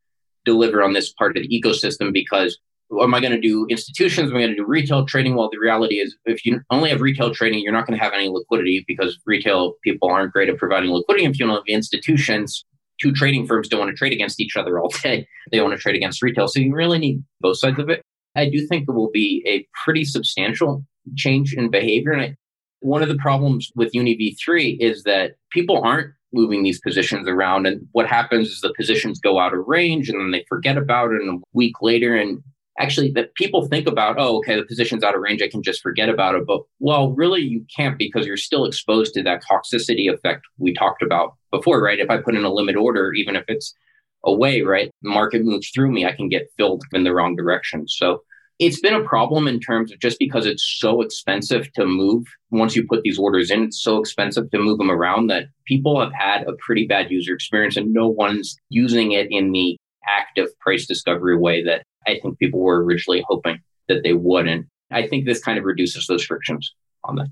deliver 0.45 0.83
on 0.83 0.93
this 0.93 1.11
part 1.11 1.35
of 1.37 1.43
the 1.43 1.61
ecosystem 1.61 2.13
because 2.13 2.57
am 2.91 3.13
I 3.13 3.19
going 3.19 3.33
to 3.33 3.39
do 3.39 3.67
institutions? 3.69 4.31
Am 4.31 4.37
I 4.37 4.41
going 4.41 4.51
to 4.51 4.55
do 4.55 4.65
retail 4.65 5.05
trading? 5.05 5.35
Well, 5.35 5.49
the 5.51 5.59
reality 5.59 5.95
is, 5.95 6.15
if 6.25 6.45
you 6.45 6.61
only 6.69 6.89
have 6.89 7.01
retail 7.01 7.33
trading, 7.33 7.59
you're 7.59 7.73
not 7.73 7.85
going 7.85 7.97
to 7.97 8.03
have 8.03 8.13
any 8.13 8.29
liquidity 8.29 8.85
because 8.87 9.19
retail 9.25 9.73
people 9.83 10.09
aren't 10.09 10.31
great 10.31 10.49
at 10.49 10.57
providing 10.57 10.91
liquidity. 10.91 11.25
If 11.25 11.39
you 11.39 11.45
don't 11.45 11.55
have 11.55 11.63
institutions, 11.67 12.65
two 12.99 13.11
trading 13.11 13.45
firms 13.45 13.67
don't 13.67 13.79
want 13.79 13.91
to 13.91 13.97
trade 13.97 14.13
against 14.13 14.39
each 14.39 14.55
other 14.55 14.79
all 14.79 14.89
day. 15.03 15.27
They 15.51 15.61
want 15.61 15.73
to 15.73 15.79
trade 15.79 15.95
against 15.95 16.21
retail. 16.21 16.47
So 16.47 16.59
you 16.59 16.73
really 16.73 16.99
need 16.99 17.23
both 17.41 17.59
sides 17.59 17.79
of 17.79 17.89
it. 17.89 18.01
I 18.35 18.49
do 18.49 18.65
think 18.67 18.87
it 18.87 18.93
will 18.93 19.11
be 19.11 19.43
a 19.47 19.67
pretty 19.83 20.05
substantial 20.05 20.85
change 21.15 21.53
in 21.53 21.71
behavior. 21.71 22.11
And 22.11 22.21
I, 22.21 22.35
one 22.79 23.01
of 23.01 23.09
the 23.09 23.15
problems 23.15 23.71
with 23.75 23.93
UniV3 23.93 24.77
is 24.79 25.03
that 25.03 25.35
people 25.51 25.81
aren't 25.83 26.13
moving 26.33 26.63
these 26.63 26.79
positions 26.81 27.27
around. 27.27 27.65
And 27.65 27.87
what 27.91 28.07
happens 28.07 28.49
is 28.49 28.61
the 28.61 28.73
positions 28.73 29.19
go 29.19 29.39
out 29.39 29.53
of 29.53 29.65
range 29.67 30.09
and 30.09 30.19
then 30.19 30.31
they 30.31 30.45
forget 30.47 30.77
about 30.77 31.11
it 31.11 31.21
and 31.21 31.39
a 31.39 31.43
week 31.53 31.81
later. 31.81 32.15
And 32.15 32.43
actually, 32.79 33.11
that 33.11 33.33
people 33.35 33.67
think 33.67 33.87
about, 33.87 34.17
oh, 34.19 34.37
okay, 34.37 34.55
the 34.55 34.65
position's 34.65 35.03
out 35.03 35.15
of 35.15 35.21
range. 35.21 35.41
I 35.41 35.47
can 35.47 35.63
just 35.63 35.81
forget 35.81 36.09
about 36.09 36.35
it. 36.35 36.45
But 36.45 36.61
well, 36.79 37.11
really, 37.11 37.41
you 37.41 37.65
can't 37.75 37.97
because 37.97 38.25
you're 38.25 38.37
still 38.37 38.65
exposed 38.65 39.13
to 39.15 39.23
that 39.23 39.41
toxicity 39.43 40.13
effect 40.13 40.45
we 40.57 40.73
talked 40.73 41.01
about 41.01 41.35
before, 41.51 41.81
right? 41.81 41.99
If 41.99 42.09
I 42.09 42.17
put 42.17 42.35
in 42.35 42.43
a 42.43 42.53
limit 42.53 42.75
order, 42.75 43.13
even 43.13 43.35
if 43.35 43.45
it's 43.47 43.73
away, 44.25 44.61
right, 44.61 44.91
the 45.01 45.09
market 45.09 45.43
moves 45.43 45.69
through 45.69 45.91
me, 45.91 46.05
I 46.05 46.11
can 46.11 46.29
get 46.29 46.51
filled 46.57 46.83
in 46.91 47.03
the 47.03 47.13
wrong 47.13 47.35
direction. 47.35 47.87
So 47.87 48.21
it's 48.59 48.79
been 48.79 48.95
a 48.95 49.03
problem 49.03 49.47
in 49.47 49.59
terms 49.59 49.91
of 49.91 49.99
just 49.99 50.17
because 50.17 50.45
it's 50.45 50.77
so 50.79 51.01
expensive 51.01 51.71
to 51.73 51.85
move. 51.85 52.25
Once 52.49 52.75
you 52.75 52.85
put 52.87 53.03
these 53.03 53.19
orders 53.19 53.51
in, 53.51 53.63
it's 53.63 53.81
so 53.81 53.99
expensive 53.99 54.49
to 54.51 54.57
move 54.57 54.79
them 54.79 54.89
around 54.89 55.27
that 55.27 55.45
people 55.65 55.99
have 55.99 56.11
had 56.13 56.47
a 56.47 56.53
pretty 56.53 56.87
bad 56.87 57.11
user 57.11 57.33
experience 57.33 57.77
and 57.77 57.93
no 57.93 58.07
one's 58.07 58.57
using 58.69 59.11
it 59.11 59.27
in 59.29 59.51
the 59.51 59.77
active 60.07 60.47
price 60.59 60.87
discovery 60.87 61.37
way 61.37 61.63
that 61.63 61.83
I 62.07 62.19
think 62.19 62.39
people 62.39 62.61
were 62.61 62.83
originally 62.83 63.23
hoping 63.27 63.59
that 63.89 64.03
they 64.03 64.13
would. 64.13 64.47
And 64.47 64.65
I 64.91 65.07
think 65.07 65.25
this 65.25 65.43
kind 65.43 65.59
of 65.59 65.65
reduces 65.65 66.07
those 66.07 66.23
frictions 66.23 66.73
on 67.03 67.15
that. 67.17 67.27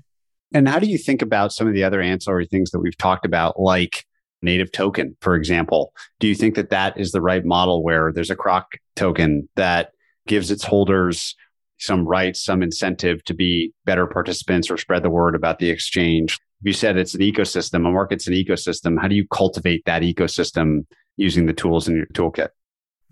And 0.54 0.68
how 0.68 0.78
do 0.78 0.86
you 0.86 0.98
think 0.98 1.22
about 1.22 1.52
some 1.52 1.66
of 1.66 1.74
the 1.74 1.82
other 1.82 2.00
ancillary 2.00 2.46
things 2.46 2.70
that 2.70 2.78
we've 2.78 2.96
talked 2.96 3.26
about, 3.26 3.58
like 3.58 4.04
native 4.42 4.70
token, 4.70 5.16
for 5.20 5.34
example? 5.34 5.92
Do 6.20 6.28
you 6.28 6.36
think 6.36 6.54
that 6.54 6.70
that 6.70 6.98
is 6.98 7.10
the 7.10 7.20
right 7.20 7.44
model 7.44 7.82
where 7.82 8.12
there's 8.12 8.30
a 8.30 8.36
CROC 8.36 8.78
token 8.94 9.48
that 9.56 9.90
gives 10.26 10.50
its 10.50 10.64
holders 10.64 11.34
some 11.78 12.06
rights, 12.06 12.44
some 12.44 12.62
incentive 12.62 13.22
to 13.24 13.34
be 13.34 13.72
better 13.84 14.06
participants 14.06 14.70
or 14.70 14.76
spread 14.76 15.02
the 15.02 15.10
word 15.10 15.34
about 15.34 15.58
the 15.58 15.70
exchange. 15.70 16.38
You 16.62 16.72
said 16.72 16.96
it's 16.96 17.14
an 17.14 17.20
ecosystem, 17.20 17.86
a 17.86 17.90
market's 17.90 18.26
an 18.26 18.34
ecosystem. 18.34 18.98
How 19.00 19.08
do 19.08 19.14
you 19.14 19.26
cultivate 19.28 19.84
that 19.84 20.02
ecosystem 20.02 20.86
using 21.16 21.46
the 21.46 21.52
tools 21.52 21.88
in 21.88 21.96
your 21.96 22.06
toolkit? 22.06 22.48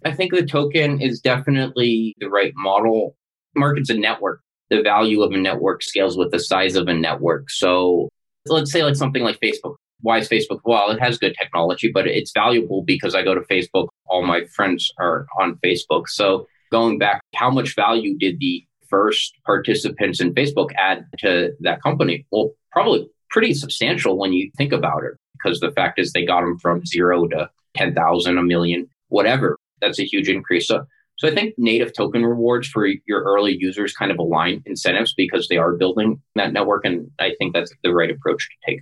I 0.05 0.13
think 0.13 0.33
the 0.33 0.45
token 0.45 1.01
is 1.01 1.21
definitely 1.21 2.15
the 2.19 2.29
right 2.29 2.53
model. 2.57 3.17
Market's 3.55 3.91
a 3.91 3.95
network. 3.95 4.41
The 4.71 4.83
value 4.83 5.23
of 5.23 5.33
a 5.33 5.37
network 5.37 5.83
scales 5.83 6.17
with 6.17 6.31
the 6.31 6.41
size 6.41 6.75
of 6.75 6.89
a 6.89 6.95
network. 6.95 7.51
So 7.51 8.09
let's 8.47 8.73
say 8.73 8.83
like 8.83 8.97
something 8.97 9.23
like 9.23 9.39
Facebook. 9.41 9.77
Why 10.01 10.19
is 10.19 10.29
Facebook? 10.29 10.61
Well, 10.65 10.91
it 10.91 11.01
has 11.01 11.19
good 11.19 11.35
technology, 11.39 11.91
but 11.93 12.07
it's 12.07 12.33
valuable 12.33 12.83
because 12.83 13.15
I 13.15 13.23
go 13.23 13.35
to 13.35 13.41
Facebook. 13.43 13.89
All 14.07 14.23
my 14.23 14.45
friends 14.55 14.91
are 14.99 15.27
on 15.41 15.59
Facebook. 15.65 16.09
So 16.09 16.47
going 16.71 16.99
back, 16.99 17.21
how 17.35 17.51
much 17.51 17.75
value 17.75 18.17
did 18.19 18.39
the 18.41 18.65
first 18.89 19.35
participants 19.45 20.21
in 20.21 20.35
Facebook 20.35 20.71
add 20.77 21.07
to 21.19 21.53
that 21.61 21.83
company? 21.83 22.27
Well, 22.31 22.51
probably 22.73 23.09
pretty 23.31 23.55
substantial 23.55 24.19
when 24.19 24.33
you 24.33 24.51
think 24.57 24.73
about 24.73 25.03
it, 25.05 25.15
because 25.33 25.61
the 25.61 25.73
fact 25.73 25.99
is 25.99 26.13
they 26.13 26.25
got 26.25 26.43
them 26.43 26.59
from 26.59 26.85
zero 26.87 27.27
to 27.29 27.51
10,000, 27.77 28.39
a 28.39 28.43
million, 28.43 28.89
whatever. 29.09 29.59
That's 29.81 29.99
a 29.99 30.05
huge 30.05 30.29
increase. 30.29 30.69
So, 30.69 30.85
so 31.19 31.29
I 31.29 31.35
think 31.35 31.55
native 31.59 31.93
token 31.93 32.25
rewards 32.25 32.69
for 32.69 32.87
your 32.87 33.23
early 33.23 33.57
users 33.59 33.93
kind 33.93 34.11
of 34.11 34.19
align 34.19 34.63
incentives 34.67 35.15
because 35.15 35.49
they 35.49 35.57
are 35.57 35.75
building 35.75 36.21
that 36.37 36.53
network. 36.53 36.85
And 36.85 37.11
I 37.19 37.33
think 37.39 37.55
that's 37.55 37.73
the 37.83 37.93
right 37.93 38.11
approach 38.11 38.49
to 38.49 38.73
take. 38.73 38.81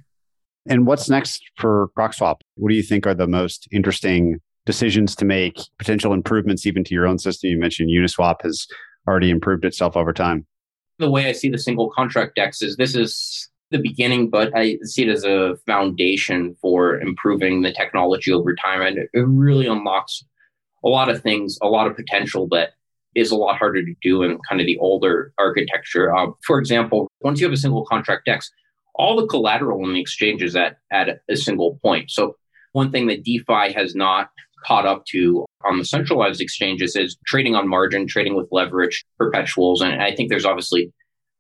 And 0.66 0.87
what's 0.87 1.11
next 1.11 1.43
for 1.57 1.89
CrocSwap? 1.99 2.37
What 2.55 2.68
do 2.68 2.74
you 2.74 2.83
think 2.83 3.07
are 3.07 3.14
the 3.14 3.26
most 3.26 3.66
interesting 3.72 4.41
decisions 4.66 5.16
to 5.16 5.24
make, 5.24 5.58
potential 5.78 6.12
improvements 6.12 6.66
even 6.66 6.84
to 6.84 6.94
your 6.94 7.06
own 7.06 7.18
system. 7.18 7.50
You 7.50 7.58
mentioned 7.58 7.90
Uniswap 7.90 8.42
has 8.42 8.66
already 9.08 9.30
improved 9.30 9.64
itself 9.64 9.96
over 9.96 10.12
time. 10.12 10.46
The 10.98 11.10
way 11.10 11.26
I 11.26 11.32
see 11.32 11.48
the 11.48 11.58
single 11.58 11.90
contract 11.90 12.36
DEX 12.36 12.62
is 12.62 12.76
this 12.76 12.94
is 12.94 13.50
the 13.70 13.78
beginning, 13.78 14.30
but 14.30 14.52
I 14.54 14.78
see 14.82 15.02
it 15.02 15.08
as 15.08 15.24
a 15.24 15.56
foundation 15.66 16.54
for 16.60 17.00
improving 17.00 17.62
the 17.62 17.72
technology 17.72 18.30
over 18.30 18.54
time. 18.54 18.82
And 18.82 18.98
it 18.98 19.08
really 19.14 19.66
unlocks 19.66 20.24
a 20.84 20.88
lot 20.88 21.08
of 21.08 21.22
things, 21.22 21.58
a 21.62 21.68
lot 21.68 21.86
of 21.86 21.96
potential 21.96 22.46
that 22.52 22.70
is 23.14 23.30
a 23.30 23.36
lot 23.36 23.58
harder 23.58 23.84
to 23.84 23.94
do 24.02 24.22
in 24.22 24.38
kind 24.48 24.60
of 24.60 24.66
the 24.66 24.78
older 24.78 25.32
architecture. 25.38 26.14
Uh, 26.14 26.28
for 26.46 26.58
example, 26.58 27.10
once 27.20 27.40
you 27.40 27.46
have 27.46 27.52
a 27.52 27.58
single 27.58 27.84
contract 27.86 28.26
DEX, 28.26 28.50
all 28.94 29.16
the 29.16 29.26
collateral 29.26 29.84
in 29.86 29.94
the 29.94 30.00
exchange 30.00 30.42
is 30.42 30.54
at, 30.54 30.78
at 30.92 31.20
a 31.28 31.36
single 31.36 31.78
point. 31.82 32.10
So 32.10 32.36
one 32.72 32.90
thing 32.90 33.06
that 33.08 33.24
DeFi 33.24 33.72
has 33.74 33.94
not 33.94 34.30
caught 34.62 34.86
up 34.86 35.04
to 35.06 35.44
on 35.64 35.78
the 35.78 35.84
centralized 35.84 36.40
exchanges 36.40 36.96
is 36.96 37.16
trading 37.26 37.54
on 37.54 37.68
margin, 37.68 38.06
trading 38.06 38.34
with 38.34 38.48
leverage, 38.50 39.04
perpetuals. 39.18 39.80
And 39.80 40.02
I 40.02 40.14
think 40.14 40.28
there's 40.28 40.44
obviously 40.44 40.92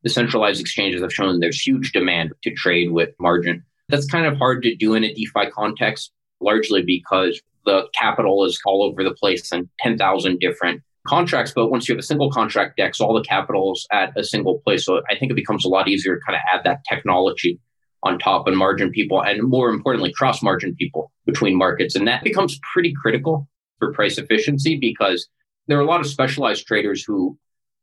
the 0.02 0.10
centralized 0.10 0.60
exchanges 0.60 1.02
have 1.02 1.12
shown 1.12 1.40
there's 1.40 1.60
huge 1.60 1.92
demand 1.92 2.32
to 2.42 2.50
trade 2.52 2.92
with 2.92 3.10
margin. 3.20 3.64
That's 3.88 4.06
kind 4.06 4.26
of 4.26 4.36
hard 4.36 4.62
to 4.62 4.74
do 4.74 4.94
in 4.94 5.04
a 5.04 5.12
DeFi 5.12 5.50
context, 5.52 6.12
largely 6.40 6.82
because 6.82 7.40
the 7.64 7.86
capital 7.98 8.44
is 8.44 8.60
all 8.66 8.82
over 8.82 9.04
the 9.04 9.14
place 9.14 9.52
and 9.52 9.68
10,000 9.80 10.38
different 10.40 10.82
contracts. 11.06 11.52
But 11.54 11.68
once 11.68 11.88
you 11.88 11.94
have 11.94 12.00
a 12.00 12.06
single 12.06 12.30
contract 12.30 12.76
DEX, 12.76 13.00
all 13.00 13.14
the 13.14 13.22
capital's 13.22 13.86
at 13.92 14.16
a 14.16 14.24
single 14.24 14.60
place. 14.64 14.84
So 14.84 15.02
I 15.10 15.18
think 15.18 15.30
it 15.30 15.36
becomes 15.36 15.64
a 15.64 15.68
lot 15.68 15.88
easier 15.88 16.16
to 16.16 16.20
kind 16.26 16.36
of 16.36 16.42
add 16.52 16.64
that 16.64 16.80
technology 16.88 17.60
on 18.02 18.18
top 18.18 18.46
and 18.46 18.56
margin 18.56 18.90
people 18.90 19.22
and 19.22 19.42
more 19.42 19.70
importantly, 19.70 20.12
cross 20.12 20.42
margin 20.42 20.74
people 20.74 21.12
between 21.26 21.56
markets. 21.56 21.94
And 21.94 22.06
that 22.08 22.24
becomes 22.24 22.58
pretty 22.72 22.92
critical 22.92 23.48
for 23.78 23.92
price 23.92 24.18
efficiency 24.18 24.76
because 24.76 25.28
there 25.68 25.78
are 25.78 25.82
a 25.82 25.86
lot 25.86 26.00
of 26.00 26.06
specialized 26.06 26.66
traders 26.66 27.04
who 27.04 27.38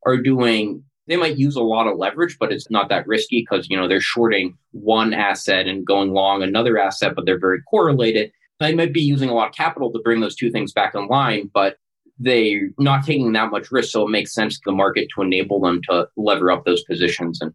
are 0.06 0.18
doing 0.18 0.84
they 1.08 1.18
might 1.18 1.38
use 1.40 1.56
a 1.56 1.64
lot 1.64 1.88
of 1.88 1.98
leverage, 1.98 2.38
but 2.40 2.52
it's 2.52 2.70
not 2.70 2.88
that 2.90 3.08
risky 3.08 3.42
because 3.42 3.68
you 3.68 3.76
know 3.76 3.88
they're 3.88 4.00
shorting 4.00 4.56
one 4.72 5.12
asset 5.12 5.66
and 5.66 5.86
going 5.86 6.14
long 6.14 6.44
another 6.44 6.78
asset, 6.78 7.16
but 7.16 7.26
they're 7.26 7.40
very 7.40 7.64
correlated. 7.64 8.32
They 8.60 8.76
might 8.76 8.94
be 8.94 9.02
using 9.02 9.28
a 9.28 9.34
lot 9.34 9.50
of 9.50 9.56
capital 9.56 9.92
to 9.92 10.00
bring 10.00 10.20
those 10.20 10.36
two 10.36 10.52
things 10.52 10.72
back 10.72 10.94
in 10.94 11.08
line, 11.08 11.50
but 11.52 11.78
they're 12.20 12.70
not 12.78 13.06
taking 13.06 13.32
that 13.32 13.50
much 13.50 13.72
risk. 13.72 13.92
So 13.92 14.06
it 14.06 14.12
makes 14.12 14.36
sense 14.36 14.56
to 14.56 14.62
the 14.66 14.72
market 14.72 15.08
to 15.16 15.24
enable 15.24 15.60
them 15.60 15.82
to 15.90 16.08
lever 16.16 16.52
up 16.52 16.66
those 16.66 16.84
positions 16.84 17.42
and 17.42 17.54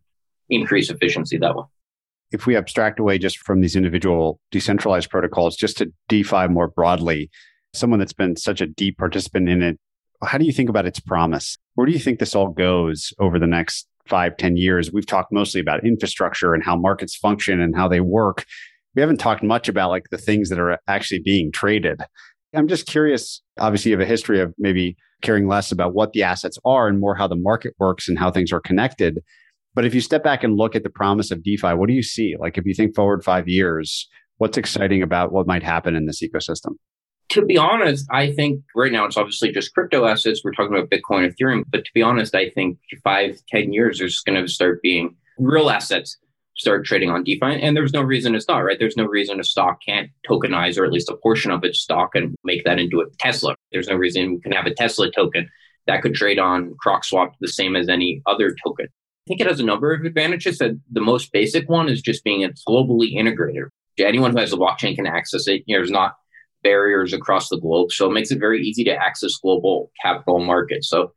increase 0.49 0.91
efficiency 0.91 1.39
that 1.39 1.55
way. 1.55 1.65
If 2.33 2.47
we 2.47 2.57
abstract 2.57 2.99
away 2.99 3.19
just 3.19 3.39
from 3.39 3.61
these 3.61 3.77
individual 3.77 4.41
decentralized 4.51 5.11
protocols, 5.11 5.57
just 5.57 5.79
to 5.79 5.93
DeFi 6.09 6.49
more 6.49 6.69
broadly, 6.69 7.31
someone 7.73 7.99
that's 7.99 8.13
been 8.13 8.37
such 8.37 8.61
a 8.61 8.67
deep 8.67 8.99
participant 8.99 9.49
in 9.49 9.63
it, 9.63 9.79
how 10.23 10.39
do 10.39 10.45
you 10.45 10.53
think 10.53 10.69
about 10.69 10.87
its 10.87 11.01
promise? 11.01 11.57
Where 11.75 11.87
do 11.87 11.93
you 11.93 11.99
think 11.99 12.19
this 12.19 12.35
all 12.35 12.49
goes 12.49 13.13
over 13.19 13.39
the 13.39 13.47
next 13.47 13.87
five, 14.07 14.37
ten 14.37 14.57
years? 14.57 14.93
We've 14.93 15.07
talked 15.07 15.33
mostly 15.33 15.61
about 15.61 15.87
infrastructure 15.87 16.55
and 16.55 16.65
how 16.65 16.77
markets 16.77 17.17
function 17.17 17.61
and 17.61 17.77
how 17.77 17.89
they 17.89 18.01
work. 18.01 18.45
We 18.95 19.01
haven't 19.01 19.19
talked 19.19 19.43
much 19.43 19.69
about 19.69 19.91
like 19.91 20.09
the 20.11 20.19
things 20.19 20.49
that 20.51 20.59
are 20.59 20.79
actually 20.87 21.21
being 21.25 21.53
traded. 21.53 22.01
I'm 22.55 22.69
just 22.69 22.87
curious. 22.87 23.43
Obviously, 23.59 23.91
you 23.91 23.99
have 23.99 24.07
a 24.07 24.09
history 24.09 24.41
of 24.41 24.55
maybe 24.59 24.97
caring 25.23 25.49
less 25.49 25.73
about 25.73 25.95
what 25.95 26.13
the 26.13 26.23
assets 26.23 26.59
are 26.65 26.87
and 26.87 27.01
more 27.01 27.17
how 27.17 27.27
the 27.27 27.37
market 27.37 27.75
works 27.79 28.09
and 28.09 28.19
how 28.19 28.31
things 28.31 28.53
are 28.53 28.61
connected. 28.61 29.21
But 29.75 29.85
if 29.85 29.95
you 29.95 30.01
step 30.01 30.23
back 30.23 30.45
and 30.45 30.57
look 30.57 30.77
at 30.77 30.83
the 30.83 30.91
promise 30.91 31.31
of 31.31 31.43
DeFi, 31.43 31.75
what 31.75 31.89
do 31.89 31.95
you 31.95 32.03
see? 32.03 32.37
Like 32.39 32.59
if 32.59 32.65
you 32.65 32.75
think 32.75 32.95
forward 32.95 33.25
five 33.25 33.49
years, 33.49 34.09
what's 34.39 34.57
exciting 34.57 35.03
about 35.03 35.33
what 35.33 35.47
might 35.47 35.63
happen 35.63 35.97
in 35.97 36.07
this 36.07 36.23
ecosystem? 36.23 36.77
to 37.31 37.45
be 37.45 37.57
honest, 37.57 38.07
I 38.13 38.33
think 38.33 38.63
right 38.77 38.93
now 38.93 39.07
it's 39.07 39.17
obviously 39.17 39.51
just 39.51 39.75
crypto 39.75 40.05
assets. 40.05 40.43
We're 40.45 40.53
talking 40.53 40.77
about 40.77 40.91
Bitcoin, 40.91 41.29
Ethereum. 41.29 41.65
But 41.69 41.85
to 41.85 41.91
be 41.93 42.03
honest, 42.03 42.35
I 42.35 42.51
think 42.51 42.79
five, 43.03 43.41
ten 43.49 43.73
years, 43.73 43.99
there's 43.99 44.21
going 44.21 44.41
to 44.41 44.47
start 44.47 44.83
being 44.83 45.17
real 45.39 45.71
assets 45.71 46.17
start 46.57 46.85
trading 46.85 47.11
on 47.11 47.25
DeFi. 47.25 47.61
And 47.61 47.77
there's 47.77 47.93
no 47.93 48.03
reason 48.03 48.35
it's 48.35 48.49
not, 48.49 48.59
right? 48.59 48.79
There's 48.79 48.97
no 48.97 49.07
reason 49.07 49.41
a 49.41 49.45
stock 49.45 49.79
can't 49.85 50.11
tokenize 50.29 50.79
or 50.79 50.85
at 50.85 50.93
least 50.93 51.11
a 51.11 51.17
portion 51.17 51.51
of 51.51 51.65
its 51.65 51.81
stock 51.81 52.15
and 52.15 52.35
make 52.45 52.65
that 52.65 52.79
into 52.79 53.01
a 53.01 53.07
Tesla. 53.19 53.57
There's 53.73 53.89
no 53.89 53.97
reason 53.97 54.35
we 54.35 54.41
can 54.41 54.53
have 54.53 54.67
a 54.67 54.75
Tesla 54.75 55.11
token 55.11 55.49
that 55.87 56.03
could 56.03 56.15
trade 56.15 56.39
on 56.39 56.75
CrocSwap 56.85 57.33
the 57.41 57.49
same 57.49 57.77
as 57.77 57.89
any 57.89 58.23
other 58.27 58.55
token. 58.65 58.87
I 59.25 59.29
think 59.29 59.41
it 59.41 59.47
has 59.47 59.61
a 59.61 59.65
number 59.65 59.93
of 59.93 60.05
advantages. 60.05 60.59
That 60.59 60.79
the 60.91 61.01
most 61.01 61.33
basic 61.33 61.69
one 61.69 61.89
is 61.89 62.03
just 62.03 62.25
being 62.25 62.43
it's 62.43 62.63
globally 62.65 63.15
integrated. 63.15 63.65
Anyone 63.99 64.33
who 64.33 64.39
has 64.39 64.53
a 64.53 64.57
blockchain 64.57 64.97
can 64.97 65.07
access 65.07 65.47
it. 65.47 65.63
There's 65.67 65.91
not 65.91 66.15
barriers 66.65 67.13
across 67.13 67.49
the 67.49 67.61
globe. 67.61 67.93
So 67.93 68.11
it 68.11 68.15
makes 68.15 68.33
it 68.33 68.41
very 68.41 68.61
easy 68.61 68.83
to 68.85 68.91
access 68.91 69.37
global 69.37 69.93
capital 70.03 70.41
markets. 70.41 70.89
So, 70.89 71.13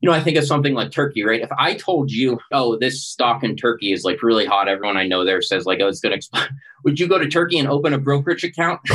you 0.00 0.08
know, 0.08 0.14
I 0.14 0.20
think 0.20 0.36
of 0.36 0.44
something 0.44 0.74
like 0.74 0.92
Turkey, 0.92 1.24
right? 1.24 1.40
If 1.40 1.50
I 1.56 1.74
told 1.74 2.10
you, 2.10 2.38
oh, 2.52 2.76
this 2.76 3.02
stock 3.02 3.42
in 3.42 3.56
Turkey 3.56 3.92
is 3.92 4.04
like 4.04 4.22
really 4.22 4.44
hot, 4.44 4.68
everyone 4.68 4.96
I 4.98 5.06
know 5.06 5.24
there 5.24 5.40
says 5.40 5.64
like, 5.64 5.80
oh, 5.80 5.88
it's 5.88 6.00
going 6.00 6.12
to 6.12 6.16
explode. 6.16 6.50
Would 6.84 7.00
you 7.00 7.08
go 7.08 7.18
to 7.18 7.26
Turkey 7.26 7.58
and 7.58 7.68
open 7.68 7.94
a 7.94 7.98
brokerage 7.98 8.44
account? 8.44 8.80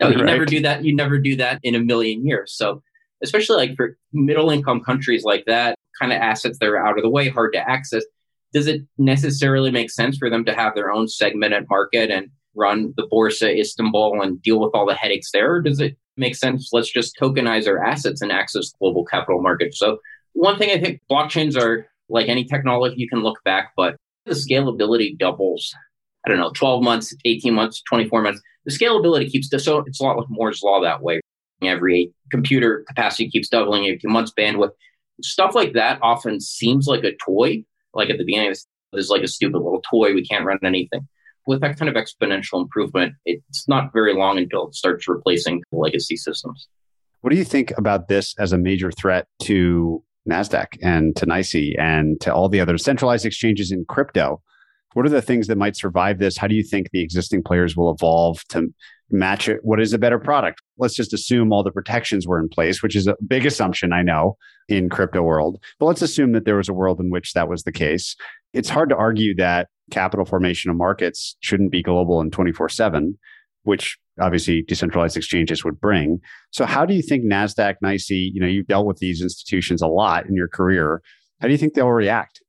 no, 0.00 0.08
you 0.08 0.16
right. 0.16 0.24
never 0.24 0.44
do 0.44 0.60
that. 0.62 0.84
You 0.84 0.94
never 0.96 1.18
do 1.18 1.36
that 1.36 1.60
in 1.62 1.74
a 1.74 1.80
million 1.80 2.26
years. 2.26 2.52
So, 2.56 2.82
especially 3.22 3.56
like 3.56 3.76
for 3.76 3.96
middle 4.12 4.50
income 4.50 4.82
countries 4.82 5.22
like 5.22 5.44
that, 5.46 5.78
kind 6.00 6.12
of 6.12 6.18
assets 6.18 6.58
that 6.58 6.68
are 6.68 6.84
out 6.84 6.98
of 6.98 7.02
the 7.02 7.10
way, 7.10 7.28
hard 7.28 7.52
to 7.54 7.70
access. 7.70 8.04
Does 8.52 8.66
it 8.66 8.82
necessarily 8.98 9.70
make 9.70 9.90
sense 9.90 10.18
for 10.18 10.28
them 10.28 10.44
to 10.44 10.54
have 10.54 10.74
their 10.74 10.90
own 10.90 11.08
segmented 11.08 11.66
market 11.70 12.10
and 12.10 12.28
run 12.54 12.92
the 12.96 13.08
Borsa 13.10 13.58
Istanbul 13.58 14.20
and 14.22 14.42
deal 14.42 14.60
with 14.60 14.72
all 14.74 14.86
the 14.86 14.94
headaches 14.94 15.30
there? 15.32 15.54
Or 15.54 15.62
does 15.62 15.80
it 15.80 15.96
make 16.16 16.36
sense? 16.36 16.70
Let's 16.72 16.92
just 16.92 17.16
tokenize 17.20 17.66
our 17.66 17.82
assets 17.82 18.20
and 18.20 18.30
access 18.30 18.72
global 18.78 19.04
capital 19.04 19.40
markets. 19.40 19.78
So, 19.78 19.98
one 20.34 20.58
thing 20.58 20.70
I 20.70 20.80
think 20.80 21.00
blockchains 21.10 21.60
are 21.60 21.86
like 22.08 22.28
any 22.28 22.44
technology, 22.44 22.96
you 22.98 23.08
can 23.08 23.22
look 23.22 23.42
back, 23.44 23.72
but 23.76 23.96
the 24.26 24.32
scalability 24.32 25.18
doubles. 25.18 25.74
I 26.24 26.30
don't 26.30 26.38
know, 26.38 26.52
12 26.54 26.82
months, 26.82 27.14
18 27.24 27.52
months, 27.52 27.82
24 27.88 28.22
months. 28.22 28.40
The 28.64 28.72
scalability 28.72 29.28
keeps, 29.28 29.48
so 29.64 29.78
it's 29.78 30.00
a 30.00 30.04
lot 30.04 30.18
like 30.18 30.28
Moore's 30.28 30.62
Law 30.62 30.80
that 30.82 31.02
way. 31.02 31.20
Every 31.62 32.12
computer 32.30 32.84
capacity 32.86 33.28
keeps 33.28 33.48
doubling, 33.48 33.84
every 33.84 33.98
few 33.98 34.10
months 34.10 34.32
bandwidth. 34.36 34.70
Stuff 35.22 35.54
like 35.54 35.72
that 35.74 35.98
often 36.02 36.40
seems 36.40 36.86
like 36.86 37.04
a 37.04 37.16
toy. 37.24 37.64
Like 37.94 38.10
at 38.10 38.18
the 38.18 38.24
beginning, 38.24 38.50
this 38.50 38.66
is 38.92 39.10
like 39.10 39.22
a 39.22 39.28
stupid 39.28 39.58
little 39.58 39.82
toy. 39.88 40.14
We 40.14 40.24
can't 40.24 40.44
run 40.44 40.58
anything 40.62 41.08
with 41.46 41.60
that 41.60 41.78
kind 41.78 41.88
of 41.88 42.02
exponential 42.02 42.60
improvement, 42.60 43.14
it's 43.24 43.68
not 43.68 43.92
very 43.92 44.14
long 44.14 44.38
until 44.38 44.68
it 44.68 44.74
starts 44.74 45.08
replacing 45.08 45.62
legacy 45.72 46.16
systems. 46.16 46.68
What 47.20 47.30
do 47.30 47.36
you 47.36 47.44
think 47.44 47.72
about 47.76 48.08
this 48.08 48.34
as 48.38 48.52
a 48.52 48.58
major 48.58 48.90
threat 48.90 49.26
to 49.42 50.02
NASDAQ 50.28 50.66
and 50.82 51.14
to 51.16 51.26
NYSE 51.26 51.78
and 51.78 52.20
to 52.20 52.32
all 52.32 52.48
the 52.48 52.60
other 52.60 52.78
centralized 52.78 53.26
exchanges 53.26 53.70
in 53.72 53.84
crypto? 53.86 54.40
What 54.94 55.06
are 55.06 55.10
the 55.10 55.22
things 55.22 55.46
that 55.46 55.56
might 55.56 55.76
survive 55.76 56.18
this? 56.18 56.36
How 56.36 56.46
do 56.46 56.54
you 56.54 56.62
think 56.62 56.90
the 56.90 57.02
existing 57.02 57.42
players 57.42 57.76
will 57.76 57.92
evolve 57.92 58.46
to 58.48 58.72
match 59.12 59.48
it? 59.48 59.60
What 59.62 59.80
is 59.80 59.92
a 59.92 59.98
better 59.98 60.18
product? 60.18 60.60
Let's 60.78 60.94
just 60.94 61.12
assume 61.12 61.52
all 61.52 61.62
the 61.62 61.70
protections 61.70 62.26
were 62.26 62.40
in 62.40 62.48
place, 62.48 62.82
which 62.82 62.96
is 62.96 63.06
a 63.06 63.16
big 63.26 63.46
assumption, 63.46 63.92
I 63.92 64.02
know, 64.02 64.36
in 64.68 64.88
crypto 64.88 65.22
world. 65.22 65.62
But 65.78 65.86
let's 65.86 66.02
assume 66.02 66.32
that 66.32 66.44
there 66.44 66.56
was 66.56 66.68
a 66.68 66.74
world 66.74 67.00
in 67.00 67.10
which 67.10 67.32
that 67.34 67.48
was 67.48 67.62
the 67.62 67.72
case. 67.72 68.16
It's 68.52 68.68
hard 68.68 68.88
to 68.90 68.96
argue 68.96 69.34
that 69.36 69.68
capital 69.90 70.24
formation 70.24 70.70
of 70.70 70.76
markets 70.76 71.36
shouldn't 71.40 71.72
be 71.72 71.82
global 71.82 72.20
and 72.20 72.32
24 72.32 72.68
7, 72.68 73.18
which 73.64 73.98
obviously 74.20 74.62
decentralized 74.62 75.16
exchanges 75.16 75.64
would 75.64 75.80
bring. 75.80 76.20
So, 76.50 76.64
how 76.64 76.84
do 76.84 76.94
you 76.94 77.02
think 77.02 77.24
NASDAQ, 77.24 77.76
NYSE, 77.82 78.30
you 78.32 78.40
know, 78.40 78.46
you've 78.46 78.66
dealt 78.66 78.86
with 78.86 78.98
these 78.98 79.22
institutions 79.22 79.82
a 79.82 79.86
lot 79.86 80.26
in 80.26 80.34
your 80.34 80.48
career. 80.48 81.02
How 81.40 81.48
do 81.48 81.52
you 81.52 81.58
think 81.58 81.74
they'll 81.74 81.88
react? 81.88 82.42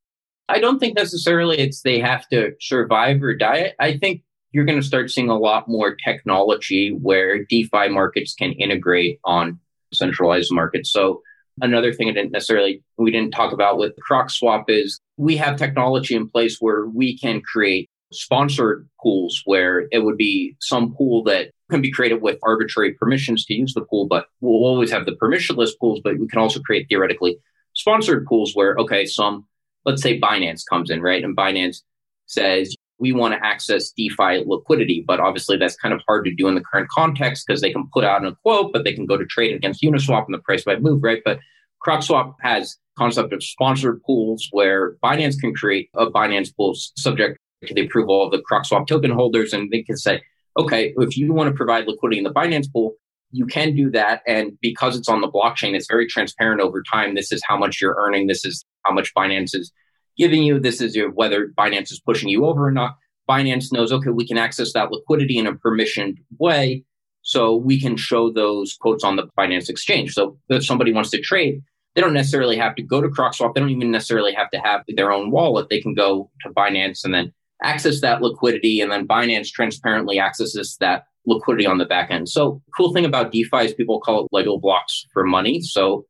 I 0.50 0.60
don't 0.60 0.80
think 0.80 0.96
necessarily 0.96 1.58
it's 1.58 1.82
they 1.82 2.00
have 2.00 2.28
to 2.30 2.52
survive 2.60 3.24
or 3.24 3.36
die. 3.36 3.74
I 3.80 3.98
think 3.98 4.24
you're 4.54 4.66
going 4.66 4.80
to 4.80 4.86
start 4.86 5.12
seeing 5.12 5.30
a 5.30 5.38
lot 5.38 5.68
more 5.68 5.96
technology 5.96 6.92
where 6.92 7.44
DeFi 7.44 7.90
markets 7.90 8.34
can 8.34 8.54
integrate 8.54 9.20
on 9.26 9.60
centralized 9.94 10.52
markets. 10.52 10.92
So, 10.92 11.22
Another 11.62 11.94
thing 11.94 12.10
I 12.10 12.14
didn't 12.14 12.32
necessarily 12.32 12.84
we 12.98 13.12
didn't 13.12 13.32
talk 13.32 13.54
about 13.54 13.78
with 13.78 13.94
CrocSwap 14.10 14.66
is 14.70 15.00
we 15.18 15.38
have 15.38 15.56
technology 15.56 16.16
in 16.16 16.28
place 16.28 16.58
where 16.60 16.86
we 16.86 17.18
can 17.18 17.42
create 17.42 17.90
sponsored 18.12 18.88
pools 19.02 19.42
where 19.46 19.88
it 19.92 20.04
would 20.04 20.18
be 20.18 20.56
some 20.62 20.96
pool 20.96 21.24
that 21.24 21.52
can 21.70 21.82
be 21.82 21.92
created 21.92 22.22
with 22.22 22.40
arbitrary 22.44 22.94
permissions 22.94 23.46
to 23.46 23.54
use 23.54 23.74
the 23.74 23.82
pool, 23.82 24.08
but 24.08 24.28
we'll 24.42 24.66
always 24.66 24.92
have 24.92 25.06
the 25.06 25.14
permissionless 25.14 25.72
pools, 25.80 26.00
but 26.04 26.18
we 26.18 26.28
can 26.28 26.40
also 26.40 26.60
create 26.60 26.88
theoretically 26.90 27.38
sponsored 27.74 28.26
pools 28.26 28.54
where, 28.54 28.76
okay, 28.78 29.06
some, 29.06 29.46
let's 29.86 30.02
say 30.02 30.20
Binance 30.20 30.64
comes 30.68 30.90
in, 30.90 31.02
right? 31.02 31.24
And 31.24 31.36
Binance 31.36 31.82
says, 32.28 32.76
we 33.00 33.12
want 33.12 33.34
to 33.34 33.46
access 33.46 33.92
DeFi 33.92 34.44
liquidity, 34.46 35.04
but 35.06 35.20
obviously 35.20 35.58
that's 35.58 35.76
kind 35.76 35.94
of 35.94 36.02
hard 36.08 36.26
to 36.26 36.34
do 36.34 36.48
in 36.48 36.56
the 36.56 36.62
current 36.62 36.90
context 36.90 37.46
because 37.46 37.62
they 37.62 37.72
can 37.72 37.88
put 37.94 38.04
out 38.04 38.26
a 38.26 38.36
quote, 38.44 38.72
but 38.72 38.84
they 38.84 38.94
can 38.94 39.06
go 39.06 39.18
to 39.18 39.26
trade 39.26 39.56
against 39.56 39.82
Uniswap 39.82 40.26
and 40.26 40.34
the 40.34 40.40
price 40.40 40.66
might 40.66 40.82
move, 40.82 41.04
right? 41.04 41.22
But 41.26 41.40
CrocSwap 41.86 42.36
has 42.42 42.78
concept 42.98 43.34
of 43.34 43.44
sponsored 43.44 44.02
pools 44.04 44.48
where 44.52 44.96
Binance 45.04 45.40
can 45.40 45.54
create 45.54 45.90
a 45.96 46.08
Binance 46.08 46.56
pool 46.56 46.74
subject 46.76 47.40
to 47.66 47.74
the 47.74 47.86
approval 47.86 48.24
of 48.24 48.32
the 48.32 48.44
CrocSwap 48.50 48.88
token 48.88 49.12
holders, 49.12 49.54
and 49.54 49.72
they 49.72 49.84
can 49.84 49.98
say, 49.98 50.22
okay, 50.58 50.94
if 50.98 51.18
you 51.18 51.34
want 51.34 51.50
to 51.50 51.56
provide 51.56 51.88
liquidity 51.88 52.20
in 52.20 52.24
the 52.24 52.34
Binance 52.34 52.72
pool, 52.72 52.94
you 53.32 53.46
can 53.46 53.76
do 53.76 53.90
that. 53.92 54.22
And 54.28 54.58
because 54.62 54.96
it's 54.96 55.10
on 55.10 55.22
the 55.22 55.32
blockchain, 55.32 55.74
it's 55.74 55.88
very 55.88 56.08
transparent 56.08 56.62
over 56.62 56.84
time. 56.84 57.16
This 57.16 57.32
is 57.32 57.42
how 57.46 57.58
much 57.58 57.82
you're 57.82 57.96
earning. 57.98 58.28
This 58.28 58.46
is 58.46 58.64
how 58.84 58.94
much 58.94 59.14
Binance 59.16 59.56
is 59.56 59.72
giving 60.18 60.44
you. 60.44 60.60
This 60.60 60.82
is 60.82 60.96
your, 60.96 61.12
whether 61.12 61.48
Binance 61.58 61.92
is 61.92 62.00
pushing 62.00 62.30
you 62.30 62.46
over 62.46 62.68
or 62.68 62.72
not. 62.72 62.98
Binance 63.30 63.72
knows, 63.72 63.92
okay, 63.92 64.10
we 64.10 64.28
can 64.28 64.38
access 64.38 64.74
that 64.74 64.92
liquidity 64.92 65.38
in 65.38 65.48
a 65.48 65.54
permissioned 65.54 66.18
way. 66.40 66.84
So 67.22 67.56
we 67.56 67.80
can 67.80 67.96
show 67.96 68.32
those 68.32 68.76
quotes 68.80 69.04
on 69.04 69.16
the 69.16 69.28
Binance 69.38 69.70
exchange. 69.70 70.14
So 70.14 70.38
if 70.50 70.66
somebody 70.66 70.92
wants 70.92 71.10
to 71.12 71.22
trade, 71.22 71.62
they 71.96 72.02
don't 72.02 72.14
necessarily 72.14 72.58
have 72.58 72.76
to 72.76 72.84
go 72.84 73.02
to 73.02 73.08
CrocSwap. 73.08 73.54
They 73.54 73.62
don't 73.62 73.70
even 73.70 73.92
necessarily 73.92 74.34
have 74.34 74.50
to 74.52 74.60
have 74.60 74.82
their 74.88 75.12
own 75.12 75.32
wallet. 75.32 75.70
They 75.70 75.80
can 75.80 75.94
go 75.94 76.30
to 76.42 76.50
Binance 76.50 77.06
and 77.06 77.14
then 77.14 77.32
access 77.64 78.02
that 78.02 78.22
liquidity. 78.22 78.82
And 78.82 78.92
then 78.92 79.08
Binance 79.08 79.52
transparently 79.52 80.20
accesses 80.20 80.76
that 80.82 81.06
liquidity 81.26 81.66
on 81.66 81.78
the 81.78 81.86
back 81.86 82.12
end. 82.12 82.28
So 82.28 82.62
cool 82.76 82.94
thing 82.94 83.06
about 83.06 83.32
DeFi 83.32 83.66
is 83.66 83.74
people 83.74 84.02
call 84.02 84.26
it 84.26 84.30
Lego 84.34 84.58
blocks 84.58 85.06
for 85.14 85.24
money. 85.24 85.62
So 85.62 86.06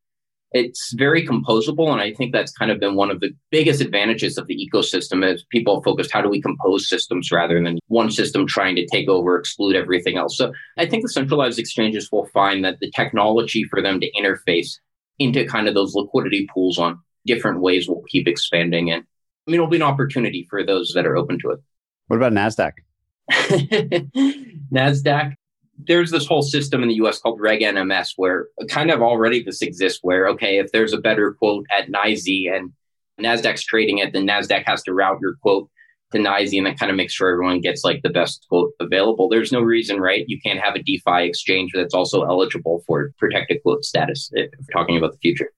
it's 0.53 0.93
very 0.93 1.25
composable. 1.27 1.91
And 1.91 1.99
I 1.99 2.13
think 2.13 2.31
that's 2.31 2.51
kind 2.51 2.71
of 2.71 2.79
been 2.79 2.95
one 2.95 3.09
of 3.09 3.19
the 3.19 3.31
biggest 3.49 3.81
advantages 3.81 4.37
of 4.37 4.47
the 4.47 4.55
ecosystem 4.55 5.27
is 5.27 5.43
people 5.49 5.81
focused, 5.81 6.11
how 6.11 6.21
do 6.21 6.29
we 6.29 6.41
compose 6.41 6.87
systems 6.87 7.31
rather 7.31 7.61
than 7.61 7.79
one 7.87 8.11
system 8.11 8.45
trying 8.45 8.75
to 8.75 8.85
take 8.85 9.09
over, 9.09 9.37
exclude 9.37 9.75
everything 9.75 10.17
else. 10.17 10.37
So 10.37 10.53
I 10.77 10.85
think 10.85 11.03
the 11.03 11.09
centralized 11.09 11.59
exchanges 11.59 12.09
will 12.11 12.27
find 12.27 12.63
that 12.63 12.79
the 12.79 12.91
technology 12.91 13.63
for 13.63 13.81
them 13.81 13.99
to 13.99 14.11
interface 14.11 14.77
into 15.19 15.45
kind 15.45 15.67
of 15.67 15.73
those 15.73 15.95
liquidity 15.95 16.47
pools 16.53 16.77
on 16.77 16.99
different 17.25 17.61
ways 17.61 17.87
will 17.87 18.03
keep 18.09 18.27
expanding. 18.27 18.91
And 18.91 19.03
I 19.47 19.51
mean, 19.51 19.55
it'll 19.55 19.67
be 19.67 19.77
an 19.77 19.83
opportunity 19.83 20.45
for 20.49 20.63
those 20.63 20.93
that 20.95 21.05
are 21.05 21.17
open 21.17 21.39
to 21.39 21.49
it. 21.51 21.59
What 22.07 22.17
about 22.17 22.33
NASDAQ? 22.33 22.73
NASDAQ, 24.71 25.33
there's 25.77 26.11
this 26.11 26.27
whole 26.27 26.41
system 26.41 26.83
in 26.83 26.89
the 26.89 26.95
US 26.95 27.19
called 27.19 27.39
Reg 27.39 27.61
NMS 27.61 28.11
where 28.15 28.47
kind 28.69 28.91
of 28.91 29.01
already 29.01 29.43
this 29.43 29.61
exists 29.61 29.99
where, 30.01 30.27
okay, 30.29 30.57
if 30.59 30.71
there's 30.71 30.93
a 30.93 30.99
better 30.99 31.33
quote 31.33 31.65
at 31.77 31.89
NYSE 31.89 32.53
and 32.53 32.71
NASDAQ's 33.19 33.63
trading 33.63 33.99
it, 33.99 34.13
then 34.13 34.27
NASDAQ 34.27 34.63
has 34.65 34.83
to 34.83 34.93
route 34.93 35.19
your 35.21 35.35
quote 35.41 35.69
to 36.11 36.19
NYSE 36.19 36.57
and 36.57 36.67
that 36.67 36.79
kind 36.79 36.89
of 36.91 36.95
makes 36.95 37.13
sure 37.13 37.31
everyone 37.31 37.59
gets 37.59 37.83
like 37.83 38.01
the 38.03 38.09
best 38.09 38.45
quote 38.49 38.71
available. 38.79 39.27
There's 39.29 39.51
no 39.51 39.61
reason, 39.61 39.99
right? 39.99 40.25
You 40.27 40.39
can't 40.43 40.59
have 40.59 40.75
a 40.75 40.83
DeFi 40.83 41.25
exchange 41.25 41.71
that's 41.73 41.93
also 41.93 42.23
eligible 42.23 42.83
for 42.87 43.11
protected 43.17 43.61
quote 43.63 43.83
status 43.83 44.31
eh, 44.37 44.43
if 44.43 44.51
we're 44.59 44.79
talking 44.79 44.97
about 44.97 45.13
the 45.13 45.19
future. 45.19 45.51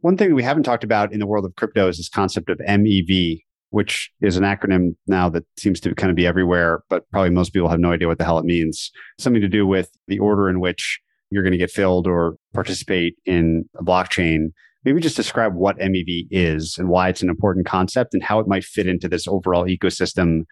One 0.00 0.16
thing 0.16 0.34
we 0.34 0.42
haven't 0.42 0.62
talked 0.62 0.84
about 0.84 1.12
in 1.12 1.20
the 1.20 1.26
world 1.26 1.44
of 1.44 1.54
crypto 1.56 1.88
is 1.88 1.98
this 1.98 2.08
concept 2.08 2.48
of 2.48 2.58
MEV, 2.58 3.42
which 3.70 4.10
is 4.20 4.36
an 4.36 4.42
acronym 4.42 4.96
now 5.06 5.28
that 5.30 5.44
seems 5.56 5.80
to 5.80 5.94
kind 5.94 6.10
of 6.10 6.16
be 6.16 6.26
everywhere, 6.26 6.82
but 6.88 7.08
probably 7.10 7.30
most 7.30 7.52
people 7.52 7.68
have 7.68 7.80
no 7.80 7.92
idea 7.92 8.08
what 8.08 8.18
the 8.18 8.24
hell 8.24 8.38
it 8.38 8.44
means. 8.44 8.90
Something 9.18 9.42
to 9.42 9.48
do 9.48 9.66
with 9.66 9.90
the 10.08 10.18
order 10.18 10.48
in 10.48 10.60
which 10.60 11.00
you're 11.30 11.44
going 11.44 11.52
to 11.52 11.58
get 11.58 11.70
filled 11.70 12.06
or 12.06 12.36
participate 12.52 13.14
in 13.24 13.64
a 13.78 13.84
blockchain. 13.84 14.48
Maybe 14.84 15.00
just 15.00 15.16
describe 15.16 15.54
what 15.54 15.78
MEV 15.78 16.26
is 16.30 16.76
and 16.78 16.88
why 16.88 17.08
it's 17.08 17.22
an 17.22 17.28
important 17.28 17.66
concept 17.66 18.14
and 18.14 18.22
how 18.22 18.40
it 18.40 18.48
might 18.48 18.64
fit 18.64 18.86
into 18.88 19.08
this 19.08 19.28
overall 19.28 19.66
ecosystem 19.66 20.42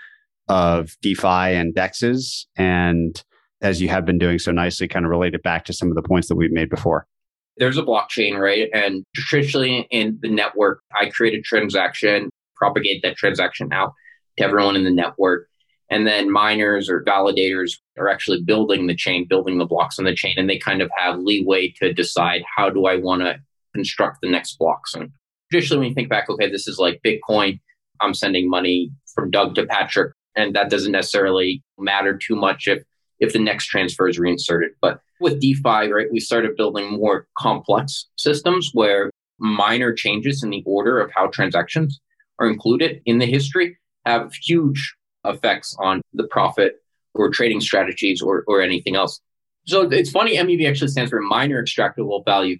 of 0.48 0.96
DeFi 1.02 1.26
and 1.26 1.74
DEXs. 1.74 2.46
And 2.56 3.22
as 3.60 3.82
you 3.82 3.88
have 3.88 4.04
been 4.04 4.18
doing 4.18 4.38
so 4.38 4.52
nicely, 4.52 4.86
kind 4.86 5.04
of 5.04 5.10
relate 5.10 5.34
it 5.34 5.42
back 5.42 5.64
to 5.64 5.72
some 5.72 5.88
of 5.88 5.96
the 5.96 6.02
points 6.02 6.28
that 6.28 6.36
we've 6.36 6.52
made 6.52 6.70
before. 6.70 7.06
There's 7.56 7.76
a 7.76 7.82
blockchain, 7.82 8.38
right? 8.38 8.68
And 8.72 9.04
traditionally 9.16 9.88
in 9.90 10.18
the 10.22 10.28
network, 10.28 10.80
I 10.98 11.06
create 11.06 11.36
a 11.36 11.42
transaction 11.42 12.30
propagate 12.58 13.02
that 13.02 13.16
transaction 13.16 13.72
out 13.72 13.94
to 14.36 14.44
everyone 14.44 14.76
in 14.76 14.84
the 14.84 14.90
network. 14.90 15.48
And 15.90 16.06
then 16.06 16.30
miners 16.30 16.90
or 16.90 17.02
validators 17.02 17.72
are 17.98 18.08
actually 18.08 18.42
building 18.42 18.86
the 18.86 18.94
chain, 18.94 19.26
building 19.26 19.56
the 19.56 19.64
blocks 19.64 19.98
on 19.98 20.04
the 20.04 20.14
chain, 20.14 20.34
and 20.36 20.48
they 20.48 20.58
kind 20.58 20.82
of 20.82 20.90
have 20.98 21.18
leeway 21.18 21.72
to 21.78 21.94
decide 21.94 22.42
how 22.56 22.68
do 22.68 22.86
I 22.86 22.96
want 22.96 23.22
to 23.22 23.40
construct 23.74 24.18
the 24.20 24.28
next 24.28 24.58
blocks. 24.58 24.94
And 24.94 25.10
traditionally, 25.50 25.80
when 25.80 25.88
you 25.88 25.94
think 25.94 26.10
back, 26.10 26.28
okay, 26.28 26.50
this 26.50 26.68
is 26.68 26.78
like 26.78 27.00
Bitcoin, 27.02 27.60
I'm 28.00 28.12
sending 28.12 28.50
money 28.50 28.90
from 29.14 29.30
Doug 29.30 29.54
to 29.54 29.66
Patrick, 29.66 30.12
and 30.36 30.54
that 30.54 30.70
doesn't 30.70 30.92
necessarily 30.92 31.62
matter 31.78 32.16
too 32.16 32.36
much 32.36 32.68
if 32.68 32.82
if 33.20 33.32
the 33.32 33.38
next 33.38 33.66
transfer 33.66 34.08
is 34.08 34.18
reinserted. 34.18 34.72
But 34.80 35.00
with 35.20 35.40
DeFi, 35.40 35.90
right, 35.90 36.06
we 36.12 36.20
started 36.20 36.56
building 36.56 36.92
more 36.92 37.26
complex 37.36 38.06
systems 38.16 38.70
where 38.72 39.10
minor 39.40 39.92
changes 39.92 40.42
in 40.42 40.50
the 40.50 40.62
order 40.64 41.00
of 41.00 41.10
how 41.14 41.26
transactions 41.26 42.00
are 42.38 42.48
included 42.48 43.00
in 43.04 43.18
the 43.18 43.26
history 43.26 43.78
have 44.06 44.32
huge 44.34 44.94
effects 45.24 45.76
on 45.78 46.00
the 46.14 46.24
profit 46.24 46.76
or 47.14 47.30
trading 47.30 47.60
strategies 47.60 48.22
or, 48.22 48.44
or 48.46 48.60
anything 48.60 48.96
else. 48.96 49.20
So 49.66 49.82
it's 49.82 50.10
funny, 50.10 50.36
MEV 50.36 50.68
actually 50.68 50.88
stands 50.88 51.10
for 51.10 51.20
miner 51.20 51.62
extractable 51.62 52.24
value. 52.24 52.56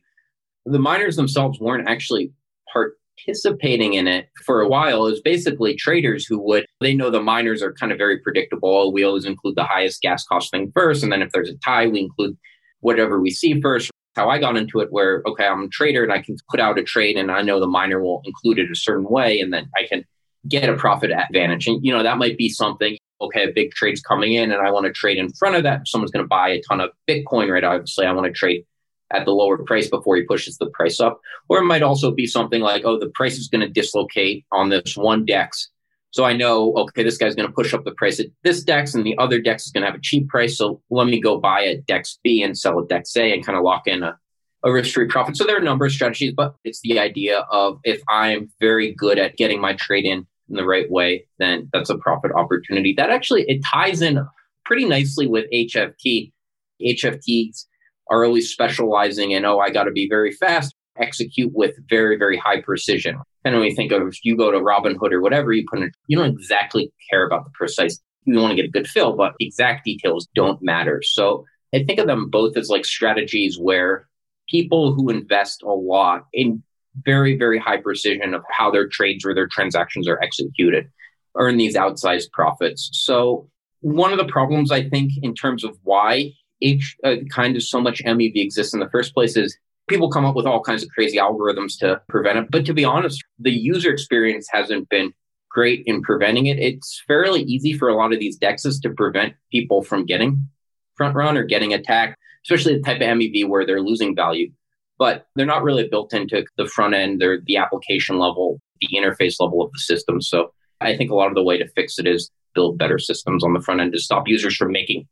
The 0.67 0.79
miners 0.79 1.17
themselves 1.17 1.59
weren't 1.59 1.89
actually 1.89 2.33
participating 2.71 3.95
in 3.95 4.07
it 4.07 4.29
for 4.45 4.61
a 4.61 4.69
while. 4.69 5.07
It 5.07 5.11
was 5.13 5.23
basically 5.23 5.75
traders 5.75 6.27
who 6.27 6.39
would, 6.41 6.67
they 6.81 6.95
know 6.95 7.11
the 7.11 7.23
miners 7.23 7.63
are 7.63 7.73
kind 7.73 7.93
of 7.93 7.99
very 7.99 8.19
predictable. 8.19 8.93
We 8.93 9.05
always 9.05 9.25
include 9.25 9.57
the 9.57 9.65
highest 9.65 10.03
gas 10.03 10.25
cost 10.27 10.51
thing 10.51 10.71
first. 10.75 11.03
And 11.03 11.11
then 11.11 11.23
if 11.23 11.31
there's 11.33 11.49
a 11.49 11.57
tie, 11.65 11.87
we 11.87 12.01
include 12.01 12.37
whatever 12.81 13.21
we 13.21 13.31
see 13.31 13.59
first 13.61 13.91
how 14.19 14.29
I 14.29 14.39
got 14.39 14.57
into 14.57 14.81
it 14.81 14.89
where, 14.91 15.23
okay, 15.27 15.47
I'm 15.47 15.63
a 15.65 15.69
trader 15.69 16.03
and 16.03 16.13
I 16.13 16.21
can 16.21 16.37
put 16.51 16.61
out 16.61 16.79
a 16.79 16.83
trade 16.83 17.17
and 17.17 17.31
I 17.31 17.43
know 17.43 17.61
the 17.61 17.67
miner 17.67 18.03
will 18.03 18.21
include 18.25 18.59
it 18.59 18.71
a 18.71 18.77
certain 18.77 19.09
way 19.09 19.41
and 19.41 19.53
then 19.53 19.71
I 19.79 19.87
can 19.87 20.05
get 20.49 20.69
a 20.69 20.75
profit 20.75 21.13
advantage. 21.13 21.67
And, 21.69 21.85
you 21.85 21.93
know, 21.93 22.03
that 22.03 22.19
might 22.19 22.37
be 22.37 22.49
something, 22.49 22.99
okay, 23.21 23.45
a 23.49 23.53
big 23.53 23.73
trade's 23.73 24.01
coming 24.01 24.35
in 24.35 24.51
and 24.51 24.67
I 24.67 24.71
want 24.71 24.87
to 24.87 24.93
trade 24.93 25.19
in 25.19 25.33
front 25.33 25.57
of 25.57 25.63
that. 25.63 25.87
Someone's 25.87 26.11
going 26.11 26.25
to 26.25 26.29
buy 26.29 26.51
a 26.51 26.63
ton 26.69 26.81
of 26.81 26.91
Bitcoin, 27.09 27.49
right? 27.49 27.65
Obviously, 27.65 28.07
I 28.07 28.13
want 28.13 28.27
to 28.27 28.33
trade 28.33 28.65
at 29.13 29.25
the 29.25 29.31
lower 29.31 29.57
price 29.59 29.89
before 29.89 30.17
he 30.17 30.23
pushes 30.23 30.59
the 30.59 30.71
price 30.71 31.01
up. 31.01 31.21
Or 31.49 31.59
it 31.59 31.65
might 31.65 31.83
also 31.83 32.11
be 32.11 32.27
something 32.27 32.61
like, 32.61 32.85
oh, 32.85 32.99
the 32.99 33.11
price 33.15 33.39
is 33.39 33.49
going 33.49 33.63
to 33.63 33.81
dislocate 33.81 34.45
on 34.53 34.69
this 34.69 34.97
one 34.97 35.25
DEX 35.25 35.71
so 36.11 36.25
I 36.25 36.33
know, 36.33 36.73
okay, 36.75 37.03
this 37.03 37.19
guy's 37.19 37.35
going 37.35 37.49
to 37.49 37.55
push 37.55 37.75
up 37.75 37.85
the 37.85 37.93
price 37.93 38.19
at 38.19 38.27
this 38.43 38.63
DEX 38.63 38.95
and 38.95 39.05
the 39.05 39.17
other 39.19 39.41
DEX 39.41 39.67
is 39.67 39.73
going 39.73 39.83
to 39.83 39.91
have 39.91 39.99
a 39.99 40.03
cheap 40.03 40.29
price. 40.29 40.57
So 40.57 40.81
let 40.91 41.07
me 41.07 41.21
go 41.21 41.39
buy 41.39 41.61
a 41.61 41.77
DEX 41.83 42.19
B 42.25 42.43
and 42.43 42.57
sell 42.57 42.79
a 42.79 42.87
DEX 42.87 43.17
A 43.17 43.33
and 43.33 43.45
kind 43.45 43.59
of 43.59 43.65
lock 43.65 43.87
in 43.87 44.03
a, 44.03 44.19
a 44.65 44.73
risk 44.73 44.95
free 44.95 45.07
profit. 45.07 45.37
So 45.37 45.45
there 45.45 45.57
are 45.57 45.61
a 45.61 45.65
number 45.65 45.85
of 45.85 45.93
strategies, 45.93 46.33
but 46.35 46.55
it's 46.65 46.81
the 46.81 46.99
idea 46.99 47.41
of 47.51 47.79
if 47.85 48.01
I'm 48.09 48.51
very 48.59 48.95
good 48.95 49.19
at 49.19 49.37
getting 49.37 49.61
my 49.61 49.75
trade 49.75 50.05
in 50.05 50.27
in 50.49 50.57
the 50.57 50.65
right 50.65 50.91
way, 50.91 51.27
then 51.39 51.69
that's 51.73 51.91
a 51.91 51.99
profit 51.99 52.33
opportunity. 52.33 52.95
That 52.97 53.11
actually, 53.11 53.45
it 53.49 53.63
ties 53.65 54.01
in 54.01 54.27
pretty 54.65 54.87
nicely 54.87 55.27
with 55.27 55.45
HFT. 55.53 56.33
HFTs 56.81 57.67
are 58.11 58.25
always 58.25 58.51
specializing 58.51 59.33
in, 59.33 59.45
oh, 59.45 59.59
I 59.59 59.71
got 59.71 59.85
to 59.85 59.91
be 59.91 60.09
very 60.09 60.33
fast, 60.33 60.75
execute 60.99 61.53
with 61.55 61.75
very, 61.89 62.17
very 62.17 62.37
high 62.37 62.61
precision. 62.63 63.21
And 63.49 63.61
when 63.61 63.71
you 63.71 63.75
think 63.75 63.93
of 63.93 64.07
if 64.07 64.25
you 64.25 64.37
go 64.37 64.51
to 64.51 64.59
Robinhood 64.59 65.13
or 65.13 65.21
whatever, 65.21 65.53
you 65.53 65.65
put 65.69 65.81
in, 65.81 65.91
you 66.07 66.19
don't 66.19 66.29
exactly 66.29 66.93
care 67.11 67.27
about 67.27 67.45
the 67.45 67.51
precise. 67.55 67.99
You 68.25 68.39
want 68.39 68.51
to 68.51 68.57
get 68.57 68.67
a 68.67 68.71
good 68.71 68.87
fill, 68.87 69.17
but 69.17 69.35
exact 69.41 69.85
details 69.85 70.29
don't 70.35 70.61
matter. 70.63 71.01
So 71.03 71.47
I 71.75 71.83
think 71.85 71.99
of 71.99 72.07
them 72.07 72.29
both 72.29 72.57
as 72.57 72.69
like 72.69 72.85
strategies 72.85 73.59
where 73.59 74.07
people 74.49 74.93
who 74.93 75.09
invest 75.09 75.63
a 75.63 75.71
lot 75.73 76.27
in 76.33 76.63
very, 77.05 77.39
very 77.39 77.59
high 77.59 77.79
precision 77.79 78.35
of 78.35 78.43
how 78.51 78.71
their 78.71 78.87
trades 78.87 79.25
or 79.25 79.35
their 79.35 79.49
transactions 79.49 80.07
are 80.09 80.21
executed 80.23 80.91
earn 81.37 81.57
these 81.57 81.77
outsized 81.77 82.31
profits. 82.33 82.91
So 82.93 83.49
one 83.81 84.13
of 84.13 84.19
the 84.19 84.27
problems 84.27 84.71
I 84.71 84.89
think 84.89 85.13
in 85.23 85.35
terms 85.35 85.65
of 85.65 85.79
why 85.85 86.33
each 86.61 86.97
uh, 87.05 87.17
kind 87.31 87.57
of 87.57 87.63
so 87.63 87.81
much 87.81 88.03
MEV 88.05 88.33
exists 88.37 88.75
in 88.75 88.81
the 88.81 88.91
first 88.91 89.15
place 89.15 89.37
is 89.37 89.57
people 89.89 90.11
come 90.11 90.25
up 90.25 90.37
with 90.37 90.47
all 90.47 90.63
kinds 90.63 90.83
of 90.83 90.89
crazy 90.91 91.19
algorithms 91.19 91.79
to 91.81 92.01
prevent 92.09 92.39
it. 92.39 92.51
But 92.51 92.67
to 92.67 92.75
be 92.75 92.85
honest, 92.85 93.23
the 93.39 93.51
user 93.51 93.91
experience 93.91 94.49
hasn't 94.51 94.89
been 94.89 95.13
great 95.51 95.83
in 95.87 96.03
preventing 96.03 96.47
it. 96.47 96.59
It's 96.59 97.03
fairly 97.07 97.43
easy 97.43 97.73
for 97.73 97.89
a 97.89 97.97
lot 97.97 98.13
of 98.13 98.21
these 98.21 98.39
dexes 98.39 98.81
to 98.83 98.91
prevent 98.91 99.35
people 99.51 99.83
from 99.83 100.07
getting 100.07 100.49
front 100.97 101.17
run 101.17 101.37
or 101.37 101.45
getting 101.45 101.73
attacked, 101.73 102.17
especially 102.45 102.75
the 102.75 102.83
type 102.83 103.01
of 103.01 103.09
MEV 103.09 103.49
where 103.49 103.65
they're 103.65 103.81
losing 103.81 104.15
value. 104.15 104.51
But 104.99 105.27
they're 105.37 105.47
not 105.47 105.63
really 105.63 105.89
built 105.89 106.13
into 106.13 106.45
the 106.57 106.67
front 106.67 106.95
end, 106.95 107.21
they're 107.21 107.41
the 107.47 107.57
application 107.57 108.19
level, 108.19 108.61
the 108.81 108.89
interface 108.97 109.37
level 109.41 109.63
of 109.63 109.73
the 109.73 109.79
system. 109.79 110.21
So 110.21 110.53
I 110.81 110.97
think 110.97 111.11
a 111.11 111.15
lot 111.15 111.29
of 111.29 111.35
the 111.35 111.43
way 111.43 111.57
to 111.59 111.69
fix 111.69 111.99
it 111.99 112.07
is 112.07 112.31
build 112.55 112.79
better 112.79 112.99
systems 112.99 113.45
on 113.45 113.53
the 113.53 113.61
front 113.61 113.81
end 113.81 113.93
to 113.93 114.01
stop 114.01 114.27
users 114.27 114.57
from 114.57 114.73
making 114.73 115.07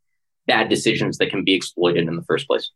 bad 0.45 0.69
decisions 0.69 1.17
that 1.17 1.29
can 1.29 1.43
be 1.43 1.53
exploited 1.53 2.07
in 2.07 2.15
the 2.15 2.23
first 2.23 2.47
place. 2.47 2.71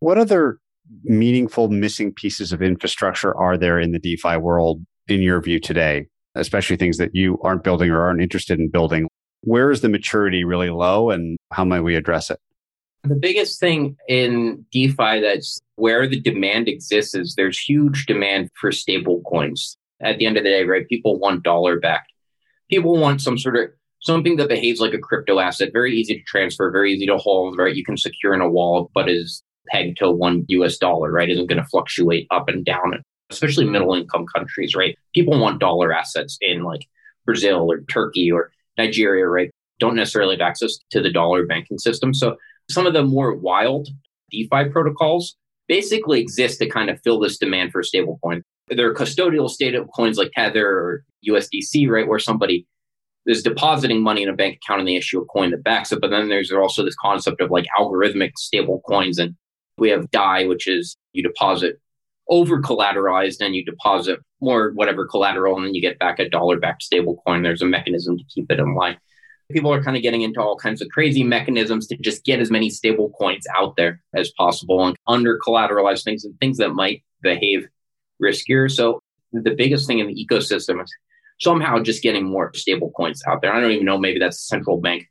What 0.00 0.18
other 0.18 0.58
meaningful 1.04 1.68
missing 1.68 2.12
pieces 2.12 2.52
of 2.52 2.62
infrastructure 2.62 3.36
are 3.36 3.56
there 3.56 3.78
in 3.78 3.92
the 3.92 3.98
DeFi 3.98 4.36
world 4.36 4.84
in 5.08 5.22
your 5.22 5.40
view 5.40 5.60
today, 5.60 6.06
especially 6.34 6.76
things 6.76 6.98
that 6.98 7.14
you 7.14 7.38
aren't 7.42 7.64
building 7.64 7.90
or 7.90 8.00
aren't 8.00 8.22
interested 8.22 8.58
in 8.58 8.68
building? 8.68 9.08
Where 9.42 9.70
is 9.70 9.80
the 9.80 9.88
maturity 9.88 10.44
really 10.44 10.70
low 10.70 11.10
and 11.10 11.38
how 11.52 11.64
might 11.64 11.80
we 11.80 11.96
address 11.96 12.30
it? 12.30 12.38
The 13.04 13.14
biggest 13.14 13.58
thing 13.58 13.96
in 14.08 14.66
DeFi 14.72 15.20
that's 15.20 15.60
where 15.76 16.06
the 16.06 16.20
demand 16.20 16.68
exists 16.68 17.14
is 17.14 17.34
there's 17.34 17.58
huge 17.58 18.04
demand 18.06 18.50
for 18.60 18.70
stable 18.70 19.22
coins. 19.22 19.76
At 20.02 20.18
the 20.18 20.26
end 20.26 20.36
of 20.38 20.44
the 20.44 20.50
day, 20.50 20.64
right? 20.64 20.88
People 20.88 21.18
want 21.18 21.42
dollar 21.42 21.78
backed. 21.78 22.12
People 22.70 22.96
want 22.96 23.20
some 23.20 23.36
sort 23.36 23.56
of 23.56 23.68
something 24.00 24.36
that 24.36 24.48
behaves 24.48 24.80
like 24.80 24.94
a 24.94 24.98
crypto 24.98 25.38
asset, 25.38 25.70
very 25.72 25.94
easy 25.94 26.14
to 26.14 26.22
transfer, 26.22 26.70
very 26.70 26.92
easy 26.92 27.06
to 27.06 27.18
hold, 27.18 27.58
right? 27.58 27.74
You 27.74 27.84
can 27.84 27.96
secure 27.96 28.32
in 28.32 28.40
a 28.40 28.48
wallet, 28.48 28.90
but 28.94 29.10
is 29.10 29.42
pegged 29.70 29.98
to 29.98 30.10
one 30.10 30.44
US 30.48 30.78
dollar, 30.78 31.10
right? 31.10 31.28
Isn't 31.28 31.46
going 31.46 31.62
to 31.62 31.68
fluctuate 31.68 32.26
up 32.30 32.48
and 32.48 32.64
down, 32.64 33.02
especially 33.30 33.64
middle 33.64 33.94
income 33.94 34.26
countries, 34.34 34.74
right? 34.74 34.96
People 35.14 35.38
want 35.38 35.60
dollar 35.60 35.92
assets 35.92 36.38
in 36.40 36.62
like 36.62 36.86
Brazil 37.24 37.70
or 37.70 37.80
Turkey 37.82 38.30
or 38.30 38.50
Nigeria, 38.78 39.26
right? 39.26 39.50
Don't 39.78 39.96
necessarily 39.96 40.36
have 40.36 40.46
access 40.46 40.78
to 40.90 41.00
the 41.00 41.10
dollar 41.10 41.46
banking 41.46 41.78
system. 41.78 42.12
So 42.12 42.36
some 42.68 42.86
of 42.86 42.92
the 42.92 43.02
more 43.02 43.34
wild 43.34 43.88
DeFi 44.30 44.68
protocols 44.70 45.36
basically 45.68 46.20
exist 46.20 46.58
to 46.58 46.68
kind 46.68 46.90
of 46.90 47.00
fill 47.02 47.20
this 47.20 47.38
demand 47.38 47.72
for 47.72 47.80
a 47.80 47.84
stable 47.84 48.18
stablecoin. 48.24 48.42
There 48.68 48.88
are 48.88 48.94
custodial 48.94 49.48
stable 49.48 49.86
coins 49.86 50.16
like 50.16 50.30
Tether 50.32 50.66
or 50.66 51.04
USDC, 51.28 51.88
right? 51.88 52.06
Where 52.06 52.18
somebody 52.18 52.66
is 53.26 53.42
depositing 53.42 54.02
money 54.02 54.22
in 54.22 54.28
a 54.28 54.34
bank 54.34 54.58
account 54.62 54.80
and 54.80 54.88
they 54.88 54.96
issue 54.96 55.20
a 55.20 55.24
coin 55.26 55.50
that 55.50 55.62
backs 55.62 55.92
it. 55.92 56.00
But 56.00 56.10
then 56.10 56.28
there's 56.28 56.50
also 56.50 56.84
this 56.84 56.96
concept 57.00 57.40
of 57.40 57.50
like 57.50 57.66
algorithmic 57.78 58.32
stable 58.36 58.82
coins 58.88 59.18
and 59.18 59.36
we 59.80 59.90
have 59.90 60.10
DAI, 60.10 60.46
which 60.46 60.68
is 60.68 60.96
you 61.12 61.22
deposit 61.22 61.80
over 62.28 62.60
collateralized 62.62 63.40
and 63.40 63.56
you 63.56 63.64
deposit 63.64 64.20
more 64.40 64.70
whatever 64.74 65.04
collateral 65.06 65.56
and 65.56 65.66
then 65.66 65.74
you 65.74 65.82
get 65.82 65.98
back 65.98 66.20
a 66.20 66.28
dollar 66.28 66.58
backed 66.58 66.82
stable 66.82 67.20
coin. 67.26 67.42
There's 67.42 67.62
a 67.62 67.66
mechanism 67.66 68.16
to 68.16 68.24
keep 68.32 68.50
it 68.52 68.60
in 68.60 68.74
line. 68.74 68.98
People 69.50 69.72
are 69.72 69.82
kind 69.82 69.96
of 69.96 70.02
getting 70.04 70.22
into 70.22 70.40
all 70.40 70.56
kinds 70.56 70.80
of 70.80 70.88
crazy 70.90 71.24
mechanisms 71.24 71.88
to 71.88 71.96
just 71.96 72.24
get 72.24 72.38
as 72.38 72.52
many 72.52 72.70
stable 72.70 73.10
coins 73.18 73.46
out 73.56 73.74
there 73.76 74.00
as 74.14 74.30
possible 74.38 74.86
and 74.86 74.96
under 75.08 75.40
collateralized 75.44 76.04
things 76.04 76.24
and 76.24 76.38
things 76.38 76.58
that 76.58 76.70
might 76.70 77.02
behave 77.20 77.66
riskier. 78.22 78.70
So 78.70 79.00
the 79.32 79.54
biggest 79.54 79.88
thing 79.88 79.98
in 79.98 80.06
the 80.06 80.26
ecosystem 80.26 80.80
is 80.80 80.94
somehow 81.40 81.80
just 81.80 82.02
getting 82.02 82.24
more 82.24 82.52
stable 82.54 82.92
coins 82.96 83.22
out 83.26 83.42
there. 83.42 83.52
I 83.52 83.60
don't 83.60 83.72
even 83.72 83.86
know, 83.86 83.98
maybe 83.98 84.20
that's 84.20 84.46
central 84.46 84.80
bank 84.80 85.08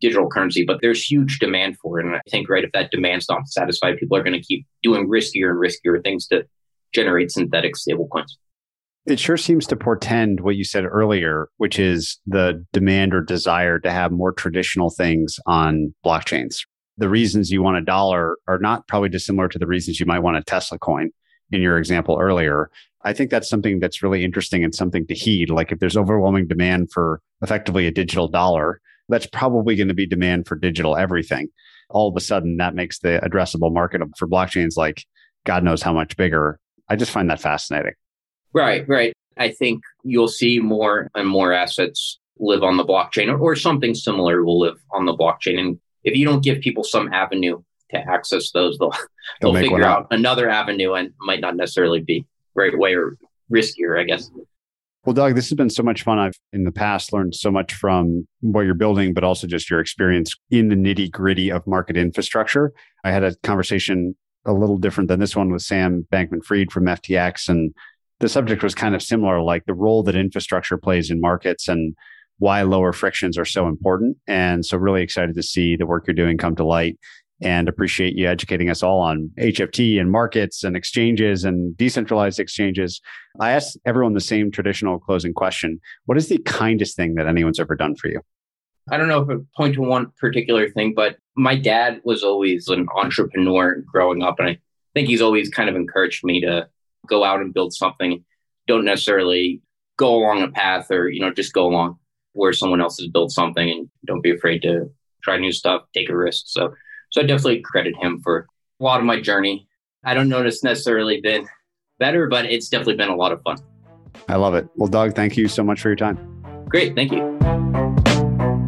digital 0.00 0.28
currency, 0.28 0.64
but 0.64 0.78
there's 0.82 1.02
huge 1.02 1.38
demand 1.38 1.78
for 1.78 1.98
it. 1.98 2.06
And 2.06 2.16
I 2.16 2.20
think, 2.30 2.48
right, 2.48 2.64
if 2.64 2.72
that 2.72 2.90
demand's 2.90 3.26
not 3.28 3.48
satisfied, 3.48 3.96
people 3.96 4.16
are 4.16 4.22
going 4.22 4.40
to 4.40 4.46
keep 4.46 4.66
doing 4.82 5.08
riskier 5.08 5.50
and 5.50 5.58
riskier 5.58 6.02
things 6.02 6.26
to 6.28 6.44
generate 6.92 7.30
synthetic 7.30 7.74
stablecoins. 7.74 8.32
It 9.06 9.20
sure 9.20 9.36
seems 9.36 9.66
to 9.68 9.76
portend 9.76 10.40
what 10.40 10.56
you 10.56 10.64
said 10.64 10.84
earlier, 10.84 11.48
which 11.58 11.78
is 11.78 12.18
the 12.26 12.64
demand 12.72 13.14
or 13.14 13.22
desire 13.22 13.78
to 13.78 13.90
have 13.90 14.10
more 14.10 14.32
traditional 14.32 14.90
things 14.90 15.38
on 15.46 15.94
blockchains. 16.04 16.66
The 16.98 17.08
reasons 17.08 17.52
you 17.52 17.62
want 17.62 17.76
a 17.76 17.82
dollar 17.82 18.36
are 18.48 18.58
not 18.58 18.88
probably 18.88 19.08
dissimilar 19.08 19.48
to 19.48 19.58
the 19.58 19.66
reasons 19.66 20.00
you 20.00 20.06
might 20.06 20.20
want 20.20 20.38
a 20.38 20.42
Tesla 20.42 20.78
coin 20.78 21.10
in 21.52 21.62
your 21.62 21.78
example 21.78 22.18
earlier. 22.20 22.68
I 23.02 23.12
think 23.12 23.30
that's 23.30 23.48
something 23.48 23.78
that's 23.78 24.02
really 24.02 24.24
interesting 24.24 24.64
and 24.64 24.74
something 24.74 25.06
to 25.06 25.14
heed. 25.14 25.50
Like 25.50 25.70
if 25.70 25.78
there's 25.78 25.96
overwhelming 25.96 26.48
demand 26.48 26.90
for 26.90 27.20
effectively 27.42 27.86
a 27.86 27.92
digital 27.92 28.26
dollar, 28.26 28.80
that's 29.08 29.26
probably 29.26 29.76
going 29.76 29.88
to 29.88 29.94
be 29.94 30.06
demand 30.06 30.46
for 30.46 30.56
digital 30.56 30.96
everything. 30.96 31.48
All 31.90 32.08
of 32.08 32.16
a 32.16 32.20
sudden, 32.20 32.56
that 32.56 32.74
makes 32.74 32.98
the 32.98 33.20
addressable 33.22 33.72
market 33.72 34.00
for 34.18 34.26
blockchains 34.26 34.76
like 34.76 35.04
God 35.44 35.62
knows 35.62 35.82
how 35.82 35.92
much 35.92 36.16
bigger. 36.16 36.58
I 36.88 36.96
just 36.96 37.12
find 37.12 37.30
that 37.30 37.40
fascinating. 37.40 37.94
Right, 38.52 38.88
right. 38.88 39.12
I 39.36 39.50
think 39.50 39.82
you'll 40.02 40.28
see 40.28 40.58
more 40.58 41.10
and 41.14 41.28
more 41.28 41.52
assets 41.52 42.18
live 42.38 42.62
on 42.62 42.76
the 42.76 42.84
blockchain 42.84 43.28
or, 43.28 43.38
or 43.38 43.56
something 43.56 43.94
similar 43.94 44.44
will 44.44 44.58
live 44.58 44.78
on 44.90 45.04
the 45.04 45.14
blockchain. 45.14 45.58
And 45.58 45.78
if 46.04 46.16
you 46.16 46.24
don't 46.24 46.42
give 46.42 46.60
people 46.60 46.84
some 46.84 47.12
avenue 47.12 47.62
to 47.90 47.98
access 47.98 48.50
those, 48.50 48.78
they'll, 48.78 48.90
they'll, 49.40 49.52
they'll 49.52 49.62
figure 49.62 49.84
out 49.84 50.08
another 50.10 50.48
avenue 50.48 50.94
and 50.94 51.12
might 51.20 51.40
not 51.40 51.56
necessarily 51.56 52.00
be 52.00 52.26
right 52.54 52.76
way 52.76 52.94
or 52.94 53.16
riskier, 53.52 54.00
I 54.00 54.04
guess. 54.04 54.30
Well, 55.06 55.14
Doug, 55.14 55.36
this 55.36 55.48
has 55.48 55.54
been 55.54 55.70
so 55.70 55.84
much 55.84 56.02
fun. 56.02 56.18
I've 56.18 56.34
in 56.52 56.64
the 56.64 56.72
past 56.72 57.12
learned 57.12 57.36
so 57.36 57.48
much 57.48 57.72
from 57.74 58.26
what 58.40 58.62
you're 58.62 58.74
building, 58.74 59.14
but 59.14 59.22
also 59.22 59.46
just 59.46 59.70
your 59.70 59.78
experience 59.78 60.34
in 60.50 60.68
the 60.68 60.74
nitty 60.74 61.12
gritty 61.12 61.48
of 61.48 61.64
market 61.64 61.96
infrastructure. 61.96 62.72
I 63.04 63.12
had 63.12 63.22
a 63.22 63.36
conversation 63.44 64.16
a 64.44 64.52
little 64.52 64.78
different 64.78 65.06
than 65.06 65.20
this 65.20 65.36
one 65.36 65.52
with 65.52 65.62
Sam 65.62 66.08
Bankman 66.12 66.44
Fried 66.44 66.72
from 66.72 66.86
FTX. 66.86 67.48
And 67.48 67.72
the 68.18 68.28
subject 68.28 68.64
was 68.64 68.74
kind 68.74 68.96
of 68.96 69.02
similar, 69.02 69.40
like 69.40 69.64
the 69.66 69.74
role 69.74 70.02
that 70.02 70.16
infrastructure 70.16 70.76
plays 70.76 71.08
in 71.08 71.20
markets 71.20 71.68
and 71.68 71.94
why 72.38 72.62
lower 72.62 72.92
frictions 72.92 73.38
are 73.38 73.44
so 73.44 73.68
important. 73.68 74.16
And 74.26 74.66
so, 74.66 74.76
really 74.76 75.02
excited 75.02 75.36
to 75.36 75.42
see 75.42 75.76
the 75.76 75.86
work 75.86 76.08
you're 76.08 76.14
doing 76.14 76.36
come 76.36 76.56
to 76.56 76.64
light 76.64 76.98
and 77.42 77.68
appreciate 77.68 78.14
you 78.14 78.28
educating 78.28 78.70
us 78.70 78.82
all 78.82 79.00
on 79.00 79.30
HFT 79.38 80.00
and 80.00 80.10
markets 80.10 80.64
and 80.64 80.76
exchanges 80.76 81.44
and 81.44 81.76
decentralized 81.76 82.40
exchanges. 82.40 83.00
I 83.40 83.52
ask 83.52 83.74
everyone 83.84 84.14
the 84.14 84.20
same 84.20 84.50
traditional 84.50 84.98
closing 84.98 85.34
question 85.34 85.80
What 86.06 86.18
is 86.18 86.28
the 86.28 86.38
kindest 86.38 86.96
thing 86.96 87.14
that 87.14 87.26
anyone's 87.26 87.60
ever 87.60 87.76
done 87.76 87.94
for 87.96 88.08
you? 88.08 88.20
I 88.90 88.96
don't 88.96 89.08
know 89.08 89.22
if 89.22 89.30
it 89.30 89.40
point 89.56 89.74
to 89.74 89.82
one 89.82 90.12
particular 90.18 90.70
thing, 90.70 90.94
but 90.94 91.16
my 91.34 91.56
dad 91.56 92.00
was 92.04 92.22
always 92.22 92.68
an 92.68 92.86
entrepreneur 92.96 93.82
growing 93.84 94.22
up. 94.22 94.38
And 94.38 94.48
I 94.48 94.58
think 94.94 95.08
he's 95.08 95.22
always 95.22 95.50
kind 95.50 95.68
of 95.68 95.74
encouraged 95.74 96.24
me 96.24 96.40
to 96.42 96.68
go 97.08 97.24
out 97.24 97.40
and 97.40 97.52
build 97.52 97.74
something. 97.74 98.24
Don't 98.68 98.84
necessarily 98.84 99.60
go 99.98 100.14
along 100.14 100.42
a 100.42 100.48
path 100.48 100.90
or, 100.90 101.08
you 101.08 101.20
know, 101.20 101.32
just 101.32 101.52
go 101.52 101.66
along 101.66 101.98
where 102.32 102.52
someone 102.52 102.80
else 102.80 102.98
has 102.98 103.08
built 103.08 103.32
something 103.32 103.68
and 103.68 103.88
don't 104.06 104.22
be 104.22 104.30
afraid 104.30 104.62
to 104.62 104.90
try 105.22 105.38
new 105.38 105.52
stuff, 105.52 105.82
take 105.92 106.08
a 106.08 106.16
risk. 106.16 106.44
So 106.46 106.72
so 107.16 107.22
I 107.22 107.24
definitely 107.24 107.60
credit 107.62 107.96
him 107.96 108.20
for 108.20 108.46
a 108.78 108.84
lot 108.84 109.00
of 109.00 109.06
my 109.06 109.18
journey. 109.18 109.66
I 110.04 110.12
don't 110.12 110.28
know 110.28 110.42
it's 110.42 110.62
necessarily 110.62 111.20
been 111.22 111.48
better, 111.98 112.26
but 112.28 112.44
it's 112.44 112.68
definitely 112.68 112.96
been 112.96 113.08
a 113.08 113.16
lot 113.16 113.32
of 113.32 113.40
fun. 113.40 113.56
I 114.28 114.36
love 114.36 114.54
it. 114.54 114.68
Well, 114.76 114.88
Doug, 114.88 115.14
thank 115.14 115.36
you 115.36 115.48
so 115.48 115.62
much 115.62 115.80
for 115.80 115.88
your 115.88 115.96
time. 115.96 116.18
Great. 116.68 116.94
Thank 116.94 117.12
you. 117.12 117.38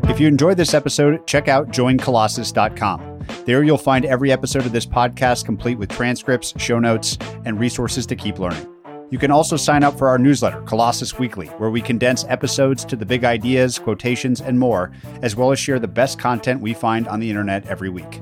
If 0.04 0.18
you 0.18 0.26
enjoyed 0.26 0.56
this 0.56 0.72
episode, 0.72 1.26
check 1.26 1.48
out 1.48 1.68
joincolossus.com. 1.68 3.26
There 3.44 3.62
you'll 3.62 3.76
find 3.76 4.06
every 4.06 4.32
episode 4.32 4.64
of 4.64 4.72
this 4.72 4.86
podcast 4.86 5.44
complete 5.44 5.78
with 5.78 5.90
transcripts, 5.90 6.54
show 6.56 6.78
notes, 6.78 7.18
and 7.44 7.60
resources 7.60 8.06
to 8.06 8.16
keep 8.16 8.38
learning. 8.38 8.66
You 9.10 9.18
can 9.18 9.30
also 9.30 9.56
sign 9.56 9.84
up 9.84 9.96
for 9.96 10.08
our 10.08 10.18
newsletter, 10.18 10.60
Colossus 10.62 11.18
Weekly, 11.18 11.46
where 11.58 11.70
we 11.70 11.80
condense 11.80 12.24
episodes 12.28 12.84
to 12.84 12.96
the 12.96 13.06
big 13.06 13.24
ideas, 13.24 13.78
quotations, 13.78 14.42
and 14.42 14.58
more, 14.58 14.92
as 15.22 15.34
well 15.34 15.50
as 15.50 15.58
share 15.58 15.78
the 15.78 15.88
best 15.88 16.18
content 16.18 16.60
we 16.60 16.74
find 16.74 17.08
on 17.08 17.18
the 17.18 17.30
internet 17.30 17.66
every 17.66 17.88
week. 17.88 18.20